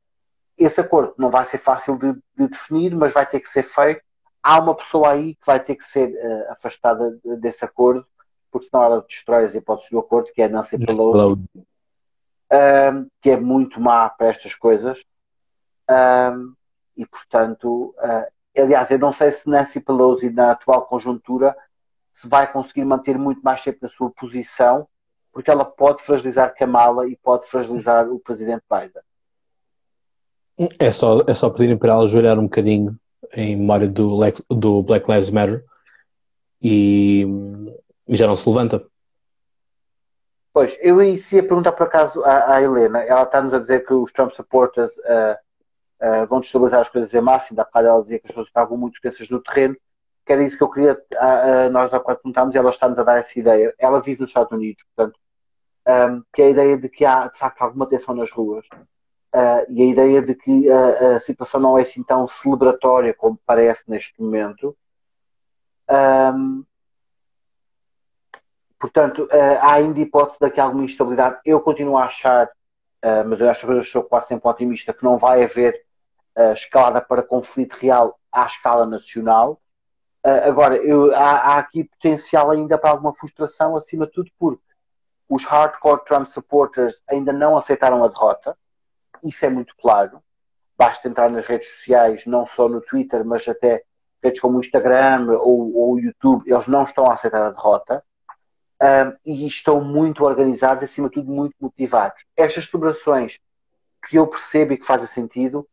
esse 0.57 0.81
acordo 0.81 1.13
não 1.17 1.29
vai 1.29 1.45
ser 1.45 1.59
fácil 1.59 1.97
de, 1.97 2.13
de, 2.35 2.47
definir, 2.47 2.95
mas 2.95 3.13
vai 3.13 3.25
ter 3.25 3.39
que 3.39 3.49
ser 3.49 3.63
feito. 3.63 4.01
Há 4.49 4.59
uma 4.59 4.73
pessoa 4.73 5.11
aí 5.11 5.35
que 5.35 5.45
vai 5.45 5.59
ter 5.59 5.75
que 5.75 5.83
ser 5.83 6.07
uh, 6.07 6.53
afastada 6.53 7.19
desse 7.37 7.65
acordo, 7.65 8.07
porque 8.49 8.67
senão 8.69 8.81
ela 8.81 9.05
destrói 9.05 9.43
as 9.43 9.53
hipóteses 9.53 9.91
do 9.91 9.99
acordo, 9.99 10.31
que 10.31 10.41
é 10.41 10.47
Nancy 10.47 10.77
Pelosi, 10.77 11.37
um, 11.59 13.09
que 13.19 13.31
é 13.31 13.37
muito 13.37 13.81
má 13.81 14.09
para 14.09 14.27
estas 14.27 14.55
coisas. 14.55 15.03
Um, 15.89 16.53
e, 16.95 17.05
portanto, 17.05 17.93
aliás, 18.57 18.89
eu 18.89 18.97
não 18.97 19.11
sei 19.11 19.33
se 19.33 19.49
Nancy 19.49 19.81
Pelosi, 19.81 20.29
na 20.29 20.51
atual 20.51 20.85
conjuntura, 20.85 21.53
se 22.13 22.29
vai 22.29 22.49
conseguir 22.49 22.85
manter 22.85 23.17
muito 23.17 23.41
mais 23.41 23.61
tempo 23.61 23.79
na 23.81 23.89
sua 23.89 24.09
posição, 24.11 24.87
porque 25.33 25.51
ela 25.51 25.65
pode 25.65 26.01
fragilizar 26.03 26.55
Kamala 26.55 27.05
e 27.05 27.17
pode 27.17 27.45
fragilizar 27.47 28.09
o 28.09 28.17
presidente 28.17 28.63
Biden. 28.71 29.03
É 30.79 30.89
só, 30.89 31.17
é 31.27 31.33
só 31.33 31.49
pedirem 31.49 31.77
para 31.77 31.91
ela 31.91 32.05
ajoelhar 32.05 32.39
um 32.39 32.43
bocadinho 32.43 32.97
em 33.33 33.55
memória 33.55 33.87
do, 33.87 34.19
do 34.49 34.83
Black 34.83 35.09
Lives 35.09 35.29
Matter 35.29 35.63
e, 36.61 37.25
e 38.07 38.15
já 38.15 38.27
não 38.27 38.35
se 38.35 38.47
levanta. 38.47 38.85
Pois, 40.53 40.75
eu 40.81 41.01
ia 41.03 41.43
perguntar 41.43 41.73
por 41.73 41.85
acaso 41.85 42.23
à, 42.23 42.55
à 42.55 42.61
Helena, 42.63 43.03
ela 43.03 43.23
está-nos 43.23 43.53
a 43.53 43.59
dizer 43.59 43.85
que 43.85 43.93
os 43.93 44.11
Trump 44.11 44.31
supporters 44.31 44.91
uh, 44.97 45.37
uh, 46.01 46.25
vão 46.25 46.39
destabilizar 46.39 46.81
as 46.81 46.89
coisas 46.89 47.13
em 47.13 47.17
ainda 47.17 47.61
há 47.61 47.65
bocado 47.65 47.87
ela 47.87 48.01
dizia 48.01 48.19
que 48.19 48.27
as 48.27 48.33
coisas 48.33 48.49
estavam 48.49 48.75
muito 48.75 48.99
tensas 48.99 49.29
no 49.29 49.41
terreno, 49.41 49.77
que 50.25 50.33
era 50.33 50.43
isso 50.43 50.57
que 50.57 50.63
eu 50.63 50.69
queria, 50.69 51.01
nós 51.71 51.93
há 51.93 51.99
quatro 51.99 52.23
perguntámos 52.23 52.53
e 52.53 52.57
ela 52.57 52.69
está-nos 52.69 52.99
a 52.99 53.03
dar 53.03 53.17
essa 53.17 53.39
ideia. 53.39 53.73
Ela 53.79 54.01
vive 54.01 54.19
nos 54.19 54.31
Estados 54.31 54.51
Unidos, 54.51 54.83
portanto, 54.93 55.17
um, 55.87 56.21
que 56.33 56.41
é 56.41 56.45
a 56.47 56.49
ideia 56.49 56.77
de 56.77 56.89
que 56.89 57.05
há 57.05 57.27
de 57.27 57.39
facto 57.39 57.61
alguma 57.61 57.87
tensão 57.87 58.13
nas 58.13 58.29
ruas 58.29 58.65
uh, 59.37 59.65
e 59.69 59.81
a 59.83 59.85
ideia 59.85 60.21
de 60.21 60.33
que 60.33 60.69
a, 60.71 61.17
a, 61.17 61.19
situação 61.19 61.59
não 61.59 61.77
é 61.77 61.83
assim 61.83 62.01
tão 62.03 62.27
celebratória 62.27 63.13
como 63.13 63.39
parece 63.45 63.83
neste 63.87 64.19
momento. 64.19 64.75
Um, 65.89 66.65
portanto, 68.79 69.25
uh, 69.31 69.59
há 69.61 69.73
ainda 69.73 69.99
hipótese 69.99 70.59
há 70.59 70.63
alguma 70.63 70.85
instabilidade. 70.85 71.39
Eu 71.45 71.61
continuo 71.61 71.97
a 71.97 72.05
achar, 72.05 72.47
uh, 72.47 73.27
mas 73.27 73.39
eu 73.39 73.49
acho 73.49 73.67
que 73.67 73.73
eu 73.73 73.83
sou 73.83 74.03
quase 74.03 74.27
sempre 74.27 74.49
otimista, 74.49 74.93
que 74.93 75.03
não 75.03 75.17
vai 75.17 75.43
haver 75.43 75.85
escalada 76.53 77.01
para 77.01 77.23
conflito 77.23 77.73
real 77.73 78.19
à 78.31 78.45
escala 78.45 78.85
nacional 78.85 79.59
agora, 80.23 80.75
eu, 80.75 81.15
há, 81.15 81.37
há, 81.37 81.57
aqui 81.57 81.85
potencial 81.85 82.51
ainda 82.51 82.77
para 82.77 82.91
alguma 82.91 83.15
frustração, 83.15 83.75
acima 83.75 84.05
de 84.05 84.11
tudo, 84.11 84.29
porque 84.37 84.61
os 85.27 85.43
hardcore 85.45 86.03
Trump 86.05 86.27
supporters 86.27 87.01
ainda 87.09 87.33
não 87.33 87.57
aceitaram 87.57 88.03
a 88.03 88.07
derrota. 88.07 88.55
Isso 89.23 89.45
é 89.45 89.49
muito 89.49 89.75
claro. 89.77 90.21
Basta 90.77 91.07
entrar 91.07 91.29
nas 91.29 91.45
redes 91.45 91.69
sociais, 91.69 92.25
não 92.25 92.45
só 92.45 92.69
no 92.69 92.81
Twitter, 92.81 93.25
mas 93.25 93.47
até 93.47 93.83
redes 94.23 94.41
como 94.41 94.57
o 94.57 94.61
Instagram 94.61 95.27
ou 95.39 95.93
o 95.93 95.99
YouTube, 95.99 96.49
eles 96.49 96.67
não 96.67 96.83
estão 96.83 97.09
a 97.09 97.13
aceitar 97.13 97.45
a 97.45 97.51
derrota. 97.51 98.03
Um, 98.79 99.17
e 99.25 99.47
estão 99.47 99.81
muito 99.81 100.23
organizados, 100.23 100.83
acima 100.83 101.07
de 101.07 101.15
tudo, 101.15 101.31
muito 101.31 101.55
motivados. 101.59 102.23
Estas 102.35 102.69
celebrações 102.69 103.39
que 104.07 104.17
eu 104.17 104.27
percebo 104.27 104.73
e 104.73 104.77
que 104.77 104.85
fazem 104.85 105.07
sentido 105.07 105.67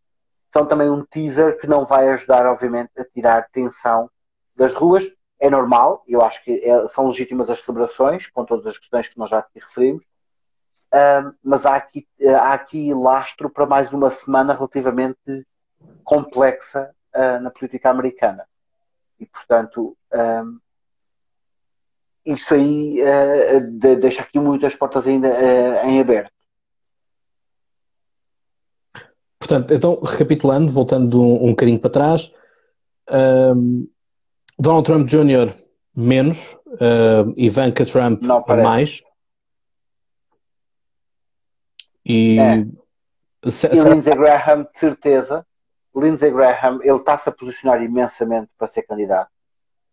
são 0.50 0.64
também 0.64 0.88
um 0.88 1.04
teaser 1.04 1.58
que 1.58 1.66
não 1.66 1.84
vai 1.84 2.08
ajudar, 2.08 2.46
obviamente, 2.46 2.90
a 2.96 3.04
tirar 3.04 3.48
tensão 3.50 4.08
das 4.56 4.72
ruas 4.72 5.04
é 5.44 5.50
normal, 5.50 6.02
eu 6.08 6.22
acho 6.22 6.42
que 6.42 6.52
é, 6.64 6.88
são 6.88 7.06
legítimas 7.06 7.50
as 7.50 7.60
celebrações, 7.60 8.28
com 8.28 8.44
todas 8.44 8.66
as 8.66 8.78
questões 8.78 9.08
que 9.08 9.18
nós 9.18 9.28
já 9.28 9.40
aqui 9.40 9.58
referimos, 9.58 10.04
mas 11.42 11.66
há 11.66 11.76
aqui, 11.76 12.06
há 12.40 12.54
aqui 12.54 12.94
lastro 12.94 13.50
para 13.50 13.66
mais 13.66 13.92
uma 13.92 14.10
semana 14.10 14.54
relativamente 14.54 15.44
complexa 16.04 16.90
uh, 17.14 17.40
na 17.40 17.50
política 17.50 17.90
americana. 17.90 18.44
E, 19.18 19.26
portanto, 19.26 19.96
um, 20.12 20.58
isso 22.24 22.54
aí 22.54 23.00
uh, 23.02 23.60
de, 23.70 23.96
deixa 23.96 24.22
aqui 24.22 24.38
muitas 24.38 24.74
portas 24.74 25.06
ainda 25.06 25.28
uh, 25.28 25.88
em 25.88 26.00
aberto. 26.00 26.32
Portanto, 29.38 29.74
então, 29.74 30.00
recapitulando, 30.00 30.72
voltando 30.72 31.20
um, 31.20 31.46
um 31.46 31.50
bocadinho 31.50 31.78
para 31.78 31.90
trás, 31.90 32.32
um, 33.10 33.86
Donald 34.58 34.86
Trump 34.86 35.06
Jr. 35.06 35.54
menos, 35.94 36.56
Ivanka 37.36 37.84
Trump 37.84 38.22
mais. 38.48 39.02
E, 42.04 42.38
é. 42.38 43.50
se, 43.50 43.66
e 43.66 43.80
Lindsey 43.80 44.14
Graham, 44.14 44.62
de 44.64 44.78
certeza. 44.78 45.46
Lindsey 45.94 46.30
Graham, 46.30 46.80
ele 46.82 46.96
está-se 46.96 47.28
a 47.28 47.32
posicionar 47.32 47.82
imensamente 47.82 48.50
para 48.58 48.68
ser 48.68 48.82
candidato 48.82 49.30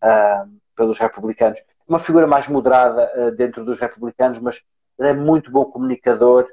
uh, 0.04 0.52
pelos 0.76 0.98
republicanos. 0.98 1.62
Uma 1.88 2.00
figura 2.00 2.26
mais 2.26 2.48
moderada 2.48 3.12
uh, 3.16 3.32
dentro 3.32 3.64
dos 3.64 3.80
republicanos, 3.80 4.40
mas 4.40 4.64
é 5.00 5.14
muito 5.14 5.52
bom 5.52 5.66
comunicador. 5.66 6.48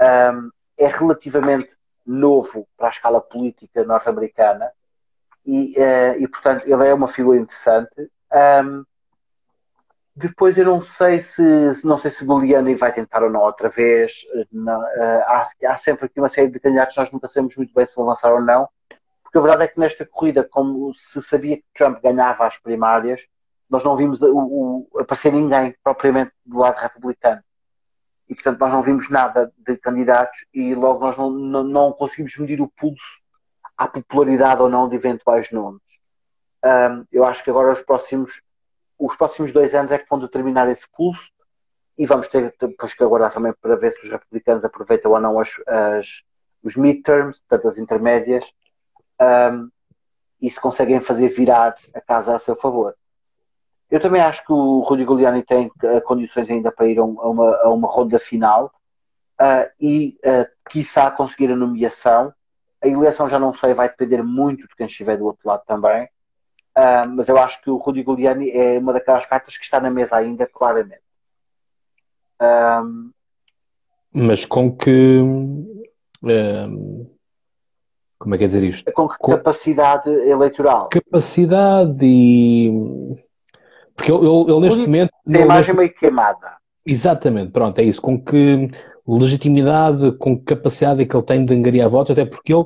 Um, 0.00 0.50
é 0.76 0.86
relativamente 0.86 1.76
novo 2.04 2.66
para 2.76 2.88
a 2.88 2.90
escala 2.90 3.20
política 3.20 3.84
norte-americana 3.84 4.70
e, 5.46 5.74
uh, 5.78 6.18
e 6.18 6.28
portanto 6.28 6.64
ele 6.66 6.86
é 6.86 6.92
uma 6.94 7.08
figura 7.08 7.38
interessante. 7.38 8.10
Um, 8.32 8.84
depois 10.16 10.56
eu 10.56 10.64
não 10.64 10.80
sei 10.80 11.20
se 11.20 11.42
não 11.84 11.98
sei 11.98 12.10
se 12.10 12.24
Giuliani 12.24 12.74
vai 12.76 12.92
tentar 12.92 13.22
ou 13.22 13.30
não 13.30 13.40
outra 13.40 13.68
vez. 13.68 14.24
Não, 14.52 14.80
uh, 14.80 15.22
há, 15.26 15.48
há, 15.66 15.78
sempre 15.78 16.06
aqui 16.06 16.20
uma 16.20 16.28
série 16.28 16.48
de 16.48 16.60
candidatos 16.60 16.96
nós 16.96 17.10
nunca 17.10 17.28
sabemos 17.28 17.56
muito 17.56 17.74
bem 17.74 17.86
se 17.86 17.96
vão 17.96 18.06
lançar 18.06 18.32
ou 18.32 18.40
não. 18.40 18.68
Porque 19.22 19.38
a 19.38 19.40
verdade 19.40 19.64
é 19.64 19.68
que 19.68 19.80
nesta 19.80 20.06
corrida, 20.06 20.44
como 20.44 20.94
se 20.94 21.20
sabia 21.22 21.56
que 21.56 21.64
Trump 21.74 22.00
ganhava 22.00 22.46
as 22.46 22.56
primárias, 22.58 23.26
nós 23.68 23.82
não 23.82 23.96
vimos 23.96 24.22
o, 24.22 24.86
o, 24.92 25.00
aparecer 25.00 25.32
ninguém 25.32 25.74
propriamente 25.82 26.32
do 26.46 26.58
lado 26.58 26.76
republicano. 26.76 27.42
E 28.28 28.34
portanto 28.34 28.60
nós 28.60 28.72
não 28.72 28.82
vimos 28.82 29.10
nada 29.10 29.52
de 29.58 29.76
candidatos 29.76 30.46
e 30.54 30.74
logo 30.74 31.00
nós 31.00 31.16
não, 31.16 31.30
não, 31.30 31.64
não 31.64 31.92
conseguimos 31.92 32.36
medir 32.38 32.60
o 32.60 32.68
pulso 32.68 33.20
à 33.76 33.88
popularidade 33.88 34.62
ou 34.62 34.68
não 34.68 34.88
de 34.88 34.94
eventuais 34.94 35.50
nomes. 35.50 35.82
Um, 36.64 37.04
eu 37.12 37.24
acho 37.24 37.42
que 37.42 37.50
agora 37.50 37.72
os 37.72 37.80
próximos, 37.80 38.40
os 38.98 39.16
próximos 39.16 39.52
dois 39.52 39.74
anos 39.74 39.92
é 39.92 39.98
que 39.98 40.08
vão 40.08 40.18
determinar 40.18 40.68
esse 40.68 40.86
pulso 40.88 41.30
e 41.96 42.06
vamos 42.06 42.28
ter 42.28 42.54
depois 42.60 42.92
que 42.94 43.02
aguardar 43.02 43.32
também 43.32 43.52
para 43.60 43.76
ver 43.76 43.92
se 43.92 44.04
os 44.06 44.10
republicanos 44.10 44.64
aproveitam 44.64 45.12
ou 45.12 45.20
não 45.20 45.38
as, 45.38 45.50
as 45.66 46.22
os 46.62 46.76
midterms, 46.76 47.40
portanto 47.40 47.68
as 47.68 47.78
intermédias, 47.78 48.50
um, 49.20 49.68
e 50.40 50.50
se 50.50 50.58
conseguem 50.58 51.00
fazer 51.00 51.28
virar 51.28 51.74
a 51.94 52.00
casa 52.00 52.34
a 52.34 52.38
seu 52.38 52.56
favor. 52.56 52.94
Eu 53.90 54.00
também 54.00 54.22
acho 54.22 54.44
que 54.46 54.52
o 54.52 54.80
Rudy 54.80 55.04
Giuliani 55.04 55.42
tem 55.42 55.66
uh, 55.66 56.00
condições 56.02 56.50
ainda 56.50 56.72
para 56.72 56.86
ir 56.86 56.98
a, 56.98 57.04
uma, 57.04 57.56
a 57.56 57.68
uma 57.68 57.86
ronda 57.86 58.18
final 58.18 58.72
uh, 59.40 59.70
e, 59.78 60.18
uh, 60.24 60.46
quiçá, 60.68 61.10
conseguir 61.10 61.52
a 61.52 61.56
nomeação 61.56 62.32
a 62.84 62.88
eleição 62.88 63.28
já 63.28 63.38
não 63.38 63.54
sei, 63.54 63.72
vai 63.72 63.88
depender 63.88 64.22
muito 64.22 64.68
de 64.68 64.76
quem 64.76 64.86
estiver 64.86 65.16
do 65.16 65.24
outro 65.24 65.48
lado 65.48 65.62
também. 65.66 66.06
Uh, 66.76 67.08
mas 67.14 67.28
eu 67.28 67.38
acho 67.38 67.62
que 67.62 67.70
o 67.70 67.76
Rudy 67.76 68.02
Giuliani 68.02 68.50
é 68.50 68.78
uma 68.78 68.92
daquelas 68.92 69.24
cartas 69.26 69.56
que 69.56 69.64
está 69.64 69.78
na 69.78 69.90
mesa 69.90 70.16
ainda, 70.16 70.46
claramente. 70.46 71.02
Um, 72.40 73.10
mas 74.12 74.44
com 74.44 74.76
que. 74.76 75.20
Um, 76.22 77.10
como 78.18 78.34
é 78.34 78.38
que 78.38 78.44
é 78.44 78.46
dizer 78.46 78.62
isto? 78.62 78.92
Com 78.92 79.08
que 79.08 79.18
capacidade 79.18 80.08
eleitoral? 80.08 80.88
Capacidade 80.88 81.98
e. 82.02 82.70
Porque 83.94 84.10
ele, 84.10 84.26
ele, 84.26 84.50
ele 84.50 84.60
neste 84.60 84.80
momento. 84.80 85.10
Tem 85.30 85.42
a 85.42 85.44
imagem 85.44 85.74
meio 85.74 85.94
queimada. 85.94 86.56
Exatamente, 86.86 87.52
pronto, 87.52 87.78
é 87.78 87.82
isso. 87.82 88.00
Com 88.00 88.22
que 88.22 88.68
legitimidade, 89.06 90.12
com 90.12 90.38
que 90.38 90.44
capacidade 90.44 91.02
é 91.02 91.06
que 91.06 91.16
ele 91.16 91.24
tem 91.24 91.44
de 91.44 91.54
angariar 91.54 91.88
votos, 91.88 92.12
até 92.12 92.24
porque 92.24 92.52
ele, 92.52 92.64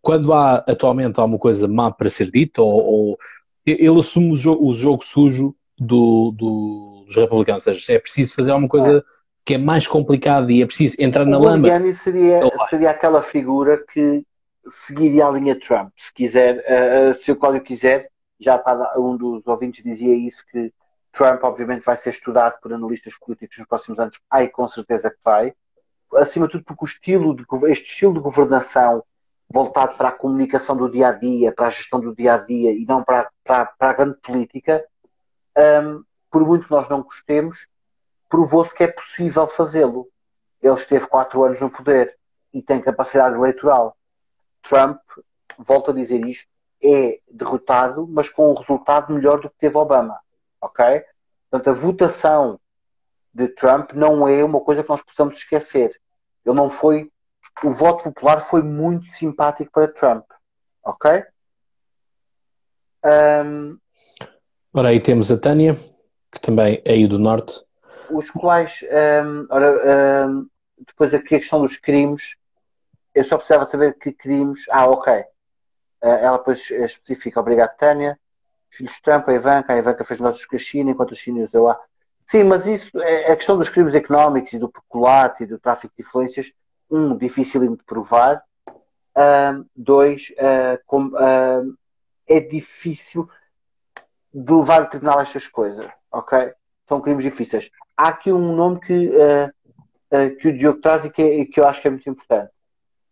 quando 0.00 0.32
há 0.32 0.56
atualmente 0.66 1.20
alguma 1.20 1.38
coisa 1.38 1.68
má 1.68 1.90
para 1.90 2.08
ser 2.08 2.30
dita, 2.30 2.62
ou, 2.62 2.84
ou 2.84 3.18
ele 3.66 3.98
assume 3.98 4.32
o 4.32 4.36
jogo, 4.36 4.68
o 4.68 4.72
jogo 4.72 5.04
sujo 5.04 5.54
do, 5.78 6.32
do, 6.36 7.04
dos 7.06 7.16
republicanos, 7.16 7.66
ou 7.66 7.74
seja, 7.74 7.94
é 7.94 7.98
preciso 7.98 8.34
fazer 8.34 8.50
alguma 8.50 8.68
coisa 8.68 8.98
é. 8.98 9.02
que 9.44 9.54
é 9.54 9.58
mais 9.58 9.86
complicada 9.86 10.50
e 10.52 10.62
é 10.62 10.66
preciso 10.66 10.96
entrar 10.98 11.24
na 11.24 11.38
o 11.38 11.42
lama. 11.42 11.68
O 11.68 11.94
seria, 11.94 12.40
seria 12.68 12.90
aquela 12.90 13.22
figura 13.22 13.84
que 13.92 14.24
seguiria 14.70 15.26
a 15.26 15.30
linha 15.30 15.58
Trump, 15.58 15.92
se 15.96 16.12
quiser, 16.12 16.58
uh, 16.58 17.14
se 17.14 17.32
o 17.32 17.36
Cláudio 17.36 17.62
quiser, 17.62 18.10
já 18.38 18.62
um 18.96 19.16
dos 19.16 19.46
ouvintes 19.46 19.82
dizia 19.82 20.14
isso, 20.14 20.44
que 20.50 20.72
Trump 21.12 21.42
obviamente 21.42 21.84
vai 21.84 21.96
ser 21.96 22.10
estudado 22.10 22.58
por 22.62 22.72
analistas 22.72 23.14
políticos 23.18 23.58
nos 23.58 23.66
próximos 23.66 23.98
anos, 23.98 24.18
ai 24.30 24.48
com 24.48 24.68
certeza 24.68 25.10
que 25.10 25.18
vai, 25.24 25.52
acima 26.16 26.46
de 26.46 26.52
tudo 26.52 26.64
porque 26.64 26.84
o 26.84 26.86
estilo 26.86 27.34
de, 27.34 27.44
este 27.70 27.90
estilo 27.90 28.14
de 28.14 28.20
governação 28.20 29.02
voltado 29.50 29.96
para 29.96 30.08
a 30.08 30.12
comunicação 30.12 30.76
do 30.76 30.88
dia 30.88 31.08
a 31.08 31.12
dia, 31.12 31.52
para 31.52 31.66
a 31.66 31.70
gestão 31.70 32.00
do 32.00 32.14
dia 32.14 32.34
a 32.34 32.36
dia 32.38 32.72
e 32.72 32.84
não 32.86 33.02
para, 33.02 33.28
para, 33.44 33.66
para 33.66 33.90
a 33.90 33.92
grande 33.92 34.16
política, 34.22 34.84
um, 35.82 36.04
por 36.30 36.46
muito 36.46 36.66
que 36.66 36.70
nós 36.70 36.88
não 36.88 37.02
gostemos, 37.02 37.66
provou-se 38.28 38.72
que 38.72 38.84
é 38.84 38.86
possível 38.86 39.48
fazê-lo. 39.48 40.08
Ele 40.62 40.74
esteve 40.74 41.06
quatro 41.08 41.42
anos 41.42 41.60
no 41.60 41.68
poder 41.68 42.16
e 42.54 42.62
tem 42.62 42.80
capacidade 42.80 43.34
eleitoral. 43.34 43.96
Trump, 44.62 45.00
volto 45.58 45.90
a 45.90 45.94
dizer 45.94 46.24
isto, 46.24 46.48
é 46.82 47.18
derrotado, 47.28 48.06
mas 48.08 48.28
com 48.28 48.52
um 48.52 48.54
resultado 48.54 49.12
melhor 49.12 49.40
do 49.40 49.50
que 49.50 49.58
teve 49.58 49.76
Obama. 49.76 50.20
Ok? 50.60 51.04
Portanto, 51.50 51.70
a 51.70 51.80
votação 51.80 52.60
de 53.34 53.48
Trump 53.48 53.92
não 53.92 54.28
é 54.28 54.44
uma 54.44 54.60
coisa 54.60 54.84
que 54.84 54.88
nós 54.88 55.02
possamos 55.02 55.36
esquecer. 55.36 56.00
Ele 56.44 56.54
não 56.54 56.70
foi 56.70 57.10
o 57.64 57.72
voto 57.72 58.04
popular 58.04 58.40
foi 58.40 58.62
muito 58.62 59.06
simpático 59.06 59.70
para 59.72 59.88
Trump. 59.88 60.24
Ok? 60.84 61.24
Um, 63.04 63.78
ora, 64.74 64.88
aí 64.88 65.00
temos 65.00 65.30
a 65.30 65.38
Tânia, 65.38 65.74
que 66.32 66.40
também 66.40 66.82
é 66.84 66.92
aí 66.92 67.06
do 67.06 67.18
Norte. 67.18 67.62
Os 68.10 68.30
quais, 68.30 68.80
um, 69.24 69.46
ora, 69.50 70.26
um, 70.28 70.48
depois 70.86 71.14
aqui 71.14 71.34
a 71.34 71.38
questão 71.38 71.60
dos 71.60 71.76
crimes, 71.76 72.36
eu 73.14 73.24
só 73.24 73.36
precisava 73.36 73.66
saber 73.66 73.98
que 73.98 74.12
crimes. 74.12 74.64
Ah, 74.70 74.86
ok. 74.86 75.12
Uh, 76.02 76.06
ela 76.06 76.38
depois 76.38 76.70
especifica, 76.70 77.40
obrigado, 77.40 77.76
Tânia. 77.76 78.18
Os 78.70 78.76
filhos 78.76 78.94
de 78.94 79.02
Trump, 79.02 79.28
a 79.28 79.34
Ivanka, 79.34 79.72
a 79.72 79.76
Ivanka 79.76 80.04
fez 80.04 80.20
negócios 80.20 80.46
com 80.46 80.56
a 80.56 80.58
China, 80.58 80.90
enquanto 80.90 81.12
a 81.12 81.16
China 81.16 81.44
usou 81.44 81.68
a. 81.68 81.78
Sim, 82.26 82.44
mas 82.44 82.66
isso 82.66 82.98
é 83.02 83.32
a 83.32 83.36
questão 83.36 83.58
dos 83.58 83.68
crimes 83.68 83.94
económicos 83.94 84.52
e 84.52 84.58
do 84.58 84.68
peculato 84.68 85.42
e 85.42 85.46
do 85.46 85.58
tráfico 85.58 85.92
de 85.96 86.02
influências 86.02 86.52
um, 86.90 87.16
difícil 87.16 87.76
de 87.76 87.82
provar, 87.84 88.42
uh, 89.16 89.64
dois, 89.74 90.30
uh, 90.30 90.80
com, 90.86 91.06
uh, 91.06 91.76
é 92.28 92.40
difícil 92.40 93.28
de 94.32 94.52
levar 94.52 94.82
ao 94.82 94.88
tribunal 94.88 95.20
estas 95.20 95.46
coisas, 95.46 95.86
ok? 96.10 96.52
São 96.88 97.00
crimes 97.00 97.24
difíceis. 97.24 97.70
Há 97.96 98.08
aqui 98.08 98.32
um 98.32 98.54
nome 98.54 98.80
que, 98.80 99.10
que 100.40 100.48
o 100.48 100.56
Diogo 100.56 100.80
traz 100.80 101.04
e 101.04 101.10
que, 101.10 101.22
é, 101.22 101.44
que, 101.44 101.60
eu 101.60 101.66
acho 101.66 101.80
que 101.80 101.88
é 101.88 101.90
muito 101.90 102.08
importante, 102.08 102.50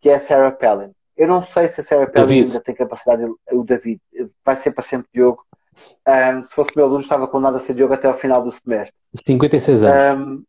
que 0.01 0.09
é 0.09 0.15
a 0.15 0.19
Sarah 0.19 0.51
Palin. 0.51 0.91
Eu 1.15 1.27
não 1.27 1.41
sei 1.41 1.67
se 1.67 1.81
a 1.81 1.83
Sarah 1.83 2.07
Palin 2.07 2.43
ainda 2.43 2.59
tem 2.61 2.73
capacidade, 2.73 3.23
o 3.51 3.63
David, 3.63 4.01
vai 4.43 4.55
ser 4.55 4.71
para 4.71 4.83
sempre 4.83 5.09
Diogo. 5.13 5.45
Um, 6.07 6.45
se 6.45 6.53
fosse 6.53 6.71
meu 6.75 6.85
aluno, 6.85 7.01
estava 7.01 7.27
condenado 7.27 7.57
a 7.57 7.59
ser 7.59 7.73
Diogo 7.73 7.93
até 7.93 8.07
ao 8.07 8.17
final 8.17 8.43
do 8.43 8.51
semestre. 8.51 8.95
56 9.25 9.83
anos. 9.83 10.19
Um, 10.19 10.43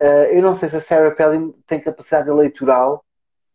Uh, 0.00 0.26
eu 0.32 0.42
não 0.42 0.54
sei 0.56 0.68
se 0.68 0.76
a 0.76 0.80
Sarah 0.80 1.14
Palin 1.14 1.52
tem 1.66 1.80
capacidade 1.80 2.28
eleitoral 2.28 3.04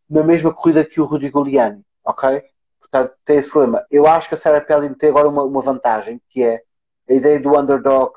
na 0.10 0.24
mesma 0.24 0.54
corrida 0.54 0.86
que 0.86 1.00
o 1.00 1.06
Rudy 1.06 1.30
Giuliani, 1.30 1.84
ok? 2.04 2.44
Portanto, 2.80 3.14
tem 3.24 3.38
esse 3.38 3.50
problema. 3.50 3.86
Eu 3.92 4.08
acho 4.08 4.30
que 4.30 4.36
a 4.36 4.38
Sarah 4.38 4.62
Palin 4.62 4.94
tem 4.94 5.10
agora 5.10 5.28
uma, 5.28 5.44
uma 5.44 5.62
vantagem, 5.62 6.20
que 6.30 6.42
é 6.44 6.64
a 7.10 7.14
ideia 7.14 7.40
do 7.40 7.58
underdog, 7.58 8.14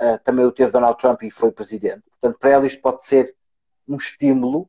uh, 0.00 0.18
também 0.22 0.44
o 0.44 0.52
teve 0.52 0.70
Donald 0.70 0.98
Trump 0.98 1.22
e 1.22 1.30
foi 1.30 1.50
presidente. 1.50 2.02
Portanto, 2.20 2.38
para 2.38 2.50
ela 2.50 2.66
isto 2.66 2.80
pode 2.80 3.04
ser 3.04 3.34
um 3.88 3.96
estímulo 3.96 4.68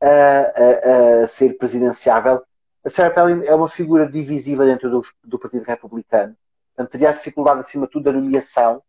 a, 0.00 1.20
a, 1.20 1.24
a 1.24 1.28
ser 1.28 1.56
presidenciável. 1.56 2.42
A 2.84 2.90
Sarah 2.90 3.14
Palin 3.14 3.44
é 3.44 3.54
uma 3.54 3.68
figura 3.68 4.06
divisiva 4.06 4.66
dentro 4.66 4.90
do, 4.90 5.02
do 5.22 5.38
Partido 5.38 5.64
Republicano. 5.64 6.36
Portanto, 6.74 6.92
teria 6.92 7.12
dificuldade, 7.12 7.60
acima 7.60 7.86
de 7.86 7.92
tudo, 7.92 8.04
da 8.04 8.12
nomeação 8.12 8.82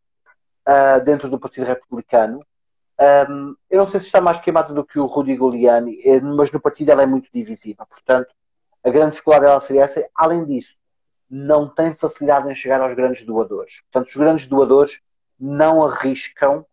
uh, 0.68 1.04
dentro 1.04 1.30
do 1.30 1.40
Partido 1.40 1.66
Republicano. 1.66 2.46
Um, 3.30 3.56
eu 3.70 3.80
não 3.80 3.88
sei 3.88 4.00
se 4.00 4.06
está 4.06 4.22
mais 4.22 4.40
queimado 4.40 4.74
do 4.74 4.86
que 4.86 5.00
o 5.00 5.06
Rudy 5.06 5.36
Giuliani, 5.36 6.00
eh, 6.06 6.22
mas 6.22 6.52
no 6.52 6.62
partido 6.62 6.92
ela 6.92 7.04
é 7.04 7.06
muito 7.06 7.30
divisiva. 7.34 7.86
Portanto, 7.86 8.34
a 8.84 8.90
grande 8.90 9.12
dificuldade 9.12 9.46
dela 9.46 9.60
seria 9.60 9.84
essa. 9.84 10.08
Além 10.16 10.46
disso, 10.46 10.78
não 11.30 11.68
tem 11.68 11.94
facilidade 11.94 12.50
em 12.50 12.56
chegar 12.56 12.80
aos 12.82 12.94
grandes 12.94 13.26
doadores. 13.26 13.82
Portanto, 13.82 14.08
os 14.08 14.16
grandes 14.16 14.48
doadores 14.48 15.02
não 15.38 15.84
arriscam 15.84 16.66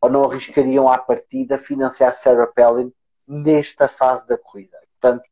ou 0.00 0.10
não 0.10 0.24
arriscariam 0.24 0.88
à 0.88 0.98
partida 0.98 1.58
financiar 1.58 2.14
Sarah 2.14 2.46
Palin 2.46 2.92
nesta 3.26 3.88
fase 3.88 4.26
da 4.26 4.36
corrida. 4.36 4.76
Portanto, 5.00 5.24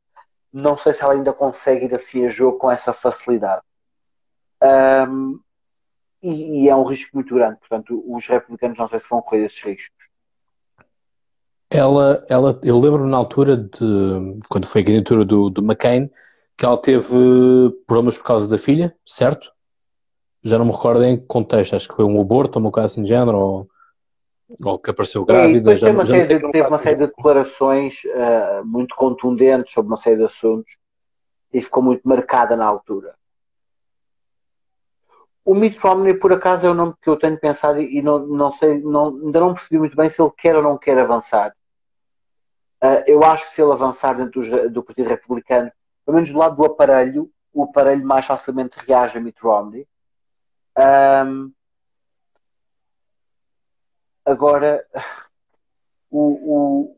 não 0.53 0.79
sei 0.79 0.95
se 0.95 1.03
ela 1.03 1.13
ainda 1.13 1.33
consegue 1.33 1.87
ir 1.87 1.95
assim 1.95 2.27
a 2.27 2.31
jogo 2.31 2.59
com 2.59 2.71
essa 2.71 2.93
facilidade. 2.93 3.63
Um, 4.63 5.41
e, 6.23 6.65
e, 6.65 6.69
é 6.69 6.77
um 6.77 6.85
risco 6.85 7.11
muito 7.15 7.35
grande. 7.35 7.59
Portanto, 7.59 8.03
os 8.07 8.27
republicanos 8.27 8.79
não 8.79 8.89
sei 8.89 9.01
se 9.01 9.09
vão 9.09 9.23
correr 9.23 9.45
esses 9.45 9.61
riscos. 9.61 10.11
Ela, 11.69 12.25
ela, 12.29 12.61
eu 12.63 12.79
lembro 12.79 13.07
na 13.07 13.17
altura 13.17 13.57
de 13.57 14.39
quando 14.49 14.67
foi 14.67 14.83
a 14.83 14.85
candidatura 14.85 15.25
do, 15.25 15.49
do 15.49 15.65
McCain 15.65 16.11
que 16.57 16.67
ela 16.67 16.77
teve 16.77 17.17
problemas 17.87 18.19
por 18.19 18.25
causa 18.25 18.47
da 18.47 18.59
filha, 18.59 18.95
certo? 19.07 19.51
Já 20.43 20.59
não 20.59 20.67
me 20.67 20.73
recordo 20.73 21.03
em 21.03 21.17
que 21.17 21.27
contexto, 21.27 21.75
acho 21.75 21.89
que 21.89 21.95
foi 21.95 22.05
um 22.05 22.21
aborto 22.21 22.59
ou 22.59 22.65
uma 22.65 22.71
coisa 22.71 22.87
assim 22.87 23.03
de 23.03 23.09
género, 23.09 23.39
ou, 23.39 23.69
ou 24.65 24.79
que 24.79 24.91
apareceu 24.91 25.25
grávida. 25.25 25.75
já, 25.77 25.87
teve 25.87 25.99
uma, 25.99 26.07
série, 26.07 26.39
de, 26.39 26.53
teve 26.53 26.69
uma 26.69 26.79
série 26.79 26.97
de 26.97 27.07
declarações 27.07 28.03
uh, 28.05 28.65
muito 28.65 28.95
contundentes 28.95 29.73
sobre 29.73 29.91
uma 29.91 29.97
série 29.97 30.17
de 30.17 30.25
assuntos 30.25 30.77
e 31.53 31.63
ficou 31.63 31.83
muito 31.83 32.07
marcada 32.07 32.57
na 32.57 32.67
altura. 32.67 33.15
O 35.45 35.55
Mitt 35.55 35.79
Romney, 35.79 36.15
por 36.15 36.33
acaso, 36.33 36.67
é 36.67 36.71
o 36.71 36.75
nome 36.75 36.95
que 37.03 37.09
eu 37.09 37.19
tenho 37.19 37.39
pensado 37.39 37.81
e 37.81 38.01
não, 38.01 38.21
não 38.27 38.53
sei, 38.53 38.81
não, 38.81 39.09
ainda 39.09 39.41
não 39.41 39.55
percebi 39.55 39.79
muito 39.79 39.97
bem 39.97 40.09
se 40.09 40.23
ele 40.23 40.31
quer 40.37 40.55
ou 40.55 40.63
não 40.63 40.79
quer 40.79 40.99
avançar. 40.99 41.55
Uh, 42.83 43.03
eu 43.07 43.23
acho 43.25 43.45
que 43.47 43.51
se 43.51 43.63
ele 43.63 43.73
avançar 43.73 44.15
dentro 44.15 44.41
do, 44.41 44.71
do, 44.71 44.83
Partido 44.83 45.09
Republicano, 45.09 45.71
pelo 46.05 46.15
menos 46.15 46.31
do 46.31 46.39
lado 46.39 46.57
do 46.57 46.65
aparelho, 46.65 47.31
o 47.53 47.65
aparelho 47.65 48.05
mais 48.05 48.25
facilmente 48.25 48.79
reage 48.87 49.19
a 49.19 49.21
Mitt 49.21 49.41
Romney. 49.43 49.87
Um, 50.77 51.53
agora, 54.25 54.87
o, 56.11 56.21
o, 56.91 56.97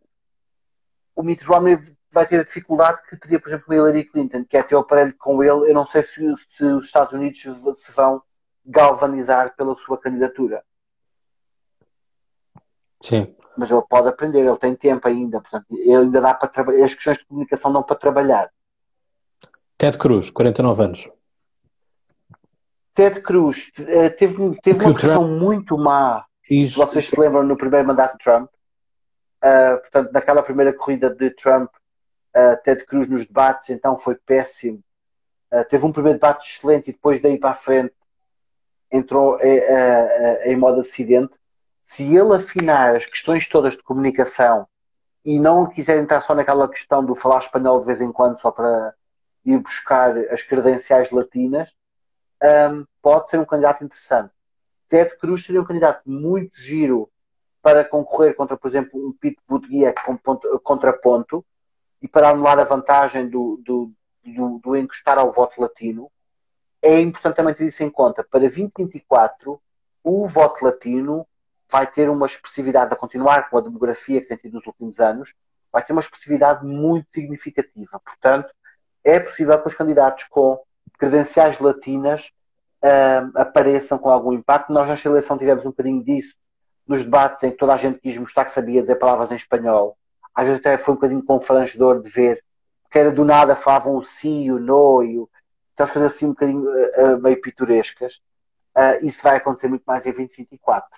o 1.16 1.22
Mitt 1.22 1.44
Romney 1.44 1.78
vai 2.10 2.26
ter 2.26 2.40
a 2.40 2.44
dificuldade 2.44 3.02
que 3.08 3.16
teria, 3.16 3.40
por 3.40 3.48
exemplo, 3.48 3.74
Hillary 3.74 4.04
Clinton, 4.04 4.44
que 4.44 4.56
é 4.56 4.62
ter 4.62 4.76
o 4.76 4.80
aparelho 4.80 5.14
com 5.18 5.42
ele. 5.42 5.70
Eu 5.70 5.74
não 5.74 5.86
sei 5.86 6.02
se, 6.02 6.22
se 6.48 6.64
os 6.64 6.84
Estados 6.84 7.12
Unidos 7.12 7.40
se 7.40 7.92
vão 7.92 8.22
galvanizar 8.64 9.54
pela 9.56 9.74
sua 9.74 9.98
candidatura. 9.98 10.64
Sim. 13.02 13.34
Mas 13.56 13.70
ele 13.70 13.82
pode 13.88 14.08
aprender, 14.08 14.40
ele 14.40 14.56
tem 14.56 14.74
tempo 14.74 15.06
ainda, 15.06 15.40
portanto, 15.40 15.66
ele 15.70 15.96
ainda 15.96 16.20
dá 16.20 16.34
para 16.34 16.48
trabalhar, 16.48 16.86
as 16.86 16.94
questões 16.94 17.18
de 17.18 17.26
comunicação 17.26 17.72
dão 17.72 17.82
para 17.82 17.96
trabalhar. 17.96 18.50
Ted 19.76 19.98
Cruz, 19.98 20.30
49 20.30 20.82
anos. 20.82 21.10
Ted 22.94 23.20
Cruz 23.20 23.70
eh, 23.78 24.08
teve, 24.08 24.58
teve 24.62 24.84
uma 24.84 24.94
questão 24.94 25.24
Trump... 25.24 25.40
muito 25.40 25.76
má, 25.76 26.24
Isso. 26.48 26.78
vocês 26.78 27.06
se 27.06 27.20
lembram, 27.20 27.42
no 27.42 27.56
primeiro 27.56 27.86
mandato 27.86 28.16
de 28.16 28.24
Trump. 28.24 28.48
Uh, 29.44 29.78
portanto, 29.78 30.10
naquela 30.10 30.42
primeira 30.42 30.72
corrida 30.72 31.10
de 31.10 31.28
Trump, 31.30 31.70
uh, 32.34 32.62
Ted 32.64 32.86
Cruz 32.86 33.10
nos 33.10 33.26
debates, 33.26 33.68
então 33.68 33.98
foi 33.98 34.14
péssimo. 34.14 34.82
Uh, 35.52 35.64
teve 35.68 35.84
um 35.84 35.92
primeiro 35.92 36.18
debate 36.18 36.50
excelente 36.50 36.88
e 36.88 36.92
depois 36.94 37.20
daí 37.20 37.38
para 37.38 37.50
a 37.50 37.54
frente 37.54 37.92
entrou 38.90 39.40
em, 39.40 39.58
eh, 39.58 40.42
eh, 40.44 40.52
em 40.52 40.56
modo 40.56 40.80
acidente, 40.80 41.34
se 41.86 42.04
ele 42.16 42.34
afinar 42.34 42.96
as 42.96 43.06
questões 43.06 43.48
todas 43.48 43.74
de 43.76 43.82
comunicação 43.82 44.66
e 45.24 45.38
não 45.38 45.66
quiser 45.66 45.98
entrar 45.98 46.20
só 46.20 46.34
naquela 46.34 46.68
questão 46.68 47.04
do 47.04 47.14
falar 47.14 47.38
espanhol 47.38 47.80
de 47.80 47.86
vez 47.86 48.00
em 48.00 48.12
quando 48.12 48.40
só 48.40 48.50
para 48.50 48.94
ir 49.44 49.58
buscar 49.58 50.16
as 50.32 50.42
credenciais 50.42 51.10
latinas, 51.10 51.74
um, 52.42 52.84
pode 53.00 53.30
ser 53.30 53.38
um 53.38 53.44
candidato 53.44 53.84
interessante. 53.84 54.32
Ted 54.88 55.16
Cruz 55.18 55.44
seria 55.44 55.60
um 55.60 55.64
candidato 55.64 56.02
muito 56.06 56.56
giro 56.56 57.10
para 57.62 57.84
concorrer 57.84 58.34
contra, 58.34 58.56
por 58.56 58.68
exemplo, 58.68 59.08
um 59.08 59.12
Pete 59.12 59.38
Buttigieg 59.48 59.94
com 60.04 60.16
ponto, 60.16 60.60
contraponto 60.60 61.44
e 62.02 62.08
para 62.08 62.28
anular 62.28 62.58
a 62.58 62.64
vantagem 62.64 63.28
do, 63.28 63.58
do, 63.64 63.92
do, 64.22 64.58
do 64.58 64.76
encostar 64.76 65.18
ao 65.18 65.32
voto 65.32 65.60
latino, 65.60 66.10
é 66.84 67.00
importante 67.00 67.36
também 67.36 67.54
ter 67.54 67.64
isso 67.64 67.82
em 67.82 67.88
conta. 67.88 68.22
Para 68.22 68.40
2024, 68.40 69.58
o 70.02 70.28
voto 70.28 70.62
latino 70.62 71.26
vai 71.70 71.86
ter 71.86 72.10
uma 72.10 72.26
expressividade 72.26 72.92
a 72.92 72.96
continuar 72.96 73.48
com 73.48 73.56
a 73.56 73.60
demografia 73.62 74.20
que 74.20 74.28
tem 74.28 74.36
tido 74.36 74.54
nos 74.54 74.66
últimos 74.66 75.00
anos, 75.00 75.34
vai 75.72 75.82
ter 75.82 75.92
uma 75.92 76.02
expressividade 76.02 76.64
muito 76.64 77.10
significativa. 77.10 77.98
Portanto, 78.04 78.52
é 79.02 79.18
possível 79.18 79.58
que 79.60 79.66
os 79.66 79.74
candidatos 79.74 80.24
com 80.24 80.60
credenciais 80.98 81.58
latinas 81.58 82.30
uh, 82.82 83.30
apareçam 83.34 83.96
com 83.96 84.10
algum 84.10 84.34
impacto. 84.34 84.70
Nós, 84.70 84.86
nesta 84.86 85.08
eleição, 85.08 85.38
tivemos 85.38 85.64
um 85.64 85.70
bocadinho 85.70 86.04
disso 86.04 86.34
nos 86.86 87.02
debates 87.02 87.42
em 87.44 87.50
que 87.50 87.56
toda 87.56 87.72
a 87.72 87.78
gente 87.78 87.98
quis 87.98 88.16
mostrar 88.18 88.44
que 88.44 88.52
sabia 88.52 88.82
dizer 88.82 88.96
palavras 88.96 89.32
em 89.32 89.36
espanhol. 89.36 89.96
Às 90.34 90.46
vezes 90.46 90.60
até 90.60 90.76
foi 90.76 90.92
um 90.92 90.96
bocadinho 90.96 91.24
confrangedor 91.24 92.02
de 92.02 92.10
ver, 92.10 92.44
porque 92.82 92.98
era 92.98 93.10
do 93.10 93.24
nada 93.24 93.56
falavam 93.56 93.96
o 93.96 94.04
si, 94.04 94.52
o 94.52 94.58
no 94.58 95.02
e 95.02 95.18
o. 95.18 95.30
Então, 95.74 95.84
as 95.84 95.92
coisas 95.92 96.14
assim 96.14 96.26
um 96.26 96.30
bocadinho 96.30 96.62
uh, 96.62 97.20
meio 97.20 97.40
pitorescas. 97.40 98.22
Uh, 98.76 99.04
isso 99.04 99.22
vai 99.22 99.36
acontecer 99.36 99.68
muito 99.68 99.84
mais 99.84 100.06
em 100.06 100.12
2024. 100.12 100.88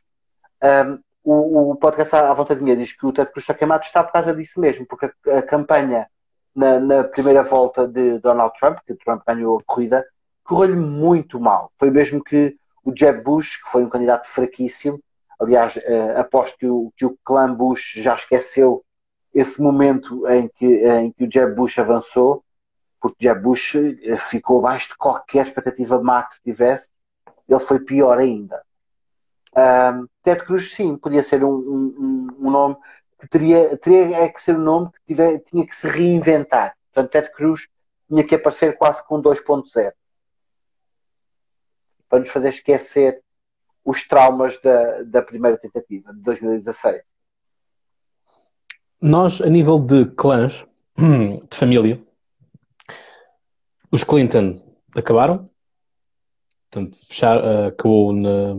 Um, 0.62 0.98
o, 1.24 1.72
o 1.72 1.76
podcast 1.76 2.14
à 2.14 2.32
vontade 2.32 2.62
minha 2.62 2.76
diz 2.76 2.92
que 2.92 3.04
o 3.04 3.12
Ted 3.12 3.30
Cruz 3.30 3.42
está 3.42 3.52
queimado 3.52 3.84
está 3.84 4.04
por 4.04 4.12
causa 4.12 4.34
disso 4.34 4.60
mesmo, 4.60 4.86
porque 4.86 5.06
a, 5.06 5.38
a 5.38 5.42
campanha 5.42 6.06
na, 6.54 6.78
na, 6.78 7.04
primeira 7.04 7.42
volta 7.42 7.86
de 7.86 8.18
Donald 8.20 8.54
Trump, 8.58 8.78
que 8.86 8.94
Trump 8.94 9.22
ganhou 9.26 9.58
a 9.58 9.62
corrida, 9.64 10.06
correu-lhe 10.44 10.76
muito 10.76 11.40
mal. 11.40 11.72
Foi 11.78 11.90
mesmo 11.90 12.22
que 12.22 12.56
o 12.84 12.92
Jeb 12.96 13.22
Bush, 13.22 13.56
que 13.56 13.70
foi 13.70 13.84
um 13.84 13.90
candidato 13.90 14.26
fraquíssimo, 14.28 15.00
aliás, 15.38 15.76
uh, 15.76 16.18
aposto 16.18 16.56
que 16.56 16.66
o, 16.66 16.92
que 16.96 17.04
o 17.04 17.18
clã 17.24 17.52
Bush 17.52 17.94
já 17.96 18.14
esqueceu 18.14 18.84
esse 19.34 19.60
momento 19.60 20.26
em 20.28 20.48
que, 20.48 20.66
em 20.66 21.10
que 21.12 21.24
o 21.24 21.30
Jeb 21.30 21.54
Bush 21.54 21.78
avançou, 21.78 22.42
porque 23.06 23.24
Jeb 23.24 23.40
Bush 23.40 23.76
eh, 23.76 24.16
ficou 24.16 24.58
abaixo 24.58 24.88
de 24.88 24.96
qualquer 24.96 25.42
expectativa 25.42 26.02
má 26.02 26.24
que 26.24 26.34
se 26.34 26.42
tivesse, 26.42 26.90
ele 27.48 27.60
foi 27.60 27.78
pior 27.78 28.18
ainda. 28.18 28.62
Um, 29.56 30.06
Ted 30.22 30.44
Cruz, 30.44 30.72
sim, 30.74 30.96
podia 30.96 31.22
ser 31.22 31.44
um, 31.44 31.54
um, 31.54 32.28
um, 32.40 32.50
nome 32.50 32.76
que 33.18 33.28
teria, 33.28 33.76
teria 33.78 34.24
é 34.24 34.28
que 34.28 34.42
ser 34.42 34.56
um 34.56 34.62
nome 34.62 34.90
que 34.90 35.00
tiver, 35.06 35.38
tinha 35.38 35.66
que 35.66 35.74
se 35.74 35.88
reinventar. 35.88 36.76
Portanto, 36.92 37.12
Ted 37.12 37.32
Cruz 37.32 37.68
tinha 38.08 38.24
que 38.24 38.34
aparecer 38.34 38.76
quase 38.76 39.06
com 39.06 39.22
2.0 39.22 39.92
para 42.08 42.18
nos 42.18 42.28
fazer 42.28 42.48
esquecer 42.48 43.22
os 43.84 44.06
traumas 44.06 44.60
da, 44.60 45.02
da 45.04 45.22
primeira 45.22 45.56
tentativa 45.56 46.12
de 46.12 46.20
2016. 46.20 47.02
Nós, 49.00 49.40
a 49.40 49.48
nível 49.48 49.78
de 49.78 50.06
clãs, 50.06 50.66
de 50.96 51.56
família, 51.56 52.02
os 53.90 54.04
Clinton 54.04 54.54
acabaram, 54.94 55.48
portanto, 56.70 56.98
fechar, 57.06 57.38
uh, 57.38 57.66
acabou 57.68 58.12
na, 58.12 58.54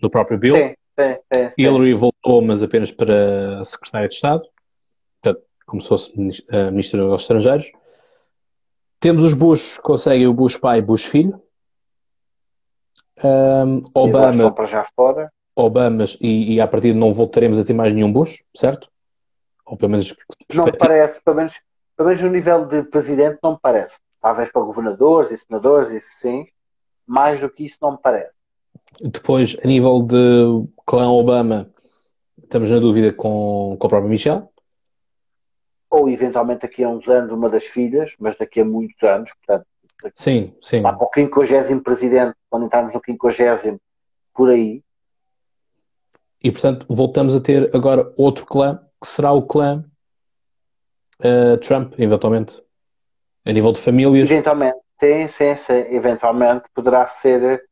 no 0.00 0.10
próprio 0.10 0.38
Bill. 0.38 0.56
Sim, 0.56 0.74
sim, 0.98 1.16
sim. 1.34 1.50
Hillary 1.58 1.94
voltou, 1.94 2.42
mas 2.42 2.62
apenas 2.62 2.90
para 2.90 3.64
secretária 3.64 4.08
de 4.08 4.14
Estado, 4.14 4.42
portanto, 5.20 5.44
como 5.66 5.80
se 5.80 5.88
fosse 5.88 6.10
uh, 6.12 6.70
ministra 6.70 7.00
dos 7.00 7.22
Estrangeiros. 7.22 7.70
Temos 8.98 9.24
os 9.24 9.32
Bush, 9.32 9.78
conseguem 9.78 10.26
o 10.26 10.34
Bush 10.34 10.56
pai 10.56 10.78
e 10.78 10.82
Bush 10.82 11.06
filho. 11.06 11.42
Um, 13.22 13.82
Obama. 13.94 14.52
para 14.52 14.66
já 14.66 14.86
fora. 14.94 15.32
Obamas, 15.56 16.16
e, 16.20 16.54
e 16.54 16.60
a 16.60 16.66
partir 16.66 16.92
de 16.92 16.98
não 16.98 17.12
voltaremos 17.12 17.58
a 17.58 17.64
ter 17.64 17.72
mais 17.72 17.92
nenhum 17.92 18.12
Bush, 18.12 18.42
certo? 18.56 18.88
Ou 19.66 19.76
pelo 19.76 19.90
menos. 19.92 20.14
Não 20.54 20.64
me 20.64 20.76
parece, 20.76 21.22
pelo 21.22 21.36
menos, 21.36 21.60
pelo 21.96 22.08
menos 22.08 22.22
no 22.22 22.30
nível 22.30 22.66
de 22.66 22.82
presidente, 22.84 23.38
não 23.42 23.52
me 23.52 23.58
parece. 23.60 23.98
Talvez 24.20 24.52
para 24.52 24.62
governadores 24.62 25.30
e 25.30 25.38
senadores, 25.38 25.90
isso 25.90 26.10
sim. 26.16 26.46
Mais 27.06 27.40
do 27.40 27.50
que 27.50 27.64
isso, 27.64 27.78
não 27.80 27.92
me 27.92 27.98
parece. 27.98 28.32
Depois, 29.00 29.56
a 29.62 29.66
nível 29.66 30.02
de 30.02 30.68
clã 30.86 31.08
Obama, 31.10 31.70
estamos 32.42 32.70
na 32.70 32.78
dúvida 32.78 33.12
com, 33.12 33.76
com 33.78 33.86
a 33.86 33.90
própria 33.90 34.10
Michelle. 34.10 34.44
Ou 35.88 36.08
eventualmente 36.08 36.62
daqui 36.62 36.84
a 36.84 36.88
uns 36.88 37.08
anos 37.08 37.32
uma 37.32 37.48
das 37.48 37.64
filhas, 37.64 38.14
mas 38.18 38.36
daqui 38.36 38.60
a 38.60 38.64
muitos 38.64 39.02
anos, 39.02 39.32
portanto. 39.34 39.66
Sim, 40.14 40.54
sim. 40.62 40.80
Lá 40.80 40.92
para 40.92 41.06
o 41.06 41.10
50 41.12 41.82
presidente, 41.82 42.34
quando 42.48 42.66
entrarmos 42.66 42.94
no 42.94 43.00
50 43.04 43.80
por 44.34 44.50
aí. 44.50 44.82
E 46.42 46.50
portanto, 46.50 46.86
voltamos 46.88 47.34
a 47.34 47.40
ter 47.40 47.74
agora 47.74 48.12
outro 48.16 48.46
clã, 48.46 48.80
que 49.00 49.08
será 49.08 49.32
o 49.32 49.42
clã 49.42 49.84
uh, 51.20 51.56
Trump, 51.58 51.94
eventualmente. 51.98 52.62
A 53.44 53.52
nível 53.52 53.72
de 53.72 53.80
famílias. 53.80 54.30
Eventualmente, 54.30 54.78
sim, 54.98 55.28
sim, 55.28 55.56
sim. 55.56 55.94
Eventualmente 55.94 56.64
poderá 56.74 57.06
ser 57.06 57.64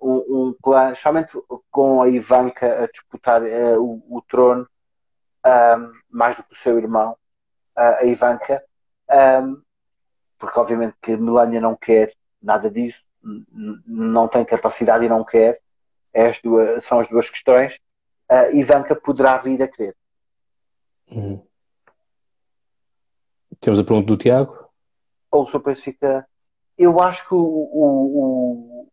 um, 0.00 0.48
um, 0.48 0.54
clã, 0.62 0.92
especialmente 0.92 1.32
com 1.70 2.02
a 2.02 2.08
Ivanka 2.08 2.84
a 2.84 2.86
disputar 2.86 3.42
uh, 3.42 3.82
o, 3.82 4.18
o, 4.18 4.22
trono, 4.22 4.68
um, 5.46 5.92
mais 6.10 6.36
do 6.36 6.42
que 6.42 6.52
o 6.54 6.56
seu 6.58 6.78
irmão, 6.78 7.12
uh, 7.76 7.96
a 8.00 8.04
Ivanka, 8.04 8.62
porque 10.38 10.58
obviamente 10.58 10.96
que 11.00 11.16
Melania 11.16 11.60
não 11.60 11.74
quer 11.74 12.12
nada 12.42 12.70
disso, 12.70 13.02
não 13.86 14.28
tem 14.28 14.44
capacidade 14.44 15.04
e 15.04 15.08
não 15.08 15.24
quer, 15.24 15.60
é 16.12 16.28
as 16.28 16.40
duas, 16.40 16.84
são 16.84 17.00
as 17.00 17.08
duas 17.08 17.28
questões. 17.28 17.76
Uh, 18.30 18.54
Ivanka 18.56 18.94
poderá 18.94 19.38
vir 19.38 19.62
a 19.62 19.68
querer. 19.68 19.96
Uhum. 21.10 21.42
Temos 23.60 23.80
a 23.80 23.84
pergunta 23.84 24.06
do 24.06 24.16
Tiago. 24.16 24.68
Ou 25.30 25.44
o 25.44 25.60
preço 25.60 25.82
fica. 25.82 26.26
Eu 26.76 27.00
acho 27.00 27.26
que 27.26 27.34
o, 27.34 27.38
o, 27.38 28.88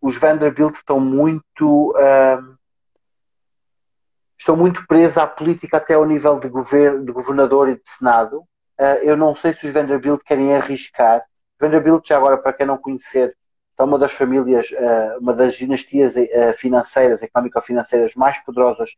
os 0.00 0.16
Vanderbilt 0.16 0.76
estão 0.76 1.00
muito 1.00 1.92
uh, 1.92 2.56
estão 4.38 4.54
muito 4.56 4.86
presos 4.86 5.18
à 5.18 5.26
política 5.26 5.78
até 5.78 5.94
ao 5.94 6.04
nível 6.04 6.38
de, 6.38 6.48
governo, 6.48 7.04
de 7.04 7.10
governador 7.10 7.68
e 7.68 7.76
de 7.76 7.88
senado. 7.88 8.40
Uh, 8.78 9.00
eu 9.02 9.16
não 9.16 9.34
sei 9.34 9.54
se 9.54 9.66
os 9.66 9.72
Vanderbilt 9.72 10.20
querem 10.24 10.54
arriscar. 10.54 11.24
Vanderbilt, 11.58 12.06
já 12.06 12.18
agora, 12.18 12.36
para 12.36 12.52
quem 12.52 12.66
não 12.66 12.76
conhecer, 12.76 13.34
é 13.78 13.82
uma 13.82 13.98
das 13.98 14.12
famílias, 14.12 14.70
uh, 14.70 15.18
uma 15.18 15.32
das 15.32 15.54
dinastias 15.54 16.14
financeiras, 16.56 17.22
económico-financeiras 17.22 18.14
mais 18.14 18.38
poderosas 18.40 18.94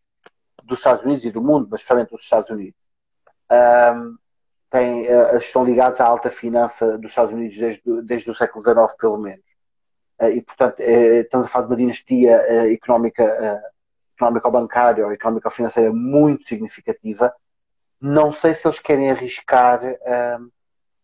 dos 0.65 0.81
Estados 0.81 1.05
Unidos 1.05 1.25
e 1.25 1.31
do 1.31 1.41
mundo, 1.41 1.69
mas 1.71 1.81
especialmente 1.81 2.11
dos 2.11 2.23
Estados 2.23 2.51
Unidos. 2.51 2.79
Tem, 4.71 5.07
estão 5.39 5.65
ligados 5.65 6.01
à 6.01 6.05
alta 6.05 6.31
finança 6.31 6.99
dos 6.99 7.13
Estados 7.13 7.33
Unidos 7.33 7.57
desde, 7.57 8.03
desde 8.03 8.31
o 8.31 8.35
século 8.35 8.63
XIX, 8.63 8.97
pelo 8.99 9.17
menos. 9.17 9.45
Eh, 10.19 10.33
e, 10.33 10.43
portanto, 10.43 10.81
é, 10.81 11.21
estamos 11.21 11.47
a 11.47 11.51
falar 11.51 11.67
de 11.67 11.73
uma 11.73 11.77
dinastia 11.77 12.33
eh, 12.47 12.73
económica, 12.75 13.63
económico-bancária 14.17 15.07
ou 15.07 15.13
económico-financeira 15.13 15.93
muito 15.93 16.45
significativa. 16.45 17.33
Não 18.01 18.33
sei 18.33 18.55
se 18.55 18.67
eles 18.67 18.79
querem 18.79 19.11
arriscar 19.11 19.81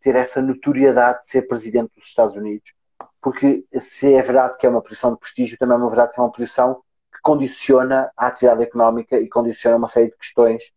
ter 0.05 0.15
essa 0.17 0.43
notoriedade 0.43 1.23
de 1.23 1.29
ser 1.29 1.43
presidente 1.49 1.95
dos 1.97 2.07
Estados 2.07 2.37
Unidos, 2.37 2.75
porque 3.23 3.65
se 3.81 4.13
é 4.13 4.21
verdade 4.21 4.59
que 4.59 4.67
é 4.67 4.69
uma 4.69 4.83
posição 4.83 5.15
de 5.15 5.19
prestígio, 5.19 5.57
também 5.57 5.75
é 5.75 5.79
uma 5.79 5.89
verdade 5.89 6.13
que 6.13 6.21
é 6.21 6.23
uma 6.23 6.31
posição 6.31 6.83
que 7.11 7.19
condiciona 7.23 8.13
a 8.15 8.27
atividade 8.27 8.63
económica 8.63 9.19
e 9.19 9.27
condiciona 9.31 9.79
uma 9.79 9.89
série 9.89 10.11
de 10.11 10.17
questões 10.19 10.71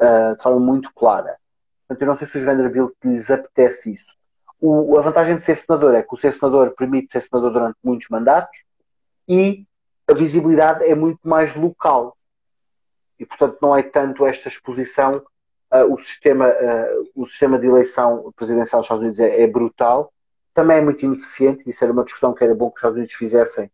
uh, 0.00 0.36
de 0.36 0.42
forma 0.42 0.60
muito 0.60 0.94
clara. 0.94 1.36
Portanto, 1.90 2.02
eu 2.02 2.06
não 2.06 2.16
sei 2.16 2.28
se 2.28 2.38
os 2.38 2.44
Vanderbilt 2.44 2.92
lhes 3.04 3.32
apetece 3.32 3.92
isso. 3.92 4.14
O, 4.60 4.96
a 4.96 5.02
vantagem 5.02 5.36
de 5.36 5.44
ser 5.44 5.56
senador 5.56 5.92
é 5.92 6.04
que 6.04 6.14
o 6.14 6.16
ser 6.16 6.32
senador 6.32 6.70
permite 6.70 7.10
ser 7.10 7.20
senador 7.20 7.52
durante 7.52 7.78
muitos 7.82 8.08
mandatos 8.08 8.62
e 9.26 9.66
a 10.08 10.14
visibilidade 10.14 10.84
é 10.84 10.94
muito 10.94 11.18
mais 11.28 11.56
local. 11.56 12.16
E, 13.18 13.26
portanto, 13.26 13.58
não 13.60 13.76
é 13.76 13.82
tanto 13.82 14.24
esta 14.24 14.46
exposição. 14.46 15.20
Uh, 15.72 15.92
o, 15.92 15.98
sistema, 15.98 16.46
uh, 16.46 17.10
o 17.16 17.26
sistema 17.26 17.58
de 17.58 17.66
eleição 17.66 18.32
presidencial 18.36 18.82
dos 18.82 18.86
Estados 18.86 19.02
Unidos 19.02 19.18
é, 19.18 19.42
é, 19.42 19.46
brutal. 19.48 20.12
Também 20.54 20.76
é 20.76 20.80
muito 20.80 21.04
ineficiente. 21.04 21.68
Isso 21.68 21.82
era 21.82 21.92
uma 21.92 22.04
discussão 22.04 22.32
que 22.32 22.44
era 22.44 22.54
bom 22.54 22.70
que 22.70 22.74
os 22.74 22.78
Estados 22.78 22.98
Unidos 22.98 23.14
fizessem. 23.14 23.68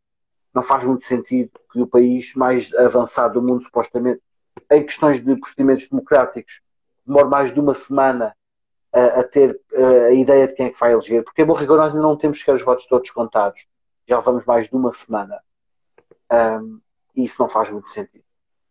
Não 0.55 0.62
faz 0.62 0.84
muito 0.84 1.05
sentido 1.05 1.51
que 1.70 1.82
o 1.82 1.86
país 1.86 2.34
mais 2.34 2.72
avançado 2.72 3.34
do 3.34 3.47
mundo, 3.47 3.62
supostamente, 3.62 4.22
em 4.70 4.82
questões 4.82 5.22
de 5.22 5.36
procedimentos 5.36 5.86
democráticos, 5.90 6.62
demore 7.07 7.28
mais 7.28 7.53
de 7.53 7.61
uma 7.61 7.74
semana 7.74 8.37
a, 8.93 9.20
a 9.20 9.24
ter 9.24 9.61
a 10.09 10.12
ideia 10.12 10.49
de 10.49 10.55
quem 10.55 10.66
é 10.66 10.70
que 10.70 10.81
vai 10.81 10.93
eleger, 10.93 11.23
porque 11.23 11.43
em 11.43 11.45
bom 11.45 11.55
rigor 11.55 11.77
nós 11.77 11.95
ainda 11.95 12.07
não 12.07 12.16
temos 12.16 12.39
sequer 12.39 12.55
os 12.55 12.62
votos 12.62 12.87
todos 12.87 13.11
contados. 13.11 13.66
Já 14.09 14.16
levamos 14.16 14.45
mais 14.45 14.69
de 14.69 14.77
uma 14.77 14.93
semana. 14.93 15.41
Um, 16.33 16.81
e 17.15 17.24
isso 17.24 17.41
não 17.41 17.49
faz 17.49 17.70
muito 17.70 17.89
sentido. 17.91 18.24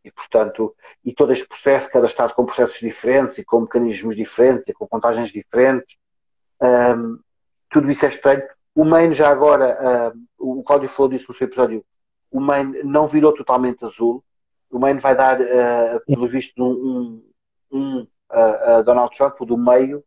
E, 0.04 0.12
portanto, 0.12 0.76
e 1.04 1.12
todo 1.14 1.34
este 1.34 1.48
processo, 1.48 1.92
cada 1.92 2.06
Estado 2.06 2.34
com 2.34 2.46
processos 2.46 2.80
diferentes 2.80 3.38
e 3.40 3.44
com 3.44 3.62
mecanismos 3.62 4.16
diferentes 4.16 4.68
e 4.68 4.74
com 4.74 4.88
contagens 4.88 5.32
diferentes, 5.32 5.98
um, 6.62 7.20
tudo 7.70 7.90
isso 7.90 8.06
é 8.06 8.10
estranho. 8.10 8.44
O 8.76 8.86
Maine 8.86 9.16
já 9.16 9.30
agora, 9.30 10.14
um, 10.40 10.60
o 10.60 10.64
Cláudio 10.64 10.90
falou 10.90 11.10
disso 11.10 11.26
no 11.30 11.34
seu 11.34 11.48
episódio, 11.48 11.84
o 12.30 12.40
Maine 12.40 12.84
não 12.84 13.08
virou 13.08 13.34
totalmente 13.34 13.84
azul, 13.84 14.24
o 14.70 14.78
Maine 14.78 15.00
vai 15.00 15.16
dar, 15.16 15.42
uh, 15.42 16.06
pelo 16.06 16.28
visto, 16.28 16.64
um, 16.64 17.24
um, 17.72 18.08
uh, 18.32 18.84
Donald 18.84 19.16
Trump, 19.16 19.40
o 19.40 19.46
do 19.46 19.58
meio, 19.58 20.04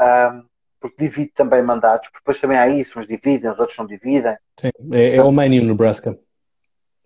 um, 0.00 0.44
porque 0.80 0.96
divide 0.98 1.32
também 1.32 1.62
mandatos, 1.62 2.08
porque 2.08 2.22
depois 2.22 2.40
também 2.40 2.58
há 2.58 2.68
isso, 2.68 2.98
uns 2.98 3.06
dividem, 3.06 3.50
os 3.50 3.58
outros 3.58 3.78
não 3.78 3.86
dividem. 3.86 4.36
Sim, 4.60 4.70
é, 4.92 5.16
é 5.16 5.22
o 5.22 5.32
Maine 5.32 5.56
e 5.56 5.60
o 5.60 5.64
Nebraska. 5.64 6.18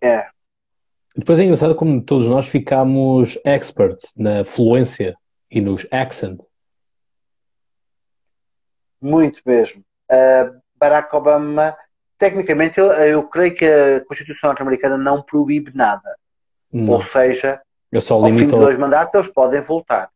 É. 0.00 0.26
Depois 1.16 1.38
é 1.38 1.44
engraçado 1.44 1.74
como 1.74 2.02
todos 2.02 2.26
nós 2.26 2.48
ficamos 2.48 3.38
experts 3.44 4.14
na 4.16 4.44
fluência 4.44 5.16
e 5.50 5.60
nos 5.60 5.86
accent. 5.90 6.40
Muito 9.00 9.40
mesmo. 9.44 9.82
Uh, 10.10 10.60
Barack 10.76 11.14
Obama, 11.14 11.76
tecnicamente, 12.18 12.78
eu, 12.78 12.86
eu, 12.92 13.22
creio 13.24 13.54
que 13.54 13.64
a 13.64 14.04
Constituição 14.04 14.48
norte-americana 14.48 14.96
não 14.96 15.22
proíbe 15.22 15.72
nada. 15.74 16.16
Não. 16.72 16.94
Ou 16.94 17.02
seja, 17.02 17.60
ao 18.10 18.24
fim 18.26 18.46
de 18.46 18.46
dois 18.46 18.78
mandatos 18.78 19.14
eles 19.14 19.28
podem 19.28 19.60
voltar. 19.60 20.10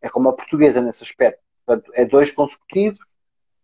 É 0.00 0.08
como 0.08 0.28
a 0.28 0.32
portuguesa 0.32 0.80
nesse 0.80 1.02
aspecto. 1.02 1.40
Portanto, 1.64 1.90
é 1.94 2.04
dois 2.04 2.30
consecutivos, 2.30 2.98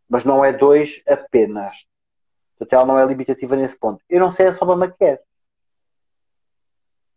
mas 0.08 0.24
não 0.24 0.44
é 0.44 0.52
dois 0.52 1.02
apenas. 1.06 1.86
Portanto, 2.58 2.72
ela 2.72 2.86
não 2.86 2.98
é 2.98 3.06
limitativa 3.06 3.56
nesse 3.56 3.78
ponto. 3.78 4.02
Eu 4.08 4.20
não 4.20 4.32
sei 4.32 4.52
se 4.52 4.62
Obama 4.62 4.88
quer. 4.88 5.22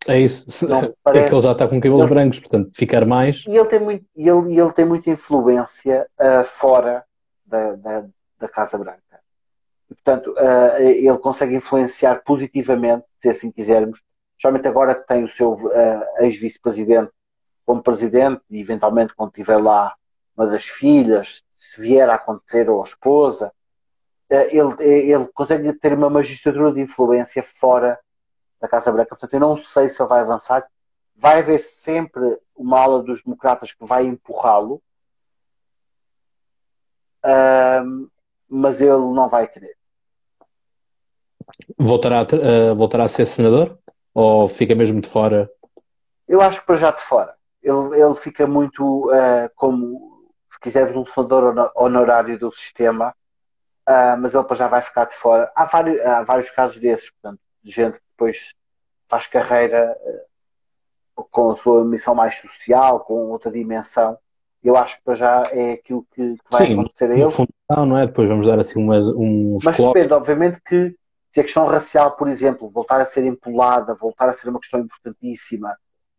É 0.06 0.18
isso. 0.18 0.68
Não, 0.68 0.94
parece... 1.02 1.24
É 1.26 1.28
que 1.28 1.34
ele 1.34 1.42
já 1.42 1.52
está 1.52 1.68
com 1.68 1.80
cabelos 1.80 2.02
ele... 2.02 2.14
brancos, 2.14 2.38
portanto, 2.38 2.70
ficar 2.74 3.04
mais. 3.04 3.44
E 3.46 3.56
ele 3.56 3.68
tem, 3.68 3.80
muito, 3.80 4.04
ele, 4.16 4.60
ele 4.60 4.72
tem 4.72 4.84
muita 4.84 5.10
influência 5.10 6.06
uh, 6.18 6.44
fora 6.44 7.04
da, 7.44 7.72
da, 7.74 8.06
da, 8.38 8.48
Casa 8.48 8.78
Branca. 8.78 9.00
E, 9.90 9.94
portanto, 9.94 10.32
uh, 10.32 10.80
ele 10.80 11.18
consegue 11.18 11.54
influenciar 11.56 12.22
positivamente, 12.24 13.04
se 13.18 13.28
assim 13.28 13.50
quisermos, 13.50 14.00
especialmente 14.36 14.68
agora 14.68 14.94
que 14.94 15.06
tem 15.06 15.24
o 15.24 15.28
seu 15.28 15.52
uh, 15.52 16.02
ex-vice-presidente 16.20 17.10
como 17.66 17.82
presidente, 17.82 18.42
e 18.48 18.60
eventualmente 18.60 19.14
quando 19.14 19.32
tiver 19.32 19.56
lá 19.56 19.94
uma 20.36 20.46
das 20.46 20.64
filhas, 20.64 21.44
se 21.54 21.80
vier 21.80 22.08
a 22.08 22.14
acontecer, 22.14 22.70
ou 22.70 22.80
a 22.80 22.84
esposa, 22.84 23.52
ele, 24.30 24.74
ele 24.82 25.26
consegue 25.34 25.72
ter 25.72 25.92
uma 25.92 26.08
magistratura 26.08 26.72
de 26.72 26.80
influência 26.80 27.42
fora 27.42 27.98
da 28.60 28.68
Casa 28.68 28.92
Branca. 28.92 29.10
Portanto, 29.10 29.34
eu 29.34 29.40
não 29.40 29.56
sei 29.56 29.88
se 29.88 30.00
ele 30.00 30.08
vai 30.08 30.20
avançar. 30.20 30.66
Vai 31.14 31.38
haver 31.38 31.58
sempre 31.58 32.38
uma 32.54 32.80
ala 32.80 33.02
dos 33.02 33.22
democratas 33.22 33.72
que 33.72 33.84
vai 33.84 34.04
empurrá-lo, 34.04 34.82
uh, 37.24 38.10
mas 38.48 38.80
ele 38.80 38.90
não 38.90 39.28
vai 39.28 39.46
querer. 39.46 39.76
Voltará 41.78 42.20
a, 42.20 42.22
uh, 42.22 42.76
voltará 42.76 43.04
a 43.06 43.08
ser 43.08 43.26
senador? 43.26 43.78
Ou 44.12 44.48
fica 44.48 44.74
mesmo 44.74 45.00
de 45.00 45.08
fora? 45.08 45.50
Eu 46.28 46.40
acho 46.40 46.60
que 46.60 46.66
para 46.66 46.76
já 46.76 46.90
de 46.90 47.00
fora. 47.00 47.35
Ele, 47.66 48.00
ele 48.00 48.14
fica 48.14 48.46
muito 48.46 49.10
uh, 49.10 49.50
como, 49.56 50.30
se 50.48 50.60
quisermos, 50.60 50.96
um 50.96 51.04
senador 51.04 51.72
honorário 51.74 52.38
do 52.38 52.52
sistema, 52.52 53.12
uh, 53.88 54.16
mas 54.20 54.32
ele 54.34 54.44
para 54.44 54.56
já 54.56 54.68
vai 54.68 54.82
ficar 54.82 55.06
de 55.06 55.14
fora. 55.14 55.50
Há 55.52 55.64
vários, 55.64 56.00
há 56.00 56.22
vários 56.22 56.48
casos 56.50 56.78
desses, 56.78 57.10
portanto, 57.10 57.40
de 57.64 57.72
gente 57.72 57.98
depois 58.12 58.54
faz 59.08 59.26
carreira 59.26 59.96
eh, 60.00 60.24
com 61.30 61.50
a 61.50 61.56
sua 61.56 61.84
missão 61.84 62.14
mais 62.14 62.40
social, 62.40 63.00
com 63.00 63.30
outra 63.30 63.50
dimensão. 63.50 64.16
Eu 64.62 64.76
acho 64.76 64.96
que 64.96 65.02
para 65.04 65.14
já 65.14 65.42
é 65.50 65.72
aquilo 65.72 66.06
que, 66.12 66.34
que 66.34 66.50
vai 66.50 66.66
Sim, 66.66 66.72
acontecer 66.72 67.10
a 67.10 67.14
ele. 67.14 67.30
Fundão, 67.30 67.86
não 67.86 67.98
é? 67.98 68.06
Depois 68.06 68.28
vamos 68.28 68.46
dar 68.46 68.58
assim 68.58 68.80
umas, 68.80 69.06
uns. 69.08 69.62
Mas 69.64 69.76
depende, 69.76 70.12
obviamente, 70.12 70.60
que 70.64 70.96
se 71.30 71.40
a 71.40 71.42
questão 71.42 71.66
racial, 71.66 72.16
por 72.16 72.28
exemplo, 72.28 72.70
voltar 72.70 73.00
a 73.00 73.06
ser 73.06 73.24
empolada, 73.24 73.94
voltar 73.94 74.28
a 74.28 74.34
ser 74.34 74.48
uma 74.48 74.58
questão 74.58 74.80
importantíssima 74.80 75.76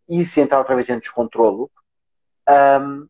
e 0.08 0.26
se 0.26 0.42
entrar 0.42 0.60
outra 0.60 0.76
vez 0.76 0.88
em 0.90 1.00
descontrolo, 1.00 1.70
um, 2.82 3.08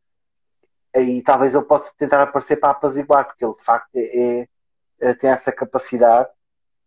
aí 0.96 1.22
talvez 1.22 1.54
ele 1.54 1.64
possa 1.66 1.92
tentar 1.98 2.22
aparecer 2.24 2.58
para 2.58 2.72
apaziguar, 2.72 3.26
porque 3.26 3.46
ele 3.46 3.54
de 3.54 3.64
facto 3.64 3.96
é, 3.96 4.48
é, 5.00 5.14
tem 5.14 5.30
essa 5.30 5.52
capacidade 5.52 6.30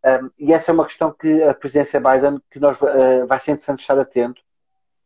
um, 0.04 0.30
e 0.38 0.52
essa 0.52 0.70
é 0.70 0.74
uma 0.74 0.86
questão 0.86 1.12
que 1.12 1.42
a 1.42 1.52
presidência 1.52 2.00
Biden 2.00 2.40
que 2.50 2.58
nós, 2.58 2.80
uh, 2.80 3.26
vai 3.26 3.38
ser 3.38 3.52
interessante 3.52 3.80
estar 3.80 3.98
atento 3.98 4.42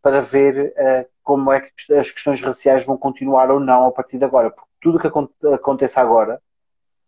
para 0.00 0.20
ver 0.20 0.72
uh, 0.76 1.10
como 1.22 1.50
é 1.52 1.60
que 1.60 1.92
as 1.94 2.10
questões 2.10 2.40
raciais 2.40 2.84
vão 2.84 2.96
continuar 2.96 3.50
ou 3.50 3.58
não 3.58 3.86
a 3.86 3.92
partir 3.92 4.18
de 4.18 4.24
agora. 4.24 4.50
Porque 4.50 4.70
tudo 4.80 4.98
o 4.98 5.00
que 5.00 5.08
aconteça 5.52 6.00
agora, 6.00 6.40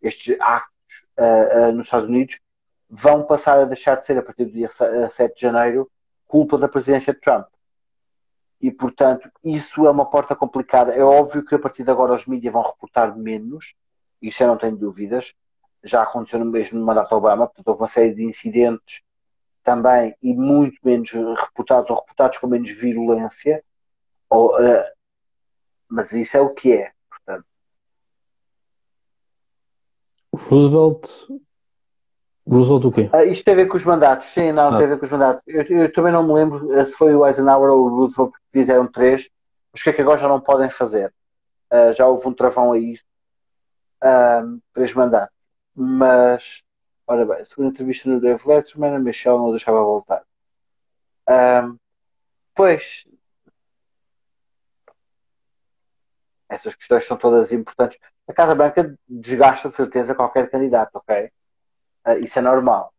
estes 0.03 0.37
actos 0.41 1.07
uh, 1.17 1.73
nos 1.73 1.87
Estados 1.87 2.09
Unidos, 2.09 2.41
vão 2.91 3.23
passar 3.23 3.59
a 3.59 3.65
deixar 3.65 3.97
de 3.97 4.07
ser, 4.07 4.19
a 4.19 4.23
partir 4.23 4.47
do 4.47 4.53
dia 4.53 4.69
7 4.69 5.35
de 5.35 5.41
janeiro, 5.41 5.91
culpa 6.27 6.59
da 6.59 6.69
presidência 6.69 7.13
de 7.13 7.21
Trump. 7.21 7.47
E, 8.61 8.71
portanto, 8.71 9.31
isso 9.45 9.87
é 9.87 9.91
uma 9.91 10.09
porta 10.09 10.35
complicada. 10.35 10.93
É 10.93 11.03
óbvio 11.03 11.45
que 11.45 11.55
a 11.55 11.59
partir 11.59 11.85
de 11.85 11.91
agora 11.91 12.15
os 12.15 12.27
mídias 12.27 12.53
vão 12.53 12.63
reportar 12.63 13.17
menos, 13.17 13.75
isso 14.21 14.43
eu 14.43 14.47
não 14.49 14.57
tenho 14.57 14.77
dúvidas, 14.77 15.35
já 15.85 16.03
aconteceu 16.03 16.39
no 16.39 16.47
mesmo 16.47 16.85
mandato 16.85 17.15
Obama, 17.15 17.47
portanto 17.47 17.69
houve 17.69 17.83
uma 17.83 17.89
série 17.89 18.15
de 18.15 18.25
incidentes 18.25 19.03
também 19.63 20.17
e 20.23 20.35
muito 20.35 20.79
menos 20.83 21.11
reportados 21.11 21.91
ou 21.91 21.97
reportados 21.97 22.39
com 22.39 22.47
menos 22.47 22.71
virulência, 22.71 23.63
ou, 24.31 24.55
uh, 24.57 24.85
mas 25.89 26.13
isso 26.13 26.37
é 26.37 26.41
o 26.41 26.55
que 26.55 26.73
é, 26.73 26.93
portanto. 27.09 27.47
Roosevelt 30.35 31.09
Roosevelt 32.49 32.85
o 32.85 32.93
quê? 32.93 33.11
Uh, 33.13 33.31
isto 33.31 33.45
tem 33.45 33.55
a 33.55 33.57
ver 33.57 33.67
com 33.67 33.77
os 33.77 33.85
mandatos, 33.85 34.29
sim, 34.29 34.53
não, 34.53 34.69
ah. 34.69 34.77
tem 34.77 34.87
a 34.87 34.91
ver 34.91 34.99
com 34.99 35.05
os 35.05 35.11
mandatos. 35.11 35.43
Eu, 35.47 35.63
eu, 35.63 35.93
também 35.93 36.13
não 36.13 36.27
me 36.27 36.33
lembro 36.33 36.67
uh, 36.67 36.87
se 36.87 36.95
foi 36.95 37.15
o 37.15 37.27
Eisenhower 37.27 37.71
ou 37.71 37.87
o 37.87 37.89
Roosevelt 37.89 38.33
que 38.33 38.39
fizeram 38.53 38.87
três, 38.87 39.29
mas 39.73 39.83
que 39.83 39.91
é 39.91 39.93
que 39.93 40.03
agora 40.03 40.19
já 40.19 40.29
não 40.29 40.41
podem 40.41 40.71
fazer? 40.71 41.13
Uh, 41.73 41.93
já 41.93 42.07
houve 42.07 42.27
um 42.29 42.33
travão 42.33 42.73
a 42.73 42.79
isto. 42.79 43.07
três 44.73 44.95
mandatos 44.95 45.37
mas 45.77 46.63
ora 47.07 47.27
bem, 47.27 47.37
a 47.43 47.45
segunda 47.45 47.69
entrevista 47.71 48.09
no 48.09 48.21
Dave 48.21 48.43
Letterman, 48.47 48.97
a 48.97 48.99
Michelle 48.99 49.37
não 49.39 49.51
deixava 49.51 49.79
voltar. 49.83 50.25
Um, 51.29 51.79
pois 52.55 53.07
essas 56.49 56.75
questões 56.75 57.05
são 57.05 57.17
todas 57.17 57.53
importantes. 57.53 57.99
A 58.27 58.33
Casa 58.33 58.55
Branca 58.55 58.97
desgasta 59.07 59.69
de 59.69 59.75
certeza 59.75 60.15
qualquer 60.15 60.51
candidato, 60.51 60.95
ok? 60.95 61.31
Uh, 62.07 62.19
isso 62.23 62.39
é 62.39 62.43
normal. 62.43 62.93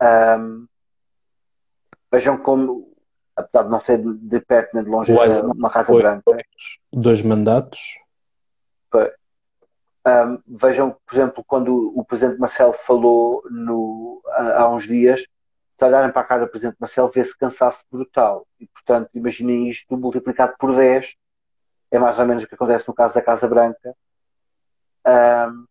Um, 0.00 0.66
vejam 2.10 2.38
como, 2.38 2.94
apesar 3.34 3.64
de 3.64 3.70
não 3.70 3.80
ser 3.80 3.98
de 3.98 4.40
perto 4.40 4.74
nem 4.74 4.84
de 4.84 4.90
longe, 4.90 5.12
uma 5.12 5.70
Casa 5.70 5.92
Branca. 5.92 6.36
Dois 6.92 7.22
mandatos. 7.22 7.80
Pois. 8.90 9.10
Um, 10.06 10.42
vejam, 10.46 10.96
por 11.06 11.14
exemplo, 11.14 11.44
quando 11.46 11.92
o 11.96 12.04
presidente 12.04 12.38
Marcelo 12.38 12.72
falou 12.72 13.42
no, 13.48 14.20
há, 14.30 14.62
há 14.62 14.68
uns 14.68 14.84
dias, 14.84 15.24
se 15.78 15.84
olharem 15.84 16.12
para 16.12 16.22
a 16.22 16.24
cara 16.24 16.44
do 16.44 16.50
presidente 16.50 16.76
Marcelo, 16.80 17.08
vê-se 17.08 17.36
cansaço 17.38 17.84
brutal. 17.90 18.46
E, 18.60 18.66
portanto, 18.66 19.10
imaginem 19.14 19.68
isto 19.68 19.96
multiplicado 19.96 20.54
por 20.58 20.74
10, 20.74 21.14
é 21.90 21.98
mais 21.98 22.18
ou 22.18 22.26
menos 22.26 22.44
o 22.44 22.48
que 22.48 22.54
acontece 22.54 22.88
no 22.88 22.94
caso 22.94 23.14
da 23.14 23.22
Casa 23.22 23.48
Branca. 23.48 23.96
Um... 25.06 25.66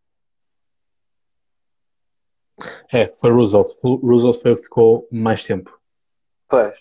É, 2.91 3.07
foi 3.07 3.31
Roosevelt. 3.31 3.69
Roosevelt 3.83 4.41
foi 4.41 4.51
o 4.51 4.55
que 4.55 4.63
ficou 4.63 5.07
mais 5.11 5.43
tempo. 5.43 5.79
Pois. 6.47 6.73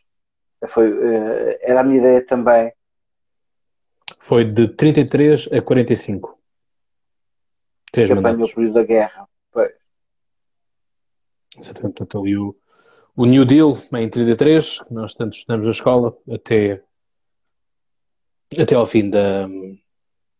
Foi, 0.68 0.92
uh, 0.92 1.58
era 1.62 1.80
a 1.80 1.84
minha 1.84 1.98
ideia 1.98 2.26
também. 2.26 2.72
Foi 4.18 4.44
de 4.44 4.68
33 4.68 5.48
a 5.52 5.62
45. 5.62 6.38
Três 7.92 8.06
que 8.08 8.12
apanhou 8.12 8.46
o 8.46 8.54
período 8.54 8.74
da 8.74 8.84
guerra. 8.84 9.28
Pois. 9.50 9.72
Exatamente, 11.58 11.94
portanto, 11.94 12.20
ali 12.20 12.36
o, 12.36 12.54
o 13.16 13.26
New 13.26 13.44
Deal 13.44 13.72
em 13.94 14.08
33, 14.08 14.82
que 14.82 14.94
nós 14.94 15.14
tanto 15.14 15.34
estudamos 15.34 15.66
na 15.66 15.72
escola, 15.72 16.16
até, 16.30 16.82
até 18.58 18.74
ao 18.74 18.86
fim 18.86 19.10
da, 19.10 19.48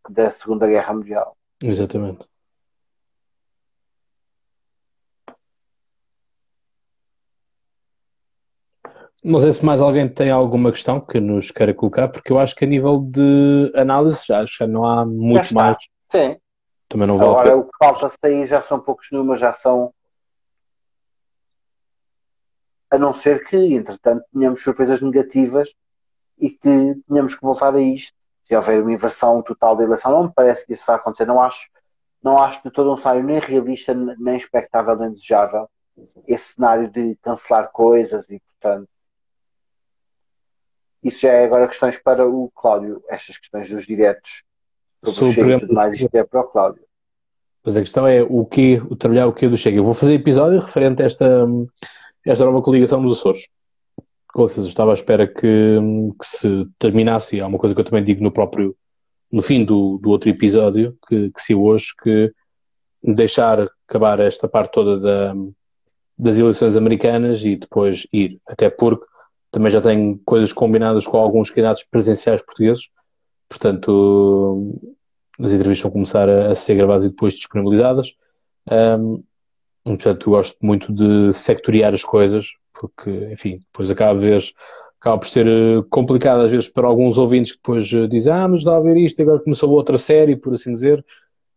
da 0.08 0.30
Segunda 0.30 0.66
Guerra 0.66 0.94
Mundial. 0.94 1.36
Exatamente. 1.62 2.29
Não 9.22 9.38
sei 9.38 9.52
se 9.52 9.64
mais 9.64 9.80
alguém 9.80 10.08
tem 10.08 10.30
alguma 10.30 10.72
questão 10.72 11.00
que 11.00 11.20
nos 11.20 11.50
queira 11.50 11.74
colocar, 11.74 12.08
porque 12.08 12.32
eu 12.32 12.38
acho 12.38 12.54
que 12.54 12.64
a 12.64 12.68
nível 12.68 12.98
de 12.98 13.70
análise 13.76 14.22
já, 14.26 14.44
já 14.46 14.66
não 14.66 14.84
há 14.84 15.04
muito 15.04 15.54
mais. 15.54 15.76
Sim, 16.10 16.36
também 16.88 17.06
não 17.06 17.16
vale 17.16 17.30
Agora, 17.30 17.56
o 17.56 17.64
que 17.64 17.70
falta 17.78 18.10
sair 18.20 18.46
já 18.46 18.60
são 18.60 18.80
poucos 18.80 19.08
números, 19.12 19.40
já 19.40 19.52
são. 19.52 19.94
A 22.90 22.98
não 22.98 23.14
ser 23.14 23.46
que, 23.46 23.56
entretanto, 23.56 24.24
tenhamos 24.32 24.62
surpresas 24.62 25.00
negativas 25.00 25.72
e 26.36 26.50
que 26.50 26.96
tenhamos 27.06 27.34
que 27.36 27.42
voltar 27.42 27.74
a 27.74 27.80
isto. 27.80 28.12
Se 28.44 28.56
houver 28.56 28.82
uma 28.82 28.92
inversão 28.92 29.40
total 29.42 29.76
da 29.76 29.84
eleição, 29.84 30.10
não 30.10 30.24
me 30.24 30.32
parece 30.34 30.66
que 30.66 30.72
isso 30.72 30.84
vai 30.84 30.96
acontecer. 30.96 31.26
Não 31.26 31.40
acho, 31.40 31.70
não 32.20 32.38
acho 32.38 32.60
de 32.64 32.70
todo 32.72 32.92
um 32.92 32.96
cenário 32.96 33.22
nem 33.22 33.38
realista, 33.38 33.94
nem 33.94 34.36
expectável, 34.36 34.96
nem 34.96 35.12
desejável. 35.12 35.70
Esse 36.26 36.54
cenário 36.54 36.90
de 36.90 37.16
cancelar 37.22 37.70
coisas 37.70 38.28
e, 38.28 38.40
portanto, 38.40 38.88
isso 41.02 41.20
já 41.22 41.32
é 41.32 41.44
agora 41.44 41.68
questões 41.68 41.98
para 41.98 42.26
o 42.26 42.50
Cláudio, 42.54 43.02
estas 43.08 43.38
questões 43.38 43.70
dos 43.70 43.86
diretos 43.86 44.42
sobre 45.04 45.30
o 45.30 45.32
Chega 45.32 45.56
e 45.56 45.60
tudo 45.60 45.74
mais, 45.74 45.94
isto 45.98 46.14
é 46.14 46.24
para 46.24 46.40
o 46.40 46.44
Cláudio. 46.44 46.82
Pois 47.62 47.76
a 47.76 47.80
questão 47.80 48.06
é 48.06 48.22
o 48.22 48.44
que, 48.44 48.80
o 48.90 48.96
trabalhar 48.96 49.26
o 49.26 49.32
que 49.32 49.48
do 49.48 49.56
Chega. 49.56 49.78
Eu 49.78 49.84
vou 49.84 49.94
fazer 49.94 50.14
episódio 50.14 50.58
referente 50.58 51.02
a 51.02 51.06
esta, 51.06 51.46
esta 52.24 52.44
nova 52.44 52.62
coligação 52.62 53.02
dos 53.02 53.18
Açores. 53.18 53.48
Com 54.32 54.46
certeza, 54.46 54.68
estava 54.68 54.92
à 54.92 54.94
espera 54.94 55.26
que, 55.26 55.78
que 56.18 56.26
se 56.26 56.66
terminasse, 56.78 57.40
há 57.40 57.46
uma 57.46 57.58
coisa 57.58 57.74
que 57.74 57.80
eu 57.80 57.84
também 57.84 58.04
digo 58.04 58.22
no 58.22 58.30
próprio, 58.30 58.76
no 59.30 59.42
fim 59.42 59.64
do, 59.64 59.98
do 59.98 60.10
outro 60.10 60.30
episódio, 60.30 60.96
que, 61.08 61.30
que 61.30 61.42
se 61.42 61.54
hoje, 61.54 61.88
que 62.02 62.32
deixar 63.02 63.68
acabar 63.88 64.20
esta 64.20 64.48
parte 64.48 64.72
toda 64.72 65.00
da, 65.00 65.34
das 66.16 66.38
eleições 66.38 66.76
americanas 66.76 67.44
e 67.44 67.56
depois 67.56 68.06
ir. 68.12 68.40
Até 68.46 68.70
porque 68.70 69.04
também 69.50 69.70
já 69.70 69.80
tenho 69.80 70.20
coisas 70.24 70.52
combinadas 70.52 71.06
com 71.06 71.18
alguns 71.18 71.50
candidatos 71.50 71.84
presenciais 71.84 72.42
portugueses, 72.42 72.88
portanto 73.48 74.78
as 75.38 75.52
entrevistas 75.52 75.82
vão 75.82 75.92
começar 75.92 76.28
a, 76.28 76.50
a 76.50 76.54
ser 76.54 76.74
gravadas 76.74 77.04
e 77.04 77.08
depois 77.08 77.34
disponibilizadas. 77.34 78.14
Um, 78.70 79.22
portanto, 79.84 80.30
gosto 80.30 80.58
muito 80.64 80.92
de 80.92 81.32
sectoriar 81.32 81.94
as 81.94 82.04
coisas, 82.04 82.48
porque, 82.74 83.10
enfim, 83.32 83.58
depois 83.58 83.90
acaba, 83.90 84.18
vez, 84.18 84.52
acaba 85.00 85.18
por 85.18 85.28
ser 85.28 85.46
eh, 85.46 85.82
complicado 85.88 86.42
às 86.42 86.50
vezes 86.50 86.68
para 86.68 86.86
alguns 86.86 87.16
ouvintes 87.18 87.52
que 87.52 87.58
depois 87.58 87.90
eh, 87.92 88.06
dizem 88.06 88.32
ah, 88.32 88.46
mas 88.46 88.62
dá 88.62 88.76
a 88.76 88.80
ver 88.80 88.96
isto, 88.98 89.20
agora 89.22 89.40
começou 89.40 89.70
outra 89.70 89.98
série, 89.98 90.36
por 90.36 90.52
assim 90.52 90.72
dizer. 90.72 91.04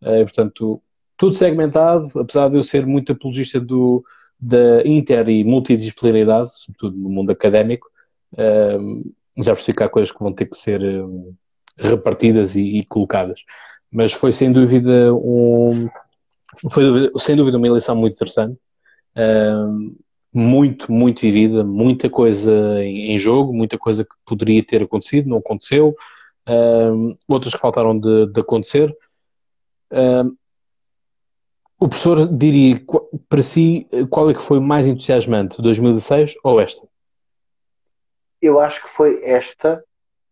Uh, 0.01 0.23
portanto, 0.23 0.81
tudo 1.17 1.33
segmentado, 1.33 2.09
apesar 2.19 2.49
de 2.49 2.57
eu 2.57 2.63
ser 2.63 2.85
muito 2.85 3.11
apologista 3.11 3.59
do, 3.59 4.03
da 4.43 4.85
inter 4.85 5.29
e 5.29 5.43
multidisciplinaridade, 5.43 6.51
sobretudo 6.53 6.97
no 6.97 7.09
mundo 7.09 7.31
académico, 7.31 7.87
uh, 8.33 9.13
já 9.41 9.53
percebi 9.53 9.77
que 9.77 9.83
há 9.83 9.89
coisas 9.89 10.11
que 10.11 10.21
vão 10.21 10.33
ter 10.33 10.47
que 10.47 10.57
ser 10.57 10.81
uh, 10.83 11.35
repartidas 11.77 12.55
e, 12.55 12.79
e, 12.79 12.83
colocadas. 12.83 13.41
Mas 13.89 14.11
foi 14.11 14.33
sem 14.33 14.51
dúvida 14.51 15.13
um, 15.15 15.87
foi 16.69 16.83
sem 17.17 17.37
dúvida 17.37 17.57
uma 17.57 17.67
eleição 17.67 17.95
muito 17.95 18.15
interessante, 18.15 18.59
uh, 19.15 19.95
muito, 20.33 20.91
muito 20.91 21.21
vivida, 21.21 21.63
muita 21.63 22.09
coisa 22.09 22.51
em, 22.83 23.13
em, 23.13 23.17
jogo, 23.17 23.53
muita 23.53 23.77
coisa 23.77 24.03
que 24.03 24.15
poderia 24.25 24.63
ter 24.65 24.81
acontecido, 24.81 25.29
não 25.29 25.37
aconteceu, 25.37 25.95
outras 27.29 27.53
que 27.53 27.59
faltaram 27.61 27.97
de, 27.97 28.25
de 28.25 28.41
acontecer. 28.41 28.91
O 31.83 31.89
professor 31.89 32.25
diria, 32.29 32.81
para 33.27 33.43
si, 33.43 33.85
qual 34.09 34.29
é 34.29 34.33
que 34.33 34.39
foi 34.39 34.57
mais 34.57 34.87
entusiasmante, 34.87 35.61
2016 35.61 36.35
ou 36.41 36.61
esta? 36.61 36.87
Eu 38.41 38.57
acho 38.61 38.83
que 38.83 38.89
foi 38.89 39.21
esta. 39.21 39.83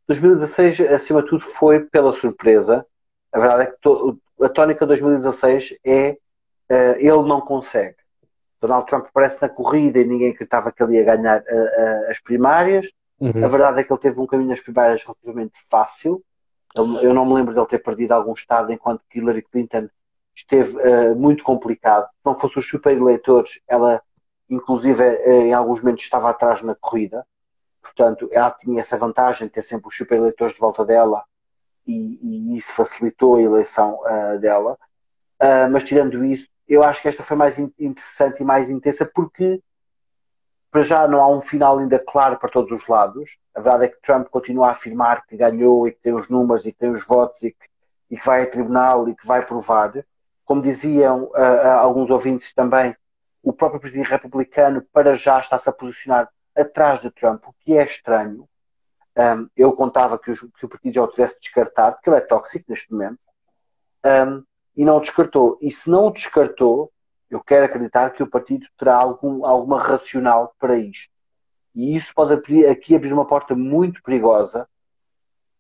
2016, 0.08 0.80
acima 0.80 1.22
de 1.22 1.28
tudo, 1.28 1.44
foi 1.44 1.82
pela 1.82 2.14
surpresa. 2.14 2.86
A 3.34 3.38
verdade 3.38 3.64
é 3.64 3.66
que 3.66 4.46
a 4.46 4.48
tónica 4.48 4.86
de 4.86 4.92
2016 4.92 5.76
é 5.84 6.12
uh, 6.72 6.96
ele 6.98 7.28
não 7.28 7.42
consegue. 7.42 7.98
Donald 8.62 8.86
Trump 8.88 9.08
aparece 9.08 9.42
na 9.42 9.50
corrida 9.50 10.00
e 10.00 10.06
ninguém 10.06 10.30
acreditava 10.30 10.72
que 10.72 10.82
ele 10.82 10.96
ia 10.96 11.04
ganhar 11.04 11.42
uh, 11.42 11.44
uh, 11.44 12.12
as 12.12 12.22
primárias. 12.22 12.90
Uhum. 13.20 13.44
A 13.44 13.48
verdade 13.50 13.82
é 13.82 13.84
que 13.84 13.92
ele 13.92 14.00
teve 14.00 14.22
um 14.22 14.26
caminho 14.26 14.52
nas 14.52 14.62
primárias 14.62 15.04
relativamente 15.04 15.60
fácil. 15.70 16.24
Eu 16.74 17.14
não 17.14 17.26
me 17.26 17.34
lembro 17.34 17.54
de 17.54 17.60
ele 17.60 17.68
ter 17.68 17.80
perdido 17.80 18.14
algum 18.14 18.32
estado 18.32 18.72
enquanto 18.72 19.04
Hillary 19.14 19.42
Clinton 19.42 19.90
esteve 20.42 20.78
uh, 20.78 21.16
muito 21.16 21.44
complicado. 21.44 22.06
Se 22.06 22.26
não 22.26 22.36
fosse 22.36 22.60
os 22.60 22.68
super 22.68 22.96
eleitores, 22.96 23.60
ela, 23.68 24.02
inclusive, 24.50 25.04
uh, 25.04 25.30
em 25.30 25.54
alguns 25.54 25.82
momentos 25.82 26.04
estava 26.04 26.30
atrás 26.30 26.62
na 26.62 26.76
corrida. 26.76 27.26
Portanto, 27.82 28.30
ela 28.32 28.52
tinha 28.52 28.82
essa 28.82 28.98
vantagem 28.98 29.48
de 29.48 29.54
ter 29.54 29.62
sempre 29.62 29.88
os 29.88 29.96
super 29.96 30.18
eleitores 30.18 30.54
de 30.54 30.60
volta 30.60 30.86
dela 30.86 31.24
e, 31.86 32.20
e 32.22 32.58
isso 32.58 32.72
facilitou 32.74 33.36
a 33.36 33.42
eleição 33.42 34.00
uh, 34.02 34.40
dela. 34.40 34.78
mas, 35.72 35.84
tirando 35.84 36.24
isso, 36.24 36.48
eu 36.68 36.84
acho 36.84 37.02
que 37.02 37.08
esta 37.08 37.24
foi 37.24 37.36
mais 37.36 37.58
interessante 37.58 38.42
e 38.42 38.46
mais 38.46 38.70
intensa 38.70 39.04
porque, 39.04 39.60
para 40.70 40.84
já, 40.84 41.08
não 41.08 41.20
há 41.20 41.28
um 41.28 41.42
final 41.42 41.80
ainda 41.80 41.98
claro 41.98 42.38
para 42.38 42.52
todos 42.52 42.72
os 42.72 42.88
lados. 42.88 43.38
A 43.56 43.60
verdade 43.60 43.86
é 43.86 43.88
que 43.88 44.02
Trump 44.02 44.28
continua 44.30 44.68
a 44.68 44.72
afirmar 44.72 45.26
que 45.26 45.36
ganhou 45.36 45.88
e 45.88 45.92
que 45.92 46.00
tem 46.02 46.14
os 46.14 46.30
números 46.30 46.66
e 46.66 46.72
que 46.72 46.78
tem 46.78 46.92
os 46.92 47.04
votos 47.04 47.42
e 47.42 47.52
que, 47.52 47.66
e 48.12 48.18
que 48.18 48.26
vai 48.26 48.44
a 48.44 48.48
tribunal 48.50 49.10
e 49.10 49.16
que 49.16 49.26
vai 49.26 49.44
provar 49.44 49.92
como 50.52 50.62
diziam 50.62 51.32
uh, 51.34 51.80
alguns 51.80 52.10
ouvintes 52.10 52.54
também, 52.54 52.94
o 53.42 53.54
próprio 53.54 53.80
Partido 53.80 54.04
Republicano 54.04 54.82
para 54.92 55.16
já 55.16 55.40
está-se 55.40 55.70
a 55.70 55.72
posicionar 55.72 56.28
atrás 56.54 57.00
de 57.00 57.10
Trump, 57.10 57.48
o 57.48 57.56
que 57.62 57.78
é 57.78 57.86
estranho. 57.86 58.50
Um, 59.18 59.48
eu 59.56 59.72
contava 59.72 60.20
que, 60.20 60.30
os, 60.30 60.42
que, 60.42 60.66
o 60.66 60.68
partido 60.68 60.94
já 60.94 61.04
o 61.04 61.08
tivesse 61.08 61.40
descartado, 61.40 61.96
porque 61.96 62.10
ele 62.10 62.18
é 62.18 62.20
tóxico 62.20 62.66
neste 62.68 62.92
momento, 62.92 63.18
um, 64.06 64.44
e 64.76 64.84
não 64.84 64.98
o 64.98 65.00
descartou. 65.00 65.58
E 65.62 65.72
se 65.72 65.90
não 65.90 66.08
o 66.08 66.12
descartou, 66.12 66.92
eu 67.30 67.42
quero 67.42 67.64
acreditar 67.64 68.10
que 68.10 68.22
o 68.22 68.28
partido 68.28 68.68
terá 68.78 68.98
algum, 68.98 69.46
alguma 69.46 69.82
racional 69.82 70.54
para 70.60 70.76
isto. 70.76 71.14
E 71.74 71.96
isso 71.96 72.14
pode 72.14 72.34
abrir, 72.34 72.68
aqui 72.68 72.94
abrir 72.94 73.14
uma 73.14 73.26
porta 73.26 73.56
muito 73.56 74.04
perigosa, 74.04 74.68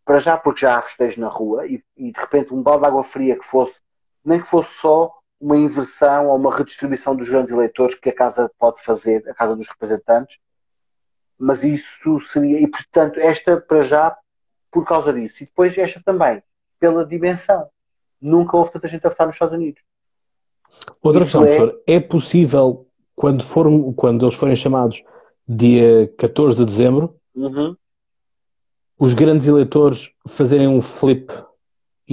para 0.04 0.20
já 0.20 0.36
porque 0.36 0.60
já 0.60 0.78
há 0.78 0.82
festejos 0.82 1.16
na 1.16 1.30
rua, 1.30 1.66
e, 1.66 1.82
e 1.96 2.12
de 2.12 2.20
repente 2.20 2.54
um 2.54 2.62
balde 2.62 2.82
de 2.82 2.88
água 2.90 3.06
fria 3.06 3.40
que 3.40 3.46
fosse 3.46 3.82
nem 4.24 4.42
que 4.42 4.48
fosse 4.48 4.74
só 4.76 5.12
uma 5.40 5.58
inversão 5.58 6.28
ou 6.28 6.36
uma 6.36 6.56
redistribuição 6.56 7.16
dos 7.16 7.28
grandes 7.28 7.52
eleitores 7.52 7.96
que 7.96 8.10
a 8.10 8.16
Casa 8.16 8.52
pode 8.60 8.82
fazer, 8.82 9.28
a 9.28 9.34
Casa 9.34 9.56
dos 9.56 9.68
Representantes, 9.68 10.38
mas 11.38 11.64
isso 11.64 12.20
seria, 12.22 12.60
e 12.60 12.68
portanto, 12.68 13.20
esta 13.20 13.60
para 13.60 13.82
já, 13.82 14.16
por 14.72 14.86
causa 14.86 15.12
disso, 15.12 15.42
e 15.42 15.48
depois 15.48 15.76
esta 15.78 16.00
também, 16.06 16.44
pela 16.80 17.04
dimensão. 17.04 17.68
Nunca 18.22 18.56
houve 18.56 18.72
tanta 18.72 18.88
gente 18.88 19.06
a 19.06 19.10
votar 19.10 19.26
nos 19.26 19.36
Estados 19.36 19.56
Unidos. 19.56 19.82
Outra 21.02 21.24
questão, 21.24 21.44
é... 21.44 21.46
professor, 21.46 21.82
é 21.88 22.00
possível, 22.00 22.88
quando, 23.16 23.44
for, 23.44 23.68
quando 23.96 24.24
eles 24.24 24.36
forem 24.36 24.56
chamados 24.56 25.04
dia 25.48 26.08
14 26.20 26.58
de 26.58 26.66
dezembro, 26.66 27.16
uhum. 27.34 27.76
os 29.00 29.16
grandes 29.16 29.48
eleitores 29.48 30.12
fazerem 30.28 30.68
um 30.68 30.80
flip 30.80 31.34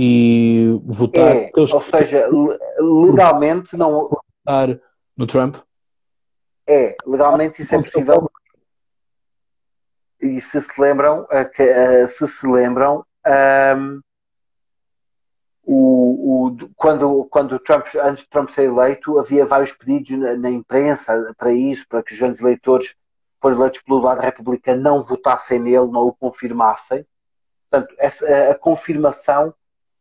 e 0.01 0.81
votar. 0.85 1.35
É, 1.35 1.51
ou 1.57 1.83
seja, 1.83 2.29
legalmente 2.79 3.77
não. 3.77 4.09
Votar 4.09 4.81
no 5.17 5.27
Trump? 5.27 5.57
É, 6.69 6.95
legalmente 7.05 7.61
isso 7.61 7.75
é 7.75 7.83
possível. 7.83 8.31
E 10.21 10.41
se 10.41 10.61
se 10.61 10.81
lembram, 10.81 11.27
se 12.17 12.29
se 12.29 12.47
lembram, 12.47 13.05
um, 13.77 14.01
o, 15.65 16.47
o, 16.47 16.71
quando, 16.77 17.25
quando 17.25 17.59
Trump, 17.59 17.87
antes 18.01 18.23
de 18.23 18.31
Trump 18.31 18.51
ser 18.51 18.67
eleito, 18.67 19.19
havia 19.19 19.47
vários 19.47 19.73
pedidos 19.73 20.17
na, 20.17 20.37
na 20.37 20.51
imprensa 20.51 21.35
para 21.37 21.53
isso, 21.53 21.85
para 21.89 22.05
que 22.05 22.13
os 22.13 22.19
grandes 22.21 22.41
eleitores 22.41 22.95
foram 23.41 23.57
eleitos 23.57 23.83
pelo 23.83 24.01
lado 24.01 24.21
republicano 24.21 24.81
não 24.81 25.03
votassem 25.03 25.59
nele, 25.59 25.89
não 25.89 26.07
o 26.07 26.15
confirmassem. 26.15 27.05
Portanto, 27.69 27.95
essa, 27.99 28.51
a 28.51 28.55
confirmação 28.55 29.53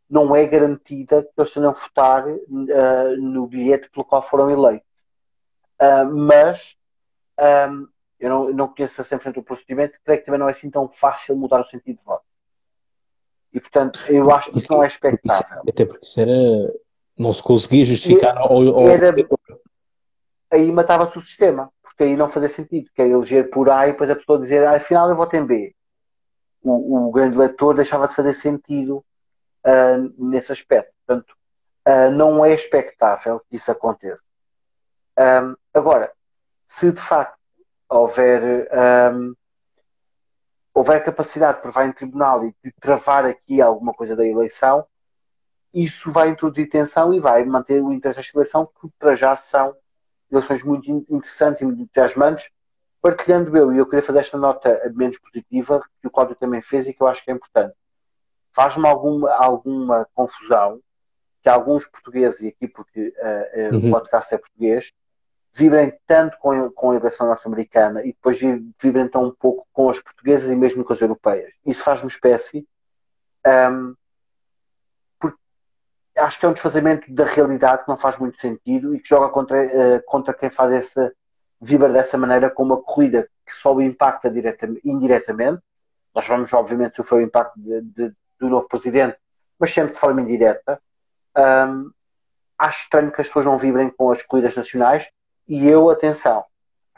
não 0.08 0.34
é 0.34 0.46
garantida 0.46 1.22
que 1.22 1.30
eles 1.36 1.52
tenham 1.52 1.72
votar 1.72 2.26
uh, 2.26 3.16
no 3.18 3.46
bilhete 3.46 3.90
pelo 3.90 4.04
qual 4.04 4.22
foram 4.22 4.50
eleitos. 4.50 4.88
Uh, 5.80 6.10
mas 6.12 6.76
um, 7.38 7.88
eu 8.18 8.28
não, 8.30 8.50
não 8.50 8.68
conheço 8.68 9.00
a 9.00 9.04
100% 9.04 9.36
o 9.36 9.42
procedimento, 9.42 9.98
creio 10.04 10.20
que 10.20 10.26
também 10.26 10.40
não 10.40 10.48
é 10.48 10.52
assim 10.52 10.70
tão 10.70 10.88
fácil 10.88 11.36
mudar 11.36 11.60
o 11.60 11.64
sentido 11.64 11.98
de 11.98 12.04
voto. 12.04 12.24
E 13.52 13.60
portanto, 13.60 14.00
eu 14.08 14.30
acho 14.30 14.50
que 14.50 14.58
isso 14.58 14.72
não 14.72 14.82
é 14.82 14.86
expectável. 14.86 15.62
Até 15.68 15.86
porque 15.86 16.04
isso 16.04 16.20
era. 16.20 16.32
não 17.16 17.32
se 17.32 17.42
conseguia 17.42 17.84
justificar. 17.84 18.36
E, 18.36 18.48
ou, 18.48 18.88
era, 18.88 19.14
aí 20.50 20.70
matava-se 20.72 21.16
o 21.18 21.22
sistema, 21.22 21.70
porque 21.82 22.02
aí 22.04 22.16
não 22.16 22.28
fazia 22.28 22.48
sentido, 22.48 22.90
que 22.94 23.00
é 23.00 23.08
eleger 23.08 23.50
por 23.50 23.70
A 23.70 23.86
e 23.88 23.92
depois 23.92 24.10
a 24.10 24.16
pessoa 24.16 24.38
dizer, 24.38 24.66
ah, 24.66 24.76
afinal 24.76 25.08
eu 25.08 25.16
voto 25.16 25.34
em 25.36 25.44
B. 25.44 25.74
O, 26.62 27.08
o 27.08 27.10
grande 27.12 27.38
leitor 27.38 27.74
deixava 27.74 28.08
de 28.08 28.14
fazer 28.14 28.34
sentido 28.34 29.04
uh, 29.68 30.14
nesse 30.18 30.52
aspecto. 30.52 30.92
Portanto, 31.06 31.34
uh, 31.86 32.10
não 32.10 32.44
é 32.44 32.54
expectável 32.54 33.40
que 33.48 33.56
isso 33.56 33.70
aconteça. 33.70 34.24
Um, 35.18 35.56
agora, 35.74 36.12
se 36.66 36.92
de 36.92 37.00
facto 37.00 37.38
houver, 37.88 38.68
um, 39.12 39.34
houver 40.72 41.04
capacidade 41.04 41.56
de 41.56 41.62
provar 41.62 41.86
em 41.86 41.92
tribunal 41.92 42.44
e 42.44 42.54
de 42.64 42.72
travar 42.80 43.24
aqui 43.24 43.60
alguma 43.60 43.92
coisa 43.92 44.14
da 44.14 44.26
eleição, 44.26 44.86
isso 45.74 46.10
vai 46.10 46.28
introduzir 46.28 46.68
tensão 46.68 47.12
e 47.12 47.20
vai 47.20 47.44
manter 47.44 47.82
o 47.82 47.92
interesse 47.92 48.18
desta 48.18 48.38
eleição, 48.38 48.66
que 48.66 48.88
para 48.98 49.14
já 49.14 49.36
são 49.36 49.76
eleições 50.30 50.62
muito 50.62 50.90
interessantes 51.10 51.62
e 51.62 51.64
muito 51.64 51.82
entusiasmantes, 51.82 52.50
partilhando 53.00 53.56
eu, 53.56 53.72
e 53.72 53.78
eu 53.78 53.86
queria 53.86 54.02
fazer 54.02 54.20
esta 54.20 54.38
nota 54.38 54.80
menos 54.94 55.18
positiva, 55.18 55.80
que 56.00 56.06
o 56.06 56.10
Cláudio 56.10 56.36
também 56.36 56.62
fez 56.62 56.88
e 56.88 56.94
que 56.94 57.02
eu 57.02 57.06
acho 57.06 57.24
que 57.24 57.30
é 57.30 57.34
importante 57.34 57.74
faz-me 58.58 58.88
alguma, 58.88 59.30
alguma 59.34 60.08
confusão 60.12 60.80
que 61.40 61.48
alguns 61.48 61.86
portugueses, 61.86 62.40
e 62.40 62.48
aqui 62.48 62.66
porque 62.66 63.14
uh, 63.16 63.72
uh, 63.72 63.76
uhum. 63.76 63.86
o 63.86 63.90
podcast 63.92 64.34
é 64.34 64.36
português, 64.38 64.92
vibrem 65.52 65.96
tanto 66.04 66.36
com, 66.38 66.68
com 66.72 66.90
a 66.90 66.96
eleição 66.96 67.28
norte-americana 67.28 68.02
e 68.02 68.08
depois 68.08 68.40
vibrem 68.82 69.06
tão 69.06 69.26
um 69.26 69.30
pouco 69.30 69.64
com 69.72 69.88
as 69.88 70.00
portuguesas 70.00 70.50
e 70.50 70.56
mesmo 70.56 70.82
com 70.82 70.92
as 70.92 71.00
europeias. 71.00 71.52
Isso 71.64 71.84
faz 71.84 72.02
uma 72.02 72.08
espécie. 72.08 72.66
Um, 73.46 73.94
porque 75.20 75.38
acho 76.16 76.40
que 76.40 76.44
é 76.44 76.48
um 76.48 76.52
desfazamento 76.52 77.14
da 77.14 77.26
realidade 77.26 77.84
que 77.84 77.88
não 77.88 77.96
faz 77.96 78.18
muito 78.18 78.40
sentido 78.40 78.92
e 78.92 78.98
que 78.98 79.08
joga 79.08 79.28
contra, 79.28 79.66
uh, 79.66 80.02
contra 80.04 80.34
quem 80.34 80.50
faz 80.50 80.72
essa 80.72 81.12
vibra 81.60 81.92
dessa 81.92 82.18
maneira 82.18 82.50
com 82.50 82.64
uma 82.64 82.82
corrida 82.82 83.30
que 83.46 83.54
só 83.54 83.72
o 83.72 83.80
impacta 83.80 84.28
diretamente, 84.28 84.80
indiretamente. 84.84 85.62
Nós 86.12 86.26
vamos, 86.26 86.52
obviamente, 86.52 86.96
sofrer 86.96 87.18
o 87.18 87.22
impacto 87.22 87.54
de, 87.60 87.82
de, 87.82 88.16
do 88.38 88.48
novo 88.48 88.68
presidente, 88.68 89.16
mas 89.58 89.72
sempre 89.72 89.94
de 89.94 89.98
forma 89.98 90.20
indireta. 90.20 90.80
Um, 91.36 91.90
acho 92.58 92.82
estranho 92.82 93.12
que 93.12 93.20
as 93.20 93.26
pessoas 93.26 93.44
não 93.44 93.58
vibrem 93.58 93.90
com 93.90 94.10
as 94.10 94.22
corridas 94.22 94.56
nacionais 94.56 95.10
e 95.46 95.66
eu, 95.66 95.88
atenção, 95.90 96.44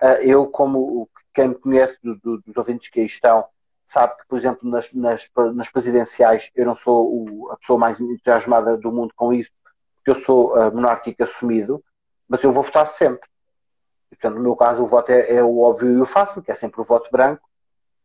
uh, 0.01 0.23
eu, 0.23 0.47
como 0.47 1.09
quem 1.35 1.49
me 1.49 1.55
conhece 1.55 1.99
do, 2.03 2.17
do, 2.17 2.39
dos 2.39 2.57
ouvintes 2.57 2.91
que 2.91 3.01
aí 3.01 3.07
estão, 3.07 3.45
sabe 3.87 4.17
que, 4.17 4.27
por 4.29 4.39
exemplo, 4.39 4.69
nas, 4.69 4.93
nas, 4.93 5.29
nas 5.55 5.69
presidenciais 5.69 6.51
eu 6.55 6.65
não 6.65 6.77
sou 6.77 7.12
o, 7.12 7.51
a 7.51 7.57
pessoa 7.57 7.79
mais 7.79 8.01
entusiasmada 8.01 8.77
do 8.77 8.93
mundo 8.93 9.12
com 9.15 9.33
isso, 9.33 9.51
porque 9.97 10.11
eu 10.11 10.15
sou 10.15 10.57
uh, 10.57 10.73
monárquico 10.75 11.23
assumido, 11.23 11.83
mas 12.29 12.43
eu 12.43 12.53
vou 12.53 12.62
votar 12.62 12.87
sempre. 12.89 13.29
E, 14.11 14.17
portanto, 14.17 14.37
no 14.37 14.43
meu 14.43 14.57
caso, 14.57 14.83
o 14.83 14.87
voto 14.87 15.11
é, 15.11 15.35
é, 15.35 15.43
o 15.43 15.61
óbvio 15.61 15.91
e 15.91 16.01
o 16.01 16.07
fácil, 16.07 16.43
que 16.43 16.51
é 16.51 16.55
sempre 16.55 16.81
o 16.81 16.85
voto 16.85 17.11
branco, 17.11 17.43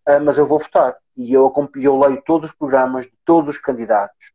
uh, 0.08 0.20
mas 0.24 0.38
eu 0.38 0.46
vou 0.46 0.60
votar. 0.60 0.96
E 1.16 1.34
eu, 1.34 1.52
eu 1.76 2.00
leio 2.00 2.22
todos 2.22 2.50
os 2.50 2.56
programas 2.56 3.06
de 3.06 3.14
todos 3.24 3.56
os 3.56 3.58
candidatos 3.58 4.34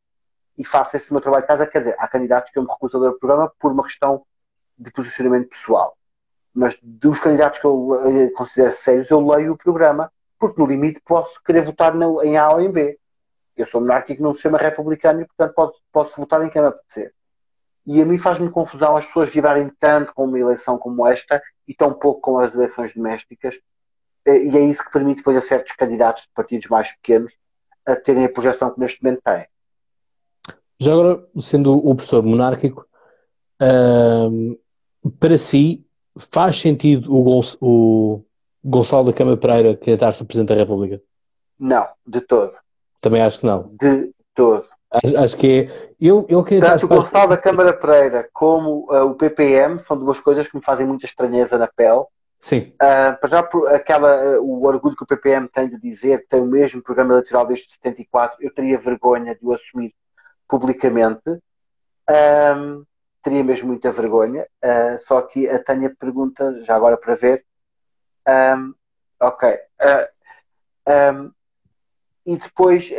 e 0.56 0.64
faço 0.64 0.96
esse 0.96 1.12
meu 1.12 1.20
trabalho 1.20 1.42
de 1.42 1.48
casa. 1.48 1.66
Quer 1.66 1.78
dizer, 1.80 1.96
há 1.98 2.08
candidatos 2.08 2.52
que 2.52 2.58
eu 2.58 2.62
me 2.62 2.70
recuso 2.70 2.96
a 2.96 3.00
ler 3.00 3.08
o 3.10 3.18
programa 3.18 3.52
por 3.58 3.72
uma 3.72 3.84
questão 3.84 4.24
de 4.78 4.90
posicionamento 4.90 5.48
pessoal. 5.48 5.96
Mas 6.54 6.78
dos 6.82 7.20
candidatos 7.20 7.60
que 7.60 7.66
eu 7.66 7.94
eh, 8.06 8.30
considero 8.30 8.72
sérios, 8.72 9.10
eu 9.10 9.24
leio 9.24 9.52
o 9.52 9.56
programa, 9.56 10.10
porque 10.38 10.60
no 10.60 10.66
limite 10.66 11.00
posso 11.04 11.40
querer 11.44 11.62
votar 11.62 11.94
em 12.24 12.36
A 12.36 12.48
ou 12.50 12.60
em 12.60 12.70
B. 12.70 12.98
Eu 13.56 13.66
sou 13.66 13.80
monárquico 13.80 14.22
num 14.22 14.32
sistema 14.32 14.58
republicano 14.58 15.20
e, 15.20 15.26
portanto, 15.26 15.54
posso, 15.54 15.80
posso 15.92 16.20
votar 16.20 16.42
em 16.44 16.50
quem 16.50 16.62
me 16.62 16.68
apetecer. 16.68 17.12
E 17.86 18.00
a 18.00 18.04
mim 18.04 18.18
faz-me 18.18 18.50
confusão 18.50 18.96
as 18.96 19.06
pessoas 19.06 19.30
vibrarem 19.30 19.70
tanto 19.78 20.14
com 20.14 20.24
uma 20.24 20.38
eleição 20.38 20.78
como 20.78 21.06
esta 21.06 21.42
e 21.66 21.74
tão 21.74 21.92
pouco 21.92 22.20
com 22.20 22.38
as 22.38 22.54
eleições 22.54 22.94
domésticas. 22.94 23.58
Eh, 24.30 24.44
e 24.44 24.56
é 24.56 24.60
isso 24.60 24.84
que 24.84 24.92
permite 24.92 25.18
depois 25.18 25.36
a 25.36 25.40
certos 25.40 25.74
candidatos 25.74 26.24
de 26.24 26.30
partidos 26.34 26.68
mais 26.68 26.92
pequenos 26.92 27.36
a 27.86 27.96
terem 27.96 28.24
a 28.24 28.28
projeção 28.28 28.70
que 28.70 28.80
neste 28.80 29.02
momento 29.02 29.22
têm. 29.24 29.46
Já 30.78 30.92
agora, 30.92 31.26
sendo 31.38 31.76
o 31.76 31.94
professor 31.94 32.22
monárquico, 32.22 32.86
para 35.18 35.36
si 35.36 35.84
faz 36.16 36.58
sentido 36.58 37.14
o, 37.14 37.22
Gon 37.22 37.40
o 37.60 38.24
Gonçalo 38.64 39.06
da 39.06 39.12
Câmara 39.12 39.36
Pereira 39.36 39.76
candidatar-se 39.76 40.22
a 40.22 40.26
Presidente 40.26 40.48
da 40.48 40.54
República? 40.54 41.00
Não, 41.58 41.86
de 42.06 42.20
todo. 42.20 42.52
Também 43.00 43.22
acho 43.22 43.40
que 43.40 43.46
não. 43.46 43.70
De 43.78 44.12
todo. 44.34 44.64
Acho, 44.90 45.18
acho 45.18 45.36
que 45.36 45.68
é. 45.68 45.90
Eu, 46.00 46.26
eu 46.28 46.42
Tanto 46.42 46.86
o 46.86 46.88
Gonçalo 46.88 47.28
da 47.28 47.36
Câmara 47.36 47.72
Pereira 47.72 48.28
como 48.32 48.90
uh, 48.90 49.04
o 49.04 49.14
PPM 49.14 49.78
são 49.78 49.98
duas 49.98 50.18
coisas 50.18 50.48
que 50.48 50.56
me 50.56 50.64
fazem 50.64 50.86
muita 50.86 51.04
estranheza 51.04 51.58
na 51.58 51.66
pele. 51.66 52.04
Sim. 52.40 52.72
Uh, 52.82 53.20
para 53.20 53.28
já, 53.28 53.40
aquela, 53.74 54.38
uh, 54.38 54.42
o 54.42 54.64
orgulho 54.64 54.96
que 54.96 55.04
o 55.04 55.06
PPM 55.06 55.46
tem 55.46 55.68
de 55.68 55.78
dizer 55.78 56.22
que 56.22 56.28
tem 56.28 56.40
o 56.40 56.46
mesmo 56.46 56.82
programa 56.82 57.12
eleitoral 57.12 57.46
desde 57.46 57.70
74, 57.70 58.38
eu 58.40 58.52
teria 58.52 58.78
vergonha 58.78 59.34
de 59.34 59.46
o 59.46 59.52
assumir 59.52 59.94
publicamente. 60.48 61.22
Um, 62.08 62.82
teria 63.22 63.44
mesmo 63.44 63.68
muita 63.68 63.92
vergonha. 63.92 64.46
Uh, 64.64 64.98
só 65.06 65.20
que 65.20 65.46
a 65.46 65.62
Tânia 65.62 65.94
pergunta, 66.00 66.62
já 66.62 66.74
agora 66.74 66.96
para 66.96 67.14
ver. 67.14 67.44
Um, 68.26 68.74
ok. 69.20 69.50
Uh, 69.50 71.14
um, 71.14 71.32
e 72.24 72.36
depois 72.36 72.90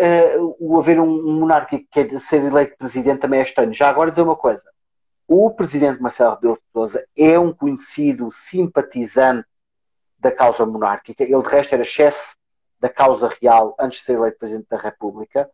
o 0.59 0.79
haver 0.79 0.99
um, 0.99 1.39
monarca 1.39 1.77
que 1.77 1.87
quer 1.91 2.19
ser 2.19 2.43
eleito 2.43 2.77
presidente 2.77 3.21
também 3.21 3.39
é 3.39 3.43
estranho. 3.43 3.73
Já 3.73 3.89
agora 3.89 4.11
dizer 4.11 4.23
uma 4.23 4.35
coisa. 4.35 4.63
O 5.33 5.49
presidente 5.49 6.01
Marcelo 6.01 6.35
Rebelo 6.35 6.55
de 6.55 6.73
Sousa 6.73 7.05
é 7.17 7.39
um 7.39 7.53
conhecido 7.53 8.29
simpatizante 8.33 9.47
da 10.19 10.29
causa 10.29 10.65
monárquica. 10.65 11.23
Ele, 11.23 11.41
de 11.41 11.47
resto, 11.47 11.73
era 11.73 11.85
chefe 11.85 12.35
da 12.81 12.89
causa 12.89 13.29
real 13.41 13.73
antes 13.79 13.99
de 13.99 14.05
ser 14.07 14.17
eleito 14.17 14.37
presidente 14.37 14.67
da 14.69 14.75
República 14.75 15.49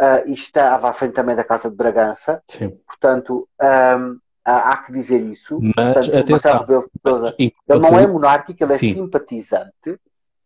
uh, 0.00 0.30
e 0.30 0.32
estava 0.32 0.88
à 0.88 0.92
frente 0.92 1.14
também 1.14 1.34
da 1.34 1.42
Casa 1.42 1.68
de 1.68 1.74
Bragança. 1.74 2.40
Sim. 2.46 2.78
Portanto, 2.86 3.48
um, 3.60 4.20
há 4.44 4.76
que 4.76 4.92
dizer 4.92 5.20
isso. 5.20 5.58
Mas, 5.76 6.06
Portanto, 6.06 6.16
atenção, 6.18 6.90
Sousa, 7.04 7.34
ele 7.36 7.52
não 7.68 7.98
é 7.98 8.06
monárquico, 8.06 8.62
ele 8.62 8.74
é 8.74 8.78
sim. 8.78 8.94
simpatizante. 8.94 9.98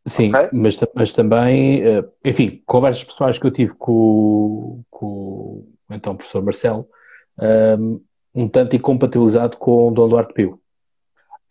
Sim, 0.07 0.35
okay? 0.35 0.49
mas, 0.55 0.79
mas 0.95 1.13
também, 1.13 1.87
eh, 1.87 2.05
enfim, 2.25 2.63
conversas 2.65 3.05
pessoais 3.05 3.39
que 3.39 3.47
eu 3.47 3.51
tive 3.51 3.75
com, 3.75 4.83
com 4.89 5.69
então, 5.91 6.15
o 6.15 6.17
professor 6.17 6.43
Marcelo, 6.43 6.89
um, 7.79 8.01
um 8.35 8.49
tanto 8.49 8.77
incompatibilizado 8.77 9.57
com 9.57 9.89
o 9.89 9.91
Dom 9.91 10.09
Duarte 10.09 10.33
Pio. 10.33 10.61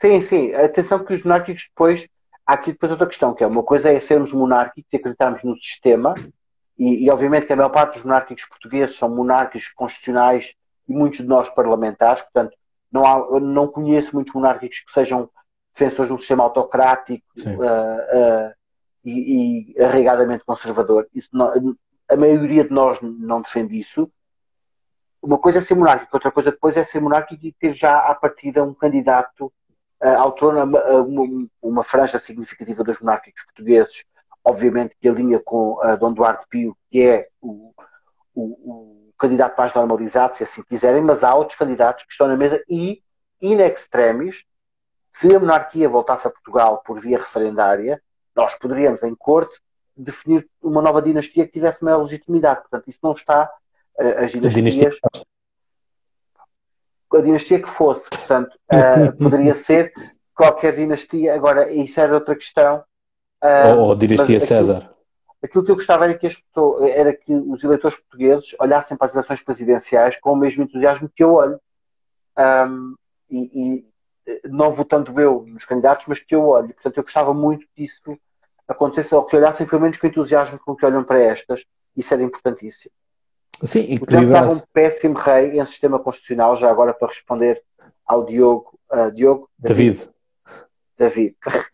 Sim, 0.02 0.22
sim. 0.22 0.54
Atenção 0.54 1.04
que 1.04 1.14
os 1.14 1.24
monárquicos 1.24 1.68
depois, 1.70 2.08
há 2.46 2.54
aqui 2.54 2.72
depois 2.72 2.92
outra 2.92 3.08
questão, 3.08 3.34
que 3.34 3.44
é 3.44 3.48
uma 3.48 3.64
coisa 3.64 3.90
é 3.90 4.00
sermos 4.00 4.32
monárquicos 4.32 4.92
e 4.94 4.98
acreditarmos 4.98 5.44
no 5.44 5.56
sistema, 5.56 6.16
e, 6.78 7.06
e, 7.06 7.10
obviamente 7.10 7.46
que 7.46 7.52
a 7.52 7.56
maior 7.58 7.70
parte 7.70 7.96
dos 7.96 8.06
monárquicos 8.06 8.46
portugueses 8.46 8.96
são 8.96 9.14
monárquicos 9.14 9.68
constitucionais 9.76 10.56
e 10.88 10.94
muitos 10.94 11.20
de 11.20 11.28
nós 11.28 11.50
parlamentares, 11.50 12.22
portanto, 12.22 12.56
não, 12.90 13.06
há, 13.06 13.40
não 13.42 13.68
conheço 13.68 14.16
muitos 14.16 14.34
monárquicos 14.34 14.80
que 14.80 14.92
sejam 14.92 15.30
defensores 15.74 16.08
de 16.08 16.14
um 16.14 16.18
sistema 16.18 16.44
autocrático 16.44 17.26
uh, 17.38 17.50
uh, 17.52 18.54
e, 19.04 19.74
e, 19.76 19.84
arraigadamente 19.84 20.46
conservador. 20.46 21.08
Não, 21.34 21.76
a 22.10 22.16
maioria 22.16 22.64
de 22.64 22.72
nós 22.72 23.00
não 23.02 23.42
defende 23.42 23.78
isso. 23.78 24.10
Uma 25.22 25.38
coisa 25.38 25.58
é 25.60 25.62
ser 25.62 25.76
monárquico, 25.76 26.16
outra 26.16 26.32
coisa 26.32 26.52
depois 26.52 26.78
é 26.78 26.84
ser 26.84 27.02
monárquico 27.02 27.46
e 27.46 27.52
ter 27.52 27.74
já 27.74 27.98
à 28.00 28.16
partida 28.16 28.64
um 28.64 28.74
candidato 28.74 29.52
uh, 30.02 30.08
autónomo, 30.20 30.78
uma, 30.78 31.48
uma 31.62 31.84
franja 31.84 32.18
significativa 32.20 32.84
dos 32.84 33.00
monárquicos 33.00 33.44
portugueses 33.44 34.06
obviamente 34.44 34.96
que 35.00 35.08
alinha 35.08 35.40
com 35.40 35.74
uh, 35.74 35.98
Dom 35.98 36.14
Duarte 36.14 36.46
Pio, 36.50 36.76
que 36.90 37.02
é 37.06 37.28
o, 37.42 37.74
o, 38.34 38.42
o, 38.44 39.14
candidato 39.18 39.58
mais 39.58 39.74
normalizado, 39.74 40.38
se 40.38 40.44
assim 40.44 40.64
quiserem, 40.64 41.02
mas 41.02 41.24
há 41.24 41.36
outros 41.36 41.58
candidatos 41.58 42.06
que 42.06 42.12
estão 42.12 42.28
na 42.28 42.38
mesa 42.38 42.64
e, 42.70 43.04
in 43.42 43.60
extremis, 43.60 44.46
se 45.12 45.36
a 45.36 45.40
monarquia 45.40 45.90
voltasse 45.90 46.28
a 46.28 46.32
Portugal 46.32 46.82
por 46.86 47.00
via 47.00 47.18
referendária, 47.18 48.02
nós 48.36 48.56
poderíamos, 48.56 49.04
em 49.04 49.14
corte, 49.14 49.60
definir 49.96 50.48
uma 50.62 50.82
nova 50.82 51.02
dinastia 51.02 51.46
que 51.46 51.52
tivesse 51.52 51.84
maior 51.84 52.02
legitimidade. 52.02 52.62
Portanto, 52.62 52.88
isso 52.88 53.00
não 53.04 53.12
está. 53.12 53.52
Uh, 54.00 54.24
as 54.24 54.32
dinastias. 54.32 54.46
A 54.46 54.56
dinastia... 54.56 54.92
a 57.14 57.22
dinastia 57.22 57.62
que 57.62 57.70
fosse, 57.70 58.10
portanto, 58.10 58.58
uh, 58.72 59.12
poderia 59.22 59.56
ser 59.56 59.94
qualquer 60.34 60.76
dinastia. 60.76 61.36
Agora, 61.36 61.72
isso 61.72 62.00
era 62.00 62.14
outra 62.14 62.36
questão 62.36 62.84
ou, 63.76 63.88
ou 63.88 63.96
dinastia 63.96 64.40
César. 64.40 64.94
Aquilo 65.42 65.64
que 65.64 65.72
eu 65.72 65.76
gostava 65.76 66.04
era 66.04 66.18
que, 66.18 66.28
as 66.28 66.36
pessoas, 66.36 66.90
era 66.90 67.14
que 67.14 67.34
os 67.34 67.64
eleitores 67.64 67.98
portugueses 67.98 68.54
olhassem 68.60 68.98
para 68.98 69.08
as 69.08 69.14
eleições 69.14 69.42
presidenciais 69.42 70.20
com 70.20 70.34
o 70.34 70.36
mesmo 70.36 70.64
entusiasmo 70.64 71.10
que 71.14 71.24
eu 71.24 71.34
olho. 71.34 71.60
Um, 72.38 72.96
e, 73.30 73.50
e, 73.54 73.90
não 74.46 74.72
votando 74.72 75.20
eu 75.20 75.46
nos 75.48 75.66
candidatos, 75.66 76.08
mas 76.08 76.20
que 76.20 76.36
eu 76.36 76.46
olho. 76.46 76.74
Portanto, 76.74 76.98
eu 76.98 77.04
gostava 77.04 77.34
muito 77.34 77.66
disso 77.76 78.18
acontecesse, 78.68 79.16
ou 79.16 79.26
que 79.26 79.36
olhassem 79.36 79.66
pelo 79.66 79.82
menos 79.82 79.98
com 79.98 80.06
entusiasmo 80.06 80.60
com 80.60 80.76
que 80.76 80.86
olham 80.86 81.04
para 81.04 81.20
estas. 81.20 81.66
Isso 81.98 82.14
era 82.14 82.22
importantíssimo. 82.22 82.94
Sim, 83.64 83.96
o 83.96 84.06
Trump 84.06 84.30
dava 84.30 84.54
um 84.54 84.62
péssimo 84.74 85.16
rei 85.16 85.60
em 85.60 85.66
sistema 85.66 86.00
constitucional, 86.00 86.56
já 86.56 86.70
agora 86.70 86.94
para 86.94 87.10
responder 87.10 87.62
ao 88.06 88.26
Diogo. 88.26 88.80
Uh, 88.92 89.12
Diogo 89.12 89.50
David. 89.60 89.98
David. 89.98 90.20
David. 90.98 91.36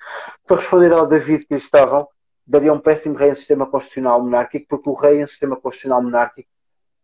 Para 0.46 0.58
responder 0.58 0.94
ao 0.94 1.08
David 1.08 1.46
que 1.48 1.56
estavam, 1.56 2.08
daria 2.46 2.72
um 2.72 2.80
péssimo 2.80 3.16
rei 3.16 3.32
em 3.32 3.36
sistema 3.36 3.66
constitucional 3.66 4.22
monárquico, 4.22 4.68
porque 4.70 4.90
o 4.90 4.94
rei 4.94 5.22
em 5.22 5.28
sistema 5.28 5.56
constitucional 5.56 6.04
monárquico 6.04 6.50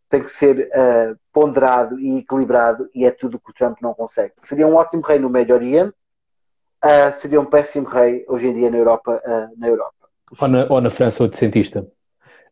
tem 0.10 0.22
que 0.24 0.32
ser 0.32 0.70
uh, 0.70 1.18
ponderado 1.34 2.00
e 2.00 2.20
equilibrado, 2.20 2.90
e 2.94 3.06
é 3.06 3.12
tudo 3.12 3.40
que 3.40 3.50
o 3.50 3.54
Trump 3.54 3.78
não 3.82 3.94
consegue. 3.94 4.34
Seria 4.40 4.68
um 4.68 4.76
ótimo 4.76 5.02
rei 5.02 5.18
no 5.18 5.30
Médio 5.30 5.56
Oriente, 5.56 5.96
uh, 6.84 7.20
seria 7.20 7.40
um 7.40 7.46
péssimo 7.46 7.88
rei 7.88 8.26
hoje 8.28 8.48
em 8.48 8.54
dia 8.54 8.70
na 8.70 8.78
Europa. 8.78 9.22
Uh, 9.26 9.60
na 9.60 9.68
Europa. 9.68 9.94
Ou, 10.40 10.48
na, 10.48 10.68
ou 10.70 10.82
na 10.82 10.90
França, 10.90 11.24
oitocentista. 11.24 11.88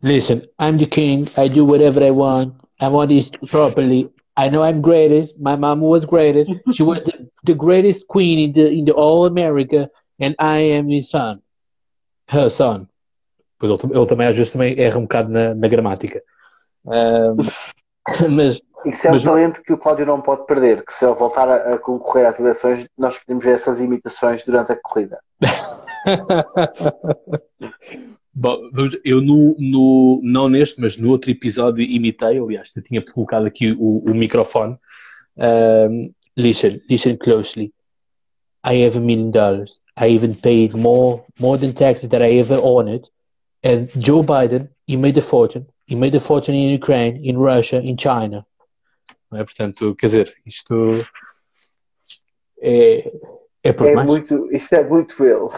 Listen, 0.02 0.44
I'm 0.60 0.78
the 0.78 0.86
king, 0.86 1.28
I 1.38 1.48
do 1.50 1.66
whatever 1.66 2.02
I 2.04 2.12
want, 2.12 2.54
I 2.80 2.88
want 2.88 3.10
this 3.10 3.30
properly, 3.48 4.10
I 4.38 4.48
know 4.50 4.64
I'm 4.64 4.82
greatest. 4.82 5.38
My 5.38 5.58
mom 5.58 5.82
was 5.82 6.06
greatest. 6.06 6.50
She 6.74 6.84
was 6.84 7.04
the, 7.04 7.28
the 7.44 7.54
greatest 7.54 8.08
queen 8.08 8.40
in 8.40 8.54
the 8.54 8.72
in 8.72 8.86
the 8.86 8.94
all 8.94 9.26
America, 9.26 9.90
and 10.20 10.34
I 10.40 10.60
am 10.78 10.88
his 10.88 11.10
son, 11.10 11.42
her 12.30 12.50
son. 12.50 12.88
Pois 13.60 13.72
ele, 13.84 13.94
ele 13.94 14.06
também 14.08 14.28
às 14.28 14.38
vezes 14.38 14.54
também 14.54 14.80
erra 14.80 14.98
um 14.98 15.02
bocado 15.02 15.30
na, 15.30 15.54
na 15.54 15.68
gramática. 15.68 16.22
Um, 16.86 17.36
mas 18.36 18.62
Isso 18.86 19.08
é 19.08 19.12
Mas- 19.12 19.24
um 19.24 19.28
talento 19.28 19.62
que 19.62 19.74
o 19.74 19.78
Cláudio 19.78 20.06
não 20.06 20.22
pode 20.22 20.46
perder, 20.46 20.84
que 20.86 20.94
se 20.94 21.06
ele 21.06 21.14
voltar 21.14 21.48
a, 21.50 21.74
a 21.76 21.78
concorrer 21.78 22.26
às 22.26 22.40
eleições, 22.40 22.88
nós 22.98 23.20
podemos 23.20 23.44
ver 23.44 23.56
essas 23.56 23.82
imitações 23.82 24.46
durante 24.46 24.72
a 24.72 24.80
corrida. 24.82 25.20
Bom, 28.34 28.58
eu 29.04 29.22
no, 29.22 29.56
no- 29.60 30.22
não 30.24 30.48
neste, 30.48 30.80
mas 30.80 30.96
no 30.98 31.10
outro 31.10 31.32
episódio 31.32 31.84
imitei, 31.84 32.40
aliás, 32.40 32.72
eu 32.76 32.82
tinha 32.84 33.02
colocado 33.02 33.46
aqui 33.48 33.72
o, 33.78 34.00
o 34.00 34.14
microfone. 34.14 34.78
Um, 35.38 36.14
listen, 36.38 36.82
listen 36.90 37.18
closely. 37.18 37.74
I 38.66 38.86
have 38.86 38.98
a 38.98 39.02
million 39.02 39.32
dollars. 39.32 39.80
I 40.00 40.10
even 40.16 40.34
paid 40.36 40.76
more, 40.76 41.24
more 41.40 41.58
than 41.60 41.74
taxes 41.74 42.10
that 42.10 42.22
I 42.24 42.38
ever 42.40 42.60
earned. 42.64 43.10
And 43.64 43.88
Joe 43.98 44.24
Biden, 44.24 44.70
he 44.88 44.96
made 44.96 45.18
a 45.18 45.22
fortune. 45.22 45.66
He 45.88 45.96
made 45.96 46.16
a 46.16 46.20
fortune 46.20 46.56
in 46.56 46.74
Ukraine, 46.76 47.20
in 47.24 47.38
Russia, 47.38 47.82
in 47.82 47.98
China. 47.98 48.46
É? 49.34 49.44
Portanto, 49.44 49.96
quer 49.96 50.06
dizer, 50.08 50.34
isto 50.46 51.04
é, 52.62 53.12
é 53.64 53.74
por 53.74 53.88
É 53.88 53.96
mais. 53.96 54.08
muito, 54.08 54.50
isso 54.54 54.74
é 54.76 54.88
muito 54.88 55.24
ele. 55.24 55.50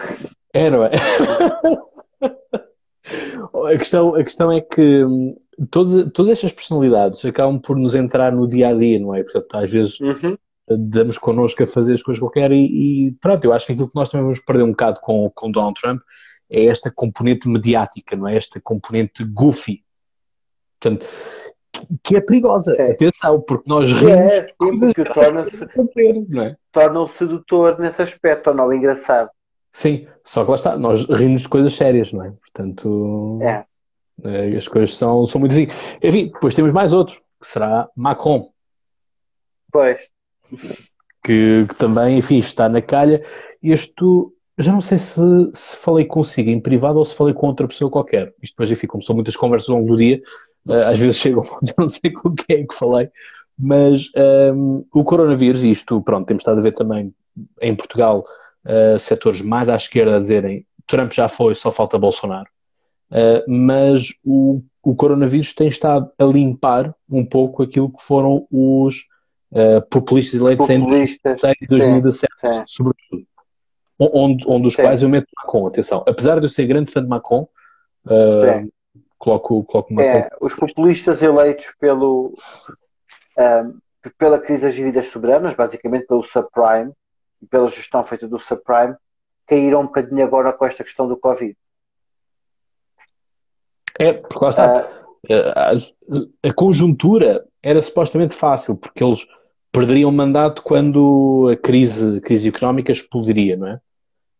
É, 0.52 0.70
não 0.70 0.84
é? 0.84 0.90
A 3.66 3.76
questão, 3.76 4.14
a 4.14 4.22
questão 4.22 4.50
é 4.52 4.60
que 4.60 5.04
hum, 5.04 5.36
todas, 5.70 6.10
todas 6.12 6.32
estas 6.32 6.52
personalidades 6.52 7.24
acabam 7.24 7.58
por 7.60 7.76
nos 7.76 7.94
entrar 7.96 8.32
no 8.32 8.48
dia 8.48 8.68
a 8.68 8.72
dia, 8.72 8.98
não 9.00 9.14
é? 9.14 9.22
Portanto, 9.24 9.54
às 9.56 9.68
vezes 9.70 10.00
Uhum. 10.00 10.36
damos 10.68 11.18
connosco 11.18 11.62
a 11.62 11.66
fazer 11.66 11.94
as 11.94 12.02
coisas 12.02 12.20
que 12.20 12.24
eu 12.24 12.30
quero 12.30 12.54
e, 12.54 13.08
e 13.08 13.12
pronto, 13.20 13.44
eu 13.44 13.52
acho 13.52 13.66
que 13.66 13.72
aquilo 13.72 13.88
que 13.88 13.96
nós 13.96 14.08
também 14.08 14.24
vamos 14.24 14.40
perder 14.40 14.62
um 14.62 14.70
bocado 14.70 15.00
com, 15.00 15.28
com 15.34 15.50
Donald 15.50 15.78
Trump 15.80 16.00
é 16.48 16.66
esta 16.66 16.92
componente 16.94 17.48
mediática, 17.48 18.14
não 18.16 18.28
é? 18.28 18.36
Esta 18.36 18.60
componente 18.60 19.24
goofy. 19.24 19.82
Portanto, 20.80 21.06
que 22.04 22.16
é 22.16 22.20
perigosa. 22.20 22.74
Sim. 22.74 22.82
Atenção, 22.82 23.40
porque 23.40 23.68
nós 23.68 23.90
rimos 23.90 24.12
É, 24.12 24.46
sim, 24.46 24.54
porque 24.58 25.04
torna-se 25.04 25.66
não 26.28 26.42
é? 26.42 26.56
torna-o 26.70 27.08
sedutor 27.08 27.78
nesse 27.80 28.00
aspecto, 28.00 28.44
torna-o 28.44 28.72
engraçado. 28.72 29.30
Sim, 29.72 30.06
só 30.22 30.44
que 30.44 30.50
lá 30.50 30.54
está, 30.54 30.78
nós 30.78 31.08
rimos 31.08 31.42
de 31.42 31.48
coisas 31.48 31.72
sérias, 31.74 32.12
não 32.12 32.24
é? 32.24 32.30
Portanto, 32.32 33.38
É. 33.42 33.64
eh, 34.24 34.56
as 34.56 34.68
coisas 34.68 34.94
são, 34.96 35.24
são 35.26 35.40
muito 35.40 35.52
assim. 35.52 35.66
Enfim, 36.02 36.26
depois 36.26 36.54
temos 36.54 36.72
mais 36.72 36.92
outro, 36.92 37.20
que 37.40 37.48
será 37.48 37.88
Macron, 37.96 38.50
Pois. 39.72 40.10
que, 41.24 41.66
que 41.66 41.74
também, 41.76 42.18
enfim, 42.18 42.38
está 42.38 42.68
na 42.68 42.82
calha. 42.82 43.24
Este, 43.62 44.04
já 44.58 44.70
não 44.72 44.82
sei 44.82 44.98
se, 44.98 45.20
se 45.54 45.76
falei 45.78 46.04
consigo 46.04 46.50
em 46.50 46.60
privado 46.60 46.98
ou 46.98 47.04
se 47.04 47.14
falei 47.16 47.32
com 47.32 47.46
outra 47.46 47.66
pessoa 47.66 47.90
qualquer. 47.90 48.34
Isto 48.42 48.52
depois, 48.52 48.70
enfim, 48.70 48.86
como 48.86 49.02
são 49.02 49.14
muitas 49.14 49.34
conversas 49.36 49.70
ao 49.70 49.76
longo 49.76 49.88
do 49.88 49.96
dia, 49.96 50.20
eh, 50.68 50.84
às 50.84 50.98
vezes 50.98 51.16
chegam, 51.16 51.42
já 51.62 51.74
não 51.78 51.88
sei 51.88 52.10
com 52.12 52.34
quem 52.34 52.58
é 52.58 52.66
que 52.66 52.74
falei, 52.74 53.08
mas 53.58 54.10
ehm, 54.14 54.82
o 54.92 55.02
coronavírus, 55.02 55.62
e 55.62 55.70
isto, 55.70 56.02
pronto, 56.02 56.26
temos 56.26 56.42
estado 56.42 56.58
a 56.58 56.62
ver 56.62 56.72
também 56.72 57.14
em 57.62 57.74
Portugal 57.74 58.22
eh, 58.64 58.96
setores 58.98 59.40
mais 59.40 59.68
à 59.68 59.76
esquerda 59.76 60.16
a 60.16 60.18
dizerem 60.18 60.66
Trump 60.86 61.12
já 61.12 61.28
foi, 61.28 61.54
só 61.54 61.72
falta 61.72 61.98
Bolsonaro. 61.98 62.48
Eh, 63.10 63.44
mas 63.46 64.14
o, 64.24 64.62
o 64.82 64.94
coronavírus 64.94 65.54
tem 65.54 65.68
estado 65.68 66.10
a 66.18 66.24
limpar 66.24 66.94
um 67.10 67.24
pouco 67.24 67.62
aquilo 67.62 67.90
que 67.90 68.02
foram 68.02 68.46
os 68.50 69.06
eh, 69.52 69.80
populistas 69.80 70.40
eleitos 70.40 70.68
em 70.70 70.80
Populistas. 70.80 71.40
2016 71.40 71.56
e 71.60 71.66
2017, 71.66 72.32
sim. 72.40 72.64
sobretudo. 72.66 73.26
Onde, 73.98 74.44
onde 74.48 74.66
os 74.66 74.74
Sim. 74.74 74.82
quais 74.82 75.02
eu 75.02 75.08
meto 75.08 75.28
Macron, 75.36 75.66
atenção. 75.66 76.02
Apesar 76.08 76.40
de 76.40 76.46
eu 76.46 76.48
ser 76.48 76.66
grande 76.66 76.90
fã 76.90 77.00
de 77.00 77.08
Macron, 77.08 77.46
Sim. 78.04 78.72
coloco, 79.16 79.62
coloco 79.62 79.94
Macron. 79.94 80.10
É, 80.10 80.28
os 80.40 80.54
populistas 80.54 81.22
eleitos 81.22 81.72
pelo, 81.78 82.34
ahm, 83.38 83.74
pela 84.18 84.40
crise 84.40 84.62
das 84.62 84.74
dívidas 84.74 85.06
soberanas, 85.06 85.54
basicamente 85.54 86.08
pelo 86.08 86.24
subprime 86.24 86.92
pela 87.50 87.68
gestão 87.68 88.04
feita 88.04 88.26
do 88.28 88.38
subprime, 88.38 88.96
caíram 89.46 89.80
um 89.80 89.86
bocadinho 89.86 90.24
agora 90.24 90.52
com 90.52 90.64
esta 90.64 90.84
questão 90.84 91.08
do 91.08 91.16
Covid. 91.16 91.56
É, 93.98 94.12
porque 94.14 94.44
lá 94.44 94.48
está. 94.48 94.86
Ah, 95.30 95.72
a, 95.72 96.48
a 96.48 96.52
conjuntura 96.54 97.44
era 97.62 97.80
supostamente 97.80 98.34
fácil, 98.34 98.76
porque 98.76 99.04
eles 99.04 99.26
perderiam 99.70 100.10
mandato 100.10 100.62
quando 100.62 101.48
a 101.52 101.56
crise, 101.56 102.18
a 102.18 102.20
crise 102.20 102.48
económica 102.48 102.92
explodiria, 102.92 103.56
não 103.56 103.68
é? 103.68 103.80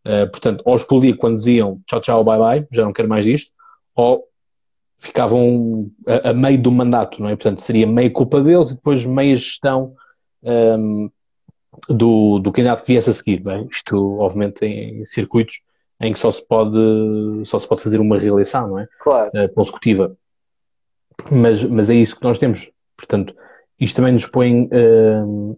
Eh, 0.05 0.25
portanto, 0.25 0.61
ou 0.65 0.75
explodia 0.75 1.15
quando 1.15 1.37
diziam 1.37 1.81
tchau, 1.87 2.01
tchau, 2.01 2.23
bye, 2.23 2.37
bye, 2.37 2.67
já 2.71 2.83
não 2.83 2.91
quero 2.91 3.07
mais 3.07 3.23
disto, 3.23 3.51
ou 3.95 4.27
ficavam 4.97 5.89
a, 6.05 6.29
a 6.29 6.33
meio 6.33 6.61
do 6.61 6.71
mandato, 6.71 7.21
não 7.21 7.29
é? 7.29 7.35
Portanto, 7.35 7.61
seria 7.61 7.87
meio 7.87 8.11
culpa 8.11 8.41
deles 8.41 8.71
e 8.71 8.75
depois 8.75 9.05
meia 9.05 9.35
gestão 9.35 9.95
ehm, 10.43 11.09
do, 11.89 12.39
do 12.39 12.51
candidato 12.51 12.81
que 12.83 12.91
viesse 12.93 13.09
a 13.09 13.13
seguir, 13.13 13.41
bem? 13.41 13.67
Isto, 13.71 14.19
obviamente, 14.19 14.65
em 14.65 15.03
circuitos 15.05 15.61
em 16.01 16.11
que 16.11 16.19
só 16.19 16.29
se 16.31 16.45
pode, 16.45 16.77
só 17.45 17.57
se 17.59 17.67
pode 17.67 17.81
fazer 17.81 17.99
uma 17.99 18.17
reeleição, 18.17 18.67
não 18.67 18.79
é? 18.79 18.87
claro. 18.99 19.31
eh, 19.33 19.47
consecutiva. 19.49 20.15
Mas, 21.31 21.63
mas 21.63 21.89
é 21.89 21.95
isso 21.95 22.17
que 22.17 22.23
nós 22.23 22.37
temos. 22.37 22.71
Portanto, 22.97 23.33
isto 23.79 23.95
também 23.95 24.11
nos 24.13 24.25
põe, 24.25 24.67
ehm, 24.71 25.53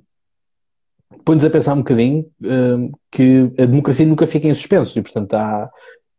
põe-nos 1.23 1.45
a 1.45 1.49
pensar 1.49 1.73
um 1.73 1.77
bocadinho 1.79 2.29
ehm, 2.43 2.91
que 3.11 3.51
a 3.57 3.65
democracia 3.65 4.05
nunca 4.05 4.27
fica 4.27 4.47
em 4.47 4.53
suspenso. 4.53 4.97
E, 4.97 5.01
portanto, 5.01 5.33
há. 5.33 5.69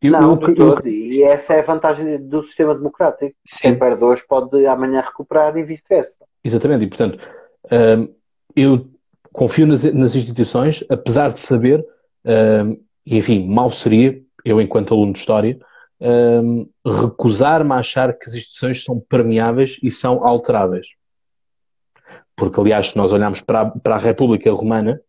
Eu, 0.02 0.12
Não, 0.12 0.40
eu- 0.40 0.54
de 0.54 0.60
eu-. 0.60 0.86
E 0.86 1.22
essa 1.22 1.54
é 1.54 1.60
a 1.60 1.62
vantagem 1.62 2.18
do 2.26 2.42
sistema 2.42 2.74
democrático. 2.74 3.34
sim, 3.46 3.62
Quem 3.62 3.78
perde 3.78 4.02
hoje 4.04 4.24
pode 4.28 4.66
amanhã 4.66 5.00
recuperar 5.00 5.56
e 5.56 5.62
vice-versa. 5.62 6.24
exatamente. 6.44 6.84
E, 6.84 6.88
portanto, 6.88 7.18
ehm, 7.70 8.08
eu 8.54 8.86
confio 9.36 9.66
nas, 9.66 9.84
nas 9.92 10.16
instituições, 10.16 10.82
apesar 10.88 11.32
de 11.32 11.40
saber, 11.40 11.84
e 13.06 13.18
enfim, 13.18 13.46
mal 13.46 13.70
seria, 13.70 14.20
eu, 14.44 14.60
enquanto 14.60 14.94
aluno 14.94 15.12
de 15.12 15.18
História, 15.18 15.58
ehm, 16.00 16.64
recusar-me 16.84 17.72
a 17.72 17.76
achar 17.76 18.16
que 18.18 18.28
as 18.28 18.34
instituições 18.34 18.82
são 18.82 18.98
permeáveis 18.98 19.78
e 19.82 19.90
são 19.90 20.26
alteráveis. 20.26 20.88
Porque, 22.34 22.58
aliás, 22.60 22.90
se 22.90 22.96
nós 22.96 23.12
olharmos 23.12 23.40
para 23.40 23.60
a, 23.60 23.70
para 23.70 23.94
a 23.94 23.98
República 23.98 24.50
Romana, 24.52 25.00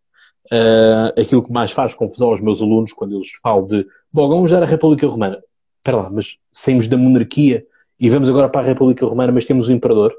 eh, 0.51 1.13
aquilo 1.21 1.43
que 1.43 1.51
mais 1.51 1.71
faz 1.71 1.93
confusão 1.93 2.29
aos 2.29 2.41
meus 2.41 2.61
alunos 2.61 2.93
quando 2.93 3.15
eles 3.15 3.27
falam 3.41 3.65
de 3.65 3.85
bom, 4.11 4.29
vamos 4.29 4.51
dar 4.51 4.63
a 4.63 4.65
República 4.65 5.07
Romana. 5.07 5.39
Espera 5.77 5.97
lá, 5.97 6.09
mas 6.09 6.37
saímos 6.53 6.87
da 6.87 6.97
monarquia 6.97 7.65
e 7.99 8.09
vamos 8.09 8.29
agora 8.29 8.47
para 8.47 8.61
a 8.61 8.65
República 8.65 9.05
Romana, 9.05 9.31
mas 9.31 9.45
temos 9.45 9.67
o 9.67 9.73
imperador. 9.73 10.13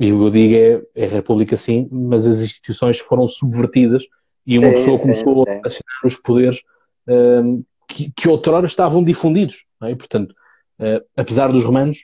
E 0.00 0.10
o 0.12 0.18
que 0.18 0.24
eu 0.24 0.30
digo 0.30 0.54
é, 0.96 1.02
é 1.02 1.04
a 1.04 1.08
República 1.10 1.56
sim, 1.58 1.86
mas 1.92 2.26
as 2.26 2.40
instituições 2.40 2.98
foram 2.98 3.26
subvertidas 3.26 4.04
e 4.46 4.58
uma 4.58 4.68
Sim, 4.68 4.74
pessoa 4.74 4.96
sim, 4.96 5.02
começou 5.02 5.44
sim. 5.44 5.50
a 5.62 5.68
assinar 5.68 6.00
os 6.04 6.16
poderes 6.16 6.62
ehm, 7.06 7.60
que, 7.86 8.10
que 8.16 8.28
outrora 8.28 8.64
estavam 8.66 9.04
difundidos. 9.04 9.66
é? 9.82 9.94
Portanto, 9.94 10.34
eh, 10.78 11.04
apesar 11.14 11.52
dos 11.52 11.62
romanos, 11.62 11.98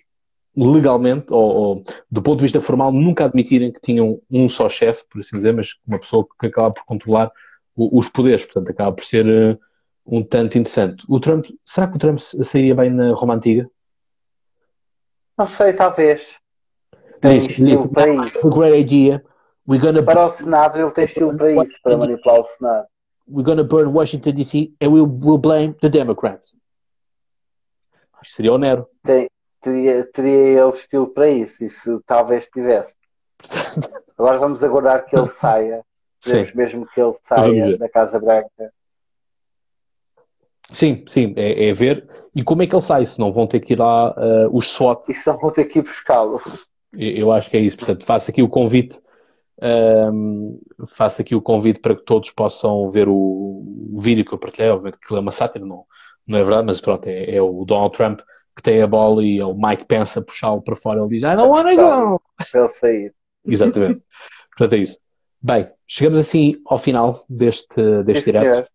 legalmente, 0.55 1.32
ou, 1.32 1.55
ou 1.55 1.85
do 2.10 2.20
ponto 2.23 2.39
de 2.39 2.44
vista 2.44 2.60
formal, 2.60 2.93
nunca 2.93 3.24
admitirem 3.24 3.73
que 3.73 3.81
tinham 3.81 4.20
um 4.31 4.47
só 4.47 4.68
chefe, 4.68 5.05
por 5.10 5.20
assim 5.20 5.36
dizer, 5.36 5.55
mas 5.55 5.77
uma 5.86 5.98
pessoa 5.98 6.27
que 6.39 6.47
acaba 6.47 6.70
por 6.70 6.85
controlar 6.85 7.32
o- 7.74 7.98
os 7.98 8.09
poderes. 8.10 8.44
Portanto, 8.44 8.70
acaba 8.70 8.93
por 8.93 9.05
ser 9.05 9.27
eh, 9.27 9.56
um 10.06 10.23
tanto 10.23 10.59
interessante. 10.59 11.05
O 11.09 11.18
Trump, 11.18 11.47
será 11.64 11.86
que 11.89 11.97
o 11.97 11.98
Trump 11.98 12.18
sairia 12.18 12.74
bem 12.74 12.90
na 12.90 13.12
Roma 13.14 13.35
Antiga? 13.35 13.66
Não 15.39 15.47
sei, 15.48 15.73
talvez. 15.73 16.36
Tem 17.20 17.38
estilo 17.38 17.88
para 17.88 18.09
isso. 18.09 18.48
Great 18.51 18.80
idea. 18.80 19.24
We're 19.68 19.84
gonna, 19.84 20.02
Para 20.02 20.26
o 20.26 20.30
Senado, 20.30 20.78
ele 20.78 20.90
tem 20.93 21.05
estilo 21.05 21.36
para 21.36 21.52
isso, 21.52 21.78
para 21.82 21.97
manipular 21.97 22.40
o 22.40 22.44
Senado. 22.44 22.86
we're 23.26 23.43
gonna 23.43 23.64
burn 23.64 23.93
Washington 23.93 24.32
DC 24.32 24.72
and 24.80 24.93
we'll, 24.93 25.06
we'll 25.06 25.38
blame 25.38 25.74
the 25.80 25.88
Democrats. 25.88 26.55
Acho 28.14 28.30
que 28.30 28.36
seria 28.36 28.52
o 28.52 28.59
Nero. 28.59 28.88
Tem, 29.05 29.28
teria, 29.60 30.05
teria 30.12 30.60
ele 30.60 30.68
estilo 30.68 31.09
para 31.09 31.28
isso, 31.28 31.64
isso 31.64 32.02
talvez 32.06 32.48
tivesse. 32.48 32.94
Agora 34.16 34.38
vamos 34.38 34.64
aguardar 34.64 35.05
que 35.05 35.16
ele 35.16 35.28
saia. 35.28 35.84
Queremos 36.22 36.55
mesmo 36.55 36.86
que 36.86 37.01
ele 37.01 37.14
saia 37.22 37.76
da 37.76 37.88
Casa 37.88 38.18
Branca. 38.18 38.72
Sim, 40.72 41.05
sim, 41.06 41.34
é, 41.36 41.68
é 41.68 41.72
ver. 41.72 42.09
E 42.34 42.43
como 42.43 42.62
é 42.62 42.66
que 42.66 42.74
ele 42.74 42.82
sai? 42.82 43.05
Se 43.05 43.20
não 43.20 43.30
vão 43.30 43.47
ter 43.47 43.60
que 43.60 43.74
ir 43.74 43.78
lá 43.78 44.14
eh, 44.16 44.48
os 44.51 44.68
SWAT. 44.72 45.09
E 45.09 45.14
só 45.14 45.36
vou 45.36 45.52
ter 45.52 45.66
que 45.66 45.78
ir 45.78 45.82
buscá-lo. 45.82 46.40
Eu 46.97 47.32
acho 47.32 47.51
que 47.51 47.56
é 47.56 47.60
isso. 47.60 47.77
Portanto, 47.77 48.05
faço 48.05 48.31
aqui 48.31 48.43
o 48.43 48.48
convite. 48.48 49.01
ehm, 49.62 50.59
faço 50.89 51.23
aqui 51.23 51.35
o 51.35 51.43
convite 51.43 51.81
para 51.81 51.94
que 51.97 52.05
todos 52.05 52.31
possam 52.31 52.86
ver 52.89 53.09
o, 53.09 53.14
o 53.14 54.01
vídeo 54.01 54.24
que 54.24 54.32
eu 54.32 54.39
partilhei. 54.39 54.70
Obviamente 54.70 54.98
que 54.98 55.14
é 55.14 55.18
uma 55.18 55.31
sátira, 55.32 55.64
não, 55.64 55.85
não 56.27 56.39
é 56.39 56.43
verdade, 56.44 56.66
mas 56.66 56.81
pronto, 56.81 57.06
é, 57.06 57.35
é 57.36 57.40
o 57.43 57.64
Donald 57.64 57.97
Trump 57.97 58.20
que 58.56 58.62
tem 58.62 58.81
a 58.82 58.86
bola 58.86 59.23
e 59.23 59.39
é 59.39 59.44
o 59.44 59.55
Mike 59.55 59.85
Pence 59.85 60.18
a 60.18 60.23
puxá-lo 60.23 60.62
para 60.62 60.74
fora. 60.77 61.01
Ele 61.01 61.09
diz: 61.09 61.23
I 61.23 61.36
don't 61.36 61.48
wanna 61.51 61.74
go! 61.74 62.20
Ele 62.55 62.68
sair. 62.70 63.14
Exatamente. 63.47 64.02
Portanto, 64.56 64.73
é 64.73 64.78
isso. 64.82 64.98
Bem, 65.43 65.70
chegamos 65.86 66.18
assim 66.18 66.56
ao 66.66 66.78
final 66.78 67.23
deste, 67.28 68.02
deste 68.05 68.24
direto. 68.32 68.66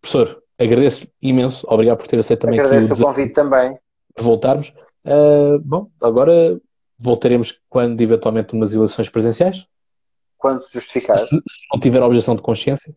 Professor, 0.00 0.42
agradeço 0.58 1.06
imenso. 1.22 1.64
Obrigado 1.68 1.98
por 1.98 2.08
ter 2.08 2.18
aceito 2.18 2.40
também 2.40 2.58
aqui 2.58 2.66
o 2.66 2.68
Agradeço 2.68 2.92
o 2.92 2.96
desafio 2.96 3.14
convite 3.14 3.34
também. 3.34 3.78
de 4.18 4.22
voltarmos. 4.24 4.68
Uh, 5.04 5.58
bom, 5.64 5.88
agora 6.02 6.60
voltaremos 7.00 7.60
quando 7.68 8.00
eventualmente 8.00 8.54
umas 8.54 8.74
eleições 8.74 9.08
presenciais? 9.08 9.66
Quando 10.36 10.62
se 10.62 10.74
justificar. 10.74 11.16
Se, 11.16 11.26
se 11.26 11.66
não 11.72 11.80
tiver 11.80 12.02
objeção 12.02 12.36
de 12.36 12.42
consciência? 12.42 12.94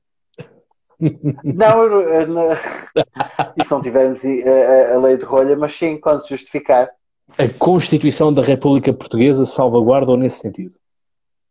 Não, 1.43 1.83
eu, 1.83 2.27
não 2.27 2.53
e 3.57 3.65
se 3.65 3.71
não 3.71 3.81
tivermos 3.81 4.21
a, 4.23 4.93
a, 4.93 4.97
lei 4.99 5.17
de 5.17 5.25
rolha, 5.25 5.57
mas 5.57 5.75
sim, 5.75 5.97
quando 5.97 6.21
se 6.21 6.29
justificar. 6.29 6.89
A 7.37 7.49
Constituição 7.59 8.31
da 8.31 8.41
República 8.41 8.93
Portuguesa 8.93 9.45
salvaguarda 9.45 10.15
nesse 10.15 10.39
sentido. 10.39 10.75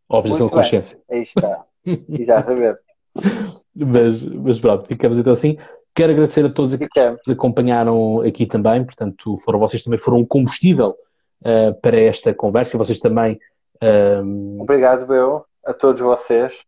A 0.09 0.17
objeção 0.17 0.47
Muito 0.47 0.53
de 0.53 0.57
consciência. 0.57 0.99
Bem. 1.07 1.19
Aí 1.19 1.23
está. 1.25 1.65
Exatamente. 2.09 2.79
mas, 3.77 4.25
mas 4.25 4.59
pronto, 4.59 4.87
ficamos 4.87 5.19
então 5.19 5.33
assim. 5.35 5.59
Quero 5.95 6.13
agradecer 6.13 6.47
a 6.47 6.51
todos 6.51 6.73
aqueles 6.73 6.93
que 6.93 7.05
nos 7.05 7.37
acompanharam 7.37 8.21
aqui 8.23 8.47
também, 8.47 8.83
portanto, 8.85 9.37
foram 9.39 9.59
vocês 9.59 9.83
também 9.83 9.99
foram 9.99 10.19
um 10.19 10.25
combustível 10.25 10.97
uh, 11.43 11.75
para 11.81 12.01
esta 12.01 12.33
conversa 12.35 12.77
e 12.77 12.79
vocês 12.79 12.99
também. 12.99 13.39
Uh, 13.83 14.63
Obrigado, 14.63 15.07
Bel, 15.07 15.45
a 15.65 15.73
todos 15.73 16.01
vocês. 16.01 16.63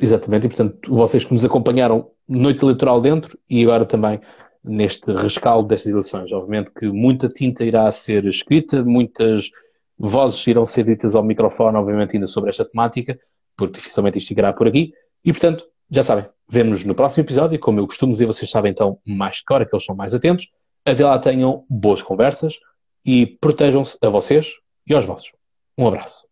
Exatamente, 0.00 0.46
e 0.46 0.48
portanto, 0.48 0.78
vocês 0.88 1.24
que 1.24 1.32
nos 1.32 1.44
acompanharam 1.44 2.10
noite 2.28 2.64
eleitoral 2.64 3.00
dentro 3.00 3.38
e 3.48 3.62
agora 3.62 3.84
também 3.84 4.20
neste 4.64 5.12
rescaldo 5.12 5.68
destas 5.68 5.92
eleições. 5.92 6.32
Obviamente 6.32 6.70
que 6.70 6.86
muita 6.86 7.28
tinta 7.28 7.64
irá 7.64 7.90
ser 7.90 8.24
escrita, 8.26 8.82
muitas 8.82 9.48
vozes 9.98 10.44
irão 10.46 10.64
ser 10.66 10.84
ditas 10.84 11.14
ao 11.14 11.22
microfone, 11.22 11.76
obviamente, 11.76 12.16
ainda 12.16 12.26
sobre 12.26 12.50
esta 12.50 12.64
temática, 12.64 13.18
porque 13.56 13.74
dificilmente 13.74 14.18
isto 14.18 14.28
ficará 14.28 14.52
por 14.52 14.66
aqui. 14.66 14.92
E, 15.24 15.32
portanto, 15.32 15.64
já 15.90 16.02
sabem, 16.02 16.26
vemos 16.48 16.84
no 16.84 16.94
próximo 16.94 17.24
episódio. 17.24 17.58
Como 17.60 17.78
eu 17.78 17.86
costumo 17.86 18.12
dizer, 18.12 18.26
vocês 18.26 18.50
sabem 18.50 18.72
então 18.72 18.98
mais 19.06 19.36
de 19.36 19.44
cor, 19.44 19.64
que 19.64 19.74
eles 19.74 19.84
são 19.84 19.94
mais 19.94 20.14
atentos. 20.14 20.48
Até 20.84 21.04
lá 21.04 21.18
tenham 21.18 21.64
boas 21.68 22.02
conversas 22.02 22.58
e 23.04 23.26
protejam-se 23.26 23.98
a 24.00 24.08
vocês 24.08 24.52
e 24.86 24.94
aos 24.94 25.04
vossos. 25.04 25.32
Um 25.76 25.86
abraço. 25.86 26.26